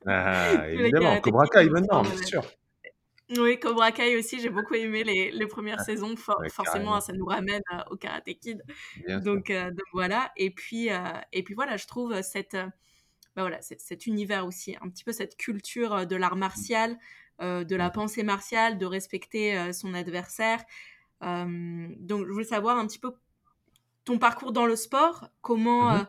Ah, 0.07 0.67
évidemment, 0.69 1.19
Cobra 1.21 1.45
Kai 1.47 1.69
maintenant, 1.69 2.01
bien 2.01 2.17
sûr. 2.23 2.43
Oui, 3.37 3.59
Cobra 3.59 3.91
Kai 3.91 4.17
aussi, 4.17 4.39
j'ai 4.39 4.49
beaucoup 4.49 4.73
aimé 4.73 5.03
les, 5.03 5.31
les 5.31 5.47
premières 5.47 5.77
ah, 5.79 5.83
saisons. 5.83 6.15
forcément, 6.15 6.99
ça 6.99 7.13
nous 7.13 7.25
ramène 7.25 7.61
au 7.89 7.95
karaté 7.95 8.35
kid. 8.35 8.61
Donc, 9.07 9.51
donc, 9.51 9.85
voilà. 9.93 10.31
Et 10.37 10.51
puis, 10.51 10.89
et 11.31 11.43
puis 11.43 11.53
voilà, 11.53 11.77
je 11.77 11.87
trouve 11.87 12.21
cette 12.21 12.57
bah 13.35 13.43
voilà, 13.43 13.61
cet 13.61 14.07
univers 14.07 14.45
aussi, 14.45 14.75
un 14.81 14.89
petit 14.89 15.03
peu 15.03 15.13
cette 15.13 15.37
culture 15.37 15.93
euh, 15.93 16.05
de 16.05 16.15
l'art 16.15 16.35
martial, 16.35 16.97
euh, 17.41 17.63
de 17.63 17.75
la 17.75 17.89
pensée 17.89 18.23
martiale, 18.23 18.77
de 18.77 18.85
respecter 18.85 19.57
euh, 19.57 19.71
son 19.71 19.93
adversaire. 19.93 20.63
donc, 21.21 22.25
je 22.25 22.31
voulais 22.31 22.45
savoir 22.45 22.77
un 22.77 22.87
petit 22.87 22.99
peu 22.99 23.13
ton 24.03 24.17
parcours 24.17 24.51
dans 24.51 24.65
le 24.65 24.75
sport, 24.75 25.29
comment, 25.41 25.93
mmh 25.93 26.07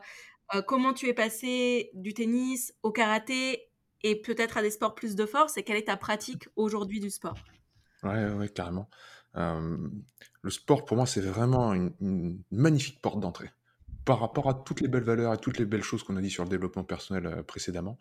comment 0.67 0.93
tu 0.93 1.07
es 1.07 1.15
passé 1.15 1.89
du 1.95 2.13
tennis 2.13 2.75
au 2.83 2.91
karaté 2.91 3.71
et 4.03 4.21
peut-être 4.21 4.57
à 4.57 4.61
des 4.61 4.71
sports 4.71 4.95
plus 4.95 5.15
de 5.15 5.25
force, 5.25 5.57
et 5.57 5.63
quelle 5.63 5.77
est 5.77 5.87
ta 5.87 5.97
pratique 5.97 6.47
aujourd'hui 6.55 6.99
du 6.99 7.09
sport? 7.09 7.37
Ouais, 8.03 8.31
ouais, 8.33 8.49
carrément. 8.49 8.89
le 9.35 10.49
sport, 10.49 10.85
pour 10.85 10.97
moi, 10.97 11.05
c'est 11.05 11.21
vraiment 11.21 11.73
une 11.73 12.43
magnifique 12.51 13.01
porte 13.01 13.19
d'entrée 13.19 13.49
par 14.05 14.19
rapport 14.19 14.49
à 14.49 14.53
toutes 14.53 14.81
les 14.81 14.87
belles 14.87 15.03
valeurs 15.03 15.33
et 15.33 15.37
toutes 15.37 15.57
les 15.57 15.65
belles 15.65 15.83
choses 15.83 16.03
qu'on 16.03 16.17
a 16.17 16.21
dit 16.21 16.29
sur 16.29 16.43
le 16.43 16.49
développement 16.49 16.83
personnel 16.83 17.25
euh, 17.25 17.43
précédemment, 17.43 17.97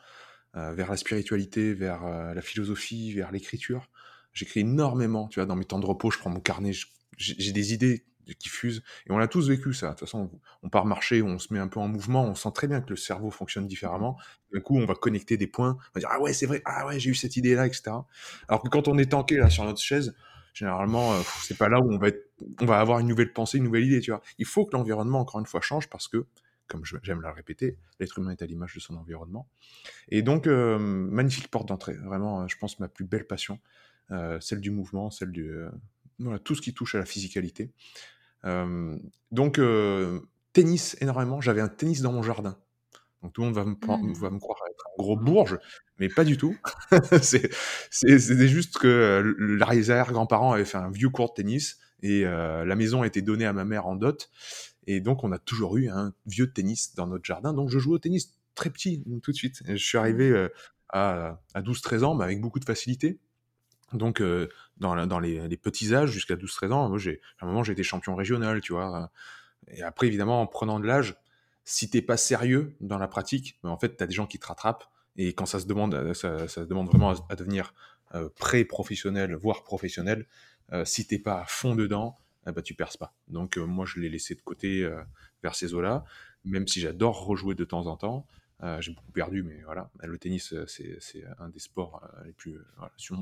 euh, 0.56 0.72
vers 0.72 0.90
la 0.90 0.96
spiritualité, 0.96 1.74
vers 1.74 2.04
euh, 2.04 2.34
la 2.34 2.42
philosophie, 2.42 3.12
vers 3.12 3.30
l'écriture. 3.30 3.88
J'écris 4.32 4.60
énormément, 4.60 5.28
tu 5.28 5.40
vois, 5.40 5.46
dans 5.46 5.56
mes 5.56 5.64
temps 5.64 5.78
de 5.78 5.86
repos, 5.86 6.10
je 6.10 6.18
prends 6.18 6.30
mon 6.30 6.40
carnet, 6.40 6.72
j'ai 7.18 7.52
des 7.52 7.74
idées 7.74 8.06
qui 8.38 8.48
fusent, 8.48 8.82
et 9.06 9.12
on 9.12 9.18
a 9.18 9.28
tous 9.28 9.48
vécu 9.48 9.72
ça. 9.72 9.88
De 9.88 9.90
toute 9.92 10.00
façon, 10.00 10.30
on 10.62 10.68
part 10.68 10.86
marcher, 10.86 11.22
on 11.22 11.38
se 11.38 11.52
met 11.52 11.58
un 11.58 11.68
peu 11.68 11.80
en 11.80 11.88
mouvement, 11.88 12.24
on 12.24 12.34
sent 12.34 12.50
très 12.54 12.68
bien 12.68 12.80
que 12.80 12.90
le 12.90 12.96
cerveau 12.96 13.30
fonctionne 13.30 13.66
différemment. 13.66 14.18
D'un 14.52 14.60
coup, 14.60 14.76
on 14.76 14.86
va 14.86 14.94
connecter 14.94 15.36
des 15.36 15.46
points, 15.46 15.76
on 15.78 15.92
va 15.94 16.00
dire 16.00 16.08
ah 16.10 16.20
ouais 16.20 16.32
c'est 16.32 16.46
vrai, 16.46 16.62
ah 16.64 16.86
ouais 16.86 16.98
j'ai 16.98 17.10
eu 17.10 17.14
cette 17.14 17.36
idée 17.36 17.54
là, 17.54 17.66
etc. 17.66 17.82
Alors 18.48 18.62
que 18.62 18.68
quand 18.68 18.88
on 18.88 18.98
est 18.98 19.10
tanké 19.10 19.36
là 19.36 19.50
sur 19.50 19.64
notre 19.64 19.80
chaise, 19.80 20.14
généralement, 20.54 21.12
euh, 21.14 21.20
c'est 21.42 21.56
pas 21.56 21.68
là 21.68 21.80
où 21.80 21.92
on 21.92 21.98
va, 21.98 22.08
on 22.60 22.66
va 22.66 22.80
avoir 22.80 22.98
une 22.98 23.08
nouvelle 23.08 23.32
pensée, 23.32 23.58
une 23.58 23.64
nouvelle 23.64 23.84
idée, 23.84 24.00
tu 24.00 24.10
vois. 24.10 24.22
Il 24.38 24.46
faut 24.46 24.66
que 24.66 24.76
l'environnement, 24.76 25.20
encore 25.20 25.40
une 25.40 25.46
fois, 25.46 25.60
change 25.60 25.88
parce 25.88 26.08
que, 26.08 26.26
comme 26.66 26.84
j'aime 26.84 27.20
la 27.20 27.32
répéter, 27.32 27.78
l'être 28.00 28.18
humain 28.18 28.32
est 28.32 28.42
à 28.42 28.46
l'image 28.46 28.74
de 28.74 28.80
son 28.80 28.96
environnement. 28.96 29.48
Et 30.08 30.22
donc, 30.22 30.46
euh, 30.46 30.78
magnifique 30.78 31.48
porte 31.48 31.68
d'entrée, 31.68 31.94
vraiment, 31.94 32.42
euh, 32.42 32.46
je 32.48 32.56
pense, 32.56 32.78
ma 32.78 32.88
plus 32.88 33.04
belle 33.04 33.26
passion, 33.26 33.58
celle 34.40 34.60
du 34.60 34.70
mouvement, 34.70 35.10
celle 35.10 35.32
du... 35.32 35.50
voilà, 36.22 36.38
tout 36.38 36.54
ce 36.54 36.62
qui 36.62 36.74
touche 36.74 36.94
à 36.94 36.98
la 36.98 37.06
physicalité. 37.06 37.70
donc, 38.44 39.60
tennis, 40.52 40.96
énormément. 41.00 41.40
J'avais 41.40 41.60
un 41.60 41.68
tennis 41.68 42.02
dans 42.02 42.12
mon 42.12 42.22
jardin. 42.22 42.56
Donc 43.22 43.32
tout 43.32 43.42
le 43.42 43.48
monde 43.48 43.54
va 43.54 43.64
me, 43.64 43.74
mmh. 43.74 44.14
va 44.14 44.30
me 44.30 44.38
croire 44.38 44.58
être 44.70 44.84
un 44.86 45.02
gros 45.02 45.16
bourge, 45.16 45.58
mais 45.98 46.08
pas 46.08 46.24
du 46.24 46.36
tout. 46.36 46.56
c'est 47.22 48.48
juste 48.48 48.78
que 48.78 48.88
euh, 48.88 49.34
l'arrière-grand-parent 49.38 50.52
avait 50.52 50.64
fait 50.64 50.78
un 50.78 50.90
vieux 50.90 51.08
court 51.08 51.28
de 51.28 51.34
tennis 51.34 51.78
et 52.02 52.26
euh, 52.26 52.64
la 52.64 52.74
maison 52.74 53.02
a 53.02 53.06
été 53.06 53.22
donnée 53.22 53.46
à 53.46 53.52
ma 53.52 53.64
mère 53.64 53.86
en 53.86 53.94
dot. 53.94 54.28
Et 54.88 55.00
donc 55.00 55.22
on 55.22 55.30
a 55.30 55.38
toujours 55.38 55.76
eu 55.76 55.88
un 55.88 56.12
vieux 56.26 56.52
tennis 56.52 56.94
dans 56.96 57.06
notre 57.06 57.24
jardin. 57.24 57.52
Donc 57.52 57.70
je 57.70 57.78
joue 57.78 57.92
au 57.92 57.98
tennis 57.98 58.34
très 58.56 58.70
petit 58.70 59.04
tout 59.22 59.30
de 59.30 59.36
suite. 59.36 59.62
je 59.66 59.76
suis 59.76 59.98
arrivé 59.98 60.30
mmh. 60.30 60.34
euh, 60.34 60.48
à, 60.88 61.40
à 61.54 61.62
12-13 61.62 62.02
ans, 62.02 62.14
mais 62.16 62.24
avec 62.24 62.40
beaucoup 62.40 62.58
de 62.58 62.64
facilité. 62.64 63.20
Donc, 63.92 64.22
dans, 64.78 65.06
dans 65.06 65.18
les, 65.20 65.56
petits 65.56 65.94
âges, 65.94 66.10
jusqu'à 66.10 66.34
12-13 66.34 66.72
ans, 66.72 66.88
moi, 66.88 66.98
à 66.98 67.44
un 67.44 67.46
moment, 67.46 67.62
j'ai 67.62 67.72
été 67.72 67.82
champion 67.82 68.14
régional, 68.14 68.60
tu 68.60 68.72
vois. 68.72 69.10
Et 69.68 69.82
après, 69.82 70.06
évidemment, 70.06 70.40
en 70.40 70.46
prenant 70.46 70.80
de 70.80 70.86
l'âge, 70.86 71.16
si 71.64 71.88
t'es 71.88 72.02
pas 72.02 72.16
sérieux 72.16 72.74
dans 72.80 72.98
la 72.98 73.08
pratique, 73.08 73.58
ben, 73.62 73.70
en 73.70 73.78
fait, 73.78 73.96
tu 73.96 74.02
as 74.02 74.06
des 74.06 74.14
gens 74.14 74.26
qui 74.26 74.38
te 74.38 74.46
rattrapent. 74.46 74.84
Et 75.16 75.34
quand 75.34 75.46
ça 75.46 75.60
se 75.60 75.66
demande, 75.66 75.94
euh, 75.94 76.14
ça, 76.14 76.64
demande 76.64 76.88
vraiment 76.88 77.12
à, 77.28 77.36
devenir 77.36 77.74
euh, 78.14 78.28
pré-professionnel, 78.36 79.34
voire 79.34 79.62
professionnel, 79.62 80.26
euh, 80.72 80.84
si 80.84 81.06
t'es 81.06 81.18
pas 81.18 81.40
à 81.40 81.44
fond 81.44 81.74
dedans, 81.74 82.18
eh 82.46 82.52
ben, 82.52 82.62
tu 82.62 82.74
perces 82.74 82.96
pas. 82.96 83.14
Donc 83.28 83.56
moi, 83.56 83.86
je 83.86 84.00
l'ai 84.00 84.08
laissé 84.08 84.34
de 84.34 84.40
côté 84.40 84.88
vers 85.44 85.54
ces 85.54 85.74
eaux-là, 85.74 86.04
même 86.44 86.66
si 86.66 86.80
j'adore 86.80 87.24
rejouer 87.24 87.54
de 87.54 87.64
temps 87.64 87.86
en 87.86 87.96
temps. 87.96 88.26
J'ai 88.80 88.92
beaucoup 88.92 89.12
perdu, 89.12 89.42
mais 89.42 89.62
voilà. 89.64 89.90
Le 90.02 90.18
tennis, 90.18 90.54
c'est 90.66 91.24
un 91.38 91.48
des 91.48 91.58
sports 91.58 92.06
les 92.24 92.32
plus 92.32 92.58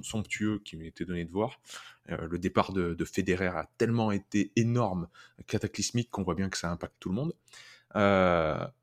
somptueux 0.02 0.60
qui 0.64 0.80
été 0.84 1.04
donné 1.04 1.24
de 1.24 1.30
voir. 1.30 1.60
le 2.08 2.38
départ 2.38 2.72
de, 2.72 2.94
de, 2.94 3.04
Federer 3.04 3.46
a 3.46 3.68
tellement 3.78 4.12
été 4.12 4.52
énorme, 4.56 5.08
cataclysmique, 5.46 6.10
qu'on 6.10 6.22
voit 6.22 6.34
bien 6.34 6.48
que 6.50 6.58
ça 6.58 6.70
impacte 6.70 6.96
tout 7.00 7.08
le 7.08 7.14
monde. 7.14 7.32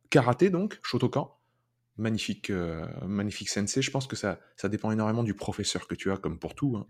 karaté, 0.09 0.49
donc, 0.49 0.79
Shotokan 0.83 1.33
magnifique, 1.97 2.51
magnifique 3.05 3.49
sensei. 3.49 3.81
Je 3.81 3.91
pense 3.91 4.07
que 4.07 4.15
ça, 4.15 4.39
ça 4.55 4.69
dépend 4.69 4.91
énormément 4.91 5.23
du 5.23 5.33
professeur 5.33 5.87
que 5.87 5.95
tu 5.95 6.11
as, 6.11 6.17
comme 6.17 6.39
pour 6.39 6.55
tout, 6.55 6.77
hein, 6.77 6.87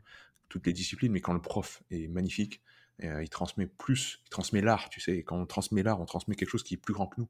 toutes 0.49 0.65
les 0.65 0.73
disciplines, 0.73 1.11
mais 1.11 1.21
quand 1.21 1.33
le 1.33 1.41
prof 1.41 1.83
est 1.91 2.07
magnifique, 2.07 2.61
il 2.99 3.29
transmet 3.29 3.67
plus, 3.67 4.21
il 4.25 4.29
transmet 4.29 4.61
l'art, 4.61 4.89
tu 4.89 4.99
sais. 4.99 5.23
quand 5.23 5.37
on 5.37 5.45
transmet 5.45 5.83
l'art, 5.83 6.01
on 6.01 6.05
transmet 6.05 6.35
quelque 6.35 6.49
chose 6.49 6.63
qui 6.63 6.73
est 6.73 6.77
plus 6.77 6.93
grand 6.93 7.07
que 7.07 7.21
nous. 7.21 7.29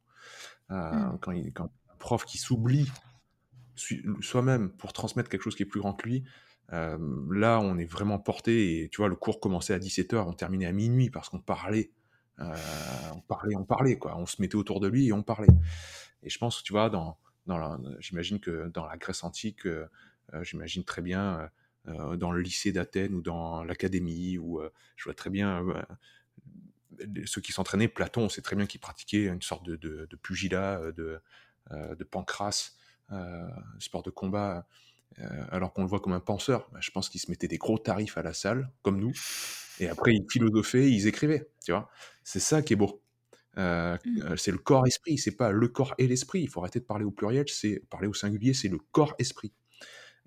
Mmh. 0.70 1.18
quand, 1.22 1.32
il, 1.32 1.54
quand, 1.54 1.72
prof 1.98 2.26
qui 2.26 2.38
s'oublie 2.38 2.90
soi-même 4.22 4.72
pour 4.72 4.94
transmettre 4.94 5.30
quelque 5.30 5.44
chose 5.44 5.56
qui 5.56 5.64
est 5.64 5.68
plus 5.68 5.80
grand 5.80 5.94
que 5.94 6.08
lui, 6.08 6.24
là, 6.72 7.60
on 7.62 7.78
est 7.78 7.86
vraiment 7.86 8.18
porté. 8.18 8.84
Et 8.84 8.90
tu 8.90 8.98
vois, 8.98 9.08
le 9.08 9.16
cours 9.16 9.40
commençait 9.40 9.74
à 9.74 9.80
17h, 9.80 10.16
on 10.18 10.34
terminait 10.34 10.66
à 10.66 10.72
minuit 10.72 11.10
parce 11.10 11.30
qu'on 11.30 11.40
parlait. 11.40 11.92
on 12.40 13.22
parlait, 13.28 13.56
on 13.56 13.66
parlait, 13.66 13.98
quoi. 13.98 14.18
On 14.18 14.26
se 14.26 14.42
mettait 14.42 14.56
autour 14.56 14.80
de 14.80 14.88
lui 14.88 15.08
et 15.08 15.14
on 15.14 15.22
parlait. 15.22 15.48
Et 16.24 16.30
je 16.30 16.38
pense, 16.40 16.64
tu 16.64 16.74
vois, 16.74 16.90
dans, 16.90 17.18
j'imagine 18.00 18.40
que 18.40 18.68
dans 18.70 18.86
la 18.86 18.98
Grèce 18.98 19.24
antique, 19.24 19.66
euh, 19.66 19.88
euh, 20.34 20.44
j'imagine 20.44 20.84
très 20.84 21.02
bien 21.02 21.50
euh, 21.88 22.18
dans 22.18 22.32
le 22.32 22.42
lycée 22.42 22.72
d'Athènes 22.72 23.14
ou 23.14 23.22
dans 23.22 23.64
l'académie, 23.64 24.38
où 24.38 24.62
je 24.96 25.04
vois 25.06 25.14
très 25.14 25.30
bien 25.30 25.66
ceux 27.26 27.42
qui 27.42 27.52
s'entraînaient, 27.52 27.88
Platon, 27.88 28.24
on 28.24 28.30
sait 28.30 28.42
très 28.42 28.56
bien 28.56 28.66
qu'il 28.66 28.82
pratiquait 28.82 29.26
une 29.28 29.42
sorte 29.42 29.66
de, 29.66 29.76
de, 29.76 30.16
pugilat, 30.16 30.92
de, 30.92 31.22
de 31.72 32.04
pancrace, 32.04 32.78
sport 33.80 34.04
de 34.04 34.10
combat, 34.10 34.68
alors 35.50 35.74
qu'on 35.74 35.82
le 35.82 35.88
voit 35.88 36.00
comme 36.00 36.14
un 36.14 36.20
penseur. 36.20 36.70
Bah, 36.72 36.80
je 36.82 36.92
pense 36.92 37.10
qu'il 37.10 37.20
se 37.20 37.30
mettait 37.30 37.48
des 37.48 37.58
gros 37.58 37.78
tarifs 37.78 38.18
à 38.18 38.22
la 38.22 38.34
salle, 38.34 38.70
comme 38.82 39.00
nous, 39.00 39.14
et 39.80 39.88
après 39.88 40.14
ils 40.16 40.26
philosophaient, 40.30 40.92
ils 40.92 41.08
écrivaient, 41.08 41.50
tu 41.64 41.72
vois. 41.72 41.90
C'est 42.24 42.40
ça 42.40 42.62
qui 42.62 42.74
est 42.74 42.78
beau. 42.78 43.02
Euh, 43.58 43.98
mmh. 44.06 44.22
euh, 44.22 44.36
c'est 44.38 44.52
le 44.52 44.60
corps-esprit, 44.60 45.18
c'est 45.18 45.36
pas 45.36 45.52
le 45.52 45.68
corps 45.68 45.96
et 45.98 46.08
l'esprit. 46.08 46.42
Il 46.42 46.50
faut 46.50 46.60
arrêter 46.60 46.80
de 46.80 46.86
parler 46.86 47.06
au 47.06 47.12
pluriel, 47.12 47.46
c'est 47.50 47.82
parler 47.90 48.08
au 48.08 48.14
singulier, 48.14 48.54
c'est 48.54 48.68
le 48.68 48.80
corps-esprit. 48.92 49.54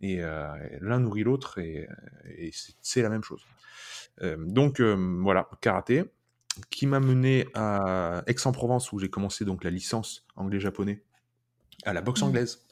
Et 0.03 0.23
euh, 0.23 0.47
l'un 0.81 0.99
nourrit 0.99 1.23
l'autre 1.23 1.59
et, 1.59 1.87
c'est 2.81 3.03
la 3.03 3.11
même 3.11 3.23
chose. 3.23 3.45
donc 4.39 4.81
voilà, 4.81 5.49
karaté, 5.61 6.05
qui 6.71 6.87
m'a 6.87 7.01
mené 7.01 7.47
à 7.55 8.23
Aix-en-Provence 8.27 8.93
où 8.93 8.99
j'ai 8.99 9.11
commencé 9.11 9.45
donc 9.45 9.63
la 9.63 9.71
licence 9.71 10.27
anglais-japonais 10.37 11.03
à 11.85 11.93
la 11.93 12.01
boxe 12.01 12.23
mmh. 12.23 12.25
anglaise. 12.25 12.67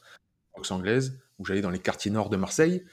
Boxe 0.55 0.71
anglaise, 0.71 1.19
où 1.37 1.45
j'allais 1.45 1.61
dans 1.61 1.69
les 1.69 1.79
quartiers 1.79 2.11
nord 2.11 2.29
de 2.29 2.37
Marseille. 2.37 2.83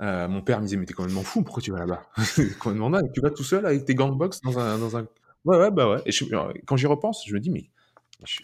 mon 0.00 0.42
père 0.42 0.60
me 0.60 0.64
disait, 0.64 0.76
mais 0.76 0.86
t'es 0.86 0.94
complètement 0.94 1.22
fou, 1.22 1.42
pourquoi 1.42 1.62
tu 1.62 1.72
vas 1.72 1.78
là-bas? 1.78 2.02
Tu 3.14 3.20
vas 3.20 3.30
tout 3.30 3.44
seul 3.44 3.66
avec 3.66 3.84
tes 3.84 3.94
gants 3.94 4.10
de 4.10 4.16
boxe 4.16 4.40
dans 4.42 4.58
un, 4.58 4.78
dans 4.78 4.96
un 4.96 5.06
Ouais, 5.46 5.56
ouais, 5.58 5.70
bah 5.70 5.88
ouais. 5.88 6.02
Et 6.06 6.10
quand 6.66 6.76
j'y 6.76 6.86
repense, 6.86 7.22
je 7.24 7.32
me 7.32 7.40
dis, 7.40 7.50
mais 7.50 7.70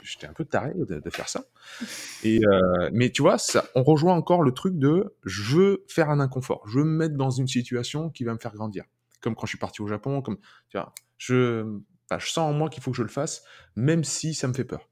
j'étais 0.04 0.28
un 0.28 0.32
peu 0.32 0.44
taré 0.44 0.72
de, 0.74 1.10
faire 1.10 1.28
ça. 1.28 1.44
Et 2.24 2.40
euh, 2.46 2.90
mais 2.92 3.10
tu 3.10 3.22
vois, 3.22 3.38
ça, 3.38 3.64
on 3.74 3.82
rejoint 3.82 4.14
encore 4.14 4.42
le 4.42 4.52
truc 4.52 4.78
de 4.78 5.16
je 5.24 5.56
veux 5.56 5.84
faire 5.88 6.10
un 6.10 6.20
inconfort, 6.20 6.62
je 6.68 6.78
veux 6.78 6.84
me 6.84 6.96
mettre 6.96 7.16
dans 7.16 7.30
une 7.30 7.48
situation 7.48 8.08
qui 8.08 8.22
va 8.22 8.32
me 8.32 8.38
faire 8.38 8.54
grandir. 8.54 8.84
Comme 9.20 9.34
quand 9.34 9.46
je 9.46 9.50
suis 9.50 9.58
parti 9.58 9.82
au 9.82 9.88
Japon, 9.88 10.22
comme 10.22 10.38
tu 10.68 10.78
vois, 10.78 10.94
je, 11.18 11.78
je 12.16 12.26
sens 12.26 12.38
en 12.38 12.52
moi 12.52 12.70
qu'il 12.70 12.82
faut 12.82 12.92
que 12.92 12.96
je 12.96 13.02
le 13.02 13.08
fasse, 13.08 13.42
même 13.74 14.04
si 14.04 14.32
ça 14.32 14.46
me 14.46 14.52
fait 14.52 14.64
peur. 14.64 14.88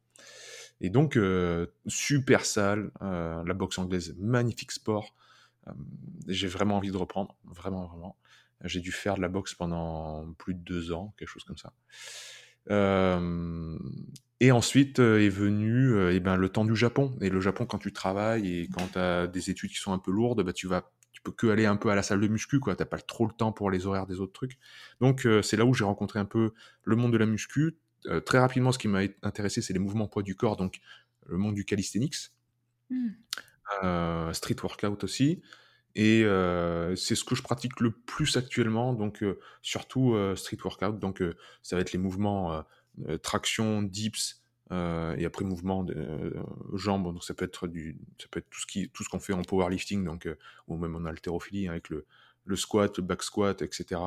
Et 0.81 0.91
donc, 0.91 1.16
euh, 1.16 1.66
super 1.87 2.45
sale, 2.45 2.91
euh, 3.03 3.43
la 3.45 3.55
boxe 3.55 3.78
anglaise, 3.78 4.14
magnifique 4.18 4.72
sport. 4.72 5.14
J'ai 6.26 6.49
vraiment 6.49 6.78
envie 6.78 6.91
de 6.91 6.97
reprendre, 6.97 7.37
vraiment, 7.45 7.87
vraiment. 7.87 8.16
J'ai 8.64 8.81
dû 8.81 8.93
faire 8.93 9.14
de 9.14 9.20
la 9.20 9.28
boxe 9.28 9.55
pendant 9.55 10.33
plus 10.39 10.55
de 10.55 10.61
deux 10.61 10.93
ans, 10.93 11.14
quelque 11.18 11.28
chose 11.28 11.45
comme 11.45 11.59
ça. 11.59 11.72
et 14.41 14.53
ensuite 14.53 14.99
est 14.99 15.28
venu 15.28 16.11
eh 16.11 16.18
ben, 16.18 16.37
le 16.37 16.49
temps 16.49 16.64
du 16.64 16.74
Japon. 16.74 17.16
Et 17.20 17.28
le 17.28 17.41
Japon, 17.41 17.66
quand 17.66 17.78
tu 17.78 17.93
travailles 17.93 18.61
et 18.61 18.68
quand 18.68 18.93
tu 18.93 18.99
as 18.99 19.26
des 19.26 19.51
études 19.51 19.70
qui 19.70 19.76
sont 19.76 19.93
un 19.93 19.99
peu 19.99 20.11
lourdes, 20.11 20.43
bah, 20.43 20.53
tu 20.53 20.66
vas 20.66 20.91
tu 21.12 21.20
peux 21.22 21.33
que 21.33 21.49
aller 21.49 21.66
un 21.66 21.76
peu 21.76 21.91
à 21.91 21.95
la 21.95 22.03
salle 22.03 22.20
de 22.20 22.28
muscu, 22.28 22.61
quoi. 22.61 22.74
T'as 22.74 22.87
pas 22.87 22.99
trop 22.99 23.26
le 23.26 23.33
temps 23.33 23.53
pour 23.53 23.70
les 23.70 23.87
horaires 23.87 24.07
des 24.07 24.20
autres 24.20 24.33
trucs. 24.33 24.59
Donc 25.01 25.28
c'est 25.43 25.57
là 25.57 25.64
où 25.66 25.74
j'ai 25.74 25.85
rencontré 25.85 26.18
un 26.18 26.24
peu 26.24 26.53
le 26.85 26.97
monde 26.97 27.12
de 27.12 27.18
la 27.18 27.26
muscu. 27.26 27.76
Très 28.24 28.38
rapidement, 28.38 28.72
ce 28.72 28.78
qui 28.78 28.88
m'a 28.88 29.01
intéressé, 29.22 29.62
c'est 29.62 29.72
les 29.72 29.78
mouvements 29.78 30.09
poids 30.09 30.22
du 30.22 30.34
corps, 30.34 30.57
donc 30.57 30.80
le 31.26 31.36
monde 31.36 31.55
du 31.55 31.64
calisthenics, 31.64 32.32
mmh. 32.90 34.32
street 34.32 34.57
workout 34.62 35.05
aussi. 35.05 35.42
Et 35.96 36.22
c'est 36.96 37.14
ce 37.14 37.24
que 37.24 37.34
je 37.34 37.42
pratique 37.42 37.80
le 37.80 37.90
plus 37.90 38.36
actuellement, 38.36 38.94
donc 38.94 39.24
surtout 39.62 40.16
street 40.36 40.59
workout. 40.64 40.98
Donc 40.98 41.22
ça 41.62 41.76
va 41.76 41.82
être 41.82 41.92
les 41.92 41.98
mouvements 41.98 42.64
traction, 43.22 43.82
dips, 43.82 44.42
et 44.70 45.24
après 45.24 45.44
mouvement 45.44 45.82
de 45.82 46.34
jambes. 46.74 47.05
Donc 47.12 47.24
ça 47.24 47.34
peut 47.34 47.44
être 47.44 47.66
du, 47.66 47.98
ça 48.18 48.28
peut 48.30 48.38
être 48.38 48.48
tout 48.51 48.61
ce 48.61 48.66
qui, 48.66 48.88
tout 48.90 49.03
ce 49.05 49.09
qu'on 49.09 49.20
fait 49.20 49.32
en 49.32 49.42
powerlifting, 49.42 50.05
donc 50.05 50.28
ou 50.68 50.76
même 50.76 50.94
en 50.96 51.05
haltérophilie 51.05 51.66
hein, 51.68 51.72
avec 51.72 51.88
le, 51.90 52.07
le 52.44 52.57
squat, 52.57 52.96
le 52.98 53.03
back 53.03 53.22
squat, 53.22 53.61
etc. 53.62 54.01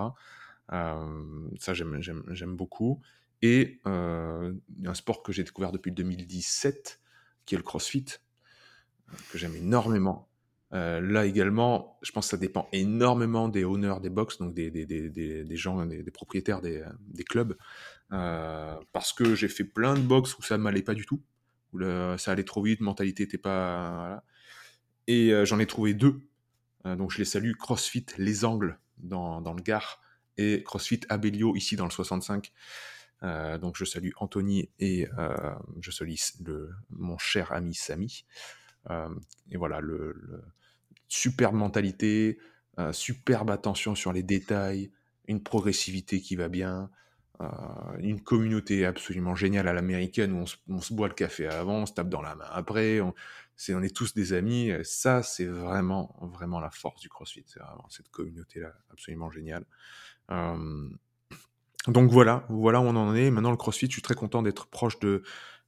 ça 0.70 1.74
j'aime 1.74 2.56
beaucoup. 2.56 3.02
Et 3.46 3.82
un 3.86 4.94
sport 4.94 5.22
que 5.22 5.32
j'ai 5.34 5.44
découvert 5.44 5.74
depuis 5.74 5.92
2017, 5.92 7.02
qui 7.46 7.56
est 7.56 7.58
le 7.58 7.64
CrossFit, 7.64 8.06
que 9.32 9.38
j'aime 9.38 9.56
énormément. 9.56 10.30
Euh, 10.74 11.02
là 11.02 11.26
également, 11.26 12.00
je 12.02 12.12
pense 12.12 12.26
que 12.26 12.32
ça 12.32 12.38
dépend 12.38 12.68
énormément 12.72 13.48
des 13.48 13.64
owners 13.64 13.96
des 14.02 14.10
box, 14.10 14.40
donc 14.40 14.56
des, 14.56 14.72
des, 14.72 14.86
des, 14.86 15.10
des 15.10 15.56
gens, 15.56 15.86
des, 15.86 16.04
propriétaires 16.12 16.62
des, 16.62 16.84
clubs, 17.24 17.56
euh, 18.12 18.76
parce 18.92 19.14
que 19.14 19.36
j'ai 19.36 19.50
fait 19.50 19.64
plein 19.64 19.94
de 19.94 20.00
box 20.00 20.38
où 20.38 20.42
ça 20.42 20.58
ne 20.58 20.64
m'allait 20.64 20.82
pas 20.82 20.96
du 20.96 21.06
tout, 21.06 21.22
où 21.74 21.80
ça 22.18 22.32
allait 22.32 22.44
trop 22.44 22.64
vite, 22.64 22.82
mentalité 22.82 23.24
n'était 23.24 23.38
pas... 23.38 24.24
Et 25.06 25.32
euh, 25.32 25.46
j'en 25.46 25.60
ai 25.60 25.68
trouvé 25.68 25.94
deux, 25.94 26.22
donc 26.86 27.12
je 27.12 27.20
les 27.20 27.26
salue, 27.26 27.52
CrossFit 27.54 28.06
Les 28.18 28.44
Angles 28.46 28.80
dans, 28.98 29.42
dans 29.42 29.54
le 29.54 29.62
Gard, 29.62 30.02
et 30.38 30.64
CrossFit 30.64 31.02
Abellio 31.10 31.56
ici 31.56 31.76
dans 31.76 31.86
le 31.86 31.92
65. 31.92 32.52
Donc 33.24 33.78
je 33.78 33.86
salue 33.86 34.12
Anthony 34.18 34.70
et 34.80 35.08
je 35.80 35.92
salue 35.92 36.16
mon 36.90 37.18
cher 37.18 37.52
ami 37.52 37.74
Samy. 37.74 38.26
et 38.90 39.58
voilà, 39.58 39.82
superbe 41.14 41.56
mentalité, 41.56 42.40
euh, 42.80 42.92
superbe 42.92 43.52
attention 43.52 43.94
sur 43.94 44.14
les 44.14 44.24
détails, 44.24 44.92
une 45.28 45.44
progressivité 45.44 46.20
qui 46.20 46.36
va 46.36 46.50
bien, 46.50 46.90
euh, 47.42 47.48
une 48.00 48.22
communauté 48.22 48.86
absolument 48.86 49.36
géniale 49.36 49.68
à 49.68 49.74
l'américaine 49.74 50.34
où 50.34 50.46
on 50.68 50.82
se, 50.82 50.94
boit 50.94 51.08
le 51.08 51.14
café 51.14 51.48
avant, 51.48 51.82
on 51.82 51.86
se 51.86 51.94
tape 51.94 52.10
dans 52.10 52.22
la 52.22 52.36
main 52.36 52.48
après, 52.52 53.00
on, 53.00 53.14
est, 53.84 53.96
tous 53.96 54.16
des 54.16 54.34
amis. 54.34 54.72
Ça, 54.84 55.22
c'est 55.22 55.46
vraiment, 55.46 56.16
vraiment 56.34 56.60
la 56.60 56.72
force 56.72 57.00
du 57.02 57.10
CrossFit. 57.10 57.46
Cette 57.90 58.10
communauté-là 58.10 58.74
absolument 58.92 59.30
géniale. 59.30 59.66
Euh, 61.88 61.92
donc 61.92 62.12
voilà, 62.12 62.46
voilà 62.50 62.82
où 62.82 62.86
on 62.86 62.96
en 62.96 63.16
est. 63.16 63.32
Maintenant, 63.32 63.52
le 63.52 63.58
CrossFit, 63.58 63.88
je 63.88 63.94
suis 63.94 64.02
très 64.02 64.16
content 64.16 64.42
d'être 64.42 64.68
proche 64.68 65.00
de, 65.00 65.24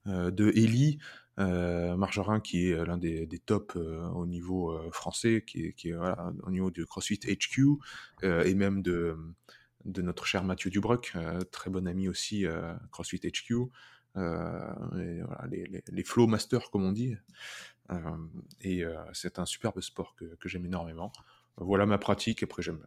de 0.05 0.51
Ellie. 0.55 0.99
Euh, 1.37 1.97
qui 2.43 2.69
est 2.69 2.85
l'un 2.85 2.97
des, 2.97 3.25
des 3.25 3.39
tops 3.39 3.75
euh, 3.75 4.07
au 4.09 4.25
niveau 4.25 4.71
euh, 4.71 4.89
français, 4.91 5.43
qui 5.45 5.73
est, 5.83 5.93
au 6.43 6.51
niveau 6.51 6.71
du 6.71 6.85
CrossFit 6.85 7.19
HQ, 7.19 7.79
et 8.23 8.53
même 8.53 8.81
de, 8.81 9.17
de 9.83 10.01
notre 10.01 10.25
cher 10.25 10.43
Mathieu 10.43 10.69
Dubroc, 10.69 11.13
très 11.51 11.69
bon 11.69 11.87
ami 11.87 12.07
aussi 12.07 12.45
CrossFit 12.91 13.19
HQ, 13.19 13.53
les, 14.93 16.03
flow 16.03 16.27
masters 16.27 16.69
comme 16.71 16.83
on 16.83 16.91
dit. 16.91 17.17
et 18.61 18.83
c'est 19.13 19.39
un 19.39 19.45
superbe 19.45 19.81
sport 19.81 20.15
que, 20.15 20.35
que 20.35 20.47
j'aime 20.47 20.65
énormément. 20.65 21.11
Voilà 21.57 21.85
ma 21.85 21.97
pratique. 21.97 22.43
Après, 22.43 22.61
j'aime 22.61 22.85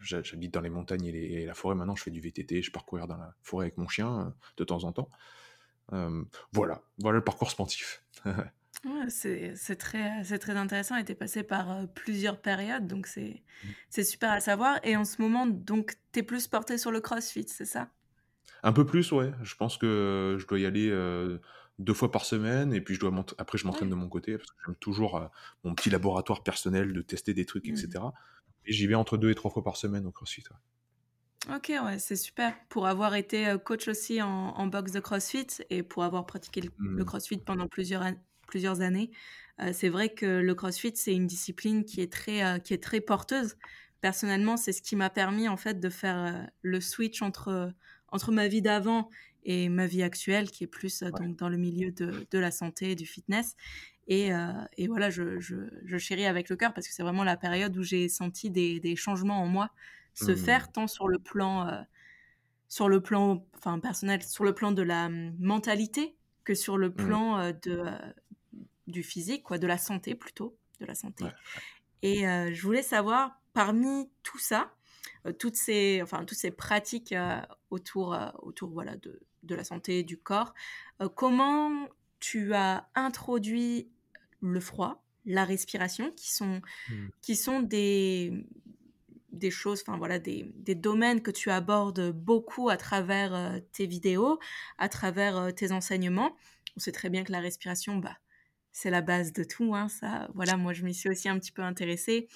J'habite 0.00 0.52
dans 0.52 0.60
les 0.60 0.70
montagnes 0.70 1.06
et, 1.06 1.42
et, 1.42 1.46
la 1.46 1.54
forêt. 1.54 1.74
Maintenant, 1.74 1.96
je 1.96 2.02
fais 2.02 2.10
du 2.10 2.20
VTT. 2.20 2.62
Je 2.62 2.70
pars 2.70 2.84
courir 2.84 3.06
dans 3.06 3.16
la 3.16 3.34
forêt 3.42 3.66
avec 3.66 3.78
mon 3.78 3.88
chien 3.88 4.34
de 4.56 4.64
temps 4.64 4.84
en 4.84 4.92
temps 4.92 5.10
voilà, 6.52 6.82
voilà 6.98 7.18
le 7.18 7.24
parcours 7.24 7.50
sportif. 7.50 8.02
c'est 9.08 9.76
très, 9.78 10.22
très 10.38 10.56
intéressant 10.56 10.96
et 10.96 11.04
tu 11.04 11.12
es 11.12 11.14
passé 11.14 11.42
par 11.42 11.86
plusieurs 11.94 12.40
périodes, 12.40 12.86
donc 12.86 13.08
mmh. 13.16 13.68
c'est 13.88 14.04
super 14.04 14.32
à 14.32 14.40
savoir. 14.40 14.78
Et 14.84 14.96
en 14.96 15.04
ce 15.04 15.20
moment, 15.20 15.46
donc, 15.46 15.94
tu 16.12 16.20
es 16.20 16.22
plus 16.22 16.46
porté 16.46 16.78
sur 16.78 16.90
le 16.90 17.00
crossfit, 17.00 17.46
c'est 17.48 17.64
ça? 17.64 17.88
Un 18.62 18.72
peu 18.72 18.84
plus, 18.84 19.12
ouais. 19.12 19.32
Je 19.42 19.54
pense 19.54 19.76
que 19.76 20.36
je 20.38 20.46
dois 20.46 20.58
y 20.58 20.66
aller 20.66 20.90
deux 21.78 21.94
fois 21.94 22.10
par 22.10 22.24
semaine 22.24 22.72
et 22.72 22.80
puis 22.80 22.94
je 22.94 23.00
dois 23.00 23.12
après 23.36 23.58
je 23.58 23.66
m'entraîne 23.66 23.90
de 23.90 23.94
mon 23.94 24.08
côté 24.08 24.38
parce 24.38 24.50
que 24.50 24.56
j'aime 24.64 24.76
toujours 24.76 25.30
mon 25.62 25.74
petit 25.74 25.90
laboratoire 25.90 26.42
personnel 26.42 26.92
de 26.92 27.02
tester 27.02 27.34
des 27.34 27.44
trucs, 27.44 27.68
etc. 27.68 28.00
Et 28.66 28.72
j'y 28.72 28.86
vais 28.86 28.94
entre 28.94 29.16
deux 29.16 29.30
et 29.30 29.34
trois 29.34 29.50
fois 29.50 29.62
par 29.62 29.76
semaine 29.76 30.06
au 30.06 30.10
crossfit. 30.10 30.44
Ok, 31.54 31.70
ouais, 31.70 31.98
c'est 31.98 32.16
super. 32.16 32.54
Pour 32.68 32.86
avoir 32.86 33.14
été 33.14 33.54
coach 33.64 33.86
aussi 33.88 34.20
en, 34.20 34.66
boxe 34.66 34.92
de 34.92 35.00
CrossFit 35.00 35.46
et 35.70 35.82
pour 35.82 36.02
avoir 36.02 36.26
pratiqué 36.26 36.60
le, 36.60 36.70
mmh. 36.78 37.04
CrossFit 37.04 37.38
pendant 37.38 37.68
plusieurs, 37.68 38.04
plusieurs 38.48 38.80
années. 38.80 39.12
c'est 39.72 39.88
vrai 39.88 40.08
que 40.08 40.26
le 40.26 40.54
CrossFit, 40.56 40.92
c'est 40.96 41.14
une 41.14 41.28
discipline 41.28 41.84
qui 41.84 42.00
est 42.00 42.12
très, 42.12 42.60
qui 42.62 42.74
est 42.74 42.82
très 42.82 43.00
porteuse. 43.00 43.56
Personnellement, 44.00 44.56
c'est 44.56 44.72
ce 44.72 44.82
qui 44.82 44.96
m'a 44.96 45.08
permis 45.08 45.48
en 45.48 45.56
fait 45.56 45.78
de 45.78 45.88
faire 45.88 46.48
le 46.62 46.80
switch 46.80 47.22
entre, 47.22 47.72
entre 48.08 48.32
ma 48.32 48.48
vie 48.48 48.62
d'avant 48.62 49.08
et 49.44 49.68
ma 49.68 49.86
vie 49.86 50.02
actuelle, 50.02 50.50
qui 50.50 50.64
est 50.64 50.66
plus 50.66 51.02
donc, 51.02 51.36
dans 51.36 51.48
le 51.48 51.56
milieu 51.56 51.92
de, 51.92 52.26
de, 52.30 52.38
la 52.38 52.50
santé 52.50 52.90
et 52.90 52.94
du 52.96 53.06
fitness. 53.06 53.54
Et, 54.08 54.30
et 54.76 54.86
voilà, 54.86 55.10
je, 55.10 55.40
je, 55.40 55.56
je, 55.84 55.98
chéris 55.98 56.26
avec 56.26 56.48
le 56.48 56.54
cœur 56.54 56.72
parce 56.72 56.86
que 56.86 56.94
c'est 56.94 57.02
vraiment 57.02 57.24
la 57.24 57.36
période 57.36 57.76
où 57.76 57.82
j'ai 57.82 58.08
senti 58.08 58.50
des, 58.50 58.78
des, 58.78 58.94
changements 58.94 59.42
en 59.42 59.48
moi 59.48 59.70
se 60.14 60.30
mmh. 60.30 60.36
faire, 60.36 60.70
tant 60.70 60.86
sur 60.86 61.08
le 61.08 61.18
plan 61.18 61.84
sur 62.68 62.88
le 62.88 63.00
plan 63.00 63.46
enfin, 63.56 63.78
personnel, 63.78 64.22
sur 64.22 64.44
le 64.44 64.54
plan 64.54 64.72
de 64.72 64.82
la 64.82 65.06
hum, 65.06 65.34
mentalité 65.38 66.16
que 66.44 66.54
sur 66.54 66.78
le 66.78 66.88
mmh. 66.88 66.94
plan 66.94 67.38
euh, 67.38 67.52
de, 67.62 67.78
euh, 67.78 67.98
du 68.86 69.02
physique, 69.02 69.42
quoi, 69.42 69.58
de 69.58 69.66
la 69.66 69.78
santé 69.78 70.14
plutôt, 70.14 70.56
de 70.80 70.86
la 70.86 70.94
santé. 70.94 71.24
Et 72.02 72.26
euh, 72.28 72.52
je 72.52 72.62
voulais 72.62 72.82
savoir, 72.82 73.40
parmi 73.52 74.10
tout 74.22 74.38
ça, 74.38 74.72
toutes, 75.38 75.56
ces, 75.56 76.00
enfin, 76.02 76.24
toutes 76.24 76.38
ces 76.38 76.52
pratiques 76.52 77.14
autour, 77.70 78.16
autour 78.42 78.70
voilà, 78.70 78.96
de, 78.96 79.20
de, 79.42 79.54
la 79.56 79.64
santé, 79.64 80.04
du 80.04 80.18
corps, 80.18 80.54
comment 81.16 81.88
tu 82.20 82.54
as 82.54 82.88
introduit 82.94 83.90
le 84.40 84.60
froid, 84.60 85.04
la 85.24 85.44
respiration, 85.44 86.12
qui 86.12 86.32
sont, 86.32 86.60
mmh. 86.88 87.08
qui 87.22 87.36
sont 87.36 87.60
des, 87.60 88.46
des 89.36 89.50
choses, 89.50 89.82
enfin 89.86 89.96
voilà, 89.98 90.18
des, 90.18 90.50
des, 90.56 90.74
domaines 90.74 91.22
que 91.22 91.30
tu 91.30 91.50
abordes 91.50 92.10
beaucoup 92.12 92.68
à 92.68 92.76
travers 92.76 93.34
euh, 93.34 93.58
tes 93.72 93.86
vidéos, 93.86 94.38
à 94.78 94.88
travers 94.88 95.36
euh, 95.36 95.50
tes 95.50 95.72
enseignements. 95.72 96.36
On 96.76 96.80
sait 96.80 96.92
très 96.92 97.10
bien 97.10 97.24
que 97.24 97.32
la 97.32 97.40
respiration, 97.40 97.96
bah, 97.96 98.16
c'est 98.72 98.90
la 98.90 99.02
base 99.02 99.32
de 99.32 99.44
tout. 99.44 99.74
Hein, 99.74 99.88
ça, 99.88 100.28
voilà, 100.34 100.56
moi 100.56 100.72
je 100.72 100.84
m'y 100.84 100.94
suis 100.94 101.08
aussi 101.08 101.28
un 101.28 101.38
petit 101.38 101.52
peu 101.52 101.62
intéressée. 101.62 102.28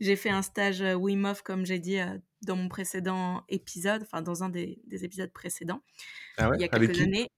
J'ai 0.00 0.16
fait 0.16 0.30
un 0.30 0.42
stage 0.42 0.82
euh, 0.82 0.94
Wim 0.94 1.24
Hof, 1.24 1.42
comme 1.42 1.64
j'ai 1.64 1.78
dit 1.78 1.98
dans 2.42 2.56
mon 2.56 2.68
précédent 2.68 3.44
épisode, 3.48 4.02
enfin 4.02 4.22
dans 4.22 4.42
un 4.42 4.48
des, 4.48 4.80
des 4.86 5.04
épisodes 5.04 5.32
précédents, 5.32 5.82
ah 6.38 6.50
il 6.54 6.60
y 6.60 6.64
a 6.64 6.68
quelques 6.68 7.00
années. 7.00 7.28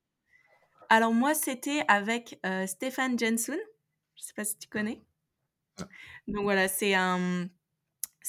Alors 0.90 1.12
moi, 1.12 1.34
c'était 1.34 1.82
avec 1.86 2.40
Stéphane 2.66 3.18
Jensen. 3.18 3.58
Je 4.18 4.24
sais 4.24 4.34
pas 4.34 4.44
si 4.44 4.58
tu 4.58 4.68
connais. 4.68 5.00
Donc 6.26 6.42
voilà, 6.42 6.68
c'est 6.68 6.94
un 6.94 7.48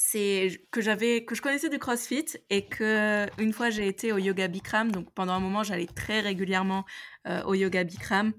c'est 0.02 0.66
que 0.70 0.80
j'avais 0.80 1.26
que 1.26 1.34
je 1.34 1.42
connaissais 1.42 1.68
du 1.68 1.78
CrossFit 1.78 2.24
et 2.48 2.66
que 2.66 3.26
une 3.38 3.52
fois 3.52 3.68
j'ai 3.68 3.86
été 3.86 4.12
au 4.12 4.18
yoga 4.18 4.48
Bikram. 4.48 4.90
Donc 4.90 5.12
pendant 5.12 5.34
un 5.34 5.40
moment 5.40 5.62
j'allais 5.62 5.86
très 5.86 6.20
régulièrement 6.20 6.86
euh, 7.26 7.42
au 7.42 7.52
yoga 7.52 7.84
Bikram. 7.84 8.32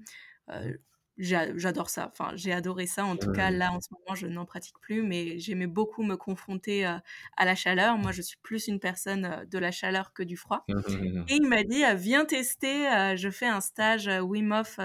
Euh, 0.50 0.76
j'adore 1.18 1.88
ça. 1.88 2.10
Enfin 2.10 2.32
j'ai 2.34 2.52
adoré 2.52 2.86
ça. 2.86 3.04
En 3.04 3.16
tout 3.16 3.30
cas 3.30 3.50
là 3.50 3.70
en 3.70 3.80
ce 3.80 3.88
moment 3.92 4.16
je 4.16 4.26
n'en 4.26 4.44
pratique 4.44 4.78
plus 4.80 5.02
mais 5.02 5.38
j'aimais 5.38 5.68
beaucoup 5.68 6.02
me 6.02 6.16
confronter 6.16 6.84
euh, 6.84 6.98
à 7.36 7.44
la 7.44 7.54
chaleur. 7.54 7.96
Moi 7.96 8.10
je 8.10 8.22
suis 8.22 8.38
plus 8.42 8.66
une 8.66 8.80
personne 8.80 9.46
de 9.48 9.58
la 9.58 9.70
chaleur 9.70 10.12
que 10.12 10.24
du 10.24 10.36
froid. 10.36 10.64
Mmh, 10.68 10.74
mmh, 10.74 11.18
mmh, 11.20 11.24
et 11.28 11.34
il 11.34 11.46
m'a 11.46 11.62
dit 11.62 11.84
viens 11.94 12.24
tester 12.24 13.14
je 13.16 13.30
fais 13.30 13.46
un 13.46 13.60
stage 13.60 14.08
Wim 14.08 14.50
Hof 14.50 14.80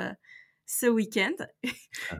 ce 0.67 0.85
week-end 0.85 1.33
ah. 1.39 1.69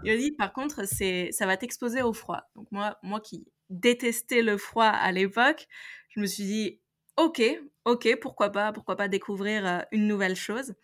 il 0.03 0.11
m'a 0.11 0.17
dit 0.17 0.31
par 0.31 0.53
contre 0.53 0.87
c'est 0.87 1.29
ça 1.31 1.45
va 1.45 1.57
t'exposer 1.57 2.01
au 2.01 2.13
froid 2.13 2.41
donc 2.55 2.67
moi 2.71 2.97
moi 3.03 3.21
qui 3.21 3.45
détestais 3.69 4.41
le 4.41 4.57
froid 4.57 4.85
à 4.85 5.11
l'époque, 5.11 5.67
je 6.09 6.19
me 6.19 6.25
suis 6.25 6.43
dit, 6.43 6.79
ok, 7.17 7.41
ok, 7.85 8.17
pourquoi 8.21 8.51
pas, 8.51 8.71
pourquoi 8.71 8.95
pas 8.95 9.07
découvrir 9.07 9.65
euh, 9.65 9.79
une 9.91 10.07
nouvelle 10.07 10.35
chose. 10.35 10.75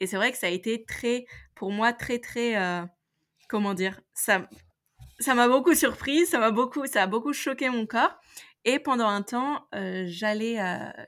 Et 0.00 0.06
c'est 0.06 0.16
vrai 0.16 0.32
que 0.32 0.38
ça 0.38 0.46
a 0.46 0.50
été 0.50 0.84
très, 0.84 1.26
pour 1.54 1.72
moi, 1.72 1.92
très, 1.92 2.18
très, 2.18 2.56
euh, 2.56 2.82
comment 3.48 3.74
dire, 3.74 4.00
ça, 4.14 4.48
ça 5.18 5.34
m'a 5.34 5.48
beaucoup 5.48 5.74
surprise, 5.74 6.30
ça 6.30 6.38
m'a 6.38 6.50
beaucoup, 6.50 6.86
ça 6.86 7.02
a 7.02 7.06
beaucoup 7.06 7.32
choqué 7.32 7.68
mon 7.68 7.86
corps. 7.86 8.18
Et 8.64 8.78
pendant 8.78 9.08
un 9.08 9.22
temps, 9.22 9.66
euh, 9.74 10.04
j'allais, 10.06 10.58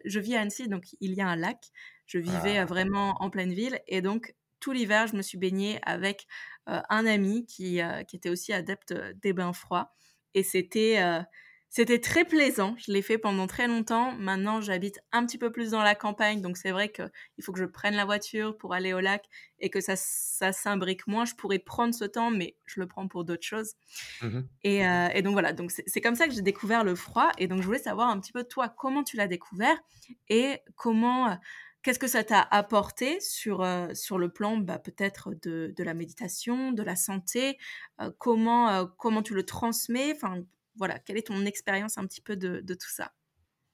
je 0.06 0.18
vis 0.20 0.36
à 0.36 0.40
Annecy, 0.40 0.68
donc 0.68 0.84
il 1.00 1.12
y 1.12 1.20
a 1.20 1.28
un 1.28 1.36
lac. 1.36 1.58
Je 2.06 2.18
vivais 2.18 2.58
ah. 2.58 2.64
vraiment 2.64 3.14
en 3.20 3.30
pleine 3.30 3.52
ville, 3.52 3.78
et 3.86 4.02
donc 4.02 4.34
tout 4.62 4.72
l'hiver, 4.72 5.06
je 5.08 5.16
me 5.16 5.22
suis 5.22 5.36
baignée 5.36 5.78
avec 5.82 6.26
un 6.66 7.06
ami 7.06 7.44
qui, 7.44 7.80
qui 8.08 8.16
était 8.16 8.30
aussi 8.30 8.52
adepte 8.52 8.94
des 9.20 9.32
bains 9.32 9.52
froids 9.52 9.92
et 10.34 10.42
c'était 10.42 10.98
euh, 11.00 11.20
c'était 11.68 12.00
très 12.00 12.26
plaisant. 12.26 12.74
Je 12.76 12.92
l'ai 12.92 13.00
fait 13.00 13.16
pendant 13.16 13.46
très 13.46 13.66
longtemps. 13.66 14.12
Maintenant, 14.12 14.60
j'habite 14.60 15.00
un 15.10 15.24
petit 15.24 15.38
peu 15.38 15.50
plus 15.50 15.70
dans 15.70 15.82
la 15.82 15.94
campagne, 15.94 16.42
donc 16.42 16.58
c'est 16.58 16.70
vrai 16.70 16.92
qu'il 16.92 17.10
faut 17.42 17.50
que 17.50 17.58
je 17.58 17.64
prenne 17.64 17.94
la 17.94 18.04
voiture 18.04 18.58
pour 18.58 18.74
aller 18.74 18.92
au 18.92 19.00
lac 19.00 19.24
et 19.58 19.70
que 19.70 19.80
ça, 19.80 19.94
ça 19.96 20.52
s'imbrique 20.52 21.06
moins. 21.06 21.24
Je 21.24 21.34
pourrais 21.34 21.58
prendre 21.58 21.94
ce 21.94 22.04
temps, 22.04 22.30
mais 22.30 22.56
je 22.66 22.78
le 22.78 22.86
prends 22.86 23.08
pour 23.08 23.24
d'autres 23.24 23.46
choses. 23.46 23.72
Mmh 24.20 24.40
et, 24.64 24.86
euh, 24.86 25.08
et, 25.14 25.22
donc 25.22 25.32
voilà, 25.32 25.54
donc 25.54 25.70
c'est 25.70 26.00
comme 26.02 26.14
ça 26.14 26.28
que 26.28 26.34
j'ai 26.34 26.42
découvert 26.42 26.84
le 26.84 26.94
froid. 26.94 27.30
Et 27.38 27.46
donc 27.46 27.62
je 27.62 27.66
voulais 27.66 27.78
savoir 27.78 28.08
un 28.08 28.20
petit 28.20 28.32
peu 28.32 28.44
toi, 28.44 28.68
comment 28.68 29.02
tu 29.02 29.16
l'as 29.16 29.26
découvert 29.26 29.80
et 30.28 30.58
comment 30.76 31.38
Qu'est-ce 31.82 31.98
que 31.98 32.06
ça 32.06 32.22
t'a 32.22 32.40
apporté 32.40 33.18
sur, 33.20 33.62
euh, 33.62 33.92
sur 33.92 34.16
le 34.16 34.28
plan 34.28 34.56
bah, 34.56 34.78
peut-être 34.78 35.34
de, 35.42 35.74
de, 35.76 35.82
la 35.82 35.94
méditation, 35.94 36.70
de 36.70 36.82
la 36.82 36.94
santé 36.94 37.58
euh, 38.00 38.12
comment, 38.18 38.70
euh, 38.70 38.86
comment 38.98 39.22
tu 39.22 39.34
le 39.34 39.44
transmets? 39.44 40.12
Enfin, 40.14 40.44
voilà, 40.76 41.00
Quelle 41.00 41.16
est 41.16 41.26
ton 41.26 41.44
expérience 41.44 41.98
un 41.98 42.06
petit 42.06 42.20
peu 42.20 42.36
de, 42.36 42.60
de 42.60 42.74
tout 42.74 42.88
ça? 42.88 43.12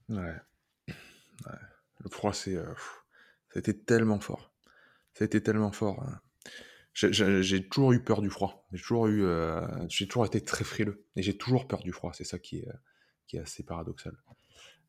Ouais. 0.08 0.34
Le 0.86 2.10
froid, 2.10 2.32
c'est, 2.32 2.56
été 3.54 3.78
tellement 3.78 4.20
fort. 4.20 4.54
Été 5.20 5.42
tellement 5.42 5.72
fort. 5.72 6.02
Hein. 6.02 6.20
J'ai 6.94 7.68
toujours 7.68 7.92
eu 7.92 8.02
peur 8.02 8.22
du 8.22 8.30
froid. 8.30 8.66
J'ai 8.72 8.80
toujours, 8.80 9.08
eu, 9.08 9.26
j'ai 9.88 10.08
toujours 10.08 10.24
été 10.24 10.42
très 10.42 10.64
frileux. 10.64 11.04
Et 11.16 11.22
j'ai 11.22 11.36
toujours 11.36 11.68
peur 11.68 11.80
du 11.80 11.92
froid. 11.92 12.12
C'est 12.14 12.24
ça 12.24 12.38
qui 12.38 12.60
est, 12.60 12.68
qui 13.26 13.36
est 13.36 13.40
assez 13.40 13.64
paradoxal. 13.64 14.16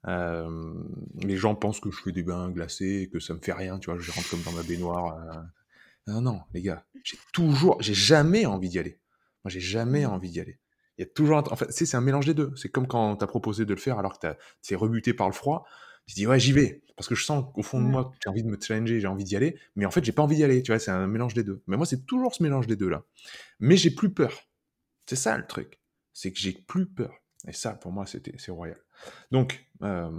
Euh, 0.07 0.73
les 1.21 1.35
gens 1.35 1.55
pensent 1.55 1.79
que 1.79 1.91
je 1.91 2.01
fais 2.01 2.11
des 2.11 2.23
bains 2.23 2.49
glacés, 2.49 3.09
que 3.11 3.19
ça 3.19 3.33
me 3.33 3.39
fait 3.39 3.53
rien, 3.53 3.79
tu 3.79 3.91
vois, 3.91 3.99
je 3.99 4.11
rentre 4.11 4.29
comme 4.29 4.41
dans 4.43 4.51
ma 4.51 4.63
baignoire. 4.63 5.15
Euh. 5.15 5.41
Non, 6.07 6.21
non, 6.21 6.41
les 6.53 6.61
gars, 6.61 6.85
j'ai 7.03 7.17
toujours, 7.33 7.81
j'ai 7.81 7.93
jamais 7.93 8.45
envie 8.45 8.69
d'y 8.69 8.79
aller. 8.79 8.99
Moi, 9.43 9.51
j'ai 9.51 9.59
jamais 9.59 10.05
mmh. 10.05 10.09
envie 10.09 10.29
d'y 10.29 10.39
aller. 10.39 10.59
Il 10.97 11.01
y 11.01 11.03
a 11.03 11.09
toujours, 11.09 11.37
en 11.37 11.55
fait, 11.55 11.71
c'est 11.71 11.95
un 11.95 12.01
mélange 12.01 12.25
des 12.25 12.33
deux. 12.33 12.51
C'est 12.55 12.69
comme 12.69 12.87
quand 12.87 13.15
t'as 13.15 13.27
proposé 13.27 13.65
de 13.65 13.73
le 13.73 13.79
faire 13.79 13.99
alors 13.99 14.19
que 14.19 14.27
t'es 14.61 14.75
rebuté 14.75 15.13
par 15.13 15.27
le 15.27 15.33
froid. 15.33 15.65
Tu 16.07 16.15
dis 16.15 16.27
ouais, 16.27 16.39
j'y 16.39 16.51
vais 16.51 16.81
parce 16.97 17.07
que 17.07 17.15
je 17.15 17.23
sens 17.23 17.45
qu'au 17.53 17.61
fond 17.61 17.79
de 17.79 17.85
moi, 17.85 18.11
j'ai 18.21 18.29
envie 18.29 18.43
de 18.43 18.49
me 18.49 18.57
challenger, 18.59 18.99
j'ai 18.99 19.07
envie 19.07 19.23
d'y 19.23 19.37
aller, 19.37 19.57
mais 19.77 19.85
en 19.85 19.91
fait, 19.91 20.03
j'ai 20.03 20.11
pas 20.11 20.21
envie 20.21 20.35
d'y 20.35 20.43
aller. 20.43 20.61
Tu 20.61 20.71
vois, 20.71 20.79
c'est 20.79 20.91
un 20.91 21.07
mélange 21.07 21.33
des 21.33 21.45
deux. 21.45 21.63
Mais 21.67 21.77
moi, 21.77 21.85
c'est 21.85 22.05
toujours 22.05 22.35
ce 22.35 22.43
mélange 22.43 22.67
des 22.67 22.75
deux 22.75 22.89
là. 22.89 23.05
Mais 23.61 23.77
j'ai 23.77 23.91
plus 23.91 24.13
peur. 24.13 24.37
C'est 25.05 25.15
ça 25.15 25.37
le 25.37 25.47
truc. 25.47 25.79
C'est 26.11 26.33
que 26.33 26.37
j'ai 26.37 26.51
plus 26.51 26.87
peur. 26.87 27.13
Et 27.47 27.53
ça, 27.53 27.71
pour 27.71 27.91
moi, 27.91 28.05
c'était 28.05 28.33
c'est 28.37 28.51
royal. 28.51 28.77
Donc, 29.31 29.65
euh, 29.81 30.11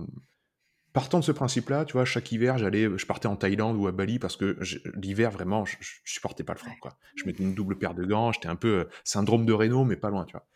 partant 0.93 1.19
de 1.19 1.25
ce 1.25 1.33
principe-là, 1.33 1.85
tu 1.85 1.93
vois, 1.93 2.05
chaque 2.05 2.33
hiver, 2.33 2.59
j'allais, 2.59 2.89
je 2.97 3.07
partais 3.07 3.29
en 3.29 3.37
Thaïlande 3.37 3.77
ou 3.77 3.87
à 3.87 3.93
Bali 3.93 4.19
parce 4.19 4.37
que 4.37 4.59
l'hiver, 4.95 5.31
vraiment, 5.31 5.65
je, 5.65 5.77
je, 5.81 5.97
supportais 6.05 6.45
pas 6.45 6.55
le 6.55 6.59
froid, 6.59 6.75
quoi. 6.81 6.97
Je 7.17 7.25
mettais 7.27 7.43
une 7.43 7.55
double 7.55 7.77
paire 7.77 7.95
de 7.95 8.05
gants, 8.05 8.33
j'étais 8.33 8.49
un 8.49 8.57
peu 8.57 8.69
euh, 8.69 8.85
syndrome 9.05 9.45
de 9.45 9.53
Raynaud, 9.53 9.85
mais 9.85 9.97
pas 9.97 10.11
loin, 10.11 10.25
tu 10.25 10.33
vois. 10.33 10.47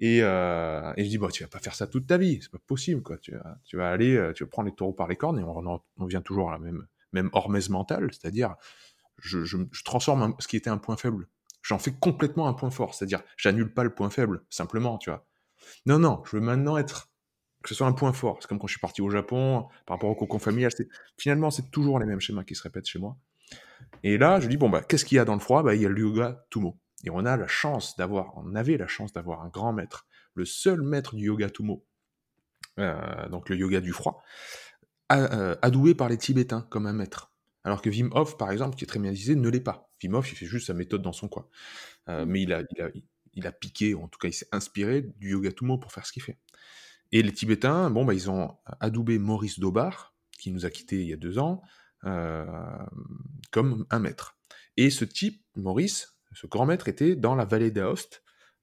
Et, 0.00 0.20
euh, 0.22 0.92
et 0.96 1.04
je 1.04 1.08
dis, 1.08 1.18
bon, 1.18 1.28
tu 1.28 1.44
vas 1.44 1.48
pas 1.48 1.60
faire 1.60 1.74
ça 1.76 1.86
toute 1.86 2.08
ta 2.08 2.18
vie, 2.18 2.40
c'est 2.42 2.50
pas 2.50 2.58
possible, 2.66 3.02
quoi. 3.02 3.16
Tu 3.18 3.30
vas, 3.30 3.58
tu 3.64 3.76
vas 3.76 3.90
aller, 3.90 4.32
tu 4.34 4.42
vas 4.42 4.50
prendre 4.50 4.68
les 4.68 4.74
taureaux 4.74 4.92
par 4.92 5.06
les 5.06 5.16
cornes 5.16 5.38
et 5.38 5.44
on, 5.44 5.80
on 5.96 6.06
vient 6.06 6.20
toujours 6.20 6.50
à 6.50 6.54
la 6.54 6.58
même, 6.58 6.86
même 7.12 7.30
hormèse 7.32 7.70
mentale, 7.70 8.10
c'est-à-dire, 8.12 8.56
je, 9.18 9.44
je, 9.44 9.58
je, 9.70 9.84
transforme 9.84 10.34
ce 10.40 10.48
qui 10.48 10.56
était 10.56 10.70
un 10.70 10.78
point 10.78 10.96
faible. 10.96 11.28
J'en 11.62 11.78
fais 11.78 11.92
complètement 11.92 12.48
un 12.48 12.52
point 12.52 12.70
fort, 12.70 12.94
c'est-à-dire, 12.94 13.22
j'annule 13.36 13.72
pas 13.72 13.84
le 13.84 13.94
point 13.94 14.10
faible, 14.10 14.44
simplement, 14.50 14.98
tu 14.98 15.10
vois. 15.10 15.26
Non, 15.86 15.98
non, 15.98 16.22
je 16.24 16.36
veux 16.36 16.42
maintenant 16.42 16.76
être 16.76 17.10
que 17.62 17.70
ce 17.70 17.74
soit 17.74 17.86
un 17.86 17.92
point 17.92 18.12
fort. 18.12 18.38
C'est 18.40 18.48
comme 18.48 18.58
quand 18.58 18.66
je 18.66 18.74
suis 18.74 18.80
parti 18.80 19.00
au 19.00 19.10
Japon, 19.10 19.66
par 19.86 19.96
rapport 19.96 20.10
au 20.10 20.14
cocon 20.14 20.38
familial. 20.38 20.70
Finalement, 21.16 21.50
c'est 21.50 21.70
toujours 21.70 21.98
les 21.98 22.06
mêmes 22.06 22.20
schémas 22.20 22.44
qui 22.44 22.54
se 22.54 22.62
répètent 22.62 22.86
chez 22.86 22.98
moi. 22.98 23.16
Et 24.02 24.18
là, 24.18 24.38
je 24.38 24.48
dis, 24.48 24.58
bon, 24.58 24.68
bah, 24.68 24.82
qu'est-ce 24.82 25.04
qu'il 25.04 25.16
y 25.16 25.18
a 25.18 25.24
dans 25.24 25.34
le 25.34 25.40
froid? 25.40 25.62
Bah, 25.62 25.74
Il 25.74 25.80
y 25.80 25.86
a 25.86 25.88
le 25.88 25.98
yoga 25.98 26.44
Tumo. 26.50 26.78
Et 27.04 27.10
on 27.10 27.24
a 27.24 27.36
la 27.36 27.46
chance 27.46 27.96
d'avoir, 27.96 28.36
on 28.36 28.54
avait 28.54 28.76
la 28.76 28.86
chance 28.86 29.12
d'avoir 29.12 29.42
un 29.42 29.48
grand 29.48 29.72
maître, 29.72 30.06
le 30.34 30.44
seul 30.44 30.82
maître 30.82 31.14
du 31.14 31.26
yoga 31.26 31.50
Tumo, 31.50 31.84
euh, 32.78 33.28
donc 33.28 33.48
le 33.50 33.56
yoga 33.56 33.80
du 33.80 33.92
froid, 33.92 34.22
euh, 35.12 35.54
adoué 35.60 35.94
par 35.94 36.08
les 36.08 36.16
Tibétains 36.16 36.66
comme 36.70 36.86
un 36.86 36.94
maître. 36.94 37.32
Alors 37.62 37.82
que 37.82 37.90
Wim 37.90 38.10
Hof, 38.12 38.38
par 38.38 38.50
exemple, 38.50 38.76
qui 38.76 38.84
est 38.84 38.86
très 38.86 38.98
médiatisé, 38.98 39.36
ne 39.36 39.48
l'est 39.48 39.60
pas. 39.60 39.90
Wim 40.02 40.14
Hof, 40.14 40.32
il 40.32 40.36
fait 40.36 40.46
juste 40.46 40.66
sa 40.66 40.74
méthode 40.74 41.02
dans 41.02 41.12
son 41.12 41.28
coin. 41.28 41.46
Euh, 42.08 42.24
mmh. 42.24 42.28
mais 42.28 42.42
il 42.42 42.52
a, 42.52 42.62
il, 42.70 42.82
a, 42.82 42.88
il 43.34 43.46
a 43.46 43.52
piqué, 43.52 43.94
ou 43.94 44.02
en 44.02 44.08
tout 44.08 44.18
cas, 44.18 44.28
il 44.28 44.32
s'est 44.32 44.48
inspiré 44.52 45.02
du 45.02 45.30
yoga 45.30 45.52
Tumo 45.52 45.78
pour 45.78 45.92
faire 45.92 46.06
ce 46.06 46.12
qu'il 46.12 46.22
fait. 46.22 46.38
Et 47.12 47.22
les 47.22 47.32
Tibétains, 47.32 47.90
bon, 47.90 48.04
bah, 48.04 48.14
ils 48.14 48.30
ont 48.30 48.56
adoubé 48.80 49.18
Maurice 49.18 49.60
Daubard, 49.60 50.14
qui 50.38 50.50
nous 50.50 50.66
a 50.66 50.70
quittés 50.70 51.00
il 51.00 51.08
y 51.08 51.12
a 51.12 51.16
deux 51.16 51.38
ans, 51.38 51.62
euh, 52.04 52.44
comme 53.50 53.86
un 53.90 53.98
maître. 53.98 54.36
Et 54.76 54.90
ce 54.90 55.04
type, 55.04 55.42
Maurice, 55.54 56.18
ce 56.32 56.46
grand 56.46 56.66
maître, 56.66 56.88
était 56.88 57.16
dans 57.16 57.34
la 57.34 57.44
vallée 57.44 57.70
d'Aoste. 57.70 58.22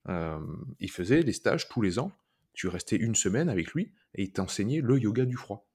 Euh, 0.10 0.39
il 0.80 0.91
faisait 0.91 1.23
des 1.23 1.34
stages 1.34 1.69
tous 1.69 1.81
les 1.81 1.99
ans. 1.99 2.11
Tu 2.53 2.68
restais 2.68 2.98
une 2.98 3.15
semaine 3.15 3.49
avec 3.49 3.72
lui 3.72 3.93
et 4.15 4.23
il 4.23 4.34
t'enseignait 4.34 4.81
le 4.81 4.99
yoga 4.99 5.26
du 5.26 5.38
froid. 5.38 5.68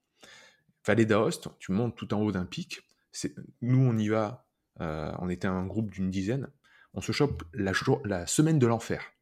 Vallée 0.85 1.05
d'Aoste, 1.05 1.49
tu 1.59 1.71
montes 1.71 1.95
tout 1.97 2.13
en 2.13 2.21
haut 2.21 2.31
d'un 2.31 2.45
pic. 2.45 2.81
Nous, 3.61 3.79
on 3.79 3.97
y 3.97 4.09
va, 4.09 4.47
euh, 4.79 5.11
on 5.19 5.29
était 5.29 5.47
un 5.47 5.65
groupe 5.65 5.89
d'une 5.91 6.11
dizaine. 6.11 6.49
On 6.93 7.01
se 7.01 7.11
chope 7.11 7.43
la, 7.53 7.71
la 8.05 8.27
semaine 8.27 8.59
de 8.59 8.67
l'enfer. 8.67 9.13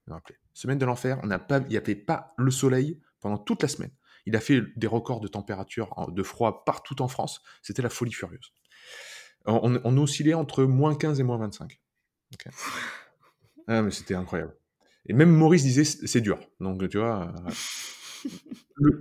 Semaine 0.53 0.77
de 0.77 0.85
l'enfer, 0.85 1.19
il 1.23 1.67
n'y 1.67 1.77
avait 1.77 1.95
pas 1.95 2.33
le 2.37 2.51
soleil 2.51 3.01
pendant 3.19 3.37
toute 3.37 3.61
la 3.61 3.67
semaine. 3.67 3.91
Il 4.25 4.35
a 4.35 4.39
fait 4.39 4.61
des 4.75 4.87
records 4.87 5.19
de 5.19 5.27
température, 5.27 5.93
de 6.11 6.23
froid 6.23 6.63
partout 6.65 7.01
en 7.01 7.07
France. 7.07 7.41
C'était 7.61 7.81
la 7.81 7.89
folie 7.89 8.13
furieuse. 8.13 8.53
On, 9.45 9.79
on, 9.83 9.97
oscillait 9.97 10.33
entre 10.33 10.63
moins 10.63 10.95
15 10.95 11.19
et 11.19 11.23
moins 11.23 11.37
25. 11.37 11.79
Ah, 13.67 13.81
mais 13.81 13.89
c'était 13.89 14.13
incroyable. 14.13 14.55
Et 15.07 15.13
même 15.13 15.31
Maurice 15.31 15.63
disait 15.63 15.85
c'est 15.85 16.21
dur. 16.21 16.39
Donc 16.59 16.87
tu 16.87 16.99
vois, 16.99 17.33
euh, 17.47 17.51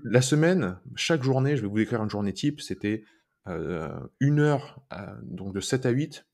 la 0.04 0.22
semaine, 0.22 0.78
chaque 0.96 1.22
journée, 1.22 1.56
je 1.56 1.62
vais 1.62 1.68
vous 1.68 1.76
décrire 1.76 2.02
une 2.02 2.10
journée 2.10 2.32
type, 2.32 2.60
c'était 2.60 3.04
euh, 3.46 3.90
une 4.20 4.40
heure, 4.40 4.82
euh, 4.92 5.14
donc 5.22 5.54
de 5.54 5.60
7 5.60 5.86
à 5.86 5.90
8, 5.90 6.26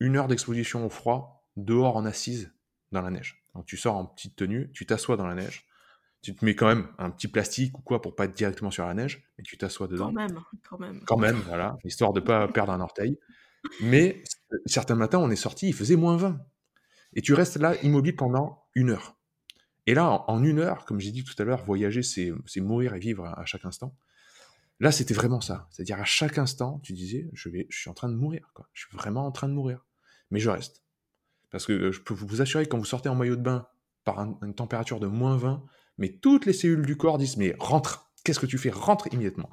une 0.00 0.16
heure 0.16 0.28
d'exposition 0.28 0.86
au 0.86 0.90
froid, 0.90 1.37
dehors 1.64 1.96
en 1.96 2.04
assise 2.04 2.52
dans 2.92 3.02
la 3.02 3.10
neige. 3.10 3.42
Donc 3.54 3.66
tu 3.66 3.76
sors 3.76 3.96
en 3.96 4.06
petite 4.06 4.36
tenue, 4.36 4.70
tu 4.72 4.86
t'assois 4.86 5.16
dans 5.16 5.26
la 5.26 5.34
neige, 5.34 5.66
tu 6.22 6.34
te 6.34 6.44
mets 6.44 6.54
quand 6.54 6.66
même 6.66 6.88
un 6.98 7.10
petit 7.10 7.28
plastique 7.28 7.78
ou 7.78 7.82
quoi 7.82 8.02
pour 8.02 8.16
pas 8.16 8.24
être 8.24 8.34
directement 8.34 8.70
sur 8.70 8.86
la 8.86 8.94
neige, 8.94 9.24
mais 9.36 9.44
tu 9.44 9.56
t'assois 9.56 9.86
dedans. 9.86 10.06
Quand 10.06 10.12
même, 10.12 10.40
quand 10.68 10.78
même. 10.78 11.00
Quand 11.06 11.16
même, 11.16 11.36
voilà, 11.46 11.76
histoire 11.84 12.12
de 12.12 12.20
pas 12.20 12.48
perdre 12.48 12.72
un 12.72 12.80
orteil. 12.80 13.18
Mais 13.80 14.22
certains 14.66 14.94
matins, 14.94 15.18
on 15.18 15.30
est 15.30 15.36
sorti, 15.36 15.68
il 15.68 15.74
faisait 15.74 15.96
moins 15.96 16.16
20. 16.16 16.40
Et 17.14 17.22
tu 17.22 17.34
restes 17.34 17.56
là 17.56 17.74
immobile 17.82 18.16
pendant 18.16 18.64
une 18.74 18.90
heure. 18.90 19.16
Et 19.86 19.94
là, 19.94 20.24
en, 20.28 20.44
une 20.44 20.58
heure, 20.58 20.84
comme 20.84 21.00
j'ai 21.00 21.12
dit 21.12 21.24
tout 21.24 21.34
à 21.38 21.44
l'heure, 21.44 21.64
voyager, 21.64 22.02
c'est 22.02 22.32
mourir 22.58 22.94
et 22.94 22.98
vivre 22.98 23.24
à, 23.24 23.44
chaque 23.46 23.64
instant. 23.64 23.94
Là, 24.80 24.92
c'était 24.92 25.14
vraiment 25.14 25.40
ça. 25.40 25.66
C'est-à-dire 25.70 25.98
à 25.98 26.04
chaque 26.04 26.38
instant, 26.38 26.78
tu 26.82 26.92
disais, 26.92 27.28
je, 27.32 27.48
vais, 27.48 27.66
je 27.70 27.78
suis 27.78 27.90
en 27.90 27.94
train 27.94 28.08
de 28.08 28.14
mourir. 28.14 28.50
Quoi. 28.54 28.68
Je 28.74 28.86
suis 28.86 28.96
vraiment 28.96 29.26
en 29.26 29.32
train 29.32 29.48
de 29.48 29.54
mourir. 29.54 29.86
Mais 30.30 30.40
je 30.40 30.50
reste. 30.50 30.84
Parce 31.50 31.66
que 31.66 31.72
euh, 31.72 31.92
je 31.92 32.00
peux 32.00 32.14
vous 32.14 32.40
assurer 32.40 32.64
que 32.64 32.70
quand 32.70 32.78
vous 32.78 32.84
sortez 32.84 33.08
en 33.08 33.14
maillot 33.14 33.36
de 33.36 33.42
bain 33.42 33.66
par 34.04 34.20
une 34.20 34.54
température 34.54 35.00
de 35.00 35.06
moins 35.06 35.36
20, 35.36 35.62
mais 35.98 36.08
toutes 36.08 36.46
les 36.46 36.52
cellules 36.52 36.86
du 36.86 36.96
corps 36.96 37.18
disent, 37.18 37.36
mais 37.36 37.54
rentre, 37.58 38.10
qu'est-ce 38.24 38.40
que 38.40 38.46
tu 38.46 38.58
fais 38.58 38.70
Rentre 38.70 39.08
immédiatement. 39.12 39.50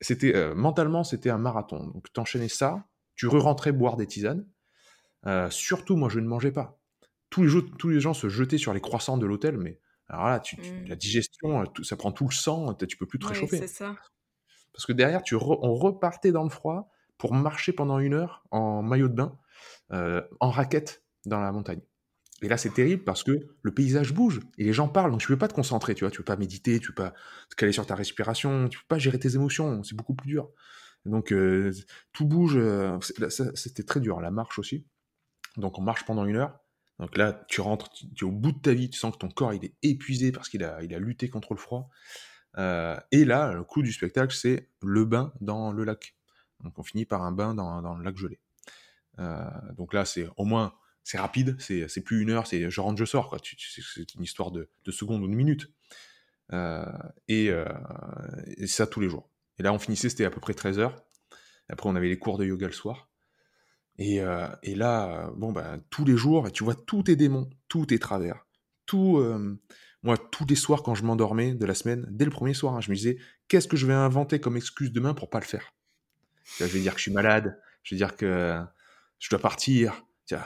C'était 0.00 0.34
euh, 0.34 0.54
Mentalement, 0.54 1.04
c'était 1.04 1.30
un 1.30 1.38
marathon. 1.38 1.86
Donc, 1.88 2.12
t'enchaînais 2.12 2.48
ça, 2.48 2.84
tu 3.14 3.26
re-rentrais 3.26 3.72
boire 3.72 3.96
des 3.96 4.06
tisanes, 4.06 4.46
euh, 5.26 5.50
surtout, 5.50 5.96
moi, 5.96 6.08
je 6.08 6.20
ne 6.20 6.26
mangeais 6.26 6.52
pas. 6.52 6.80
Tous 7.28 7.44
les, 7.44 7.70
tous 7.78 7.88
les 7.90 8.00
gens 8.00 8.14
se 8.14 8.28
jetaient 8.28 8.58
sur 8.58 8.72
les 8.72 8.80
croissants 8.80 9.18
de 9.18 9.26
l'hôtel, 9.26 9.56
mais 9.58 9.78
alors 10.08 10.26
là, 10.26 10.40
tu, 10.40 10.56
mmh. 10.56 10.86
la 10.88 10.96
digestion, 10.96 11.64
ça 11.82 11.96
prend 11.96 12.10
tout 12.10 12.26
le 12.26 12.34
sang, 12.34 12.74
tu 12.74 12.96
peux 12.96 13.06
plus 13.06 13.18
te 13.18 13.26
réchauffer. 13.26 13.58
c'est 13.58 13.68
ça. 13.68 13.94
Parce 14.72 14.86
que 14.86 14.92
derrière, 14.92 15.22
tu 15.22 15.36
on 15.36 15.74
repartait 15.74 16.32
dans 16.32 16.42
le 16.42 16.50
froid 16.50 16.90
pour 17.18 17.34
marcher 17.34 17.72
pendant 17.72 17.98
une 17.98 18.14
heure 18.14 18.44
en 18.50 18.82
maillot 18.82 19.08
de 19.08 19.14
bain, 19.14 19.38
euh, 19.92 20.22
en 20.40 20.50
raquette 20.50 21.02
dans 21.26 21.40
la 21.40 21.52
montagne. 21.52 21.80
Et 22.42 22.48
là, 22.48 22.56
c'est 22.56 22.72
terrible 22.72 23.04
parce 23.04 23.22
que 23.22 23.48
le 23.62 23.74
paysage 23.74 24.14
bouge 24.14 24.40
et 24.56 24.64
les 24.64 24.72
gens 24.72 24.88
parlent, 24.88 25.10
donc 25.10 25.20
tu 25.20 25.26
peux 25.26 25.36
pas 25.36 25.48
te 25.48 25.54
concentrer, 25.54 25.94
tu 25.94 26.04
vois, 26.04 26.10
tu 26.10 26.18
peux 26.18 26.24
pas 26.24 26.36
méditer, 26.36 26.80
tu 26.80 26.88
peux 26.88 27.02
pas 27.02 27.14
te 27.50 27.54
caler 27.54 27.72
sur 27.72 27.84
ta 27.84 27.94
respiration, 27.94 28.68
tu 28.68 28.78
peux 28.78 28.86
pas 28.88 28.98
gérer 28.98 29.18
tes 29.18 29.34
émotions, 29.34 29.82
c'est 29.82 29.94
beaucoup 29.94 30.14
plus 30.14 30.28
dur. 30.28 30.50
Donc 31.04 31.34
tout 32.12 32.24
bouge, 32.24 32.58
c'était 33.54 33.82
très 33.82 34.00
dur, 34.00 34.20
la 34.20 34.30
marche 34.30 34.58
aussi. 34.58 34.86
Donc 35.58 35.78
on 35.78 35.82
marche 35.82 36.06
pendant 36.06 36.24
une 36.24 36.36
heure. 36.36 36.58
Donc 36.98 37.16
là, 37.16 37.44
tu 37.48 37.62
rentres, 37.62 37.90
tu, 37.90 38.06
es 38.18 38.22
au 38.24 38.30
bout 38.30 38.52
de 38.52 38.58
ta 38.58 38.74
vie, 38.74 38.90
tu 38.90 38.98
sens 38.98 39.14
que 39.14 39.18
ton 39.18 39.30
corps 39.30 39.54
il 39.54 39.64
est 39.64 39.74
épuisé 39.82 40.32
parce 40.32 40.50
qu'il 40.50 40.62
a, 40.62 40.82
il 40.82 40.94
a 40.94 40.98
lutté 40.98 41.30
contre 41.30 41.54
le 41.54 41.58
froid. 41.58 41.88
Euh, 42.58 42.98
et 43.10 43.24
là, 43.24 43.52
le 43.52 43.64
coup 43.64 43.82
du 43.82 43.92
spectacle, 43.92 44.34
c'est 44.34 44.68
le 44.82 45.06
bain 45.06 45.32
dans 45.40 45.72
le 45.72 45.84
lac. 45.84 46.14
Donc 46.62 46.78
on 46.78 46.82
finit 46.82 47.06
par 47.06 47.22
un 47.22 47.32
bain 47.32 47.54
dans, 47.54 47.80
dans 47.80 47.96
le 47.96 48.04
lac 48.04 48.16
gelé. 48.18 48.38
Euh, 49.20 49.44
donc 49.76 49.94
là, 49.94 50.04
c'est 50.04 50.28
au 50.36 50.44
moins, 50.44 50.74
c'est 51.04 51.18
rapide, 51.18 51.56
c'est, 51.60 52.04
plus 52.04 52.22
une 52.22 52.30
heure, 52.30 52.46
c'est 52.46 52.70
je 52.70 52.80
rentre, 52.80 52.98
je 52.98 53.04
sors. 53.04 53.36
C'est 53.42 54.14
une 54.14 54.22
histoire 54.22 54.50
de, 54.50 54.68
de, 54.84 54.90
secondes 54.90 55.22
ou 55.22 55.28
de 55.28 55.34
minutes. 55.34 55.72
Euh, 56.52 56.84
et, 57.28 57.50
et, 58.56 58.66
ça 58.66 58.86
tous 58.86 59.00
les 59.00 59.08
jours. 59.08 59.30
Et 59.58 59.62
là, 59.62 59.72
on 59.72 59.78
finissait, 59.78 60.08
c'était 60.08 60.24
à 60.24 60.30
peu 60.30 60.40
près 60.40 60.54
13 60.54 60.78
heures. 60.78 61.04
Après, 61.68 61.88
on 61.88 61.94
avait 61.94 62.08
les 62.08 62.18
cours 62.18 62.38
de 62.38 62.44
yoga 62.44 62.66
le 62.66 62.72
soir. 62.72 63.10
Euh, 64.00 64.48
et, 64.62 64.74
là, 64.74 65.26
euh, 65.26 65.30
bon, 65.36 65.52
bah, 65.52 65.78
tous 65.90 66.04
les 66.04 66.16
jours, 66.16 66.50
tu 66.52 66.64
vois 66.64 66.74
tous 66.74 67.04
tes 67.04 67.16
démons, 67.16 67.50
tous 67.68 67.86
tes 67.86 67.98
travers. 67.98 68.46
Tout, 68.86 69.18
euh, 69.18 69.58
moi, 70.02 70.16
tous 70.16 70.46
les 70.46 70.56
soirs, 70.56 70.82
quand 70.82 70.94
je 70.94 71.04
m'endormais 71.04 71.54
de 71.54 71.66
la 71.66 71.74
semaine, 71.74 72.06
dès 72.10 72.24
le 72.24 72.30
premier 72.30 72.54
soir, 72.54 72.74
hein, 72.74 72.80
je 72.80 72.90
me 72.90 72.96
disais, 72.96 73.18
qu'est-ce 73.48 73.68
que 73.68 73.76
je 73.76 73.86
vais 73.86 73.92
inventer 73.92 74.40
comme 74.40 74.56
excuse 74.56 74.92
demain 74.92 75.14
pour 75.14 75.28
pas 75.28 75.38
le 75.38 75.44
faire? 75.44 75.74
Je 76.58 76.64
vais 76.64 76.80
dire 76.80 76.92
que 76.92 76.98
je 76.98 77.02
suis 77.02 77.12
malade, 77.12 77.60
je 77.82 77.94
vais 77.94 77.98
dire 77.98 78.16
que 78.16 78.58
je 79.20 79.30
dois 79.30 79.38
partir. 79.38 80.04
Tiens. 80.26 80.44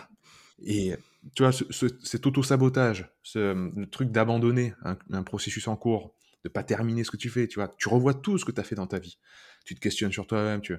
Et 0.62 0.94
tu 1.34 1.42
vois, 1.42 1.52
cet 1.52 2.26
auto-sabotage, 2.26 3.10
ce, 3.22 3.54
le 3.76 3.88
truc 3.88 4.10
d'abandonner 4.10 4.74
un, 4.82 5.22
processus 5.22 5.66
en 5.68 5.76
cours, 5.76 6.14
de 6.44 6.48
pas 6.50 6.62
terminer 6.62 7.04
ce 7.04 7.10
que 7.10 7.16
tu 7.16 7.30
fais, 7.30 7.48
tu 7.48 7.58
vois, 7.58 7.68
tu 7.78 7.88
revois 7.88 8.12
tout 8.12 8.36
ce 8.36 8.44
que 8.44 8.52
tu 8.52 8.60
as 8.60 8.64
fait 8.64 8.74
dans 8.74 8.86
ta 8.86 8.98
vie. 8.98 9.18
Tu 9.64 9.74
te 9.74 9.80
questionnes 9.80 10.12
sur 10.12 10.26
toi-même, 10.26 10.60
tu 10.60 10.76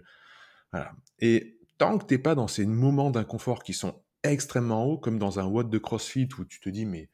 voilà. 0.72 0.91
Et 1.19 1.57
tant 1.77 1.97
que 1.97 2.05
t'es 2.05 2.19
pas 2.19 2.35
dans 2.35 2.47
ces 2.47 2.65
moments 2.65 3.09
d'inconfort 3.09 3.63
qui 3.63 3.73
sont 3.73 4.03
extrêmement 4.23 4.85
hauts, 4.85 4.97
comme 4.97 5.17
dans 5.17 5.39
un 5.39 5.45
WOD 5.45 5.69
de 5.69 5.77
CrossFit 5.77 6.27
où 6.38 6.45
tu 6.45 6.59
te 6.59 6.69
dis 6.69 6.85
mais 6.85 7.09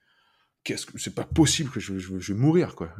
qu'est-ce 0.63 0.85
que 0.85 0.97
c'est 0.97 1.15
pas 1.15 1.23
possible 1.23 1.69
que 1.69 1.79
je, 1.79 1.93
vais 1.93 2.33
mourir 2.33 2.75
quoi. 2.75 2.93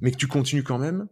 Mais 0.00 0.10
que 0.10 0.16
tu 0.16 0.28
continues 0.28 0.62
quand 0.62 0.78
même. 0.78 1.08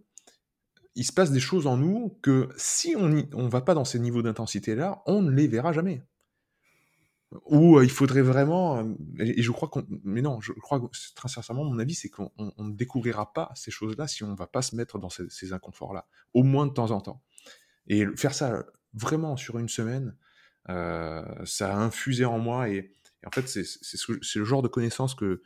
Il 0.96 1.04
se 1.04 1.12
passe 1.12 1.32
des 1.32 1.40
choses 1.40 1.66
en 1.66 1.76
nous 1.76 2.18
que 2.22 2.48
si 2.56 2.94
on 2.96 3.08
ne 3.08 3.48
va 3.48 3.60
pas 3.60 3.74
dans 3.74 3.84
ces 3.84 3.98
niveaux 3.98 4.22
d'intensité 4.22 4.74
là, 4.74 5.02
on 5.06 5.22
ne 5.22 5.30
les 5.30 5.48
verra 5.48 5.72
jamais. 5.72 6.02
Ou 7.46 7.78
euh, 7.78 7.84
il 7.84 7.90
faudrait 7.90 8.22
vraiment, 8.22 8.78
euh, 8.78 8.84
et, 9.18 9.42
je 9.42 9.50
crois 9.50 9.68
qu'on, 9.68 9.84
mais 10.04 10.22
non, 10.22 10.40
je 10.40 10.52
crois 10.52 10.78
que 10.78 10.86
très 11.14 11.28
sincèrement, 11.28 11.64
mon 11.64 11.78
avis, 11.78 11.94
c'est 11.94 12.08
qu'on 12.08 12.30
ne 12.38 12.72
découvrira 12.72 13.32
pas 13.32 13.50
ces 13.54 13.70
choses-là 13.70 14.06
si 14.06 14.22
on 14.22 14.28
ne 14.28 14.36
va 14.36 14.46
pas 14.46 14.62
se 14.62 14.76
mettre 14.76 14.98
dans 14.98 15.10
ces, 15.10 15.52
inconforts-là, 15.52 16.06
au 16.32 16.42
moins 16.42 16.66
de 16.66 16.72
temps 16.72 16.90
en 16.90 17.00
temps. 17.00 17.22
Et 17.88 18.06
faire 18.16 18.34
ça 18.34 18.64
vraiment 18.92 19.36
sur 19.36 19.58
une 19.58 19.68
semaine, 19.68 20.16
euh, 20.68 21.24
ça 21.44 21.74
a 21.74 21.78
infusé 21.78 22.24
en 22.24 22.38
moi 22.38 22.68
et, 22.68 22.92
en 23.26 23.30
fait 23.30 23.48
c'est 23.48 24.38
le 24.38 24.44
genre 24.44 24.62
de 24.62 24.68
connaissances 24.68 25.14
que 25.14 25.42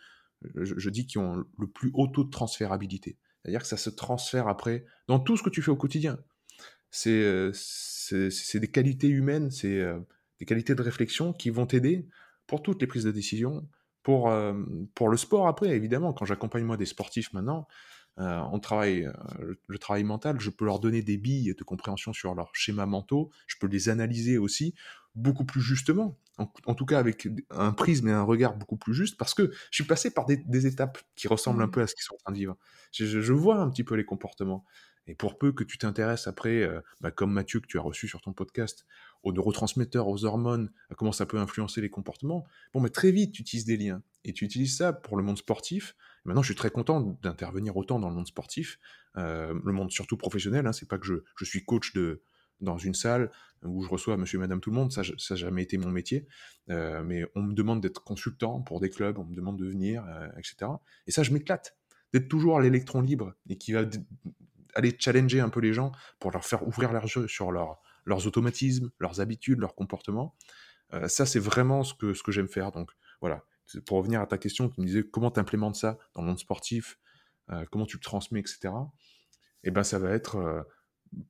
je, 0.56 0.90
dis 0.90 1.06
qui 1.06 1.18
ont 1.18 1.44
le 1.58 1.66
plus 1.68 1.90
haut 1.94 2.08
taux 2.08 2.24
de 2.24 2.30
transférabilité. 2.30 3.18
C'est-à-dire 3.42 3.62
que 3.62 3.66
ça 3.66 3.76
se 3.76 3.90
transfère 3.90 4.48
après 4.48 4.84
dans 5.06 5.18
tout 5.18 5.36
ce 5.36 5.42
que 5.42 5.50
tu 5.50 5.62
fais 5.62 5.70
au 5.70 5.76
quotidien. 5.76 6.18
C'est 6.90 7.10
euh, 7.10 7.52
des 8.12 8.68
qualités 8.68 9.08
humaines, 9.08 9.50
c'est 9.50 9.78
euh, 9.80 9.98
des 10.40 10.46
qualités 10.46 10.74
de 10.74 10.82
réflexion 10.82 11.32
qui 11.32 11.50
vont 11.50 11.66
t'aider 11.66 12.06
pour 12.46 12.62
toutes 12.62 12.80
les 12.80 12.86
prises 12.86 13.04
de 13.04 13.10
décision, 13.10 13.68
pour, 14.02 14.32
pour 14.94 15.10
le 15.10 15.16
sport 15.18 15.48
après, 15.48 15.68
évidemment. 15.68 16.14
Quand 16.14 16.24
j'accompagne 16.24 16.64
moi 16.64 16.78
des 16.78 16.86
sportifs 16.86 17.30
maintenant, 17.34 17.68
euh, 18.20 18.40
on 18.50 18.58
travaille 18.58 19.04
euh, 19.06 19.54
le, 19.68 19.78
travail 19.78 20.02
mental, 20.02 20.40
je 20.40 20.50
peux 20.50 20.64
leur 20.64 20.80
donner 20.80 21.02
des 21.02 21.16
billes 21.16 21.54
de 21.56 21.64
compréhension 21.64 22.12
sur 22.12 22.34
leurs 22.34 22.50
schémas 22.52 22.86
mentaux, 22.86 23.30
je 23.46 23.56
peux 23.60 23.68
les 23.68 23.88
analyser 23.88 24.38
aussi 24.38 24.74
beaucoup 25.14 25.44
plus 25.44 25.60
justement, 25.60 26.18
en, 26.38 26.74
tout 26.74 26.86
cas 26.86 26.98
avec 26.98 27.28
un 27.50 27.72
prisme 27.72 28.08
et 28.08 28.12
un 28.12 28.22
regard 28.22 28.56
beaucoup 28.56 28.76
plus 28.76 28.94
juste, 28.94 29.18
parce 29.18 29.34
que 29.34 29.50
je 29.70 29.74
suis 29.74 29.84
passé 29.84 30.10
par 30.10 30.24
des, 30.26 30.66
étapes 30.66 30.98
qui 31.16 31.28
ressemblent 31.28 31.62
un 31.62 31.66
mmh. 31.66 31.70
peu 31.72 31.82
à 31.82 31.86
ce 31.86 31.94
qu'ils 31.94 32.04
sont 32.04 32.14
en 32.14 32.18
train 32.18 32.32
de 32.32 32.38
vivre. 32.38 32.56
je, 32.92 33.32
vois 33.32 33.56
un 33.56 33.68
petit 33.70 33.84
peu 33.84 33.94
les 33.94 34.04
comportements. 34.04 34.64
Et 35.08 35.14
pour 35.14 35.38
peu 35.38 35.52
que 35.52 35.64
tu 35.64 35.78
t'intéresses 35.78 36.26
après, 36.26 36.62
euh, 36.62 36.80
bah, 37.00 37.10
comme 37.10 37.32
Mathieu 37.32 37.60
que 37.60 37.66
tu 37.66 37.78
as 37.78 37.80
reçu 37.80 38.06
sur 38.06 38.20
ton 38.20 38.34
podcast, 38.34 38.86
aux 39.22 39.32
neurotransmetteurs, 39.32 40.06
aux 40.06 40.26
hormones, 40.26 40.70
à 40.90 40.94
comment 40.94 41.12
ça 41.12 41.24
peut 41.24 41.38
influencer 41.38 41.80
les 41.80 41.88
comportements, 41.88 42.46
bon, 42.74 42.80
mais 42.80 42.90
très 42.90 43.10
vite, 43.10 43.32
tu 43.32 43.40
utilises 43.40 43.64
des 43.64 43.78
liens. 43.78 44.02
Et 44.24 44.34
tu 44.34 44.44
utilises 44.44 44.76
ça 44.76 44.92
pour 44.92 45.16
le 45.16 45.22
monde 45.22 45.38
sportif. 45.38 45.96
Maintenant, 46.26 46.42
je 46.42 46.48
suis 46.48 46.54
très 46.54 46.70
content 46.70 47.00
d'intervenir 47.22 47.76
autant 47.78 47.98
dans 47.98 48.10
le 48.10 48.14
monde 48.14 48.26
sportif, 48.26 48.78
euh, 49.16 49.58
le 49.64 49.72
monde 49.72 49.90
surtout 49.90 50.18
professionnel. 50.18 50.66
Hein, 50.66 50.74
c'est 50.74 50.88
pas 50.88 50.98
que 50.98 51.06
je, 51.06 51.14
je, 51.36 51.44
suis 51.46 51.64
coach 51.64 51.94
de, 51.94 52.22
dans 52.60 52.78
une 52.78 52.94
salle 52.94 53.30
où 53.62 53.82
je 53.82 53.88
reçois 53.88 54.16
monsieur 54.16 54.38
et 54.38 54.40
madame 54.40 54.60
tout 54.60 54.70
le 54.70 54.76
monde, 54.76 54.92
ça 54.92 55.02
n'a 55.02 55.36
jamais 55.36 55.62
été 55.62 55.78
mon 55.78 55.90
métier, 55.90 56.26
euh, 56.70 57.02
mais 57.02 57.24
on 57.34 57.42
me 57.42 57.54
demande 57.54 57.80
d'être 57.80 58.04
consultant 58.04 58.60
pour 58.60 58.80
des 58.80 58.90
clubs, 58.90 59.18
on 59.18 59.24
me 59.24 59.34
demande 59.34 59.58
de 59.58 59.66
venir, 59.66 60.04
etc. 60.36 60.70
Et 61.06 61.10
ça, 61.10 61.22
je 61.22 61.32
m'éclate 61.32 61.76
d'être 62.12 62.28
toujours 62.28 62.60
l'électron 62.60 63.00
libre 63.00 63.34
et 63.48 63.58
qui 63.58 63.72
va 63.72 63.84
aller 64.74 64.94
challenger 64.98 65.40
un 65.40 65.48
peu 65.48 65.60
les 65.60 65.72
gens 65.72 65.92
pour 66.18 66.30
leur 66.30 66.44
faire 66.44 66.66
ouvrir 66.66 66.92
leurs 66.92 67.04
yeux 67.04 67.26
sur 67.26 67.52
leurs 67.52 68.26
automatismes, 68.26 68.90
leurs 68.98 69.20
habitudes, 69.20 69.58
leurs 69.58 69.74
comportements. 69.74 70.34
Euh, 70.94 71.08
ça, 71.08 71.26
c'est 71.26 71.38
vraiment 71.38 71.82
ce 71.84 71.94
que, 71.94 72.32
j'aime 72.32 72.48
faire. 72.48 72.72
Donc 72.72 72.90
voilà, 73.20 73.44
pour 73.86 73.98
revenir 73.98 74.20
à 74.20 74.26
ta 74.26 74.38
question 74.38 74.68
qui 74.68 74.80
me 74.80 74.86
disait 74.86 75.02
comment 75.02 75.30
tu 75.30 75.40
implémentes 75.40 75.76
ça 75.76 75.98
dans 76.14 76.22
le 76.22 76.28
monde 76.28 76.38
sportif, 76.38 76.98
euh, 77.50 77.64
comment 77.70 77.86
tu 77.86 77.96
le 77.96 78.02
transmets, 78.02 78.40
etc. 78.40 78.70
Et 79.64 79.68
eh 79.68 79.70
ben 79.72 79.82
ça 79.82 79.98
va 79.98 80.10
être 80.10 80.36
euh, 80.36 80.62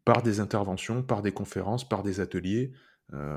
par 0.04 0.22
des 0.22 0.40
interventions, 0.40 1.02
par 1.02 1.22
des 1.22 1.32
conférences, 1.32 1.88
par 1.88 2.02
des 2.02 2.20
ateliers, 2.20 2.72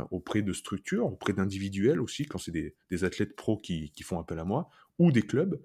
auprès 0.10 0.42
de 0.42 0.52
structures, 0.52 1.06
auprès 1.06 1.32
d'individuels 1.32 2.02
aussi, 2.02 2.26
quand 2.26 2.38
c'est 2.38 2.52
des, 2.52 3.04
athlètes 3.06 3.38
pros 3.38 3.58
qui, 3.58 3.94
font 4.04 4.20
appel 4.20 4.38
à 4.40 4.44
moi, 4.44 4.70
ou 5.00 5.12
des 5.12 5.22
clubs. 5.22 5.62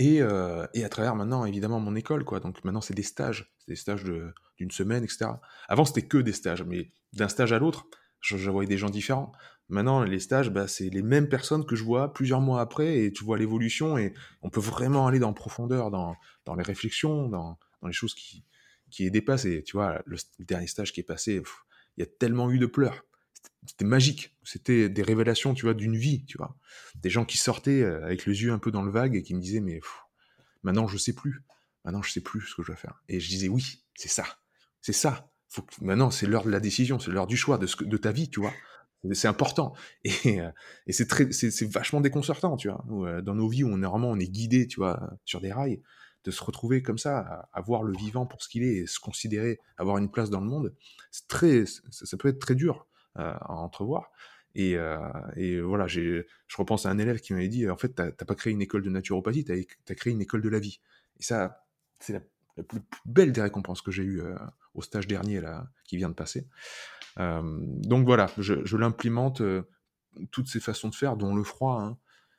Euh, 0.00 0.66
et, 0.74 0.84
à 0.84 0.88
travers 0.88 1.14
maintenant, 1.14 1.44
évidemment, 1.44 1.80
mon 1.80 1.94
école, 1.94 2.24
quoi. 2.24 2.40
Donc 2.40 2.64
maintenant, 2.64 2.80
c'est 2.80 2.94
des 2.94 3.02
stages, 3.02 3.52
c'est 3.58 3.72
des 3.72 3.76
stages 3.76 4.04
d'une 4.58 4.70
semaine, 4.70 5.04
etc. 5.04 5.26
Avant, 5.68 5.84
c'était 5.84 6.06
que 6.06 6.18
des 6.18 6.32
stages, 6.32 6.62
mais 6.62 6.90
d'un 7.12 7.28
stage 7.28 7.52
à 7.52 7.58
l'autre, 7.58 7.86
je, 8.20 8.50
voyais 8.50 8.68
des 8.68 8.78
gens 8.78 8.90
différents. 8.90 9.32
Maintenant, 9.68 10.02
les 10.02 10.20
stages, 10.20 10.50
bah, 10.50 10.68
c'est 10.68 10.88
les 10.88 11.02
mêmes 11.02 11.28
personnes 11.28 11.64
que 11.64 11.76
je 11.76 11.84
vois 11.84 12.12
plusieurs 12.12 12.40
mois 12.40 12.60
après 12.60 12.98
et 12.98 13.12
tu 13.12 13.24
vois 13.24 13.36
l'évolution 13.36 13.98
et 13.98 14.14
on 14.42 14.50
peut 14.50 14.60
vraiment 14.60 15.06
aller 15.06 15.18
dans 15.18 15.32
profondeur 15.32 15.90
dans, 15.90 16.16
dans 16.44 16.54
les 16.54 16.62
réflexions, 16.62 17.28
dans, 17.28 17.58
dans 17.82 17.88
les 17.88 17.92
choses 17.92 18.14
qui, 18.14 18.44
qui 18.96 19.04
est 19.04 19.10
dépassé. 19.10 19.62
Tu 19.62 19.76
vois, 19.76 20.02
le, 20.06 20.16
dernier 20.38 20.66
stage 20.66 20.90
qui 20.90 21.00
est 21.00 21.04
passé, 21.04 21.42
il 21.96 22.00
y 22.00 22.02
a 22.02 22.06
tellement 22.06 22.50
eu 22.50 22.58
de 22.58 22.64
pleurs. 22.64 23.04
C'était 23.66 23.84
magique. 23.84 24.34
C'était 24.42 24.88
des 24.88 25.02
révélations, 25.02 25.52
tu 25.52 25.66
vois, 25.66 25.74
d'une 25.74 25.96
vie, 25.96 26.24
tu 26.24 26.38
vois. 26.38 26.56
Des 26.94 27.10
gens 27.10 27.26
qui 27.26 27.36
sortaient 27.36 27.82
euh, 27.82 28.02
avec 28.06 28.24
les 28.24 28.42
yeux 28.42 28.52
un 28.52 28.58
peu 28.58 28.70
dans 28.70 28.80
le 28.80 28.90
vague 28.90 29.14
et 29.14 29.22
qui 29.22 29.34
me 29.34 29.40
disaient, 29.40 29.60
mais 29.60 29.80
maintenant 30.62 30.88
je 30.88 30.96
sais 30.96 31.12
plus. 31.12 31.42
Maintenant 31.84 32.00
je 32.00 32.10
sais 32.10 32.22
plus 32.22 32.40
ce 32.40 32.54
que 32.54 32.62
je 32.62 32.68
dois 32.68 32.76
faire. 32.76 33.02
Et 33.08 33.20
je 33.20 33.28
disais, 33.28 33.48
oui, 33.48 33.84
c'est 33.94 34.08
ça. 34.08 34.24
C'est 34.80 34.94
ça. 34.94 35.30
Faut 35.50 35.60
que, 35.60 35.74
maintenant 35.84 36.10
c'est 36.10 36.26
l'heure 36.26 36.44
de 36.44 36.50
la 36.50 36.60
décision, 36.60 36.98
c'est 36.98 37.10
l'heure 37.10 37.26
du 37.26 37.36
choix 37.36 37.58
de, 37.58 37.66
ce 37.66 37.84
de 37.84 37.96
ta 37.98 38.12
vie, 38.12 38.30
tu 38.30 38.40
vois 38.40 38.54
c'est 39.12 39.28
important 39.28 39.72
et, 40.02 40.40
euh, 40.40 40.50
c'est 40.88 41.06
très 41.06 41.30
c'est 41.30 41.70
vachement 41.70 42.00
déconcertant 42.00 42.56
tu 42.56 42.68
vois 42.68 42.84
euh, 42.90 43.22
dans 43.22 43.36
nos 43.36 43.46
vies 43.46 43.62
où 43.62 43.68
on 43.68 43.78
vraiment 43.78 44.10
on 44.10 44.18
est 44.18 44.26
guidé 44.26 44.66
tu 44.66 44.80
vois 44.80 45.16
sur 45.24 45.40
des 45.40 45.52
rails 45.52 45.80
de 46.26 46.30
se 46.30 46.44
retrouver 46.44 46.82
comme 46.82 46.98
ça 46.98 47.48
à, 47.52 47.60
voir 47.62 47.82
le 47.82 47.96
vivant 47.96 48.26
pour 48.26 48.42
ce 48.42 48.48
qu'il 48.48 48.62
est 48.62 48.74
et 48.74 48.86
se 48.86 49.00
considérer 49.00 49.60
avoir 49.78 49.96
une 49.98 50.10
place 50.10 50.28
dans 50.28 50.40
le 50.40 50.46
monde 50.46 50.74
très 51.28 51.64
ça, 51.66 52.16
peut 52.16 52.28
être 52.28 52.38
très 52.38 52.54
dur 52.54 52.86
euh, 53.18 53.32
à 53.32 53.52
entrevoir. 53.54 54.10
Et, 54.54 54.76
et 55.36 55.60
voilà 55.60 55.86
je 55.86 56.24
repense 56.56 56.86
à 56.86 56.90
un 56.90 56.96
élève 56.96 57.20
qui 57.20 57.34
m'avait 57.34 57.48
dit 57.48 57.68
en 57.68 57.76
fait 57.76 57.90
t'as 57.90 58.10
pas 58.10 58.34
créé 58.34 58.54
une 58.54 58.62
école 58.62 58.82
de 58.82 58.88
naturopathie 58.88 59.44
t'as 59.44 59.54
as 59.54 59.94
créé 59.94 60.14
une 60.14 60.22
école 60.22 60.40
de 60.40 60.48
la 60.48 60.58
vie. 60.58 60.80
Et 61.20 61.22
ça 61.22 61.66
c'est 61.98 62.14
la, 62.14 62.62
plus 62.62 62.80
belle 63.04 63.32
des 63.32 63.42
récompenses 63.42 63.82
que 63.82 63.90
j'ai 63.90 64.02
eues 64.02 64.22
au 64.74 64.80
stage 64.80 65.06
dernier 65.06 65.42
là 65.42 65.68
qui 65.84 65.98
vient 65.98 66.08
de 66.08 66.14
passer. 66.14 66.46
Euh, 67.18 67.42
donc 67.60 68.04
voilà, 68.04 68.30
je, 68.38 68.54
euh, 68.54 69.62
toutes 70.30 70.48
ces 70.48 70.60
façons 70.60 70.88
de 70.88 70.94
faire, 70.94 71.16
dont 71.16 71.34
le 71.34 71.42
froid, 71.42 71.80
hein, 71.80 71.98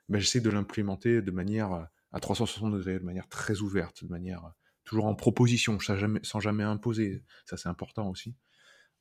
ben, 0.10 0.20
j'essaie 0.20 0.42
de 0.42 0.50
l'implémenter 0.50 1.22
de 1.22 1.32
manière 1.32 1.74
euh, 1.74 1.84
à 2.12 2.20
360 2.20 2.74
degrés, 2.74 3.00
de 3.00 3.04
manière 3.04 3.28
très 3.28 3.62
ouverte, 3.62 4.04
de 4.04 4.10
manière 4.10 4.52
toujours 4.84 5.06
en 5.06 5.16
proposition, 5.16 5.80
sans 5.80 5.98
jamais, 5.98 6.20
sans 6.24 6.40
jamais 6.40 6.64
imposer. 6.64 7.24
Ça, 7.46 7.58
c'est 7.58 7.70
important 7.70 8.10
aussi. 8.10 8.36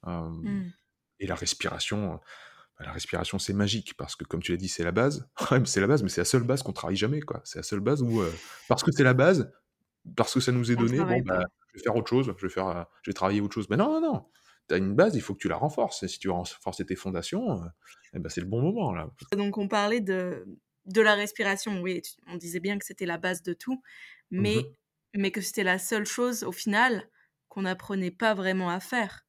Mmh. 0.05 0.69
Et 1.21 1.27
la 1.27 1.35
respiration, 1.35 2.21
bah, 2.79 2.87
la 2.87 2.93
respiration, 2.93 3.39
c'est 3.39 3.53
magique 3.53 3.97
parce 3.97 4.17
que, 4.17 4.25
comme 4.25 4.43
tu 4.43 4.53
l'as 4.53 4.59
dit, 4.59 4.69
c'est 4.69 4.85
la 4.85 4.93
base. 4.93 5.29
c'est 5.65 5.81
la 5.81 5.87
base, 5.87 6.03
mais 6.03 6.09
c'est 6.09 6.21
la 6.21 6.27
seule 6.27 6.43
base 6.43 6.63
qu'on 6.63 6.73
travaille 6.73 6.97
jamais, 6.97 7.21
quoi. 7.21 7.41
C'est 7.45 7.59
la 7.59 7.63
seule 7.63 7.81
base 7.81 8.03
où, 8.03 8.23
parce 8.69 8.83
que 8.83 8.91
c'est 8.93 9.05
la 9.05 9.15
base, 9.15 9.53
parce 10.17 10.35
que 10.35 10.41
ça 10.41 10.53
nous 10.53 10.71
est 10.71 10.77
donné, 10.77 10.99
bon, 10.99 11.23
bah, 11.25 11.45
je 11.73 11.79
vais 11.79 11.83
faire 11.83 11.97
autre 11.97 12.09
chose, 12.09 12.33
je 12.37 12.47
vais 12.47 12.53
faire, 12.53 12.87
je 13.03 13.11
vais 13.11 13.15
travailler 13.15 13.41
autre 13.41 13.55
chose. 13.55 13.69
Mais 13.71 13.77
non, 13.77 14.01
non, 14.01 14.01
non 14.01 14.27
tu 14.69 14.75
as 14.75 14.79
une 14.79 14.95
base, 14.95 15.15
il 15.15 15.21
faut 15.21 15.35
que 15.35 15.39
tu 15.39 15.49
la 15.49 15.57
renforces. 15.57 16.03
Et 16.03 16.09
si 16.09 16.19
tu 16.19 16.29
renforces 16.29 16.85
tes 16.85 16.97
fondations, 16.97 17.63
euh, 17.63 17.67
eh 18.15 18.19
ben 18.19 18.29
c'est 18.29 18.41
le 18.41 18.47
bon 18.47 18.61
moment. 18.61 18.93
là. 18.93 19.09
Donc 19.37 19.59
on 19.59 19.69
parlait 19.69 20.01
de, 20.01 20.45
de 20.87 21.01
la 21.01 21.15
respiration, 21.15 21.81
oui, 21.81 22.03
on 22.27 22.37
disait 22.37 22.61
bien 22.61 22.79
que 22.79 22.85
c'était 22.85 23.07
la 23.07 23.19
base 23.19 23.43
de 23.43 23.53
tout, 23.53 23.83
mais, 24.31 24.57
mmh 24.57 24.73
mais 25.19 25.31
que 25.31 25.41
c'était 25.41 25.65
la 25.65 25.79
seule 25.79 26.05
chose 26.05 26.45
au 26.45 26.53
final 26.53 27.09
qu'on 27.49 27.63
n'apprenait 27.63 28.11
pas 28.11 28.35
vraiment 28.35 28.69
à 28.69 28.81
faire. 28.81 29.27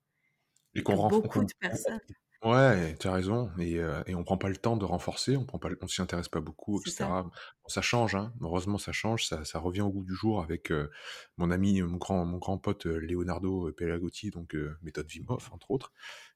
Et 0.76 0.84
qu'on 0.84 0.96
renforce. 0.96 1.24
Beaucoup 1.24 1.46
de 1.46 1.54
personnes. 1.62 2.02
Ouais, 2.44 2.96
tu 3.00 3.08
as 3.08 3.14
raison. 3.14 3.50
Et, 3.58 3.80
euh, 3.80 4.04
et 4.06 4.14
on 4.14 4.24
prend 4.24 4.38
pas 4.38 4.50
le 4.50 4.58
temps 4.58 4.78
de 4.78 4.86
renforcer, 4.86 5.36
on 5.38 5.46
prend 5.46 5.58
pas, 5.58 5.70
on 5.82 5.88
s'y 5.88 6.02
intéresse 6.02 6.30
pas 6.30 6.40
beaucoup, 6.40 6.80
etc. 6.80 6.98
Ça. 6.98 7.26
ça 7.68 7.82
change, 7.82 8.16
hein. 8.16 8.32
heureusement 8.42 8.78
ça 8.78 8.92
change, 8.92 9.26
ça, 9.26 9.44
ça, 9.44 9.60
revient 9.60 9.82
au 9.82 9.92
bout 9.92 10.04
du 10.04 10.14
jour 10.14 10.44
avec 10.44 10.72
euh, 10.72 10.92
mon 11.38 11.50
ami, 11.50 11.82
mon 11.82 11.98
grand, 11.98 12.26
mon 12.26 12.38
grand 12.38 12.60
pote 12.60 12.86
euh, 12.86 13.00
Leonardo 13.00 13.72
Pelagotti, 13.72 14.30
donc 14.30 14.56
méthode 14.84 15.08
Vimov 15.08 15.50
entre 15.52 15.72
autres, 15.72 15.94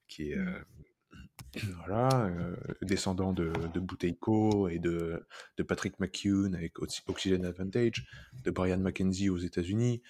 qui 0.07 0.31
est 0.31 0.37
voilà, 1.85 2.31
descendant 2.81 3.33
de, 3.33 3.51
de 3.73 3.79
Buteiko 3.79 4.67
et 4.67 4.79
de, 4.79 5.25
de 5.57 5.63
Patrick 5.63 5.99
McCune 5.99 6.55
avec 6.55 6.73
Oxygen 7.07 7.45
Advantage, 7.45 8.05
de 8.43 8.51
Brian 8.51 8.77
McKenzie 8.77 9.29
aux 9.29 9.37
États-Unis 9.37 10.01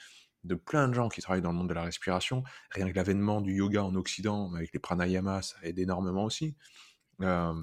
de 0.44 0.56
plein 0.56 0.88
de 0.88 0.94
gens 0.94 1.10
qui 1.10 1.22
travaillent 1.22 1.42
dans 1.42 1.52
le 1.52 1.58
monde 1.58 1.70
de 1.70 1.74
la 1.74 1.84
respiration. 1.84 2.44
Rien 2.72 2.90
que 2.90 2.96
l'avènement 2.96 3.42
du 3.42 3.54
yoga 3.54 3.84
en 3.84 3.96
Occident 3.96 4.54
avec 4.54 4.74
les 4.74 4.80
pranayamas, 4.80 5.42
ça 5.42 5.58
aide 5.64 5.80
énormément 5.80 6.26
aussi. 6.26 6.56
Euh, 7.22 7.54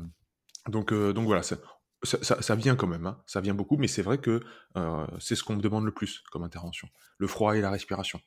donc, 0.69 0.93
euh, 0.93 1.13
donc 1.13 1.27
voilà, 1.27 1.43
ça, 1.43 1.57
ça, 2.03 2.55
vient 2.55 2.77
quand 2.77 2.87
même, 2.87 3.07
hein. 3.07 3.21
ça 3.27 3.41
vient 3.41 3.55
beaucoup, 3.55 3.77
mais 3.77 3.89
c'est 3.89 4.03
vrai 4.03 4.19
que 4.19 4.41
euh, 4.77 5.07
c'est 5.19 5.35
ce 5.35 5.43
qu'on 5.43 5.57
me 5.57 5.61
demande 5.61 5.85
le 5.85 5.93
plus 5.93 6.23
comme 6.31 6.45
intervention, 6.45 6.89
le 7.19 7.27
froid 7.27 7.57
et 7.57 7.61
la 7.61 7.71
respiration. 7.71 8.21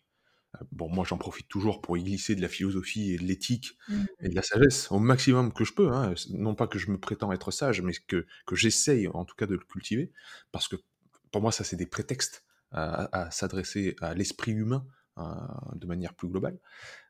Bon, 0.72 0.90
moi 0.90 1.06
j'en 1.08 1.18
profite 1.18 1.48
toujours 1.48 1.82
pour 1.82 1.98
y 1.98 2.04
glisser 2.04 2.36
de 2.36 2.42
la 2.42 2.50
philosophie 2.50 3.14
et 3.14 3.18
de 3.18 3.24
l'éthique 3.24 3.78
mmh. 3.88 4.04
et 4.20 4.30
de 4.30 4.36
la 4.36 4.42
sagesse 4.42 4.92
au 4.92 5.00
maximum 5.00 5.54
que 5.54 5.64
je 5.64 5.74
peux. 5.74 5.92
Hein. 5.92 6.14
Non 6.32 6.56
pas 6.56 6.68
que 6.68 6.78
je 6.78 6.92
me 6.92 7.00
prétends 7.00 7.32
être 7.32 7.52
sage, 7.52 7.82
mais 7.82 7.94
que, 8.08 8.26
que 8.46 8.56
j'essaye 8.56 9.08
en 9.08 9.26
tout 9.26 9.36
cas 9.36 9.48
de 9.48 9.54
le 9.54 9.64
cultiver, 9.64 10.12
parce 10.52 10.68
que 10.68 10.76
pour 11.32 11.42
moi 11.42 11.52
ça 11.52 11.64
c'est 11.64 11.78
des 11.78 11.86
prétextes 11.86 12.44
à, 12.72 13.30
s'adresser 13.32 13.96
à 14.00 14.14
l'esprit 14.14 14.52
humain 14.52 14.86
de 15.18 15.86
manière 15.86 16.14
plus 16.14 16.28
globale. 16.28 16.58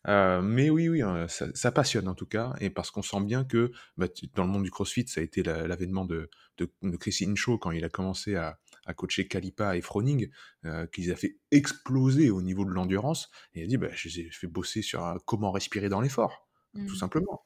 Euh, 0.07 0.41
mais 0.41 0.69
oui, 0.69 0.90
oui, 0.90 1.02
hein, 1.02 1.28
ça, 1.28 1.72
passionne 1.72 2.07
en 2.07 2.15
tout 2.15 2.26
cas, 2.26 2.53
et 2.60 2.69
parce 2.69 2.91
qu'on 2.91 3.02
sent 3.02 3.22
bien 3.22 3.44
que 3.44 3.72
bah, 3.98 4.07
dans 4.36 4.44
le 4.44 4.49
monde 4.49 4.64
du 4.64 4.72
CrossFit, 4.72 5.07
ça 5.07 5.22
a 5.22 5.23
été 5.23 5.44
l'avènement 5.44 6.06
de, 6.06 6.30
de, 6.57 6.98
Chris 6.98 7.18
Incho 7.28 7.57
quand 7.57 7.72
il 7.72 7.84
a 7.86 7.90
commencé 7.90 8.36
à, 8.36 8.57
coacher 8.95 9.28
Kalipa 9.28 9.78
et 9.78 9.82
Froning, 9.82 10.30
euh, 10.65 10.86
qu'ils 10.88 11.11
a 11.11 11.15
fait 11.15 11.38
exploser 11.52 12.30
au 12.30 12.41
niveau 12.41 12.65
de 12.65 12.72
l'endurance, 12.72 13.30
et 13.53 13.61
il 13.61 13.64
a 13.64 13.68
dit, 13.68 13.78
bah, 13.78 13.90
je 13.94 14.10
les 14.10 14.19
ai 14.22 14.32
fait 14.32 14.48
bosser 14.48 14.82
sur 14.82 15.18
comment 15.26 15.52
respirer 15.52 15.88
dans 15.88 16.02
l'effort, 16.02 16.49
tout 16.73 16.82
mmh. 16.82 16.95
simplement. 16.95 17.45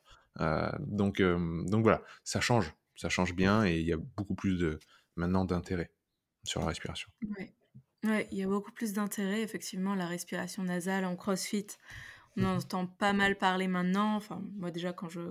donc, 0.80 1.22
donc 1.22 1.84
voilà, 1.84 2.02
ça 2.23 2.40
change, 2.40 2.73
ça 2.95 3.10
change 3.10 3.36
bien, 3.36 3.65
et 3.65 3.80
il 3.80 3.86
y 3.86 3.94
a 3.94 3.98
beaucoup 3.98 4.36
plus 4.36 4.57
de 4.57 4.80
maintenant 5.18 5.45
d'intérêt 5.45 5.91
sur 6.44 6.61
la 6.61 6.68
respiration. 6.68 7.10
Ouais. 7.38 7.53
Ouais, 8.06 8.27
il 8.32 8.38
y 8.38 8.44
a 8.44 8.48
beaucoup 8.48 8.72
plus 8.72 8.94
d'intérêt, 8.94 9.41
effectivement, 9.41 9.95
la 9.95 10.06
respiration 10.06 10.64
nasale 10.64 11.06
en 11.06 11.15
CrossFit. 11.15 11.68
On 12.38 12.44
en 12.44 12.56
mmh 12.56 12.57
entend 12.57 12.88
pas 12.88 13.14
mal 13.14 13.38
parler 13.38 13.68
maintenant. 13.68 14.15
Enfin, 14.15 14.44
moi 14.57 14.69
déjà 14.69 14.91
quand 14.91 15.07
je 15.07 15.22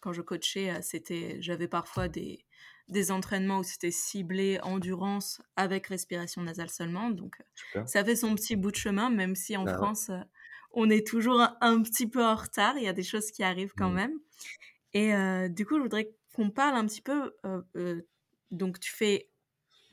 quand 0.00 0.12
je 0.12 0.22
coachais, 0.22 0.70
euh, 0.70 0.78
c'était 0.82 1.36
j'avais 1.40 1.68
parfois 1.68 2.08
des 2.08 2.44
des 2.88 3.10
entraînements 3.10 3.58
où 3.58 3.62
c'était 3.62 3.90
ciblé 3.90 4.60
endurance 4.62 5.42
avec 5.56 5.88
respiration 5.88 6.42
nasale 6.42 6.70
seulement. 6.70 7.10
Donc 7.10 7.36
euh, 7.74 7.84
ça 7.84 8.04
fait 8.04 8.16
son 8.16 8.34
petit 8.34 8.56
bout 8.56 8.70
de 8.70 8.76
chemin, 8.76 9.10
même 9.10 9.34
si 9.34 9.56
en 9.56 9.64
bah 9.64 9.76
France 9.76 10.08
euh, 10.08 10.20
on 10.72 10.88
est 10.88 11.06
toujours 11.06 11.40
un, 11.60 11.82
petit 11.82 12.06
peu 12.06 12.24
en 12.24 12.36
retard. 12.36 12.78
Il 12.78 12.84
y 12.84 12.88
a 12.88 12.92
des 12.92 13.02
choses 13.02 13.30
qui 13.30 13.42
arrivent 13.42 13.74
quand 13.76 13.90
mmh. 13.90 13.94
même. 13.94 14.18
Et 14.92 15.48
du 15.50 15.66
coup, 15.66 15.76
je 15.76 15.82
voudrais 15.82 16.10
qu'on 16.34 16.50
parle 16.50 16.74
un 16.74 16.86
petit 16.86 17.02
peu. 17.02 17.34
donc 18.50 18.80
tu 18.80 18.92
fais 18.92 19.30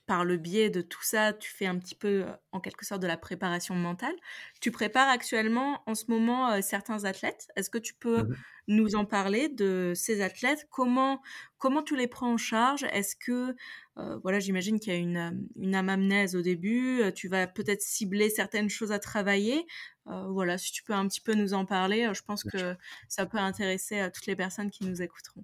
par 0.06 0.26
le 0.26 0.38
biais 0.38 0.70
de 0.70 0.82
tout 0.82 1.02
ça, 1.02 1.32
tu 1.32 1.50
fais 1.50 1.66
un 1.66 1.78
petit 1.80 1.96
peu, 1.96 2.24
euh, 2.24 2.32
en 2.52 2.60
quelque 2.60 2.86
sorte, 2.86 3.02
de 3.02 3.08
la 3.08 3.18
préparation 3.18 3.74
mentale. 3.76 4.16
Tu 4.60 4.70
prépares 4.70 5.08
actuellement, 5.08 5.82
en 5.86 5.96
ce 5.96 6.06
moment, 6.10 6.52
euh, 6.52 6.62
certains 6.62 7.06
athlètes. 7.06 7.48
Est-ce 7.56 7.70
que 7.70 7.78
tu 7.78 7.94
peux 7.94 8.24
mmh 8.24 8.36
nous 8.70 8.96
en 8.96 9.04
parler 9.04 9.50
de 9.50 9.92
ces 9.94 10.22
athlètes? 10.22 10.68
Comment, 10.70 11.22
comment 11.58 11.84
tu 11.84 11.98
les 11.98 12.08
prends 12.08 12.32
en 12.32 12.38
charge? 12.38 12.84
Est-ce 12.94 13.18
que, 13.18 13.54
euh, 13.98 14.18
voilà, 14.24 14.40
j'imagine 14.40 14.80
qu'il 14.80 14.94
y 14.94 14.96
a 14.96 15.00
une, 15.00 15.46
une 15.58 15.76
amamnèse 15.76 16.34
au 16.34 16.42
début, 16.42 17.02
tu 17.14 17.28
vas 17.28 17.46
peut-être 17.46 17.82
cibler 17.82 18.30
certaines 18.30 18.70
choses 18.70 18.94
à 18.94 19.00
travailler. 19.00 19.68
voilà, 20.06 20.58
si 20.58 20.72
tu 20.72 20.82
peux 20.82 20.94
un 20.94 21.06
petit 21.10 21.20
peu 21.20 21.34
nous 21.34 21.54
en 21.54 21.66
parler, 21.66 22.10
je 22.14 22.22
pense 22.22 22.46
que 22.46 22.78
ça 23.10 23.26
peut 23.26 23.38
intéresser 23.38 24.08
toutes 24.14 24.28
les 24.28 24.36
personnes 24.38 24.72
qui 24.72 24.86
nous 24.86 25.02
écouteront. 25.02 25.44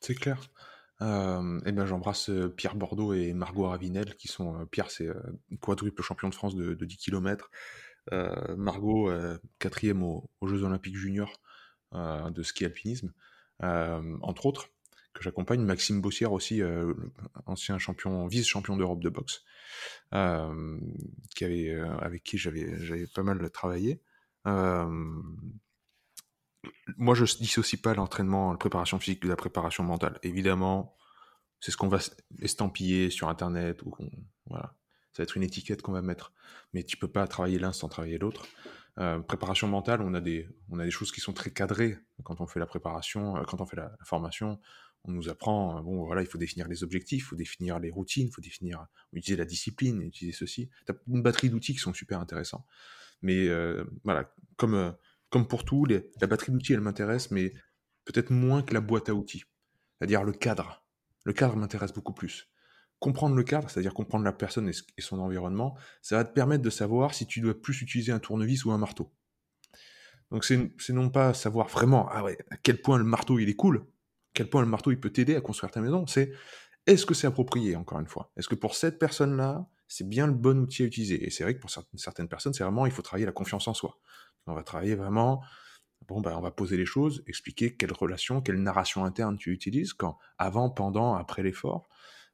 C'est 0.00 0.16
clair. 0.16 0.40
Et 1.00 1.72
ben 1.72 1.86
j'embrasse 1.86 2.28
euh, 2.28 2.48
Pierre 2.48 2.74
Bordeaux 2.76 3.14
et 3.14 3.32
Margot 3.32 3.68
Ravinel, 3.68 4.16
qui 4.16 4.28
sont. 4.28 4.66
Pierre, 4.66 4.90
c'est 4.90 5.08
quadruple 5.60 6.02
champion 6.02 6.28
de 6.28 6.34
France 6.34 6.54
de, 6.54 6.74
10 6.74 6.96
km. 6.96 7.50
Margot, 8.56 9.10
quatrième 9.58 10.02
aux, 10.02 10.28
Jeux 10.42 10.64
Olympiques 10.64 10.96
Juniors 10.96 11.40
de 11.92 12.42
ski 12.42 12.64
alpinisme, 12.64 13.12
entre 13.60 14.46
autres, 14.46 14.68
que 15.14 15.22
j'accompagne. 15.22 15.62
Maxime 15.62 16.00
Bossière 16.00 16.32
aussi, 16.32 16.60
ancien 17.46 17.78
champion, 17.78 18.26
vice-champion 18.26 18.76
d'Europe 18.76 19.02
de 19.02 19.10
boxe, 19.10 19.44
qui 20.10 21.44
avait, 21.44 21.70
avec 22.00 22.24
qui 22.24 22.36
j'avais 22.36 23.06
pas 23.14 23.22
mal 23.22 23.48
travaillé 23.50 24.02
moi, 26.96 27.14
je 27.14 27.24
dissocie 27.24 27.80
pas 27.80 27.94
l'entraînement, 27.94 28.52
la 28.52 28.58
préparation 28.58 28.98
physique 28.98 29.22
de 29.22 29.28
la 29.28 29.36
préparation 29.36 29.82
mentale. 29.82 30.18
Évidemment, 30.22 30.96
c'est 31.60 31.70
ce 31.70 31.76
qu'on 31.76 31.88
va 31.88 31.98
estampiller 32.40 33.10
sur 33.10 33.28
Internet 33.28 33.82
ou 33.82 33.94
voilà. 34.46 34.74
Ça 35.12 35.22
va 35.22 35.24
être 35.24 35.36
une 35.36 35.42
étiquette 35.42 35.82
qu'on 35.82 35.92
va 35.92 36.02
mettre. 36.02 36.32
Mais 36.72 36.84
tu 36.84 36.96
peux 36.96 37.08
pas 37.08 37.26
travailler 37.26 37.58
l'un 37.58 37.72
sans 37.72 37.88
travailler 37.88 38.18
l'autre. 38.18 38.46
Euh, 38.98 39.18
préparation 39.20 39.66
mentale, 39.66 40.02
on 40.02 40.14
a 40.14 40.20
des, 40.20 40.48
on 40.68 40.78
a 40.78 40.84
des 40.84 40.90
choses 40.90 41.10
qui 41.10 41.20
sont 41.20 41.32
très 41.32 41.50
cadrées 41.50 41.98
quand 42.22 42.40
on 42.40 42.46
fait 42.46 42.60
la 42.60 42.66
préparation, 42.66 43.36
euh, 43.36 43.42
quand 43.42 43.60
on 43.60 43.66
fait 43.66 43.76
la, 43.76 43.96
formation. 44.04 44.60
On 45.04 45.12
nous 45.12 45.28
apprend, 45.28 45.78
euh, 45.78 45.82
bon 45.82 46.04
voilà, 46.04 46.20
il 46.20 46.26
faut 46.26 46.38
définir 46.38 46.68
les 46.68 46.84
objectifs, 46.84 47.22
il 47.22 47.26
faut 47.26 47.36
définir 47.36 47.78
les 47.78 47.90
routines, 47.90 48.26
il 48.26 48.32
faut 48.32 48.42
définir, 48.42 48.86
utiliser 49.12 49.38
la 49.38 49.46
discipline, 49.46 50.02
utiliser 50.02 50.36
ceci. 50.36 50.70
Tu 50.86 50.92
as 50.92 50.96
une 51.08 51.22
batterie 51.22 51.50
d'outils 51.50 51.72
qui 51.72 51.78
sont 51.78 51.94
super 51.94 52.20
intéressants. 52.20 52.66
Mais 53.22 53.48
voilà, 54.04 54.32
comme 54.56 54.94
comme 55.30 55.46
pour 55.46 55.64
tout, 55.64 55.86
la 55.86 56.26
batterie 56.26 56.52
d'outils, 56.52 56.72
elle 56.72 56.80
m'intéresse, 56.80 57.30
mais 57.30 57.54
peut-être 58.04 58.30
moins 58.30 58.62
que 58.62 58.74
la 58.74 58.80
boîte 58.80 59.08
à 59.08 59.14
outils. 59.14 59.44
c'est-à-dire 59.98 60.24
le 60.24 60.32
cadre. 60.32 60.84
Le 61.24 61.32
cadre 61.32 61.56
m'intéresse 61.56 61.92
beaucoup 61.92 62.12
plus. 62.12 62.48
Comprendre 62.98 63.34
le 63.34 63.44
cadre, 63.44 63.70
c'est-à-dire 63.70 63.94
comprendre 63.94 64.24
la 64.24 64.32
personne 64.32 64.68
et 64.68 65.00
son 65.00 65.20
environnement, 65.20 65.76
ça 66.02 66.16
va 66.16 66.24
te 66.24 66.32
permettre 66.32 66.62
de 66.62 66.70
savoir 66.70 67.14
si 67.14 67.26
tu 67.26 67.40
dois 67.40 67.54
plus 67.54 67.80
utiliser 67.80 68.12
un 68.12 68.18
tournevis 68.18 68.64
ou 68.64 68.72
un 68.72 68.78
marteau. 68.78 69.10
Donc 70.30 70.44
c'est 70.44 70.70
non 70.90 71.10
pas 71.10 71.34
savoir 71.34 71.68
vraiment 71.68 72.08
ah 72.10 72.24
à 72.50 72.56
quel 72.56 72.80
point 72.80 72.98
le 72.98 73.04
marteau 73.04 73.38
il 73.38 73.48
est 73.48 73.56
cool, 73.56 73.78
à 73.78 74.30
quel 74.34 74.48
point 74.48 74.62
le 74.62 74.68
marteau 74.68 74.92
il 74.92 75.00
peut 75.00 75.10
t'aider 75.10 75.34
à 75.34 75.40
construire 75.40 75.72
ta 75.72 75.80
maison, 75.80 76.06
c'est 76.06 76.32
est-ce 76.86 77.04
que 77.04 77.14
c'est 77.14 77.26
approprié 77.26 77.76
encore 77.76 78.00
une 78.00 78.06
fois? 78.06 78.32
Est-ce 78.36 78.48
que 78.48 78.54
pour 78.54 78.74
cette 78.74 78.98
personne-là, 78.98 79.66
c'est 79.88 80.08
bien 80.08 80.26
le 80.26 80.32
bon 80.32 80.58
outil 80.60 80.82
à 80.82 80.86
utiliser? 80.86 81.26
Et 81.26 81.30
c'est 81.30 81.42
vrai 81.42 81.54
que 81.54 81.60
pour 81.60 81.70
certaines 81.70 82.28
personnes, 82.28 82.54
c'est 82.54 82.62
vraiment 82.62 82.86
il 82.86 82.92
faut 82.92 83.02
travailler 83.02 83.26
la 83.26 83.32
confiance 83.32 83.66
en 83.66 83.74
soi. 83.74 83.98
On 84.46 84.54
va 84.54 84.62
travailler 84.62 84.94
vraiment 84.94 85.42
bon 86.08 86.20
ben 86.20 86.36
on 86.36 86.40
va 86.40 86.50
poser 86.50 86.76
les 86.76 86.86
choses, 86.86 87.22
expliquer 87.26 87.76
quelle 87.76 87.92
relation, 87.92 88.40
quelle 88.40 88.60
narration 88.60 89.04
interne 89.04 89.36
tu 89.36 89.52
utilises 89.52 89.92
quand 89.92 90.18
avant, 90.38 90.70
pendant, 90.70 91.14
après 91.14 91.42
l'effort. 91.42 91.88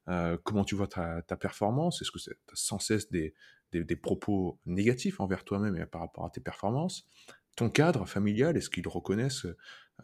Euh, 0.09 0.39
comment 0.45 0.65
tu 0.65 0.75
vois 0.75 0.87
ta, 0.87 1.23
performance? 1.37 2.01
Est-ce 2.01 2.11
que 2.11 2.19
c'est 2.19 2.37
sans 2.55 2.79
cesse 2.79 3.11
des, 3.11 3.35
des, 3.73 3.97
propos 3.97 4.59
négatifs 4.65 5.21
envers 5.21 5.45
toi-même 5.45 5.77
et 5.77 5.85
par 5.85 6.01
rapport 6.01 6.25
à 6.25 6.31
tes 6.31 6.41
performances? 6.41 7.09
Ton 7.57 7.71
cadre 7.71 8.07
familial, 8.07 8.57
est-ce 8.57 8.71
qu'ils 8.71 8.87
reconnaissent 8.87 9.47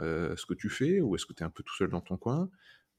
euh, 0.01 0.35
ce 0.37 0.45
que 0.45 0.55
tu 0.55 0.69
fais 0.69 1.01
ou 1.01 1.15
est-ce 1.15 1.24
que 1.24 1.33
tu 1.33 1.43
es 1.43 1.47
un 1.47 1.51
peu 1.51 1.62
tout 1.62 1.74
seul 1.77 1.89
dans 1.89 2.01
ton 2.01 2.16
coin? 2.16 2.51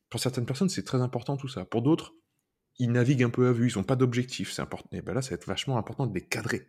Pour 0.09 0.21
certaines 0.21 0.45
personnes, 0.45 0.69
c'est 0.69 0.84
très 0.84 1.01
important 1.01 1.38
tout 1.38 1.47
ça. 1.47 1.65
Pour 1.65 1.81
d'autres, 1.81 2.13
ils 2.80 2.91
naviguent 2.91 3.23
un 3.23 3.30
peu 3.30 3.47
à 3.47 3.51
vue, 3.51 3.69
ils 3.69 3.77
n'ont 3.77 3.84
pas 3.84 3.95
d'objectif. 3.95 4.51
C'est 4.51 4.61
important. 4.61 4.89
Et 4.93 5.01
ben 5.01 5.13
là, 5.13 5.21
ça 5.21 5.31
va 5.31 5.35
être 5.35 5.47
vachement 5.47 5.77
important 5.77 6.07
de 6.07 6.13
les 6.13 6.25
cadrer, 6.25 6.67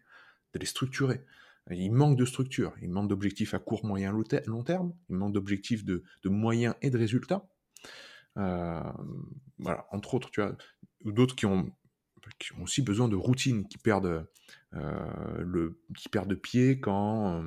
de 0.52 0.58
les 0.58 0.66
structurer. 0.66 1.24
Il 1.70 1.92
manque 1.92 2.18
de 2.18 2.26
structure, 2.26 2.74
il 2.82 2.90
manque 2.90 3.08
d'objectifs 3.08 3.54
à 3.54 3.58
court, 3.58 3.84
moyen, 3.86 4.12
long 4.46 4.62
terme, 4.62 4.92
il 5.08 5.16
manque 5.16 5.32
d'objectifs 5.32 5.84
de, 5.84 6.02
moyens 6.24 6.74
et 6.82 6.90
de 6.90 6.98
résultats. 6.98 7.46
Euh, 8.36 8.92
entre 9.90 10.14
autres, 10.14 10.30
tu 10.30 10.42
vois, 10.42 10.56
d'autres 11.04 11.34
qui 11.34 11.46
ont, 11.46 11.70
aussi 12.60 12.82
besoin 12.82 13.08
de 13.08 13.16
routine, 13.16 13.66
qui 13.66 13.78
perdent, 13.78 14.26
euh, 14.74 15.70
qui 15.96 16.08
perdent 16.10 16.34
pied 16.34 16.80
quand, 16.80 17.42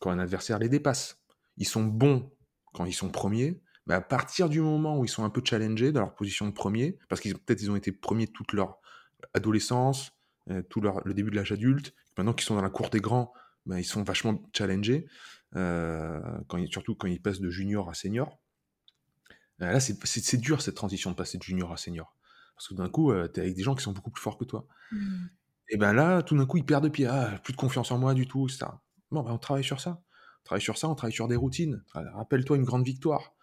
quand 0.00 0.10
un 0.10 0.18
adversaire 0.18 0.58
les 0.58 0.68
dépasse. 0.68 1.20
Ils 1.56 1.66
sont 1.66 1.84
bons 1.84 2.30
quand 2.74 2.84
ils 2.84 2.92
sont 2.92 3.10
premiers, 3.10 3.60
mais 3.86 3.94
à 3.94 4.00
partir 4.00 4.48
du 4.48 4.60
moment 4.60 4.98
où 4.98 5.04
ils 5.04 5.08
sont 5.08 5.24
un 5.24 5.30
peu 5.30 5.42
challengés 5.44 5.92
dans 5.92 6.00
leur 6.00 6.14
position 6.14 6.46
de 6.46 6.52
premier, 6.52 6.98
parce 7.08 7.20
qu'ils 7.20 7.36
peut-être 7.36 7.62
ils 7.62 7.70
ont 7.70 7.76
été 7.76 7.90
premiers 7.92 8.28
toute 8.28 8.52
leur 8.52 8.78
adolescence, 9.34 10.10
euh, 10.10 10.21
tout 10.68 10.80
leur, 10.80 11.00
le 11.06 11.14
début 11.14 11.30
de 11.30 11.36
l'âge 11.36 11.52
adulte, 11.52 11.94
maintenant 12.16 12.32
qu'ils 12.32 12.46
sont 12.46 12.54
dans 12.54 12.62
la 12.62 12.70
cour 12.70 12.90
des 12.90 13.00
grands, 13.00 13.32
ben, 13.66 13.78
ils 13.78 13.84
sont 13.84 14.02
vachement 14.02 14.42
challengés, 14.56 15.06
euh, 15.54 16.20
quand 16.48 16.64
surtout 16.70 16.94
quand 16.94 17.06
ils 17.06 17.20
passent 17.20 17.40
de 17.40 17.50
junior 17.50 17.88
à 17.88 17.94
senior. 17.94 18.38
Euh, 19.60 19.72
là, 19.72 19.80
c'est 19.80 20.36
dur 20.38 20.60
cette 20.62 20.74
transition 20.74 21.10
de 21.10 21.16
passer 21.16 21.38
de 21.38 21.42
junior 21.42 21.72
à 21.72 21.76
senior. 21.76 22.16
Parce 22.56 22.68
que 22.68 22.74
d'un 22.74 22.88
coup, 22.88 23.12
tu 23.12 23.40
es 23.40 23.42
avec 23.42 23.54
des 23.54 23.62
gens 23.62 23.74
qui 23.74 23.82
sont 23.82 23.92
beaucoup 23.92 24.10
plus 24.10 24.22
forts 24.22 24.38
que 24.38 24.44
toi. 24.44 24.66
Mmh. 24.90 25.26
Et 25.68 25.76
ben 25.76 25.92
là, 25.92 26.22
tout 26.22 26.36
d'un 26.36 26.46
coup, 26.46 26.58
ils 26.58 26.64
perdent 26.64 26.90
pied. 26.90 27.06
Ah, 27.06 27.38
plus 27.42 27.52
de 27.52 27.56
confiance 27.56 27.90
en 27.92 27.98
moi 27.98 28.14
du 28.14 28.26
tout, 28.26 28.46
etc. 28.46 28.66
Bon, 29.10 29.22
ben, 29.22 29.32
on 29.32 29.38
travaille 29.38 29.64
sur 29.64 29.80
ça. 29.80 30.02
On 30.42 30.44
travaille 30.44 30.62
sur 30.62 30.76
ça, 30.76 30.88
on 30.88 30.94
travaille 30.94 31.14
sur 31.14 31.28
des 31.28 31.36
routines. 31.36 31.82
Rappelle-toi 31.94 32.56
une 32.56 32.64
grande 32.64 32.84
victoire. 32.84 33.34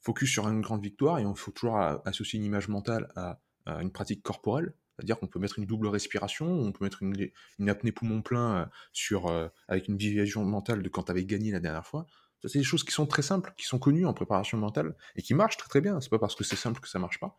Focus 0.00 0.30
sur 0.30 0.48
une 0.48 0.60
grande 0.60 0.82
victoire 0.82 1.18
et 1.18 1.22
il 1.22 1.36
faut 1.36 1.50
toujours 1.50 1.78
associer 1.78 2.38
une 2.38 2.44
image 2.44 2.68
mentale 2.68 3.12
à, 3.16 3.40
une 3.80 3.90
pratique 3.90 4.22
corporelle. 4.22 4.72
C'est-à-dire 4.96 5.18
qu'on 5.18 5.26
peut 5.26 5.38
mettre 5.38 5.58
une 5.58 5.66
double 5.66 5.88
respiration, 5.88 6.46
on 6.46 6.72
peut 6.72 6.84
mettre 6.84 7.02
une, 7.02 7.68
apnée 7.68 7.92
poumon 7.92 8.22
plein 8.22 8.56
euh, 8.56 8.66
sur, 8.92 9.26
euh, 9.26 9.48
avec 9.68 9.88
une 9.88 9.96
visualisation 9.96 10.44
mentale 10.44 10.82
de 10.82 10.88
quand 10.88 11.04
tu 11.04 11.12
avais 11.12 11.24
gagné 11.24 11.50
la 11.50 11.60
dernière 11.60 11.86
fois. 11.86 12.06
Ça, 12.42 12.48
c'est 12.48 12.58
des 12.58 12.64
choses 12.64 12.84
qui 12.84 12.92
sont 12.92 13.06
très 13.06 13.22
simples, 13.22 13.52
qui 13.56 13.66
sont 13.66 13.78
connues 13.78 14.06
en 14.06 14.14
préparation 14.14 14.58
mentale 14.58 14.94
et 15.14 15.22
qui 15.22 15.34
marchent 15.34 15.56
très 15.56 15.68
très 15.68 15.80
bien. 15.80 16.00
C'est 16.00 16.10
pas 16.10 16.18
parce 16.18 16.34
que 16.34 16.44
c'est 16.44 16.56
simple 16.56 16.80
que 16.80 16.88
ça 16.88 16.98
marche 16.98 17.20
pas. 17.20 17.38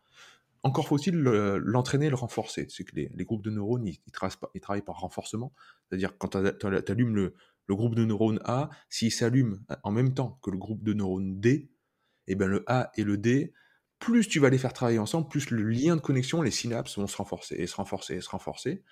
Encore 0.64 0.88
faut-il 0.88 1.14
l'entraîner 1.14 2.10
le 2.10 2.16
renforcer. 2.16 2.66
C'est 2.68 2.84
que 2.84 2.96
les, 2.96 3.24
groupes 3.24 3.42
de 3.42 3.50
neurones, 3.50 3.86
ils, 3.86 4.60
travaillent 4.60 4.82
par 4.82 4.98
renforcement. 4.98 5.52
C'est-à-dire 5.88 6.18
quand 6.18 6.36
tu 6.36 6.66
allumes 6.90 7.14
le, 7.14 7.34
le 7.68 7.76
groupe 7.76 7.94
de 7.94 8.04
neurones 8.04 8.40
A, 8.44 8.70
s'il 8.88 9.12
s'allume 9.12 9.62
en 9.84 9.92
même 9.92 10.14
temps 10.14 10.38
que 10.42 10.50
le 10.50 10.58
groupe 10.58 10.82
de 10.82 10.94
neurones 10.94 11.38
D, 11.38 11.50
et 11.50 12.32
eh 12.32 12.34
bien 12.34 12.46
le 12.46 12.64
A 12.66 12.90
et 12.96 13.04
le 13.04 13.16
D, 13.16 13.52
plus 13.98 14.28
tu 14.28 14.38
vas 14.40 14.50
les 14.50 14.58
faire 14.58 14.72
travailler 14.72 14.98
ensemble, 14.98 15.28
plus 15.28 15.50
le 15.50 15.62
lien 15.62 15.96
de 15.96 16.00
connexion, 16.00 16.42
les 16.42 16.50
synapses 16.50 16.98
vont 16.98 17.06
se 17.06 17.16
renforcer 17.16 17.56
et 17.56 17.66
se 17.66 17.76
renforcer 17.76 18.16
et 18.16 18.20
se 18.20 18.28
renforcer. 18.28 18.82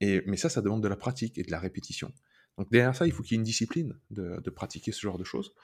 Et, 0.00 0.22
mais 0.26 0.36
ça, 0.36 0.48
ça 0.48 0.62
demande 0.62 0.82
de 0.82 0.88
la 0.88 0.96
pratique 0.96 1.38
et 1.38 1.42
de 1.42 1.50
la 1.50 1.58
répétition. 1.58 2.12
Donc 2.56 2.70
derrière 2.70 2.94
ça, 2.94 3.06
il 3.06 3.12
faut 3.12 3.22
qu'il 3.22 3.32
y 3.32 3.34
ait 3.36 3.38
une 3.38 3.44
discipline 3.44 3.98
de, 4.10 4.50
pratiquer 4.50 4.92
ce 4.92 5.00
genre 5.00 5.18
de 5.18 5.24
choses. 5.24 5.54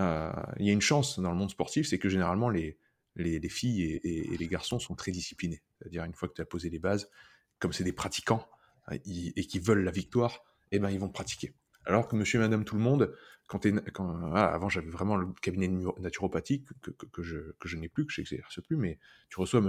Euh, 0.00 0.30
il 0.58 0.66
y 0.66 0.70
a 0.70 0.72
une 0.72 0.80
chance 0.80 1.18
dans 1.18 1.30
le 1.30 1.36
monde 1.36 1.50
sportif, 1.50 1.88
c'est 1.88 1.98
que 1.98 2.08
généralement 2.08 2.48
les, 2.48 2.78
les, 3.16 3.48
filles 3.48 4.00
et, 4.04 4.36
les 4.36 4.48
garçons 4.48 4.78
sont 4.78 4.94
très 4.94 5.10
disciplinés. 5.10 5.62
C'est-à-dire 5.78 6.04
une 6.04 6.14
fois 6.14 6.28
que 6.28 6.34
tu 6.34 6.42
as 6.42 6.46
posé 6.46 6.70
les 6.70 6.78
bases, 6.78 7.10
comme 7.58 7.72
c'est 7.72 7.84
des 7.84 7.92
pratiquants 7.92 8.46
euh, 8.92 8.98
et 9.04 9.44
qui 9.46 9.58
veulent 9.58 9.82
la 9.82 9.90
victoire, 9.90 10.44
eh 10.70 10.78
ben, 10.78 10.90
ils 10.90 11.00
vont 11.00 11.08
pratiquer. 11.08 11.54
Alors 11.88 12.06
que 12.06 12.16
monsieur 12.16 12.38
et 12.38 12.42
madame 12.42 12.64
tout 12.66 12.76
le 12.76 12.82
monde, 12.82 13.14
quand, 13.46 13.66
quand 13.94 14.32
ah, 14.34 14.52
avant 14.52 14.68
j'avais 14.68 14.90
vraiment 14.90 15.16
le 15.16 15.26
cabinet 15.40 15.68
naturopathique 15.98 16.68
que, 16.82 16.90
que, 16.90 17.22
je, 17.22 17.52
que 17.58 17.66
je 17.66 17.78
n'ai 17.78 17.88
plus, 17.88 18.06
que 18.06 18.12
j'exerce 18.12 18.60
plus, 18.60 18.76
mais 18.76 18.98
tu 19.30 19.40
reçois 19.40 19.62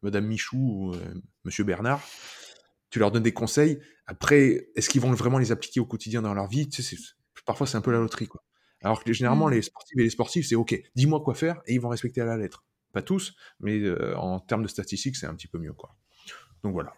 madame 0.00 0.26
Michou 0.26 0.56
ou 0.56 0.94
euh, 0.94 1.14
monsieur 1.44 1.62
Bernard, 1.62 2.02
tu 2.88 2.98
leur 2.98 3.10
donnes 3.10 3.22
des 3.22 3.34
conseils. 3.34 3.78
Après, 4.06 4.70
est-ce 4.74 4.88
qu'ils 4.88 5.02
vont 5.02 5.12
vraiment 5.12 5.36
les 5.36 5.52
appliquer 5.52 5.80
au 5.80 5.84
quotidien 5.84 6.22
dans 6.22 6.32
leur 6.32 6.48
vie? 6.48 6.66
Tu 6.66 6.82
sais, 6.82 6.96
Parfois, 7.44 7.66
c'est 7.66 7.76
un 7.76 7.82
peu 7.82 7.92
la 7.92 7.98
loterie. 7.98 8.26
Quoi. 8.26 8.42
Alors 8.82 9.04
que 9.04 9.12
généralement, 9.12 9.48
mmh. 9.48 9.52
les 9.52 9.62
sportifs 9.62 9.98
et 9.98 10.02
les 10.02 10.10
sportifs, 10.10 10.48
c'est 10.48 10.54
OK, 10.54 10.82
dis-moi 10.94 11.20
quoi 11.20 11.34
faire 11.34 11.60
et 11.66 11.74
ils 11.74 11.80
vont 11.80 11.90
respecter 11.90 12.22
à 12.22 12.24
la 12.24 12.38
lettre. 12.38 12.64
Pas 12.92 13.02
tous, 13.02 13.36
mais 13.60 13.78
euh, 13.80 14.16
en 14.16 14.40
termes 14.40 14.62
de 14.62 14.68
statistiques, 14.68 15.16
c'est 15.16 15.26
un 15.26 15.34
petit 15.34 15.48
peu 15.48 15.58
mieux. 15.58 15.74
Quoi. 15.74 15.94
Donc 16.62 16.72
voilà. 16.72 16.94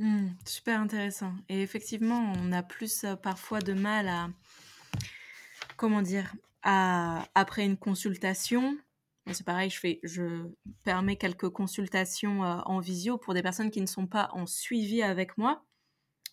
Mmh, 0.00 0.28
super 0.46 0.80
intéressant. 0.80 1.34
Et 1.50 1.60
effectivement, 1.60 2.32
on 2.38 2.52
a 2.52 2.62
plus 2.62 3.04
euh, 3.04 3.16
parfois 3.16 3.60
de 3.60 3.74
mal 3.74 4.08
à, 4.08 4.30
comment 5.76 6.00
dire, 6.00 6.34
après 6.62 7.66
une 7.66 7.76
consultation. 7.76 8.78
C'est 9.30 9.44
pareil, 9.44 9.68
je, 9.68 9.78
fais, 9.78 10.00
je 10.02 10.48
permets 10.84 11.16
quelques 11.16 11.50
consultations 11.50 12.42
euh, 12.44 12.60
en 12.64 12.80
visio 12.80 13.18
pour 13.18 13.34
des 13.34 13.42
personnes 13.42 13.70
qui 13.70 13.82
ne 13.82 13.86
sont 13.86 14.06
pas 14.06 14.30
en 14.32 14.46
suivi 14.46 15.02
avec 15.02 15.36
moi. 15.36 15.66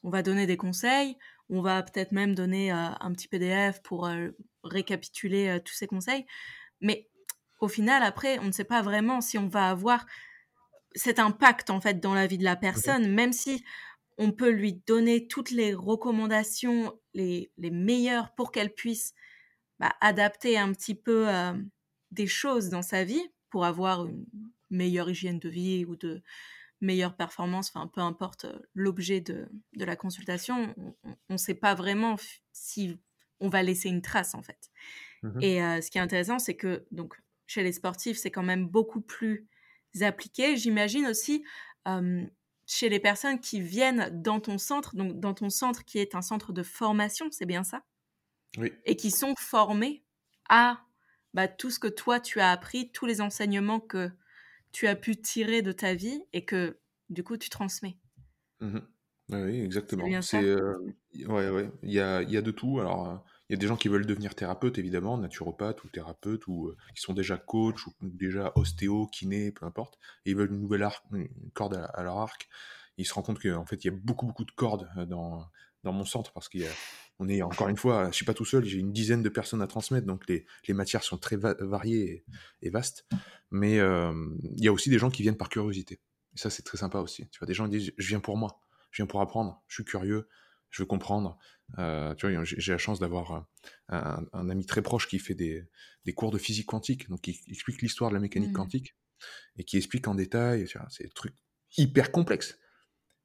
On 0.01 0.09
va 0.09 0.23
donner 0.23 0.47
des 0.47 0.55
conseils, 0.55 1.17
on 1.49 1.61
va 1.61 1.83
peut-être 1.83 2.13
même 2.13 2.35
donner 2.35 2.71
euh, 2.71 2.75
un 3.01 3.11
petit 3.11 3.27
PDF 3.27 3.83
pour 3.83 4.09
récapituler 4.63 5.59
tous 5.65 5.73
ces 5.73 5.87
conseils. 5.87 6.25
Mais 6.79 7.09
au 7.59 7.67
final, 7.67 8.01
après, 8.01 8.39
on 8.39 8.45
ne 8.45 8.51
sait 8.53 8.63
pas 8.63 8.81
vraiment 8.81 9.19
si 9.19 9.37
on 9.37 9.49
va 9.49 9.69
avoir 9.69 10.05
cet 10.97 11.19
impact 11.19 11.69
en 11.69 11.79
fait 11.79 11.99
dans 11.99 12.13
la 12.13 12.27
vie 12.27 12.37
de 12.37 12.43
la 12.43 12.55
personne, 12.55 13.11
même 13.13 13.33
si 13.33 13.63
on 14.17 14.31
peut 14.31 14.49
lui 14.49 14.73
donner 14.87 15.27
toutes 15.27 15.51
les 15.51 15.73
recommandations 15.73 16.97
les, 17.13 17.51
les 17.57 17.71
meilleures 17.71 18.33
pour 18.35 18.51
qu'elle 18.51 18.73
puisse 18.73 19.13
bah, 19.79 19.95
adapter 20.01 20.57
un 20.57 20.73
petit 20.73 20.95
peu 20.95 21.29
euh, 21.29 21.53
des 22.11 22.27
choses 22.27 22.69
dans 22.69 22.81
sa 22.81 23.03
vie 23.03 23.23
pour 23.49 23.65
avoir 23.65 24.07
une 24.07 24.25
meilleure 24.69 25.09
hygiène 25.09 25.39
de 25.39 25.49
vie 25.49 25.85
ou 25.85 25.95
de 25.95 26.21
meilleure 26.81 27.15
performance, 27.15 27.71
enfin 27.73 27.87
peu 27.87 28.01
importe 28.01 28.45
l'objet 28.73 29.21
de, 29.21 29.47
de, 29.75 29.85
la 29.85 29.95
consultation, 29.95 30.75
on 31.03 31.33
ne 31.33 31.37
sait 31.37 31.55
pas 31.55 31.73
vraiment 31.73 32.17
si 32.53 32.99
on 33.39 33.49
va 33.49 33.63
laisser 33.63 33.89
une 33.89 34.01
trace 34.01 34.35
en 34.35 34.43
fait. 34.43 34.69
Mmh 35.23 35.41
Et 35.41 35.63
euh, 35.63 35.81
ce 35.81 35.89
qui 35.89 35.97
est 35.97 36.01
intéressant, 36.01 36.37
c'est 36.37 36.55
que 36.55 36.85
donc 36.91 37.19
chez 37.47 37.63
les 37.63 37.71
sportifs, 37.71 38.17
c'est 38.17 38.29
quand 38.29 38.43
même 38.43 38.67
beaucoup 38.67 39.01
plus 39.01 39.47
appliquer. 40.01 40.57
J'imagine 40.57 41.07
aussi 41.07 41.43
chez 42.65 42.89
les 42.89 42.99
personnes 42.99 43.39
qui 43.39 43.61
viennent 43.61 44.09
dans 44.21 44.39
ton 44.39 44.57
centre, 44.57 44.95
donc 44.95 45.19
dans 45.19 45.33
ton 45.33 45.49
centre 45.49 45.85
qui 45.85 45.99
est 45.99 46.15
un 46.15 46.21
centre 46.21 46.51
de 46.51 46.63
formation, 46.63 47.27
c'est 47.31 47.45
bien 47.45 47.63
ça? 47.63 47.83
Oui. 48.57 48.73
Et 48.85 48.95
qui 48.95 49.09
sont 49.09 49.33
formés 49.37 50.03
à 50.49 50.81
bah, 51.33 51.47
tout 51.47 51.69
ce 51.69 51.79
que 51.79 51.87
toi 51.87 52.19
tu 52.19 52.39
as 52.41 52.51
appris, 52.51 52.91
tous 52.91 53.05
les 53.05 53.21
enseignements 53.21 53.79
que 53.79 54.11
tu 54.71 54.87
as 54.87 54.95
pu 54.95 55.15
tirer 55.15 55.61
de 55.61 55.71
ta 55.71 55.93
vie 55.93 56.21
et 56.33 56.43
que 56.43 56.79
du 57.09 57.23
coup 57.23 57.37
tu 57.37 57.49
transmets. 57.49 57.97
Mmh 58.59 58.79
oui, 59.29 59.59
exactement. 59.59 60.21
C'est, 60.21 60.41
euh, 60.41 60.77
ouais, 61.13 61.49
ouais. 61.49 61.69
Il 61.83 61.91
y 61.91 61.99
a, 61.99 62.21
y 62.21 62.37
a 62.37 62.41
de 62.41 62.51
tout. 62.51 62.79
Alors, 62.79 63.25
il 63.49 63.53
y 63.53 63.55
a 63.55 63.59
des 63.59 63.67
gens 63.67 63.77
qui 63.77 63.87
veulent 63.87 64.05
devenir 64.05 64.35
thérapeute, 64.35 64.77
évidemment, 64.77 65.17
naturopathe 65.17 65.83
ou 65.83 65.87
thérapeute, 65.87 66.47
ou 66.47 66.67
euh, 66.67 66.77
qui 66.93 67.01
sont 67.01 67.13
déjà 67.13 67.37
coach, 67.37 67.87
ou 67.87 67.93
déjà 68.01 68.51
ostéo, 68.55 69.07
kiné, 69.07 69.51
peu 69.51 69.65
importe, 69.65 69.97
et 70.25 70.31
ils 70.31 70.35
veulent 70.35 70.51
une 70.51 70.59
nouvelle 70.59 70.87
corde 71.53 71.75
à, 71.93 72.03
leur 72.03 72.17
arc. 72.17 72.49
Ils 72.97 73.05
se 73.05 73.13
rendent 73.13 73.25
compte 73.25 73.41
qu'en 73.41 73.65
fait, 73.65 73.85
il 73.85 73.87
y 73.87 73.93
a 73.93 73.97
beaucoup, 73.97 74.25
beaucoup 74.25 74.43
de 74.43 74.51
cordes 74.51 74.89
euh, 74.97 75.05
dans, 75.05 75.45
dans 75.83 75.93
mon 75.93 76.03
centre, 76.03 76.33
parce 76.33 76.49
qu'on 76.49 77.29
est, 77.29 77.41
encore 77.41 77.69
une 77.69 77.77
fois, 77.77 78.07
je 78.11 78.15
suis 78.15 78.25
pas 78.25 78.33
tout 78.33 78.45
seul, 78.45 78.65
j'ai 78.65 78.79
une 78.79 78.91
dizaine 78.91 79.23
de 79.23 79.29
personnes 79.29 79.61
à 79.61 79.67
transmettre, 79.67 80.05
donc 80.05 80.27
les, 80.27 80.45
matières 80.73 81.03
sont 81.03 81.17
très 81.17 81.37
variées 81.37 82.25
et, 82.61 82.69
vastes. 82.69 83.05
Mais 83.49 83.79
euh, 83.79 84.13
il 84.57 84.63
y 84.63 84.67
a 84.67 84.73
aussi 84.73 84.89
des 84.89 84.99
gens 84.99 85.09
qui 85.09 85.21
viennent 85.21 85.37
par 85.37 85.47
curiosité. 85.47 86.01
Ça, 86.35 86.49
c'est 86.49 86.63
très 86.63 86.77
sympa 86.77 86.99
aussi. 86.99 87.27
Tu 87.29 87.39
vois, 87.39 87.47
des 87.47 87.53
gens 87.53 87.67
disent, 87.69 87.93
je 87.97 88.07
viens 88.09 88.19
pour 88.19 88.35
moi, 88.35 88.59
je 88.91 89.01
viens 89.01 89.07
pour 89.07 89.21
apprendre, 89.21 89.63
je 89.67 89.75
suis 89.75 89.85
curieux, 89.85 90.27
je 90.69 90.81
veux 90.81 90.87
comprendre. 90.87 91.37
Euh, 91.77 92.15
tu 92.15 92.29
vois, 92.29 92.43
j'ai 92.43 92.71
la 92.71 92.77
chance 92.77 92.99
d'avoir 92.99 93.47
un, 93.89 94.49
ami 94.49 94.65
très 94.65 94.81
proche 94.81 95.07
qui 95.07 95.19
fait 95.19 95.35
des, 95.35 95.63
des, 96.05 96.13
cours 96.13 96.31
de 96.31 96.37
physique 96.37 96.67
quantique, 96.67 97.09
donc 97.09 97.21
qui 97.21 97.41
explique 97.47 97.81
l'histoire 97.81 98.09
de 98.09 98.15
la 98.15 98.21
mécanique 98.21 98.51
mmh. 98.51 98.53
quantique 98.53 98.95
et 99.57 99.63
qui 99.63 99.77
explique 99.77 100.07
en 100.07 100.15
détail. 100.15 100.67
C'est 100.89 101.03
des 101.03 101.09
trucs 101.09 101.35
hyper 101.77 102.11
complexes. 102.11 102.57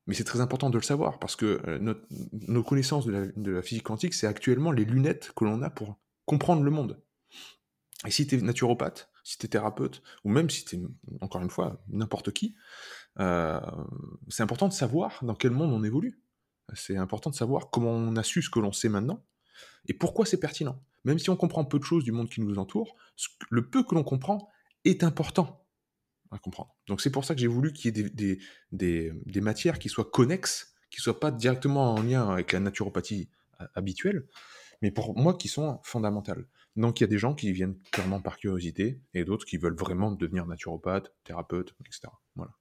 Mais 0.07 0.15
c'est 0.15 0.25
très 0.25 0.41
important 0.41 0.71
de 0.71 0.79
le 0.79 0.83
savoir 0.83 1.21
parce 1.21 1.37
que 1.37 1.61
euh, 1.69 1.95
nos 2.33 2.65
connaissances 2.65 3.07
de 3.07 3.13
la, 3.13 3.27
de 3.27 3.51
la 3.53 3.63
physique 3.63 3.85
quantique, 3.85 4.15
c'est 4.15 4.27
actuellement 4.27 4.73
les 4.73 4.85
lunettes 4.85 5.33
que 5.37 5.45
l'on 5.45 5.63
a 5.63 5.71
pour 5.71 6.01
comprendre 6.25 6.63
le 6.63 6.71
monde. 6.71 7.01
Et 8.07 8.11
si 8.11 8.27
tu 8.27 8.37
es 8.37 8.41
naturopathe, 8.41 9.11
si 9.23 9.39
tu 9.39 9.47
es 9.47 9.49
thérapeute, 9.49 10.03
ou 10.25 10.31
même 10.31 10.51
si 10.51 10.65
tu 10.65 10.77
es, 10.77 10.81
encore 11.21 11.43
une 11.43 11.51
fois, 11.51 11.83
n'importe 11.89 12.33
qui, 12.33 12.57
euh, 13.21 13.61
c'est 14.29 14.43
important 14.43 14.69
de 14.69 14.73
savoir 14.73 15.25
dans 15.25 15.35
quel 15.35 15.53
monde 15.53 15.73
on 15.73 15.85
évolue. 15.85 16.21
C'est 16.75 16.97
important 16.97 17.31
de 17.31 17.35
savoir 17.35 17.71
comment 17.71 17.91
on 17.91 18.17
a 18.17 18.23
su 18.23 18.43
ce 18.43 18.51
que 18.51 18.61
l'on 18.61 18.73
sait 18.73 18.89
maintenant 18.89 19.25
et 19.87 19.95
pourquoi 19.95 20.27
c'est 20.27 20.41
pertinent. 20.41 20.83
Même 21.05 21.19
si 21.19 21.31
on 21.31 21.37
comprend 21.37 21.65
peu 21.65 21.79
de 21.79 21.85
choses 21.85 22.05
du 22.05 22.13
monde 22.13 22.29
qui 22.29 22.41
nous 22.41 22.59
entoure, 22.59 22.95
le 23.51 23.69
peu 23.69 23.83
que 23.83 23.95
l'on 23.95 24.05
comprend 24.05 24.49
est 24.85 25.03
important 25.03 25.65
à 26.31 26.39
comprendre. 26.39 26.75
Donc 26.87 27.01
c'est 27.01 27.11
pour 27.11 27.25
ça 27.25 27.35
que 27.35 27.41
j'ai 27.41 27.47
voulu 27.47 27.73
qu'il 27.73 27.97
y 27.97 28.01
ait 28.01 28.39
des, 28.73 29.41
matières 29.41 29.79
qui 29.79 29.89
soient 29.89 30.09
connexes, 30.11 30.75
qui 30.91 30.99
ne 31.01 31.03
soient 31.03 31.21
pas 31.21 31.31
directement 31.31 31.95
en 31.95 32.03
lien 32.03 32.29
avec 32.29 32.53
la 32.53 32.61
naturopathie 32.61 33.29
euh, 33.61 33.67
habituelle, 33.75 34.27
mais 34.81 34.91
pour 34.91 35.17
moi 35.19 35.35
qui 35.35 35.49
sont 35.49 35.81
fondamentales. 35.83 36.47
Donc 36.77 37.01
il 37.01 37.03
y 37.03 37.05
a 37.05 37.09
des 37.09 37.19
gens 37.19 37.35
qui 37.35 37.53
viennent 37.53 37.79
clairement 37.91 38.21
par 38.21 38.39
curiosité 38.39 39.01
et 39.13 39.25
d'autres 39.25 39.45
qui 39.45 39.59
veulent 39.59 39.77
vraiment 39.77 40.11
devenir 40.11 40.47
naturopathe, 40.47 41.13
thérapeute, 41.25 41.75
etc. 41.85 42.09
Voilà. 42.35 42.53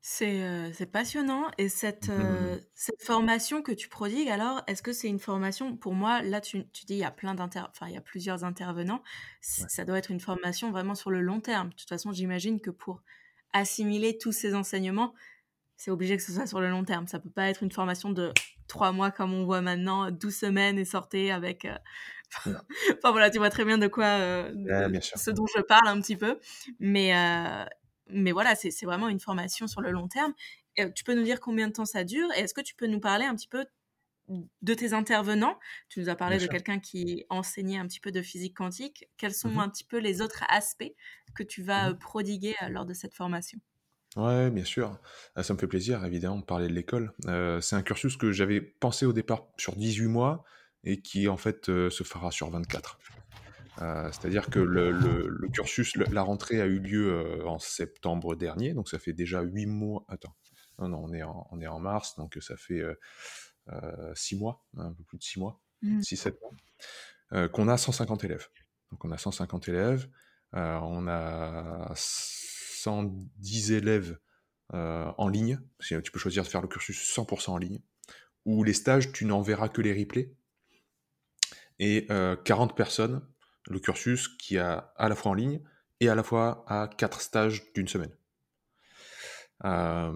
C'est, 0.00 0.72
c'est 0.72 0.86
passionnant 0.86 1.50
et 1.58 1.68
cette, 1.68 2.08
mmh. 2.08 2.60
cette 2.74 3.02
formation 3.02 3.62
que 3.62 3.72
tu 3.72 3.88
prodigues 3.88 4.28
alors, 4.28 4.62
est-ce 4.66 4.82
que 4.82 4.92
c'est 4.92 5.08
une 5.08 5.18
formation 5.18 5.76
pour 5.76 5.92
moi, 5.92 6.22
là 6.22 6.40
tu 6.40 6.66
tu 6.70 6.86
dis 6.86 6.94
il 6.94 7.00
y 7.00 7.04
a 7.04 7.10
plein 7.10 7.34
d'inter 7.34 7.60
enfin 7.68 7.88
il 7.88 7.94
y 7.94 7.96
a 7.96 8.00
plusieurs 8.00 8.44
intervenants, 8.44 9.02
ça 9.40 9.84
doit 9.84 9.98
être 9.98 10.10
une 10.10 10.20
formation 10.20 10.70
vraiment 10.70 10.94
sur 10.94 11.10
le 11.10 11.20
long 11.20 11.40
terme. 11.40 11.70
De 11.70 11.74
toute 11.74 11.88
façon, 11.88 12.12
j'imagine 12.12 12.60
que 12.60 12.70
pour 12.70 13.02
assimiler 13.52 14.16
tous 14.18 14.32
ces 14.32 14.54
enseignements, 14.54 15.14
c'est 15.76 15.90
obligé 15.90 16.16
que 16.16 16.22
ce 16.22 16.32
soit 16.32 16.46
sur 16.46 16.60
le 16.60 16.68
long 16.68 16.84
terme. 16.84 17.06
Ça 17.06 17.18
peut 17.18 17.30
pas 17.30 17.48
être 17.48 17.62
une 17.62 17.70
formation 17.70 18.10
de 18.10 18.32
trois 18.66 18.92
mois 18.92 19.10
comme 19.10 19.32
on 19.32 19.44
voit 19.44 19.62
maintenant, 19.62 20.10
12 20.10 20.34
semaines 20.34 20.78
et 20.78 20.84
sortez 20.84 21.30
avec, 21.30 21.66
enfin 22.46 23.10
voilà, 23.10 23.30
tu 23.30 23.38
vois 23.38 23.50
très 23.50 23.64
bien 23.64 23.78
de 23.78 23.86
quoi, 23.86 24.18
ce 25.16 25.30
dont 25.30 25.46
je 25.46 25.62
parle 25.62 25.88
un 25.88 26.00
petit 26.00 26.16
peu. 26.16 26.38
Mais 26.80 27.12
mais 28.10 28.32
voilà, 28.32 28.54
c'est 28.54 28.84
vraiment 28.84 29.08
une 29.08 29.20
formation 29.20 29.66
sur 29.66 29.80
le 29.80 29.90
long 29.90 30.08
terme. 30.08 30.34
tu 30.94 31.04
peux 31.04 31.14
nous 31.14 31.22
dire 31.24 31.40
combien 31.40 31.68
de 31.68 31.72
temps 31.72 31.84
ça 31.84 32.04
dure 32.04 32.30
et 32.36 32.40
est-ce 32.40 32.54
que 32.54 32.60
tu 32.60 32.74
peux 32.74 32.86
nous 32.86 33.00
parler 33.00 33.24
un 33.24 33.34
petit 33.34 33.48
peu 33.48 33.66
de 34.28 34.74
tes 34.74 34.92
intervenants? 34.92 35.58
Tu 35.88 36.00
nous 36.00 36.08
as 36.08 36.16
parlé 36.16 36.38
de 36.38 36.46
quelqu'un 36.46 36.78
qui 36.80 37.24
enseignait 37.30 37.78
un 37.78 37.86
petit 37.86 38.00
peu 38.00 38.12
de 38.12 38.22
physique 38.22 38.56
quantique. 38.56 39.08
Quels 39.16 39.34
sont 39.34 39.48
mmh 39.50 39.58
un 39.58 39.68
petit 39.68 39.84
peu 39.84 39.98
les 39.98 40.20
autres 40.22 40.44
aspects 40.48 40.92
que 41.34 41.42
tu 41.42 41.62
vas 41.62 41.92
mmh 41.92 41.98
prodiguer 41.98 42.54
lors 42.70 42.86
de 42.86 42.94
cette 42.94 43.14
formation? 43.14 43.58
Ouais, 44.16 44.50
bien 44.50 44.64
sûr. 44.64 44.98
Ah, 45.34 45.42
ça 45.42 45.54
me 45.54 45.58
fait 45.58 45.66
plaisir, 45.66 46.04
évidemment, 46.04 46.38
de 46.38 46.44
parler 46.44 46.68
de 46.68 46.72
l'école. 46.72 47.12
c'est 47.60 47.76
un 47.76 47.82
cursus 47.82 48.16
que 48.16 48.32
j'avais 48.32 48.60
pensé 48.60 49.06
au 49.06 49.12
départ 49.12 49.46
sur 49.58 49.76
18 49.76 50.08
mois 50.08 50.44
et 50.84 51.00
qui, 51.02 51.28
en 51.28 51.36
fait, 51.36 51.66
se 51.66 52.04
fera 52.04 52.30
sur 52.30 52.50
24. 52.50 52.98
Euh, 53.80 54.10
c'est-à-dire 54.12 54.50
que 54.50 54.58
le, 54.58 55.48
cursus, 55.52 55.96
la 55.96 56.22
rentrée 56.22 56.60
a 56.60 56.66
eu 56.66 56.78
lieu 56.78 57.12
euh, 57.12 57.46
en 57.46 57.58
septembre 57.58 58.34
dernier, 58.34 58.74
donc 58.74 58.88
ça 58.88 58.98
fait 58.98 59.12
déjà 59.12 59.42
8 59.42 59.66
mois. 59.66 60.04
Attends, 60.08 60.34
non, 60.78 60.88
non, 60.88 61.04
on 61.04 61.12
est 61.12 61.22
en, 61.22 61.46
on 61.50 61.60
est 61.60 61.66
en 61.66 61.78
mars, 61.78 62.16
donc 62.16 62.36
ça 62.40 62.56
fait 62.56 62.82
6 64.14 64.34
euh, 64.34 64.38
mois, 64.38 64.64
un 64.76 64.92
peu 64.92 65.04
plus 65.04 65.18
de 65.18 65.22
6 65.22 65.38
mois, 65.38 65.60
6-7 65.84 66.30
mmh. 66.30 66.34
mois, 66.42 67.48
qu'on 67.48 67.68
a 67.68 67.76
150 67.76 68.24
élèves. 68.24 68.48
Donc 68.90 69.04
on 69.04 69.12
a 69.12 69.18
150 69.18 69.68
élèves, 69.68 70.08
on 70.52 71.06
a 71.08 71.92
110 71.94 73.72
élèves 73.72 74.18
en 74.70 75.28
ligne, 75.28 75.60
tu 75.78 76.10
peux 76.10 76.18
choisir 76.18 76.42
de 76.42 76.48
faire 76.48 76.62
le 76.62 76.68
cursus 76.68 77.14
100% 77.16 77.50
en 77.50 77.58
ligne, 77.58 77.80
ou 78.44 78.64
les 78.64 78.72
stages, 78.72 79.12
tu 79.12 79.24
n'en 79.24 79.42
verras 79.42 79.68
que 79.68 79.82
les 79.82 79.92
replays, 79.92 80.34
et 81.78 82.08
40 82.44 82.74
personnes 82.74 83.22
le 83.68 83.78
cursus 83.78 84.28
qui 84.28 84.58
a 84.58 84.92
à 84.96 85.08
la 85.08 85.14
fois 85.14 85.32
en 85.32 85.34
ligne 85.34 85.60
et 86.00 86.08
à 86.08 86.14
la 86.14 86.22
fois 86.22 86.64
à 86.66 86.88
quatre 86.88 87.20
stages 87.20 87.72
d'une 87.74 87.88
semaine. 87.88 88.12
Euh, 89.64 90.12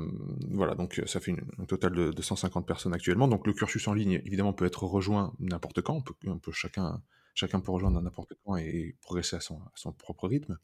voilà, 0.51 0.75
donc 0.75 1.03
ça 1.07 1.19
fait 1.19 1.35
un 1.59 1.65
total 1.65 1.93
de, 1.93 2.23
150 2.23 2.67
personnes 2.67 2.95
actuellement. 2.95 3.29
Donc 3.29 3.47
le 3.47 3.53
cursus 3.53 3.87
en 3.89 3.95
ligne, 3.95 4.23
évidemment, 4.25 4.53
peut 4.53 4.65
être 4.65 4.85
rejoint 4.85 5.35
n'importe 5.39 5.83
quand. 5.83 6.03
On 6.27 6.39
peut, 6.39 6.53
chacun, 6.53 7.03
chacun 7.35 7.61
peut 7.61 7.73
rejoindre 7.73 8.01
n'importe 8.01 8.35
quand 8.45 8.57
et 8.57 8.97
progresser 9.01 9.37
à 9.37 9.41
son, 9.41 9.61
propre 9.99 10.29
rythme. 10.29 10.59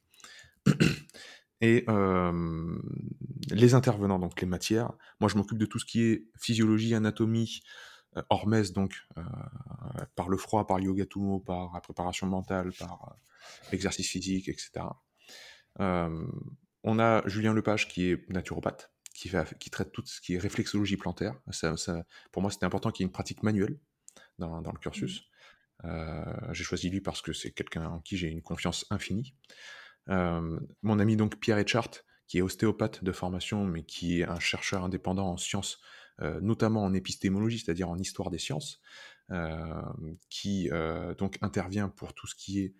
Et 1.61 1.85
euh, 1.89 2.79
les 3.51 3.75
intervenants, 3.75 4.21
donc 4.21 4.41
les 4.41 4.47
matières. 4.47 4.93
Moi, 5.19 5.29
je 5.29 5.37
m'occupe 5.37 5.59
de 5.59 5.67
tout 5.67 5.81
ce 5.81 5.85
qui 5.85 6.05
est 6.05 6.25
physiologie, 6.39 6.95
anatomie, 6.95 7.63
euh, 8.19 8.23
Hormès, 8.31 8.73
donc, 8.73 8.95
euh, 9.17 9.23
par 10.15 10.29
le 10.29 10.37
froid, 10.37 10.67
par 10.67 10.81
yoga 10.81 11.07
tumo, 11.07 11.41
par 11.41 11.73
la 11.73 11.81
préparation 11.81 12.27
mentale, 12.27 12.73
par 12.79 13.13
euh, 13.13 13.69
l'exercice 13.73 14.09
physique, 14.09 14.49
etc. 14.49 14.87
on 16.85 16.99
a 16.99 17.27
Julien 17.27 17.53
Lepage 17.55 17.89
qui 17.89 18.11
est 18.11 18.29
naturopathe, 18.31 18.93
qui, 19.15 19.31
qui 19.61 19.71
traite 19.71 19.93
tout 19.93 20.03
ce 20.05 20.21
qui 20.21 20.35
est 20.35 20.39
réflexologie 20.39 20.97
plantaire. 20.97 21.35
Ça, 21.51 21.75
pour 22.33 22.43
moi, 22.43 22.51
c'était 22.51 22.67
important 22.67 22.91
qu'il 22.91 23.03
y 23.03 23.05
ait 23.05 23.09
une 23.09 23.13
pratique 23.13 23.43
manuelle 23.43 23.79
dans, 24.39 24.61
le 24.61 24.79
cursus. 24.79 25.25
Mmh. 25.85 26.53
j'ai 26.53 26.65
choisi 26.65 26.91
lui 26.91 27.01
parce 27.01 27.23
que 27.23 27.33
c'est 27.33 27.53
quelqu'un 27.53 27.87
en 27.87 28.01
qui 28.01 28.17
j'ai 28.17 28.29
une 28.29 28.43
confiance 28.43 28.87
infinie. 28.91 29.35
mon 30.09 30.99
ami 30.99 31.17
donc 31.17 31.39
Pierre 31.39 31.59
Etchart, 31.59 31.91
qui 32.29 32.39
est 32.39 32.43
ostéopathe 32.43 33.03
de 33.03 33.13
formation, 33.13 33.65
mais 33.65 33.83
qui 33.83 34.21
est 34.21 34.25
un 34.25 34.39
chercheur 34.39 34.85
indépendant 34.85 35.31
en 35.31 35.37
sciences 35.37 35.81
euh, 35.81 35.85
notamment 36.21 36.85
en 36.85 36.95
épistémologie, 36.95 37.61
c'est-à-dire 37.61 37.89
en 37.89 37.99
histoire 37.99 38.31
des 38.31 38.39
sciences, 38.39 38.81
euh, 39.31 39.83
qui 40.31 40.71
euh, 40.73 41.15
donc 41.15 41.37
intervient 41.43 41.91
pour 41.91 42.15
tout 42.15 42.27
ce 42.27 42.35
qui 42.35 42.61
est 42.61 42.75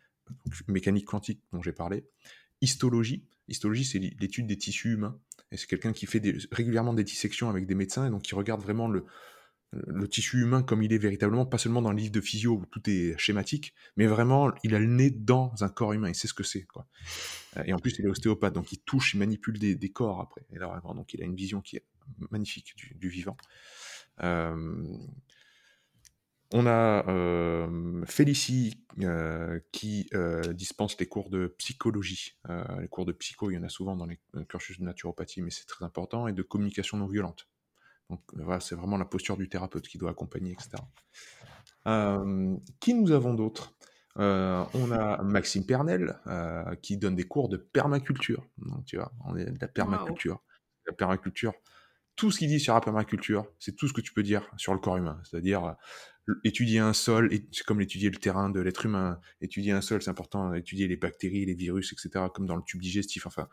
mécanique 0.67 1.05
quantique 1.05 1.43
dont 1.53 1.61
j'ai 1.61 1.73
parlé, 1.73 2.07
histologie. 2.63 3.27
Histologie, 3.49 3.85
c'est 3.85 3.99
l'étude 3.99 4.47
des 4.47 4.57
tissus 4.57 4.95
humains. 4.95 5.21
C'est 5.53 5.67
quelqu'un 5.67 5.93
qui 5.93 6.07
fait 6.07 6.23
régulièrement 6.51 6.95
des 6.95 7.05
dissections 7.05 7.51
avec 7.51 7.67
des 7.67 7.75
médecins 7.75 8.07
et 8.07 8.11
donc 8.11 8.23
qui 8.23 8.35
regarde 8.35 8.63
vraiment 8.63 8.89
le, 8.89 9.05
le 9.73 10.09
tissu 10.09 10.41
humain 10.41 10.63
comme 10.63 10.83
il 10.83 10.93
est 10.93 10.99
véritablement, 10.99 11.45
pas 11.45 11.59
seulement 11.59 11.83
dans 11.83 11.91
le 11.91 11.99
livre 11.99 12.13
de 12.13 12.21
physio 12.21 12.55
où 12.55 12.67
tout 12.67 12.89
est 12.89 13.17
schématique, 13.19 13.75
mais 13.97 14.07
vraiment, 14.07 14.53
il 14.65 14.75
a 14.75 14.79
le 14.79 14.87
nez 14.87 15.11
dans 15.11 15.53
un 15.61 15.69
corps 15.69 15.93
humain, 15.93 16.09
il 16.09 16.15
sait 16.15 16.29
ce 16.29 16.35
que 16.35 16.43
c'est. 16.43 16.67
Et 17.65 17.73
en 17.73 17.79
plus, 17.79 17.99
il 17.99 18.07
est 18.07 18.09
ostéopathe, 18.09 18.55
donc 18.55 18.73
il 18.73 18.79
touche, 18.79 19.15
il 19.15 19.19
manipule 19.19 19.59
des, 19.59 19.89
corps 19.91 20.21
après. 20.21 20.47
Donc 20.95 21.13
il 21.15 21.23
a 21.23 21.27
une 21.27 21.35
vision 21.35 21.61
qui 21.61 21.77
est 21.77 21.85
magnifique 22.31 22.75
du, 22.97 23.09
vivant. 23.09 23.37
Euh, 24.23 24.83
on 26.53 26.67
a 26.67 27.07
euh, 27.09 28.05
Félicie 28.07 28.83
euh, 29.01 29.61
qui 29.71 30.09
dispense 30.55 30.99
les 30.99 31.07
cours 31.07 31.31
de 31.31 31.47
psychologie. 31.59 32.39
les 32.81 32.89
cours 32.89 33.05
de 33.05 33.13
psycho, 33.13 33.51
il 33.51 33.55
y 33.55 33.59
en 33.59 33.65
a 33.65 33.69
souvent 33.69 33.97
dans 33.97 34.07
les 34.07 34.19
cursus 34.49 34.79
de 34.79 34.85
naturopathie, 34.85 35.43
mais 35.43 35.51
c'est 35.51 35.67
très 35.67 35.85
important, 35.85 36.27
et 36.27 36.33
de 36.33 36.43
communication 36.43 36.97
non 36.97 37.07
violente. 37.07 37.49
Donc 38.11 38.21
voilà, 38.33 38.61
c'est 38.61 38.75
vraiment 38.75 38.97
la 38.97 39.05
posture 39.05 39.37
du 39.37 39.49
thérapeute 39.49 39.87
qui 39.87 39.99
doit 39.99 40.11
accompagner, 40.11 40.53
etc. 40.53 40.83
qui 42.81 42.95
nous 42.95 43.13
avons 43.13 43.35
d'autres 43.35 43.75
On 44.17 44.91
a 44.93 45.23
Maxime 45.23 45.67
Pernel 45.67 46.19
qui 46.83 46.97
donne 46.97 47.17
des 47.17 47.25
cours 47.25 47.49
de 47.49 47.57
permaculture. 47.57 48.47
Donc 48.59 48.85
tu 48.85 48.97
vois, 48.97 49.13
on 49.27 49.37
est 49.37 49.45
de 49.45 49.59
la 49.61 49.69
permaculture. 49.69 50.41
La 50.87 50.95
permaculture, 50.95 51.53
tout 52.19 52.33
ce 52.33 52.41
qu'il 52.41 52.49
dit 52.49 52.59
sur 52.59 52.75
la 52.75 52.81
permaculture, 52.81 53.47
c'est 53.61 53.77
tout 53.77 53.87
ce 53.87 53.93
que 53.93 54.01
tu 54.01 54.13
peux 54.13 54.25
dire 54.25 54.43
sur 54.57 54.75
le 54.75 54.81
corps 54.81 54.97
humain. 54.97 55.21
C'est-à-dire, 55.23 55.77
euh, 56.29 56.35
étudier 56.43 56.81
un 56.81 56.93
sol, 56.93 57.31
c'est 57.53 57.65
comme 57.65 57.81
étudier 57.81 58.11
le 58.11 58.17
terrain 58.17 58.51
de 58.51 58.61
l'être 58.61 58.85
humain. 58.85 59.21
Étudier 59.41 59.71
un 59.71 59.81
sol, 59.81 60.03
c'est 60.03 60.11
important. 60.11 60.53
Étudier 60.53 60.89
les 60.89 60.97
bactéries, 60.97 61.47
les 61.47 61.55
virus, 61.55 61.93
etc., 61.93 62.27
comme 62.35 62.47
dans 62.47 62.57
le 62.57 62.63
tube 62.67 62.83
digestif. 62.83 63.25
Enfin, 63.27 63.49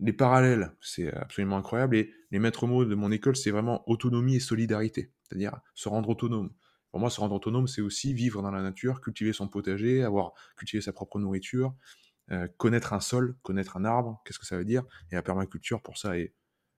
les 0.00 0.12
parallèles, 0.12 0.72
c'est 0.80 1.12
absolument 1.14 1.56
incroyable. 1.56 1.96
Et 1.96 2.12
les 2.30 2.38
maîtres 2.38 2.66
mots 2.66 2.84
de 2.84 2.94
mon 2.94 3.10
école, 3.12 3.36
c'est 3.36 3.50
vraiment 3.50 3.88
autonomie 3.88 4.36
et 4.36 4.40
solidarité. 4.40 5.12
C'est-à-dire 5.22 5.60
se 5.74 5.88
rendre 5.88 6.08
autonome. 6.08 6.52
Pour 6.90 7.00
moi, 7.00 7.10
se 7.10 7.20
rendre 7.20 7.34
autonome, 7.34 7.66
c'est 7.66 7.80
aussi 7.80 8.14
vivre 8.14 8.42
dans 8.42 8.50
la 8.50 8.62
nature, 8.62 9.00
cultiver 9.00 9.32
son 9.32 9.48
potager, 9.48 10.04
avoir 10.04 10.32
cultivé 10.56 10.80
sa 10.80 10.92
propre 10.92 11.18
nourriture, 11.18 11.74
euh, 12.30 12.46
connaître 12.56 12.92
un 12.92 13.00
sol, 13.00 13.36
connaître 13.42 13.76
un 13.76 13.84
arbre. 13.84 14.22
Qu'est-ce 14.24 14.38
que 14.38 14.46
ça 14.46 14.56
veut 14.56 14.64
dire? 14.64 14.84
Et 15.10 15.14
la 15.16 15.22
permaculture, 15.22 15.82
pour 15.82 15.98
ça, 15.98 16.16
est 16.18 16.34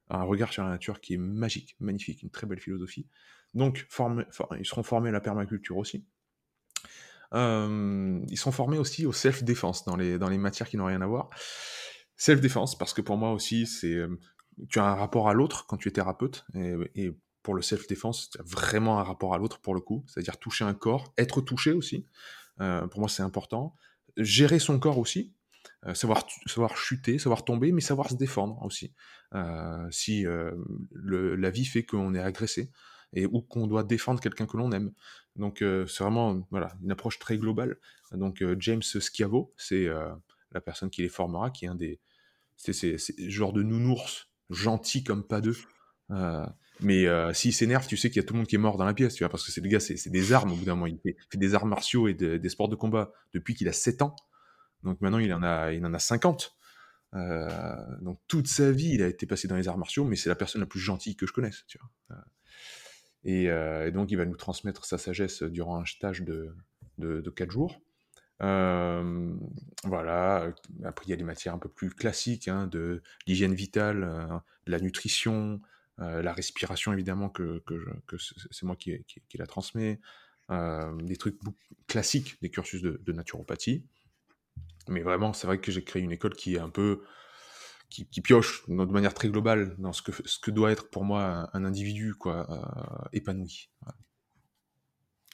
un 0.09 0.23
regard 0.23 0.53
sur 0.53 0.63
la 0.63 0.71
nature 0.71 1.01
qui 1.01 1.15
est 1.15 1.19
magique, 1.19 1.77
magnifique, 1.81 2.23
une 2.23 2.31
très 2.31 2.47
belle 2.47 2.61
philosophie. 2.61 3.07
Donc, 3.55 3.87
ils 4.59 4.67
seront 4.67 4.83
formés 4.83 5.09
à 5.09 5.13
la 5.13 5.21
permaculture 5.21 5.77
aussi. 5.77 6.07
Euh, 7.35 8.21
ils 8.29 8.39
sont 8.39 8.53
formés 8.53 8.79
aussi 8.79 9.05
au 9.05 9.13
self-défense 9.13 9.85
dans 9.85 9.97
les, 9.97 10.19
dans 10.19 10.29
les 10.29 10.39
matières 10.39 10.69
qui 10.69 10.77
n'ont 10.77 10.87
rien 10.87 11.03
à 11.03 11.07
voir. 11.07 11.31
Self-défense, 12.17 12.79
parce 12.79 12.95
que 12.95 13.03
pour 13.03 13.17
moi 13.17 13.33
aussi, 13.33 13.67
c'est 13.67 13.93
euh, 13.93 14.19
tu 14.71 14.79
as 14.79 14.85
un 14.85 14.95
rapport 14.95 15.29
à 15.29 15.35
l'autre 15.35 15.67
quand 15.67 15.77
tu 15.77 15.89
es 15.89 15.93
thérapeute, 15.93 16.47
et, 16.55 17.13
pour 17.43 17.55
le 17.55 17.63
self-défense, 17.63 18.31
c'est 18.33 18.43
vraiment 18.43 18.99
un 18.99 19.05
rapport 19.05 19.33
à 19.33 19.39
l'autre 19.39 19.61
pour 19.61 19.73
le 19.73 19.81
coup, 19.81 20.05
c'est-à-dire 20.09 20.37
toucher 20.37 20.65
un 20.65 20.75
corps, 20.75 21.15
être 21.17 21.41
touché 21.41 21.71
aussi. 21.71 22.09
Euh, 22.61 22.89
pour 22.89 22.99
moi, 22.99 23.09
c'est 23.09 23.23
important. 23.23 23.77
Gérer 24.17 24.59
son 24.59 24.81
corps 24.81 24.99
aussi, 24.99 25.33
euh, 25.87 25.95
savoir, 25.95 26.27
savoir 26.47 26.77
chuter, 26.77 27.21
savoir 27.21 27.45
tomber, 27.45 27.71
mais 27.71 27.81
savoir 27.81 28.11
se 28.11 28.17
défendre 28.17 28.61
aussi. 28.65 28.95
Si 29.91 30.25
la 30.25 31.51
vie 31.51 31.67
fait 31.67 31.85
qu'on 31.85 32.15
est 32.15 32.21
agressé 32.21 32.73
et 33.13 33.27
ou 33.27 33.43
qu'on 33.43 33.69
doit 33.69 33.85
défendre 33.85 34.21
quelqu'un 34.21 34.47
que 34.47 34.57
l'on 34.57 34.73
aime. 34.73 34.91
Donc 35.37 35.59
c'est 35.61 36.03
vraiment 36.03 36.49
voilà, 36.51 36.73
une 36.83 36.91
approche 36.91 37.21
très 37.21 37.39
globale. 37.39 37.77
Donc 38.11 38.43
James 38.59 38.83
Schiavo, 38.83 39.55
c'est 39.57 39.87
la 40.53 40.61
personne 40.61 40.91
qui 40.91 41.03
les 41.03 41.09
formera, 41.09 41.51
qui 41.51 41.67
est 41.67 41.69
un 41.69 41.75
des... 41.75 42.01
C'est 42.57 42.97
genre 43.31 43.53
de 43.53 43.63
nounours 43.63 44.29
gentil 44.51 45.05
comme 45.05 45.27
pas 45.27 45.41
deux. 45.41 45.57
Mais 46.81 47.07
euh, 47.07 47.33
s'il 47.33 47.55
s'énerve, 47.55 47.87
tu 47.87 47.97
sais 47.97 48.11
qu'il 48.11 48.21
y 48.21 48.25
a 48.25 48.27
tout 48.27 48.35
le 48.35 48.39
monde 48.39 48.47
qui 48.47 48.55
est 48.55 48.59
mort 48.59 48.77
dans 48.77 48.85
la 48.85 48.93
pièce, 48.93 49.15
tu 49.15 49.25
vois, 49.25 49.31
parce 49.31 49.45
que 49.45 49.51
c'est 49.51 49.63
le 49.63 49.69
gars, 49.69 49.81
c'est 49.81 50.11
des 50.11 50.33
armes 50.33 50.53
au 50.53 50.57
bout 50.57 50.65
d'un 50.65 50.75
moment. 50.75 50.87
Il 50.87 50.99
fait, 51.03 51.39
des 51.39 51.55
arts 51.55 51.67
martiaux 51.67 52.09
et 52.09 52.15
des 52.15 52.49
sports 52.49 52.69
de 52.69 52.77
combat 52.77 53.13
depuis 53.33 53.55
qu'il 53.55 53.69
a 53.69 53.73
7 53.73 54.03
ans. 54.03 54.15
Donc 54.83 55.01
maintenant, 55.01 55.19
il 55.19 55.33
en 55.33 55.43
a, 55.43 55.73
il 55.73 55.85
en 55.87 55.95
a 55.95 55.99
50. 55.99 56.55
Euh, 57.15 57.49
donc 58.03 58.21
toute 58.29 58.47
sa 58.47 58.73
vie, 58.73 58.91
il 58.95 59.03
a 59.03 59.07
été 59.07 59.27
passé 59.27 59.49
dans 59.49 59.57
les 59.57 59.69
arts 59.69 59.79
martiaux, 59.79 60.05
mais 60.05 60.17
c'est 60.17 60.29
la 60.29 60.35
personne 60.35 60.61
la 60.61 60.67
plus 60.67 60.81
gentille 60.81 61.17
que 61.17 61.27
je 61.27 61.33
connaisse, 61.33 61.65
tu 61.67 61.79
vois. 61.79 62.19
Et, 63.25 63.51
euh, 63.51 63.89
et, 63.89 63.91
donc, 63.91 64.11
il 64.13 64.17
va 64.17 64.25
nous 64.25 64.37
transmettre 64.37 64.85
sa 64.85 64.99
sagesse 64.99 65.43
durant 65.43 65.81
un 65.81 65.85
stage 65.85 66.23
de, 66.23 66.55
de, 66.99 67.21
de 67.21 67.31
4 67.31 67.51
jours. 67.51 67.81
Voilà. 68.41 70.53
Après, 70.85 71.07
il 71.07 71.11
y 71.11 71.13
a 71.13 71.17
des 71.17 71.25
matières 71.25 71.55
un 71.55 71.59
peu 71.59 71.69
plus 71.69 71.91
classiques, 71.91 72.49
hein, 72.49 72.67
de 72.67 73.03
l'hygiène 73.27 73.55
vitale, 73.55 74.05
euh, 74.05 74.39
la 74.67 74.81
nutrition, 74.81 75.61
la 75.99 76.35
respiration 76.35 76.93
évidemment 76.93 77.31
que, 77.31 77.63
c'est 78.51 78.65
moi 78.65 78.77
qui, 78.77 79.03
qui, 79.07 79.39
la 79.39 79.47
transmets, 79.47 79.99
des 80.51 81.17
trucs 81.17 81.39
classiques 81.87 82.41
des 82.43 82.51
cursus 82.51 82.83
de, 82.83 83.13
naturopathie. 83.13 83.87
Mais 84.89 85.01
vraiment, 85.01 85.33
c'est 85.33 85.47
vrai 85.47 85.59
que 85.59 85.73
j'ai 85.73 85.83
créé 85.83 86.03
une 86.03 86.13
école 86.13 86.35
qui 86.35 86.57
est 86.57 86.59
un 86.59 86.69
peu 86.69 87.03
qui, 87.89 88.05
pioche 88.21 88.69
de 88.69 88.75
manière 88.75 89.15
très 89.15 89.29
globale 89.29 89.75
dans 89.79 89.93
ce 89.93 90.03
que, 90.03 90.13
ce 90.27 90.39
que 90.39 90.51
doit 90.51 90.71
être 90.71 90.91
pour 90.91 91.05
moi 91.05 91.49
un, 91.55 91.65
individu 91.65 92.15
quoi, 92.15 92.47
épanoui. 93.13 93.71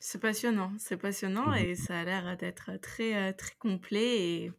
C'est 0.05 0.19
passionnant, 0.19 0.73
c'est 0.79 0.97
passionnant 0.97 1.51
mmh 1.51 1.59
et 1.59 1.75
ça 1.77 2.01
a 2.01 2.05
l'air 2.05 2.37
d'être 2.37 2.73
très, 2.79 3.33
très 3.35 3.55
complet 3.61 4.21
et 4.21 4.53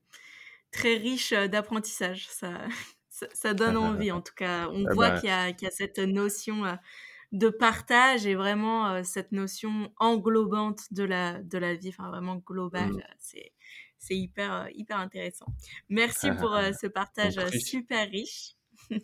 très 0.71 0.95
riche 0.95 1.33
d'apprentissage. 1.33 2.29
Ça, 3.09 3.29
ça, 3.33 3.53
donne 3.53 3.77
envie, 3.77 4.11
en 4.11 4.21
tout 4.21 4.33
cas. 4.35 4.69
On 4.69 4.85
eh 4.89 4.93
voit 4.93 5.11
ben 5.11 5.53
qu'il 5.53 5.65
y, 5.65 5.67
a 5.67 5.71
cette 5.71 5.99
notion 5.99 6.65
euh, 6.65 6.73
de 7.31 7.49
partage 7.49 8.25
et 8.25 8.33
vraiment 8.33 8.89
euh, 8.89 9.03
cette 9.03 9.31
notion 9.31 9.93
englobante 9.97 10.91
de 10.91 11.03
la, 11.03 11.39
de 11.43 11.57
la 11.59 11.75
vie, 11.75 11.89
enfin 11.89 12.09
vraiment 12.09 12.37
globale. 12.37 12.93
Mmh. 12.93 13.03
C'est, 13.19 13.51
c'est 13.99 14.15
hyper, 14.15 14.53
euh, 14.53 14.67
hyper 14.73 14.97
intéressant. 14.97 15.45
Merci 15.89 16.31
pour 16.31 16.49
ce 16.81 16.87
partage 16.87 17.35
super 17.59 18.09
riche. 18.09 18.55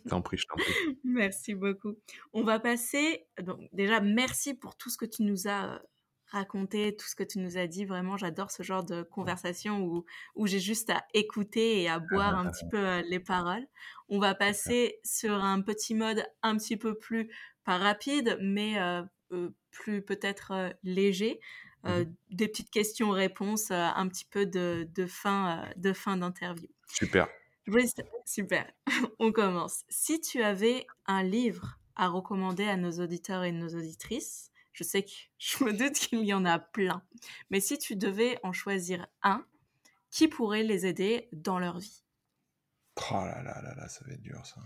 T'en 0.08 0.22
prie, 0.22 0.38
je 0.38 0.46
t'en 0.46 0.56
prie. 0.56 0.98
merci 1.04 1.54
beaucoup. 1.54 1.96
On 2.32 2.42
va 2.42 2.58
passer. 2.58 3.26
Donc, 3.40 3.60
déjà, 3.72 4.00
merci 4.00 4.54
pour 4.54 4.76
tout 4.76 4.90
ce 4.90 4.96
que 4.96 5.06
tu 5.06 5.22
nous 5.22 5.46
as 5.46 5.80
raconter 6.30 6.96
tout 6.96 7.06
ce 7.06 7.14
que 7.14 7.22
tu 7.22 7.38
nous 7.38 7.58
as 7.58 7.66
dit. 7.66 7.84
Vraiment, 7.84 8.16
j'adore 8.16 8.50
ce 8.50 8.62
genre 8.62 8.84
de 8.84 9.02
conversation 9.02 9.82
où, 9.82 10.04
où 10.34 10.46
j'ai 10.46 10.60
juste 10.60 10.90
à 10.90 11.04
écouter 11.14 11.82
et 11.82 11.88
à 11.88 11.98
boire 11.98 12.38
un 12.38 12.50
petit 12.50 12.66
peu 12.70 12.78
euh, 12.78 13.02
les 13.02 13.20
paroles. 13.20 13.66
On 14.08 14.18
va 14.18 14.34
passer 14.34 14.98
sur 15.04 15.34
un 15.34 15.60
petit 15.60 15.94
mode 15.94 16.24
un 16.42 16.56
petit 16.56 16.76
peu 16.76 16.96
plus, 16.96 17.30
pas 17.64 17.78
rapide, 17.78 18.38
mais 18.40 18.80
euh, 18.80 19.02
euh, 19.32 19.50
plus 19.70 20.02
peut-être 20.02 20.74
léger. 20.82 21.40
Mmh 21.82 22.04
des 22.28 22.46
petites 22.46 22.70
questions-réponses, 22.70 23.70
un 23.70 24.06
petit 24.06 24.26
peu 24.26 24.44
de, 24.44 24.86
de 24.94 25.06
fin 25.06 25.64
de 25.78 25.94
fin 25.94 26.18
d'interview. 26.18 26.68
Super. 26.86 27.26
Super. 28.26 28.70
On 29.18 29.32
commence. 29.32 29.84
Si 29.88 30.20
tu 30.20 30.42
avais 30.42 30.86
un 31.06 31.22
livre 31.22 31.78
à 31.96 32.08
recommander 32.08 32.64
à 32.64 32.76
nos 32.76 32.92
auditeurs 33.00 33.44
et 33.44 33.52
nos 33.52 33.68
auditrices, 33.68 34.49
je 34.80 34.84
sais 34.84 35.02
que 35.02 35.10
je 35.38 35.62
me 35.64 35.72
doute 35.72 35.94
qu'il 35.94 36.24
y 36.24 36.32
en 36.32 36.44
a 36.44 36.58
plein. 36.58 37.02
Mais 37.50 37.60
si 37.60 37.78
tu 37.78 37.96
devais 37.96 38.38
en 38.42 38.52
choisir 38.52 39.06
un, 39.22 39.44
qui 40.10 40.26
pourrait 40.26 40.62
les 40.62 40.86
aider 40.86 41.28
dans 41.32 41.58
leur 41.58 41.78
vie? 41.78 42.02
Oh 43.10 43.14
là 43.14 43.42
là 43.42 43.60
là 43.62 43.74
là, 43.76 43.88
ça 43.88 44.04
va 44.06 44.14
être 44.14 44.22
dur 44.22 44.44
ça. 44.44 44.60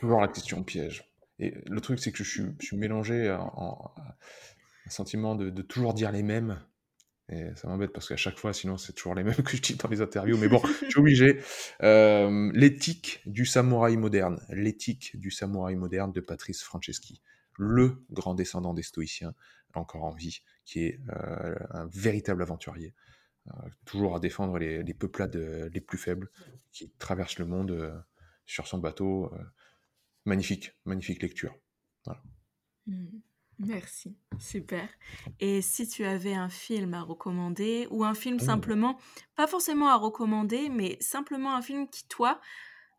Toujours 0.00 0.20
la 0.20 0.28
question 0.28 0.62
piège. 0.62 1.10
Et 1.38 1.54
le 1.66 1.80
truc, 1.80 1.98
c'est 1.98 2.12
que 2.12 2.22
je 2.22 2.54
suis, 2.60 2.76
mélangé 2.76 3.30
en, 3.30 3.92
un 4.86 4.90
sentiment 4.90 5.34
de, 5.34 5.62
toujours 5.62 5.94
dire 5.94 6.12
les 6.12 6.22
mêmes. 6.22 6.60
Et 7.30 7.48
ça 7.56 7.68
m'embête 7.68 7.92
parce 7.92 8.08
qu'à 8.08 8.16
chaque 8.16 8.36
fois, 8.36 8.52
sinon, 8.52 8.76
c'est 8.76 8.92
toujours 8.92 9.14
les 9.14 9.24
mêmes 9.24 9.34
que 9.34 9.56
je 9.56 9.62
dis 9.62 9.76
dans 9.76 9.88
les 9.88 10.02
interviews. 10.02 10.36
Mais 10.36 10.48
bon, 10.48 10.60
je 10.82 10.90
suis 10.90 11.00
obligé. 11.00 11.40
Euh, 11.82 12.52
l'éthique 12.52 13.22
du 13.26 13.46
samouraï 13.46 13.96
moderne. 13.96 14.44
L'éthique 14.50 15.18
du 15.18 15.30
samouraï 15.30 15.76
moderne 15.76 16.12
de 16.12 16.20
Patrice 16.20 16.62
Franceschi 16.62 17.22
le 17.56 18.04
grand 18.10 18.34
descendant 18.34 18.74
des 18.74 18.82
stoïciens, 18.82 19.34
encore 19.74 20.04
en 20.04 20.12
vie, 20.12 20.40
qui 20.64 20.84
est 20.84 21.00
euh, 21.08 21.54
un 21.70 21.86
véritable 21.86 22.42
aventurier, 22.42 22.94
euh, 23.48 23.52
toujours 23.84 24.16
à 24.16 24.20
défendre 24.20 24.58
les, 24.58 24.94
peuplades 24.94 25.36
les 25.36 25.80
plus 25.80 25.98
faibles, 25.98 26.30
qui 26.72 26.90
traverse 26.98 27.38
le 27.38 27.46
monde 27.46 27.72
euh, 27.72 27.98
sur 28.46 28.66
son 28.66 28.78
bateau. 28.78 29.32
magnifique, 30.24 30.72
magnifique 30.84 31.22
lecture. 31.22 31.54
Mmh. 32.86 33.18
Merci, 33.60 34.16
super. 34.40 34.88
Et 35.38 35.62
si 35.62 35.88
tu 35.88 36.04
avais 36.04 36.34
un 36.34 36.48
film 36.48 36.92
à 36.94 37.02
recommander, 37.02 37.86
ou 37.90 38.04
un 38.04 38.14
film 38.14 38.40
simplement, 38.40 38.98
pas 39.36 39.46
forcément 39.46 39.88
à 39.88 39.96
recommander, 39.96 40.68
mais 40.68 40.98
simplement 41.00 41.54
un 41.54 41.62
film 41.62 41.88
qui, 41.88 42.04
toi, 42.08 42.40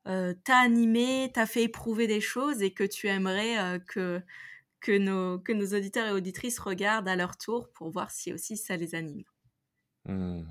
euh, 0.08 0.36
t'a 0.44 0.58
animé, 0.58 1.32
t'a 1.34 1.48
fait 1.48 1.64
éprouver 1.64 2.06
des 2.06 2.22
choses 2.22 2.62
et 2.62 2.72
que 2.72 2.84
tu 2.84 3.08
aimerais 3.08 3.58
euh, 3.58 3.80
que, 3.80 4.22
que, 4.80 4.96
nos, 4.96 5.40
que 5.40 5.52
nos 5.52 5.74
auditeurs 5.74 6.06
et 6.08 6.12
auditrices 6.12 6.60
regardent 6.60 7.08
à 7.08 7.16
leur 7.16 7.38
tour 7.38 7.72
pour 7.74 7.90
voir 7.90 8.12
si 8.12 8.32
aussi 8.32 8.56
ça 8.56 8.78
les 8.78 8.94
anime. 8.94 9.24
Mmh. 10.06 10.44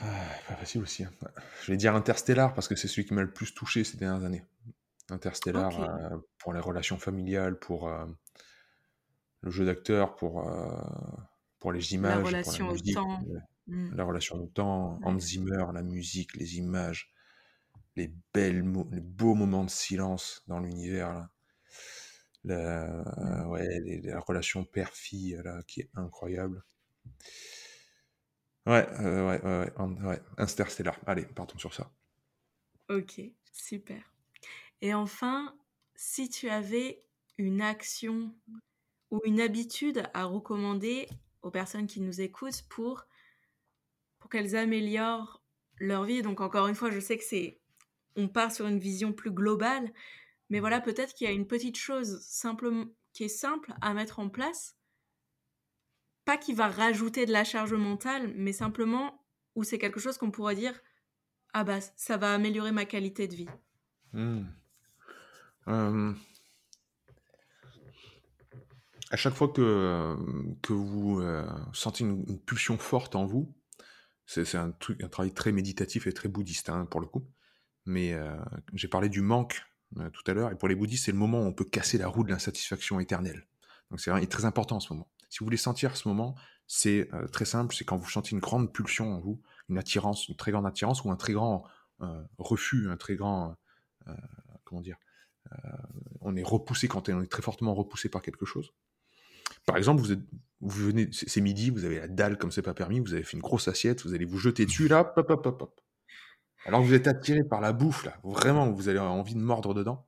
Ah, 0.00 0.06
pas 0.46 0.54
facile 0.54 0.82
aussi. 0.82 1.02
Hein. 1.02 1.10
Je 1.64 1.72
vais 1.72 1.76
dire 1.76 1.96
Interstellar 1.96 2.54
parce 2.54 2.68
que 2.68 2.76
c'est 2.76 2.86
celui 2.86 3.04
qui 3.04 3.14
m'a 3.14 3.22
le 3.22 3.32
plus 3.32 3.52
touché 3.54 3.82
ces 3.82 3.96
dernières 3.96 4.24
années. 4.24 4.44
Interstellar 5.10 5.80
euh, 5.80 6.16
pour 6.38 6.52
les 6.52 6.60
relations 6.60 6.96
familiales, 6.96 7.58
pour 7.58 7.90
le 9.40 9.50
jeu 9.50 9.66
d'acteur, 9.66 10.14
pour, 10.14 10.48
pour 11.58 11.72
les 11.72 11.92
images, 11.92 12.18
la 12.18 12.24
relation 12.24 12.66
pour 12.66 12.74
la 12.74 12.80
musique, 12.80 12.98
au 12.98 13.02
temps. 13.02 13.22
La 13.66 14.04
relation 14.04 14.36
au 14.36 14.46
temps, 14.46 15.00
Hans 15.02 15.18
Zimmer, 15.18 15.66
la 15.74 15.82
musique, 15.82 16.34
les 16.36 16.56
images 16.56 17.11
les 17.96 18.12
belles, 18.34 18.64
les 18.90 19.00
beaux 19.00 19.34
moments 19.34 19.64
de 19.64 19.70
silence 19.70 20.42
dans 20.46 20.60
l'univers 20.60 21.28
La, 22.44 23.48
ouais, 23.48 24.00
la 24.04 24.20
relation 24.20 24.64
père-fille 24.64 25.40
là 25.44 25.62
qui 25.66 25.80
est 25.80 25.90
incroyable. 25.94 26.64
Ouais, 28.66 28.86
euh, 29.00 29.28
ouais, 29.28 29.40
ouais, 29.44 30.04
ouais, 30.04 30.20
Interstellar. 30.38 30.98
Allez, 31.06 31.26
partons 31.26 31.58
sur 31.58 31.72
ça. 31.74 31.90
Ok, 32.88 33.20
super. 33.52 34.02
Et 34.82 34.94
enfin, 34.94 35.56
si 35.96 36.30
tu 36.30 36.50
avais 36.50 37.04
une 37.38 37.62
action 37.62 38.34
ou 39.10 39.20
une 39.24 39.40
habitude 39.40 40.04
à 40.14 40.24
recommander 40.26 41.08
aux 41.42 41.52
personnes 41.52 41.88
qui 41.88 42.00
nous 42.00 42.20
écoutent 42.20 42.64
pour, 42.68 43.06
pour 44.18 44.30
qu'elles 44.30 44.56
améliorent 44.56 45.42
leur 45.76 46.04
vie, 46.04 46.22
donc 46.22 46.40
encore 46.40 46.68
une 46.68 46.74
fois, 46.74 46.90
je 46.90 47.00
sais 47.00 47.18
que 47.18 47.24
c'est 47.24 47.61
on 48.16 48.28
part 48.28 48.52
sur 48.52 48.66
une 48.66 48.78
vision 48.78 49.12
plus 49.12 49.30
globale. 49.30 49.92
Mais 50.50 50.60
voilà, 50.60 50.80
peut-être 50.80 51.14
qu'il 51.14 51.26
y 51.26 51.30
a 51.30 51.32
une 51.32 51.46
petite 51.46 51.76
chose 51.76 52.20
simplement 52.20 52.86
qui 53.12 53.24
est 53.24 53.28
simple 53.28 53.72
à 53.80 53.94
mettre 53.94 54.18
en 54.18 54.28
place, 54.28 54.76
pas 56.24 56.36
qui 56.36 56.54
va 56.54 56.68
rajouter 56.68 57.26
de 57.26 57.32
la 57.32 57.44
charge 57.44 57.74
mentale, 57.74 58.32
mais 58.36 58.52
simplement 58.52 59.24
où 59.54 59.64
c'est 59.64 59.78
quelque 59.78 60.00
chose 60.00 60.18
qu'on 60.18 60.30
pourrait 60.30 60.54
dire 60.54 60.80
ah 61.54 61.64
bah 61.64 61.80
ça 61.96 62.16
va 62.16 62.32
améliorer 62.32 62.72
ma 62.72 62.84
qualité 62.84 63.28
de 63.28 63.34
vie. 63.34 63.48
Euh, 65.68 66.12
à 69.10 69.16
chaque 69.16 69.34
fois 69.34 69.48
que, 69.48 70.16
que 70.62 70.72
vous 70.72 71.20
euh, 71.20 71.46
sentez 71.72 72.04
une, 72.04 72.38
pulsion 72.40 72.78
forte 72.78 73.14
en 73.14 73.26
vous, 73.26 73.54
c'est 74.26 74.54
un, 74.54 74.72
un 75.00 75.08
travail 75.08 75.34
très 75.34 75.52
méditatif 75.52 76.06
et 76.06 76.12
très 76.12 76.28
bouddhiste 76.28 76.70
hein, 76.70 76.86
pour 76.86 77.00
le 77.00 77.06
coup 77.06 77.26
mais 77.84 78.12
euh, 78.12 78.36
j'ai 78.74 78.88
parlé 78.88 79.08
du 79.08 79.20
manque 79.20 79.62
euh, 79.98 80.10
tout 80.10 80.22
à 80.30 80.34
l'heure, 80.34 80.50
et 80.50 80.56
pour 80.56 80.68
les 80.68 80.74
bouddhistes, 80.74 81.06
c'est 81.06 81.12
le 81.12 81.18
moment 81.18 81.40
où 81.40 81.44
on 81.44 81.52
peut 81.52 81.64
casser 81.64 81.98
la 81.98 82.08
roue 82.08 82.24
de 82.24 82.30
l'insatisfaction 82.30 83.00
éternelle. 83.00 83.46
Donc 83.90 84.00
c'est 84.00 84.26
très 84.26 84.44
important 84.44 84.76
en 84.76 84.80
ce 84.80 84.92
moment. 84.92 85.08
Si 85.28 85.40
vous 85.40 85.46
voulez 85.46 85.56
sentir 85.56 85.96
ce 85.96 86.08
moment, 86.08 86.34
c'est 86.66 87.08
euh, 87.12 87.26
très 87.28 87.44
simple, 87.44 87.74
c'est 87.74 87.84
quand 87.84 87.96
vous 87.96 88.08
sentez 88.08 88.32
une 88.32 88.40
grande 88.40 88.72
pulsion 88.72 89.14
en 89.14 89.20
vous, 89.20 89.40
une 89.68 89.78
attirance, 89.78 90.28
une 90.28 90.36
très 90.36 90.52
grande 90.52 90.66
attirance, 90.66 91.04
ou 91.04 91.10
un 91.10 91.16
très 91.16 91.32
grand 91.32 91.64
refus, 92.36 92.90
un 92.90 92.96
très 92.96 93.14
grand, 93.14 93.54
comment 94.64 94.80
dire, 94.80 94.96
on 96.20 96.34
est 96.34 96.42
repoussé 96.42 96.88
quand 96.88 97.08
on 97.08 97.22
est 97.22 97.28
très 97.28 97.42
fortement 97.42 97.74
repoussé 97.74 98.08
par 98.08 98.22
quelque 98.22 98.44
chose. 98.44 98.72
Par 99.66 99.76
exemple, 99.76 100.00
vous, 100.00 100.10
êtes, 100.10 100.22
vous 100.60 100.86
venez, 100.86 101.08
c'est 101.12 101.40
midi, 101.40 101.70
vous 101.70 101.84
avez 101.84 102.00
la 102.00 102.08
dalle 102.08 102.38
comme 102.38 102.50
c'est 102.50 102.62
pas 102.62 102.74
permis, 102.74 102.98
vous 102.98 103.14
avez 103.14 103.22
fait 103.22 103.36
une 103.36 103.42
grosse 103.42 103.68
assiette, 103.68 104.02
vous 104.02 104.14
allez 104.14 104.24
vous 104.24 104.38
jeter 104.38 104.66
dessus 104.66 104.88
là, 104.88 105.04
pop, 105.04 105.26
pop, 105.26 105.42
pop, 105.42 105.58
pop. 105.58 105.80
Alors 106.64 106.80
que 106.80 106.86
vous 106.86 106.94
êtes 106.94 107.08
attiré 107.08 107.42
par 107.42 107.60
la 107.60 107.72
bouffe 107.72 108.04
là, 108.04 108.18
vraiment, 108.22 108.70
vous 108.70 108.88
avez 108.88 108.98
envie 108.98 109.34
de 109.34 109.40
mordre 109.40 109.74
dedans. 109.74 110.06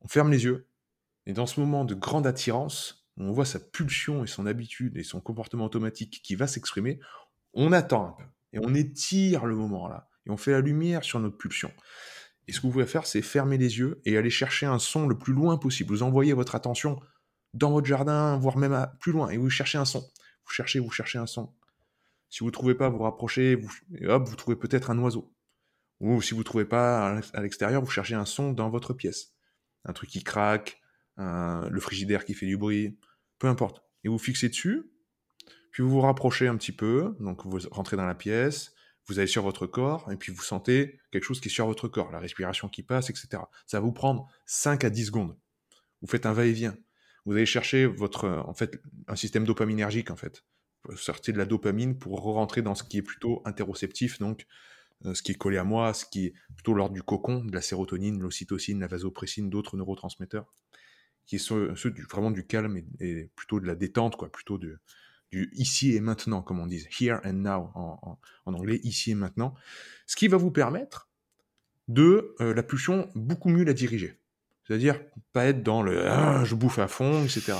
On 0.00 0.08
ferme 0.08 0.30
les 0.30 0.44
yeux, 0.44 0.68
et 1.26 1.32
dans 1.32 1.46
ce 1.46 1.60
moment 1.60 1.84
de 1.84 1.94
grande 1.94 2.26
attirance, 2.26 3.08
on 3.16 3.30
voit 3.32 3.44
sa 3.44 3.60
pulsion 3.60 4.24
et 4.24 4.26
son 4.26 4.46
habitude 4.46 4.96
et 4.96 5.02
son 5.02 5.20
comportement 5.20 5.64
automatique 5.64 6.20
qui 6.22 6.34
va 6.34 6.46
s'exprimer, 6.46 7.00
on 7.54 7.72
attend 7.72 8.08
un 8.08 8.12
peu, 8.12 8.24
et 8.52 8.58
on 8.60 8.74
étire 8.74 9.46
le 9.46 9.54
moment 9.54 9.88
là, 9.88 10.08
et 10.26 10.30
on 10.30 10.36
fait 10.36 10.52
la 10.52 10.60
lumière 10.60 11.04
sur 11.04 11.20
notre 11.20 11.36
pulsion. 11.36 11.72
Et 12.48 12.52
ce 12.52 12.60
que 12.60 12.66
vous 12.66 12.72
pouvez 12.72 12.86
faire, 12.86 13.06
c'est 13.06 13.22
fermer 13.22 13.58
les 13.58 13.78
yeux 13.78 14.00
et 14.04 14.16
aller 14.16 14.30
chercher 14.30 14.66
un 14.66 14.78
son 14.78 15.06
le 15.06 15.16
plus 15.16 15.32
loin 15.32 15.58
possible. 15.58 15.90
Vous 15.90 16.02
envoyez 16.02 16.32
votre 16.32 16.54
attention 16.54 16.98
dans 17.54 17.70
votre 17.70 17.86
jardin, 17.86 18.36
voire 18.38 18.56
même 18.56 18.88
plus 19.00 19.12
loin, 19.12 19.28
et 19.30 19.36
vous 19.36 19.50
cherchez 19.50 19.78
un 19.78 19.84
son. 19.84 20.00
Vous 20.44 20.52
cherchez, 20.52 20.80
vous 20.80 20.90
cherchez 20.90 21.18
un 21.18 21.26
son. 21.26 21.52
Si 22.32 22.40
vous 22.40 22.46
ne 22.46 22.52
trouvez 22.52 22.74
pas, 22.74 22.88
vous 22.88 23.00
rapprochez, 23.00 23.56
vous, 23.56 23.70
et 23.94 24.06
hop, 24.06 24.26
vous 24.26 24.36
trouvez 24.36 24.56
peut-être 24.56 24.90
un 24.90 24.98
oiseau. 24.98 25.34
Ou 26.00 26.22
si 26.22 26.32
vous 26.32 26.40
ne 26.40 26.44
trouvez 26.44 26.64
pas 26.64 27.14
à 27.34 27.42
l'extérieur, 27.42 27.82
vous 27.82 27.90
cherchez 27.90 28.14
un 28.14 28.24
son 28.24 28.52
dans 28.52 28.70
votre 28.70 28.94
pièce. 28.94 29.34
Un 29.84 29.92
truc 29.92 30.08
qui 30.08 30.24
craque, 30.24 30.80
le 31.18 31.78
frigidaire 31.78 32.24
qui 32.24 32.32
fait 32.32 32.46
du 32.46 32.56
bruit, 32.56 32.98
peu 33.38 33.48
importe. 33.48 33.84
Et 34.02 34.08
vous 34.08 34.16
fixez 34.16 34.48
dessus, 34.48 34.90
puis 35.72 35.82
vous 35.82 35.90
vous 35.90 36.00
rapprochez 36.00 36.48
un 36.48 36.56
petit 36.56 36.72
peu, 36.72 37.14
donc 37.20 37.44
vous 37.44 37.58
rentrez 37.70 37.98
dans 37.98 38.06
la 38.06 38.14
pièce, 38.14 38.72
vous 39.08 39.18
allez 39.18 39.28
sur 39.28 39.42
votre 39.42 39.66
corps, 39.66 40.10
et 40.10 40.16
puis 40.16 40.32
vous 40.32 40.42
sentez 40.42 41.00
quelque 41.10 41.24
chose 41.24 41.38
qui 41.38 41.48
est 41.48 41.52
sur 41.52 41.66
votre 41.66 41.86
corps, 41.86 42.10
la 42.12 42.18
respiration 42.18 42.70
qui 42.70 42.82
passe, 42.82 43.10
etc. 43.10 43.42
Ça 43.66 43.78
va 43.78 43.80
vous 43.84 43.92
prendre 43.92 44.26
5 44.46 44.84
à 44.84 44.90
10 44.90 45.06
secondes. 45.06 45.36
Vous 46.00 46.08
faites 46.08 46.24
un 46.24 46.32
va-et-vient 46.32 46.74
vous 47.24 47.34
allez 47.34 47.46
chercher 47.46 47.86
votre, 47.86 48.28
en 48.28 48.54
fait, 48.54 48.80
un 49.06 49.16
système 49.16 49.44
dopaminergique, 49.44 50.10
en 50.10 50.16
fait. 50.16 50.44
Sortez 50.96 51.32
de 51.32 51.38
la 51.38 51.44
dopamine 51.44 51.96
pour 51.96 52.20
rentrer 52.20 52.62
dans 52.62 52.74
ce 52.74 52.82
qui 52.82 52.98
est 52.98 53.02
plutôt 53.02 53.42
interoceptif, 53.44 54.18
donc 54.18 54.46
euh, 55.06 55.14
ce 55.14 55.22
qui 55.22 55.32
est 55.32 55.36
collé 55.36 55.58
à 55.58 55.64
moi, 55.64 55.94
ce 55.94 56.04
qui 56.04 56.26
est 56.26 56.34
plutôt 56.54 56.74
l'ordre 56.74 56.94
du 56.94 57.02
cocon, 57.02 57.44
de 57.44 57.52
la 57.52 57.60
sérotonine, 57.60 58.20
l'ocytocine, 58.20 58.80
la 58.80 58.88
vasopressine, 58.88 59.48
d'autres 59.48 59.76
neurotransmetteurs, 59.76 60.52
qui 61.26 61.38
sont 61.38 61.74
ceux, 61.76 61.90
du, 61.90 62.02
vraiment 62.02 62.30
du 62.30 62.46
calme 62.46 62.82
et, 63.00 63.30
plutôt 63.36 63.60
de 63.60 63.66
la 63.66 63.74
détente, 63.74 64.16
quoi, 64.16 64.30
plutôt 64.30 64.58
du 64.58 64.78
ici 65.32 65.94
et 65.94 66.00
maintenant, 66.00 66.42
comme 66.42 66.60
on 66.60 66.66
dit, 66.66 66.86
here 67.00 67.20
and 67.24 67.32
now 67.32 67.70
en, 67.74 68.18
anglais, 68.44 68.80
ici 68.82 69.12
et 69.12 69.14
maintenant, 69.14 69.54
ce 70.06 70.16
qui 70.16 70.28
va 70.28 70.36
vous 70.36 70.50
permettre 70.50 71.08
de 71.88 72.34
euh, 72.40 72.54
la 72.54 72.62
pulsion 72.62 73.08
beaucoup 73.14 73.48
mieux 73.48 73.64
la 73.64 73.72
diriger. 73.72 74.18
C'est-à-dire 74.66 75.00
pas 75.32 75.46
être 75.46 75.62
dans 75.62 75.82
le 75.82 76.06
ah, 76.06 76.44
je 76.44 76.54
bouffe 76.54 76.78
à 76.78 76.88
fond, 76.88 77.24
etc. 77.24 77.54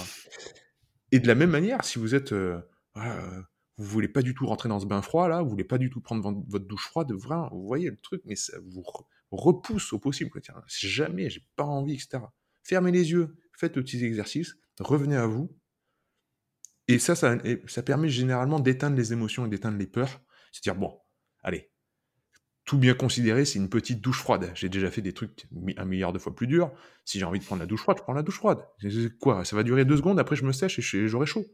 Et 1.10 1.18
de 1.18 1.26
la 1.26 1.34
même 1.34 1.50
manière, 1.50 1.84
si 1.84 1.98
vous 1.98 2.14
êtes, 2.14 2.32
euh, 2.32 2.60
euh, 2.96 3.42
vous 3.78 3.84
voulez 3.84 4.08
pas 4.08 4.22
du 4.22 4.34
tout 4.34 4.46
rentrer 4.46 4.68
dans 4.68 4.80
ce 4.80 4.86
bain 4.86 5.02
froid 5.02 5.28
là, 5.28 5.42
vous 5.42 5.48
voulez 5.48 5.64
pas 5.64 5.78
du 5.78 5.90
tout 5.90 6.00
prendre 6.00 6.22
votre 6.48 6.66
douche 6.66 6.86
froide, 6.86 7.12
vraiment, 7.12 7.48
vous 7.50 7.66
voyez 7.66 7.90
le 7.90 7.98
truc, 8.00 8.22
mais 8.24 8.36
ça 8.36 8.56
vous 8.64 8.84
repousse 9.30 9.92
au 9.92 9.98
possible. 9.98 10.30
Tiens, 10.42 10.62
jamais, 10.68 11.30
j'ai 11.30 11.44
pas 11.56 11.64
envie, 11.64 11.94
etc. 11.94 12.24
Fermez 12.62 12.92
les 12.92 13.10
yeux, 13.10 13.36
faites 13.56 13.76
le 13.76 13.82
petit 13.82 14.04
exercice, 14.04 14.56
revenez 14.78 15.16
à 15.16 15.26
vous. 15.26 15.56
Et 16.88 16.98
ça, 16.98 17.14
ça, 17.14 17.82
permet 17.82 18.08
généralement 18.08 18.60
d'éteindre 18.60 18.96
les 18.96 19.12
émotions 19.12 19.46
et 19.46 19.48
d'éteindre 19.48 19.78
les 19.78 19.86
peurs. 19.86 20.20
C'est-à-dire, 20.50 20.78
bon, 20.78 20.98
allez, 21.42 21.70
tout 22.64 22.76
bien 22.76 22.94
considéré, 22.94 23.44
c'est 23.44 23.58
une 23.58 23.70
petite 23.70 24.00
douche 24.00 24.18
froide. 24.18 24.50
J'ai 24.54 24.68
déjà 24.68 24.90
fait 24.90 25.00
des 25.00 25.12
trucs 25.12 25.46
un 25.76 25.84
milliard 25.84 26.12
de 26.12 26.18
fois 26.18 26.34
plus 26.34 26.46
durs. 26.46 26.72
Si 27.04 27.18
j'ai 27.18 27.24
envie 27.24 27.38
de 27.38 27.44
prendre 27.44 27.60
la 27.60 27.66
douche 27.66 27.82
froide, 27.82 27.98
je 27.98 28.02
prends 28.02 28.12
la 28.12 28.22
douche 28.22 28.36
froide. 28.36 28.58
Quoi 29.20 29.44
Ça 29.44 29.56
va 29.56 29.62
durer 29.62 29.84
deux 29.84 29.96
secondes, 29.96 30.18
après 30.18 30.36
je 30.36 30.44
me 30.44 30.52
sèche 30.52 30.78
et 30.78 31.08
j'aurai 31.08 31.26
chaud. 31.26 31.46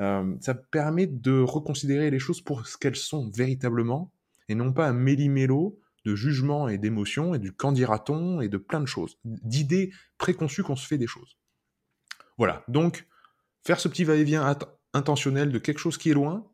Euh, 0.00 0.34
ça 0.40 0.54
permet 0.54 1.06
de 1.06 1.40
reconsidérer 1.40 2.10
les 2.10 2.18
choses 2.18 2.40
pour 2.40 2.66
ce 2.66 2.78
qu'elles 2.78 2.96
sont 2.96 3.30
véritablement, 3.30 4.12
et 4.48 4.54
non 4.54 4.72
pas 4.72 4.88
un 4.88 4.92
méli-mélo 4.92 5.78
de 6.06 6.14
jugement 6.14 6.68
et 6.68 6.78
d'émotions, 6.78 7.34
et 7.34 7.38
du 7.38 7.52
qu'en 7.52 7.72
dira-t-on, 7.72 8.40
et 8.40 8.48
de 8.48 8.56
plein 8.56 8.80
de 8.80 8.86
choses, 8.86 9.18
d'idées 9.24 9.92
préconçues 10.16 10.62
qu'on 10.62 10.76
se 10.76 10.86
fait 10.86 10.98
des 10.98 11.06
choses. 11.06 11.36
Voilà, 12.38 12.64
donc 12.68 13.06
faire 13.66 13.78
ce 13.78 13.88
petit 13.88 14.04
va-et-vient 14.04 14.56
intentionnel 14.94 15.52
de 15.52 15.58
quelque 15.58 15.78
chose 15.78 15.98
qui 15.98 16.10
est 16.10 16.14
loin, 16.14 16.50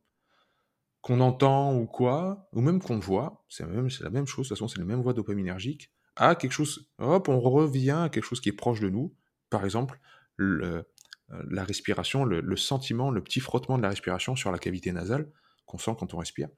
qu'on 1.01 1.21
entend 1.21 1.77
ou 1.77 1.87
quoi, 1.87 2.49
ou 2.53 2.61
même 2.61 2.81
qu'on 2.81 2.99
voit, 2.99 3.45
c'est 3.49 3.63
la, 3.63 3.69
même, 3.69 3.89
la 4.01 4.11
même 4.11 4.27
chose, 4.27 4.47
de 4.47 4.49
toute 4.49 4.59
façon 4.59 4.67
c'est 4.67 4.81
les 4.81 4.85
mêmes 4.85 5.03
voies 5.03 5.13
dopaminergiques, 5.13 5.93
à 6.17 6.35
quelque 6.35 6.53
chose, 6.53 6.91
hop, 6.99 7.29
on 7.29 7.39
revient 7.39 7.91
à 7.91 8.09
quelque 8.09 8.25
chose 8.25 8.41
qui 8.41 8.49
est 8.49 8.53
proche 8.53 8.81
de 8.81 8.89
nous, 8.89 9.15
par 9.49 9.65
exemple, 9.65 10.01
le, 10.35 10.85
la 11.29 11.65
respiration, 11.65 12.25
le, 12.25 12.57
sentiment, 12.57 13.11
le 13.11 13.23
petit 13.23 13.41
frottement 13.41 13.79
de 13.79 13.83
la 13.83 13.89
respiration 13.89 14.37
sur 14.37 14.53
la 14.53 14.59
cavité 14.59 14.93
nasale 14.93 15.31
qu'on 15.65 15.79
sent 15.79 15.93
quand 15.99 16.15
on 16.15 16.19
respire. 16.19 16.49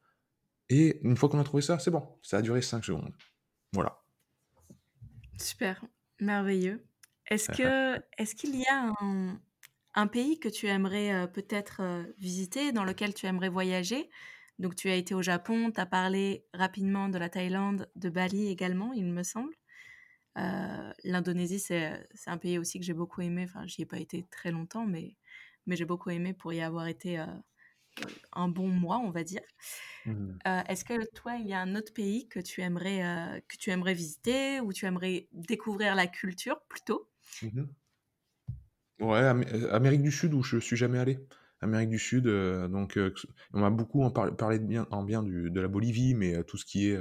Et 0.69 1.01
une 1.03 1.16
fois 1.16 1.28
qu'on 1.28 1.40
a 1.40 1.45
trouvé 1.45 1.62
ça, 1.62 1.78
c'est 1.78 1.90
bon, 1.90 2.19
ça 2.23 2.39
a 2.39 2.43
duré 2.43 2.61
5 2.61 2.85
secondes. 2.85 3.15
Voilà. 3.73 4.03
Super, 5.39 5.82
merveilleux. 6.20 6.85
Est-ce 7.31 7.51
que 7.51 8.03
est-ce 8.19 8.35
qu'il 8.35 8.57
y 8.57 8.66
a 8.66 8.93
un, 9.01 9.40
un, 9.95 10.07
pays 10.07 10.39
que 10.39 10.49
tu 10.49 10.66
aimerais 10.66 11.15
euh, 11.15 11.27
peut-être 11.27 11.81
euh, 11.81 12.05
visiter, 12.19 12.73
dans 12.73 12.85
lequel 12.85 13.15
tu 13.15 13.27
aimerais 13.27 13.49
voyager? 13.49 14.11
Donc 14.59 14.74
tu 14.74 14.90
as 14.90 14.97
été 14.97 15.15
au 15.15 15.23
Japon, 15.23 15.70
tu 15.70 15.81
as 15.81 15.86
parlé 15.86 16.45
rapidement 16.53 17.09
de 17.09 17.16
la 17.16 17.28
Thaïlande, 17.28 17.89
de 17.97 18.11
Bali 18.11 18.49
également, 18.49 18.93
il 18.93 19.07
me 19.07 19.23
semble. 19.23 19.55
Euh, 20.39 20.93
L'Indonésie, 21.05 21.59
c'est 21.59 22.06
un 22.27 22.39
pays 22.39 22.59
aussi 22.59 22.78
que 22.78 22.85
j'ai 22.85 22.94
beaucoup 22.94 23.20
aimé. 23.20 23.44
Enfin, 23.44 23.66
j'y 23.66 23.82
ai 23.82 23.86
pas 23.86 23.98
été 23.98 24.24
très 24.31 24.51
longtemps, 24.51 24.86
mais, 24.86 25.16
mais 25.66 25.77
j'ai 25.77 25.85
beaucoup 25.85 26.10
aimé 26.10 26.32
pour 26.35 26.52
y 26.52 26.60
avoir 26.60 26.86
été 26.86 27.19
euh, 27.19 27.27
un 28.32 28.48
bon 28.48 28.69
mois, 28.69 28.98
on 28.98 29.10
va 29.10 29.24
dire. 29.24 29.43
Mmh. 30.06 30.39
Euh, 30.47 30.62
est-ce 30.69 30.85
que 30.85 31.05
toi, 31.15 31.36
il 31.36 31.47
y 31.47 31.52
a 31.52 31.60
un 31.60 31.74
autre 31.74 31.93
pays 31.93 32.28
que 32.28 32.40
tu 32.40 32.60
aimerais, 32.60 33.43
que 33.48 33.56
tu 33.56 33.70
aimerais 33.70 33.94
visiter 33.94 34.60
ou 34.60 34.73
tu 34.73 34.86
aimerais 34.86 35.28
découvrir 35.32 35.94
la 35.94 36.06
culture 36.06 36.60
plutôt? 36.69 37.09
Mmh 37.43 37.66
Ouais, 39.01 39.20
Amérique 39.70 40.02
du 40.02 40.10
Sud 40.10 40.35
où 40.35 40.43
je 40.43 40.59
suis 40.59 40.77
jamais 40.77 40.98
allé. 40.98 41.20
Amérique 41.60 41.90
du 41.90 42.01
Sud. 42.01 42.24
Donc, 42.27 42.98
on 43.52 43.60
m'a 43.60 43.70
beaucoup 43.70 44.02
en 44.02 44.10
parlé 44.10 44.59
de 44.59 44.65
bien, 44.65 44.89
en 44.90 45.05
bien 45.05 45.23
du, 45.23 45.52
de 45.52 45.60
la 45.60 45.69
Bolivie, 45.69 46.15
mais 46.15 46.43
tout 46.43 46.56
ce 46.56 46.65
qui 46.65 46.89
est. 46.89 46.98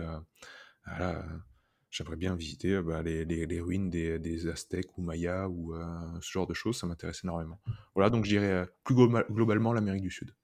J'aimerais 1.90 2.18
bien 2.18 2.36
visiter 2.36 2.82
bah, 2.82 3.02
les, 3.02 3.24
les, 3.24 3.62
ruines 3.62 3.90
des, 3.90 4.20
des, 4.20 4.48
Aztèques 4.48 4.98
ou 4.98 5.02
Mayas 5.02 5.48
ou 5.48 5.74
ce 6.22 6.32
genre 6.32 6.46
de 6.48 6.54
choses, 6.54 6.78
ça 6.78 6.86
m'intéresse 6.86 7.24
énormément. 7.24 7.62
Voilà, 7.96 8.10
donc 8.10 8.26
je 8.26 8.30
dirais 8.30 8.68
plus 8.84 8.96
globalement 8.96 9.72
l'Amérique 9.74 10.04
du 10.04 10.12
Sud. 10.12 10.36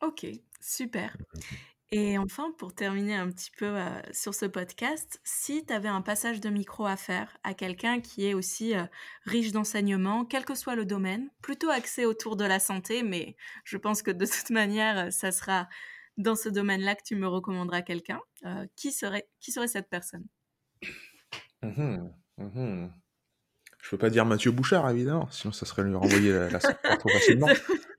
Ok, 0.00 0.26
super. 0.60 1.16
Mmh, 1.16 1.38
mmh, 1.38 1.40
mmh. 1.40 1.56
Et 1.94 2.16
enfin, 2.16 2.54
pour 2.56 2.74
terminer 2.74 3.16
un 3.16 3.30
petit 3.30 3.50
peu 3.50 3.66
euh, 3.66 4.00
sur 4.12 4.34
ce 4.34 4.46
podcast, 4.46 5.20
si 5.24 5.66
tu 5.66 5.74
avais 5.74 5.90
un 5.90 6.00
passage 6.00 6.40
de 6.40 6.48
micro 6.48 6.86
à 6.86 6.96
faire 6.96 7.36
à 7.44 7.52
quelqu'un 7.52 8.00
qui 8.00 8.26
est 8.26 8.32
aussi 8.32 8.74
euh, 8.74 8.84
riche 9.26 9.52
d'enseignement, 9.52 10.24
quel 10.24 10.46
que 10.46 10.54
soit 10.54 10.74
le 10.74 10.86
domaine, 10.86 11.28
plutôt 11.42 11.68
axé 11.68 12.06
autour 12.06 12.36
de 12.36 12.46
la 12.46 12.60
santé, 12.60 13.02
mais 13.02 13.36
je 13.64 13.76
pense 13.76 14.00
que 14.00 14.10
de 14.10 14.24
toute 14.24 14.48
manière, 14.50 15.12
ça 15.12 15.32
sera 15.32 15.68
dans 16.16 16.34
ce 16.34 16.48
domaine-là 16.48 16.94
que 16.94 17.02
tu 17.04 17.16
me 17.16 17.26
recommanderas 17.26 17.82
quelqu'un, 17.82 18.20
euh, 18.44 18.66
qui, 18.76 18.92
serait, 18.92 19.28
qui 19.40 19.52
serait 19.52 19.68
cette 19.68 19.88
personne? 19.88 20.24
Mmh 21.62 22.08
mmh 22.38 22.88
Je 23.80 23.90
peux 23.90 23.98
pas 23.98 24.10
dire 24.10 24.26
Mathieu 24.26 24.50
Bouchard, 24.50 24.88
évidemment, 24.90 25.28
sinon 25.30 25.52
ça 25.52 25.66
serait 25.66 25.84
lui 25.84 25.94
renvoyer 25.94 26.32
la, 26.32 26.48
la 26.48 26.96
trop 26.96 27.08
facilement. 27.08 27.48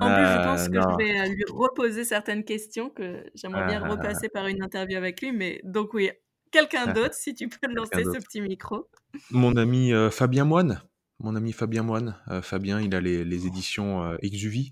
En 0.00 0.14
plus, 0.14 0.26
je 0.26 0.44
pense 0.44 0.68
que 0.68 0.74
je 0.74 0.96
vais 0.96 1.20
euh, 1.20 1.34
lui 1.34 1.44
reposer 1.50 2.04
certaines 2.04 2.44
questions 2.44 2.90
que 2.90 3.24
j'aimerais 3.34 3.66
bien 3.66 3.82
ah, 3.84 3.88
repasser 3.88 4.28
par 4.28 4.46
une 4.46 4.62
interview 4.62 4.96
avec 4.96 5.20
lui. 5.20 5.32
Mais 5.32 5.60
donc 5.64 5.94
oui, 5.94 6.10
quelqu'un 6.50 6.86
d'autre, 6.92 7.14
si 7.14 7.34
tu 7.34 7.48
peux 7.48 7.72
lancer 7.72 8.04
ce 8.04 8.18
petit 8.18 8.40
micro. 8.40 8.88
Mon 9.30 9.56
ami 9.56 9.92
euh, 9.92 10.10
Fabien 10.10 10.44
Moine. 10.44 10.82
Mon 11.20 11.36
ami 11.36 11.52
Fabien 11.52 11.82
Moine. 11.82 12.16
Euh, 12.28 12.42
Fabien, 12.42 12.80
il 12.80 12.94
a 12.94 13.00
les, 13.00 13.46
éditions 13.46 14.16
Exuvie. 14.18 14.70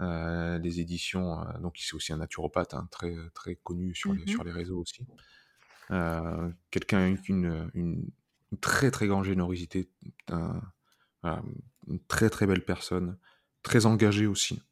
Les 0.00 0.80
éditions, 0.80 1.44
donc 1.60 1.80
il 1.80 1.86
est 1.86 1.94
aussi 1.94 2.12
un 2.12 2.16
naturopathe 2.16 2.74
hein, 2.74 2.88
très, 2.90 3.14
très 3.34 3.56
connu 3.56 3.94
sur, 3.94 4.12
les, 4.14 4.26
sur 4.26 4.42
mmh 4.42 4.46
les 4.46 4.52
réseaux 4.52 4.80
aussi. 4.80 5.06
Quelqu'un 6.70 6.98
avec 6.98 7.28
une, 7.28 7.70
une, 7.74 8.10
très 8.60 8.90
très 8.90 9.06
grande 9.06 9.24
générosité, 9.24 9.90
une 10.30 12.00
très 12.08 12.30
très 12.30 12.46
belle 12.46 12.64
personne, 12.64 13.18
très 13.62 13.86
engagé 13.86 14.26
aussi 14.26 14.62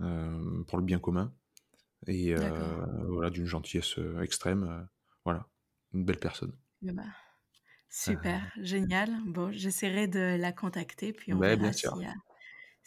euh, 0.00 0.64
pour 0.64 0.78
le 0.78 0.84
bien 0.84 0.98
commun 0.98 1.32
et 2.06 2.34
euh, 2.34 2.86
voilà 3.08 3.28
d'une 3.28 3.44
gentillesse 3.44 3.98
euh, 3.98 4.22
extrême. 4.22 4.88
voilà, 5.24 5.46
une 5.92 6.04
belle 6.04 6.18
personne. 6.18 6.56
Ben, 6.80 7.04
super, 7.90 8.50
génial. 8.56 9.10
Bon, 9.26 9.52
j'essaierai 9.52 10.08
de 10.08 10.36
la 10.38 10.52
contacter 10.52 11.12
puis 11.12 11.34
on 11.34 11.38
verra 11.38 11.70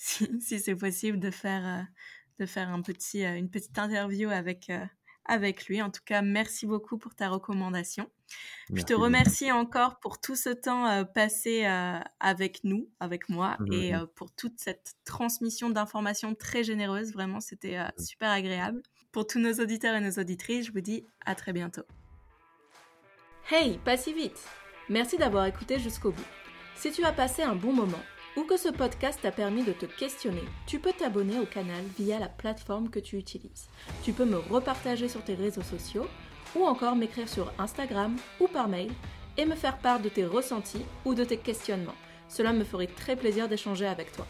si, 0.03 0.27
si, 0.41 0.59
c'est 0.59 0.75
possible 0.75 1.19
de 1.19 1.31
faire 1.31 1.88
de 2.39 2.45
faire 2.45 2.69
un 2.69 2.81
petit, 2.81 3.23
une 3.23 3.49
petite 3.49 3.77
interview 3.77 4.30
avec 4.30 4.71
avec 5.25 5.67
lui. 5.67 5.81
En 5.81 5.89
tout 5.89 6.01
cas, 6.05 6.21
merci 6.21 6.65
beaucoup 6.65 6.97
pour 6.97 7.15
ta 7.15 7.30
recommandation. 7.30 8.09
Je 8.73 8.81
te 8.81 8.93
remercie 8.93 9.51
encore 9.51 9.99
pour 9.99 10.19
tout 10.19 10.35
ce 10.35 10.49
temps 10.49 10.88
euh, 10.88 11.03
passé 11.03 11.65
euh, 11.65 11.99
avec 12.19 12.63
nous, 12.63 12.89
avec 12.99 13.30
moi, 13.30 13.55
mmh, 13.59 13.73
et 13.73 13.93
pour 14.15 14.31
toute 14.31 14.59
cette 14.59 14.95
transmission 15.05 15.69
d'informations 15.69 16.35
très 16.35 16.63
généreuse. 16.63 17.13
Vraiment, 17.13 17.39
c'était 17.39 17.77
mmh. 17.77 17.91
super 17.99 18.31
agréable. 18.31 18.81
Pour 19.11 19.27
tous 19.27 19.39
nos 19.39 19.53
auditeurs 19.53 19.95
et 19.95 20.01
nos 20.01 20.19
auditrices, 20.19 20.65
je 20.65 20.71
vous 20.71 20.81
dis 20.81 21.05
à 21.25 21.35
très 21.35 21.53
bientôt. 21.53 21.84
Hey, 23.51 23.77
pas 23.80 23.97
si 23.97 24.13
vite 24.13 24.39
Merci 24.89 25.17
d'avoir 25.17 25.45
écouté 25.45 25.80
jusqu'au 25.80 26.11
bout. 26.11 26.25
Si 26.75 26.91
tu 26.91 27.03
as 27.03 27.13
passé 27.13 27.43
un 27.43 27.55
bon 27.55 27.71
moment, 27.71 28.01
ou 28.35 28.43
que 28.43 28.57
ce 28.57 28.69
podcast 28.69 29.19
t'a 29.22 29.31
permis 29.31 29.64
de 29.64 29.73
te 29.73 29.85
questionner, 29.85 30.43
tu 30.65 30.80
peux 30.80 30.93
t'abonner 30.93 31.39
au 31.39 31.45
canal 31.45 31.84
via 31.97 32.19
la 32.19 32.30
plateforme 32.30 32.89
que 32.89 32.99
tu 32.99 33.18
utilises. 33.18 33.69
Tu 34.03 34.14
peux 34.14 34.26
me 34.26 34.38
repartager 34.38 35.07
sur 35.07 35.23
tes 35.23 35.35
réseaux 35.35 35.61
sociaux 35.61 36.07
ou 36.55 36.65
encore 36.65 36.95
m'écrire 36.95 37.30
sur 37.30 37.51
Instagram 37.60 38.15
ou 38.39 38.47
par 38.47 38.68
mail 38.68 38.91
et 39.38 39.45
me 39.45 39.55
faire 39.55 39.77
part 39.77 39.99
de 39.99 40.10
tes 40.10 40.26
ressentis 40.26 40.85
ou 41.05 41.14
de 41.14 41.23
tes 41.23 41.38
questionnements. 41.38 41.95
Cela 42.27 42.53
me 42.53 42.64
ferait 42.64 42.88
très 42.88 43.15
plaisir 43.15 43.47
d'échanger 43.47 43.85
avec 43.85 44.11
toi. 44.11 44.26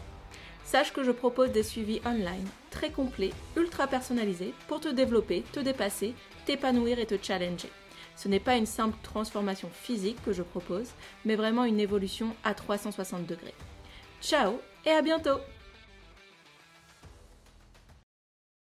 Sache 0.64 0.92
que 0.92 1.04
je 1.04 1.10
propose 1.10 1.52
des 1.52 1.62
suivis 1.62 2.00
online 2.06 2.46
très 2.70 2.90
complets, 2.90 3.32
ultra 3.56 3.86
personnalisés 3.86 4.54
pour 4.66 4.80
te 4.80 4.88
développer, 4.88 5.44
te 5.52 5.60
dépasser, 5.60 6.14
t'épanouir 6.46 6.98
et 6.98 7.06
te 7.06 7.22
challenger. 7.22 7.70
Ce 8.16 8.28
n'est 8.28 8.40
pas 8.40 8.56
une 8.56 8.66
simple 8.66 8.96
transformation 9.02 9.68
physique 9.72 10.22
que 10.24 10.32
je 10.32 10.42
propose, 10.42 10.90
mais 11.24 11.36
vraiment 11.36 11.64
une 11.64 11.80
évolution 11.80 12.34
à 12.44 12.54
360 12.54 13.26
degrés. 13.26 13.54
Ciao 14.26 14.58
et 14.86 14.90
à 14.90 15.02
bientôt 15.02 15.38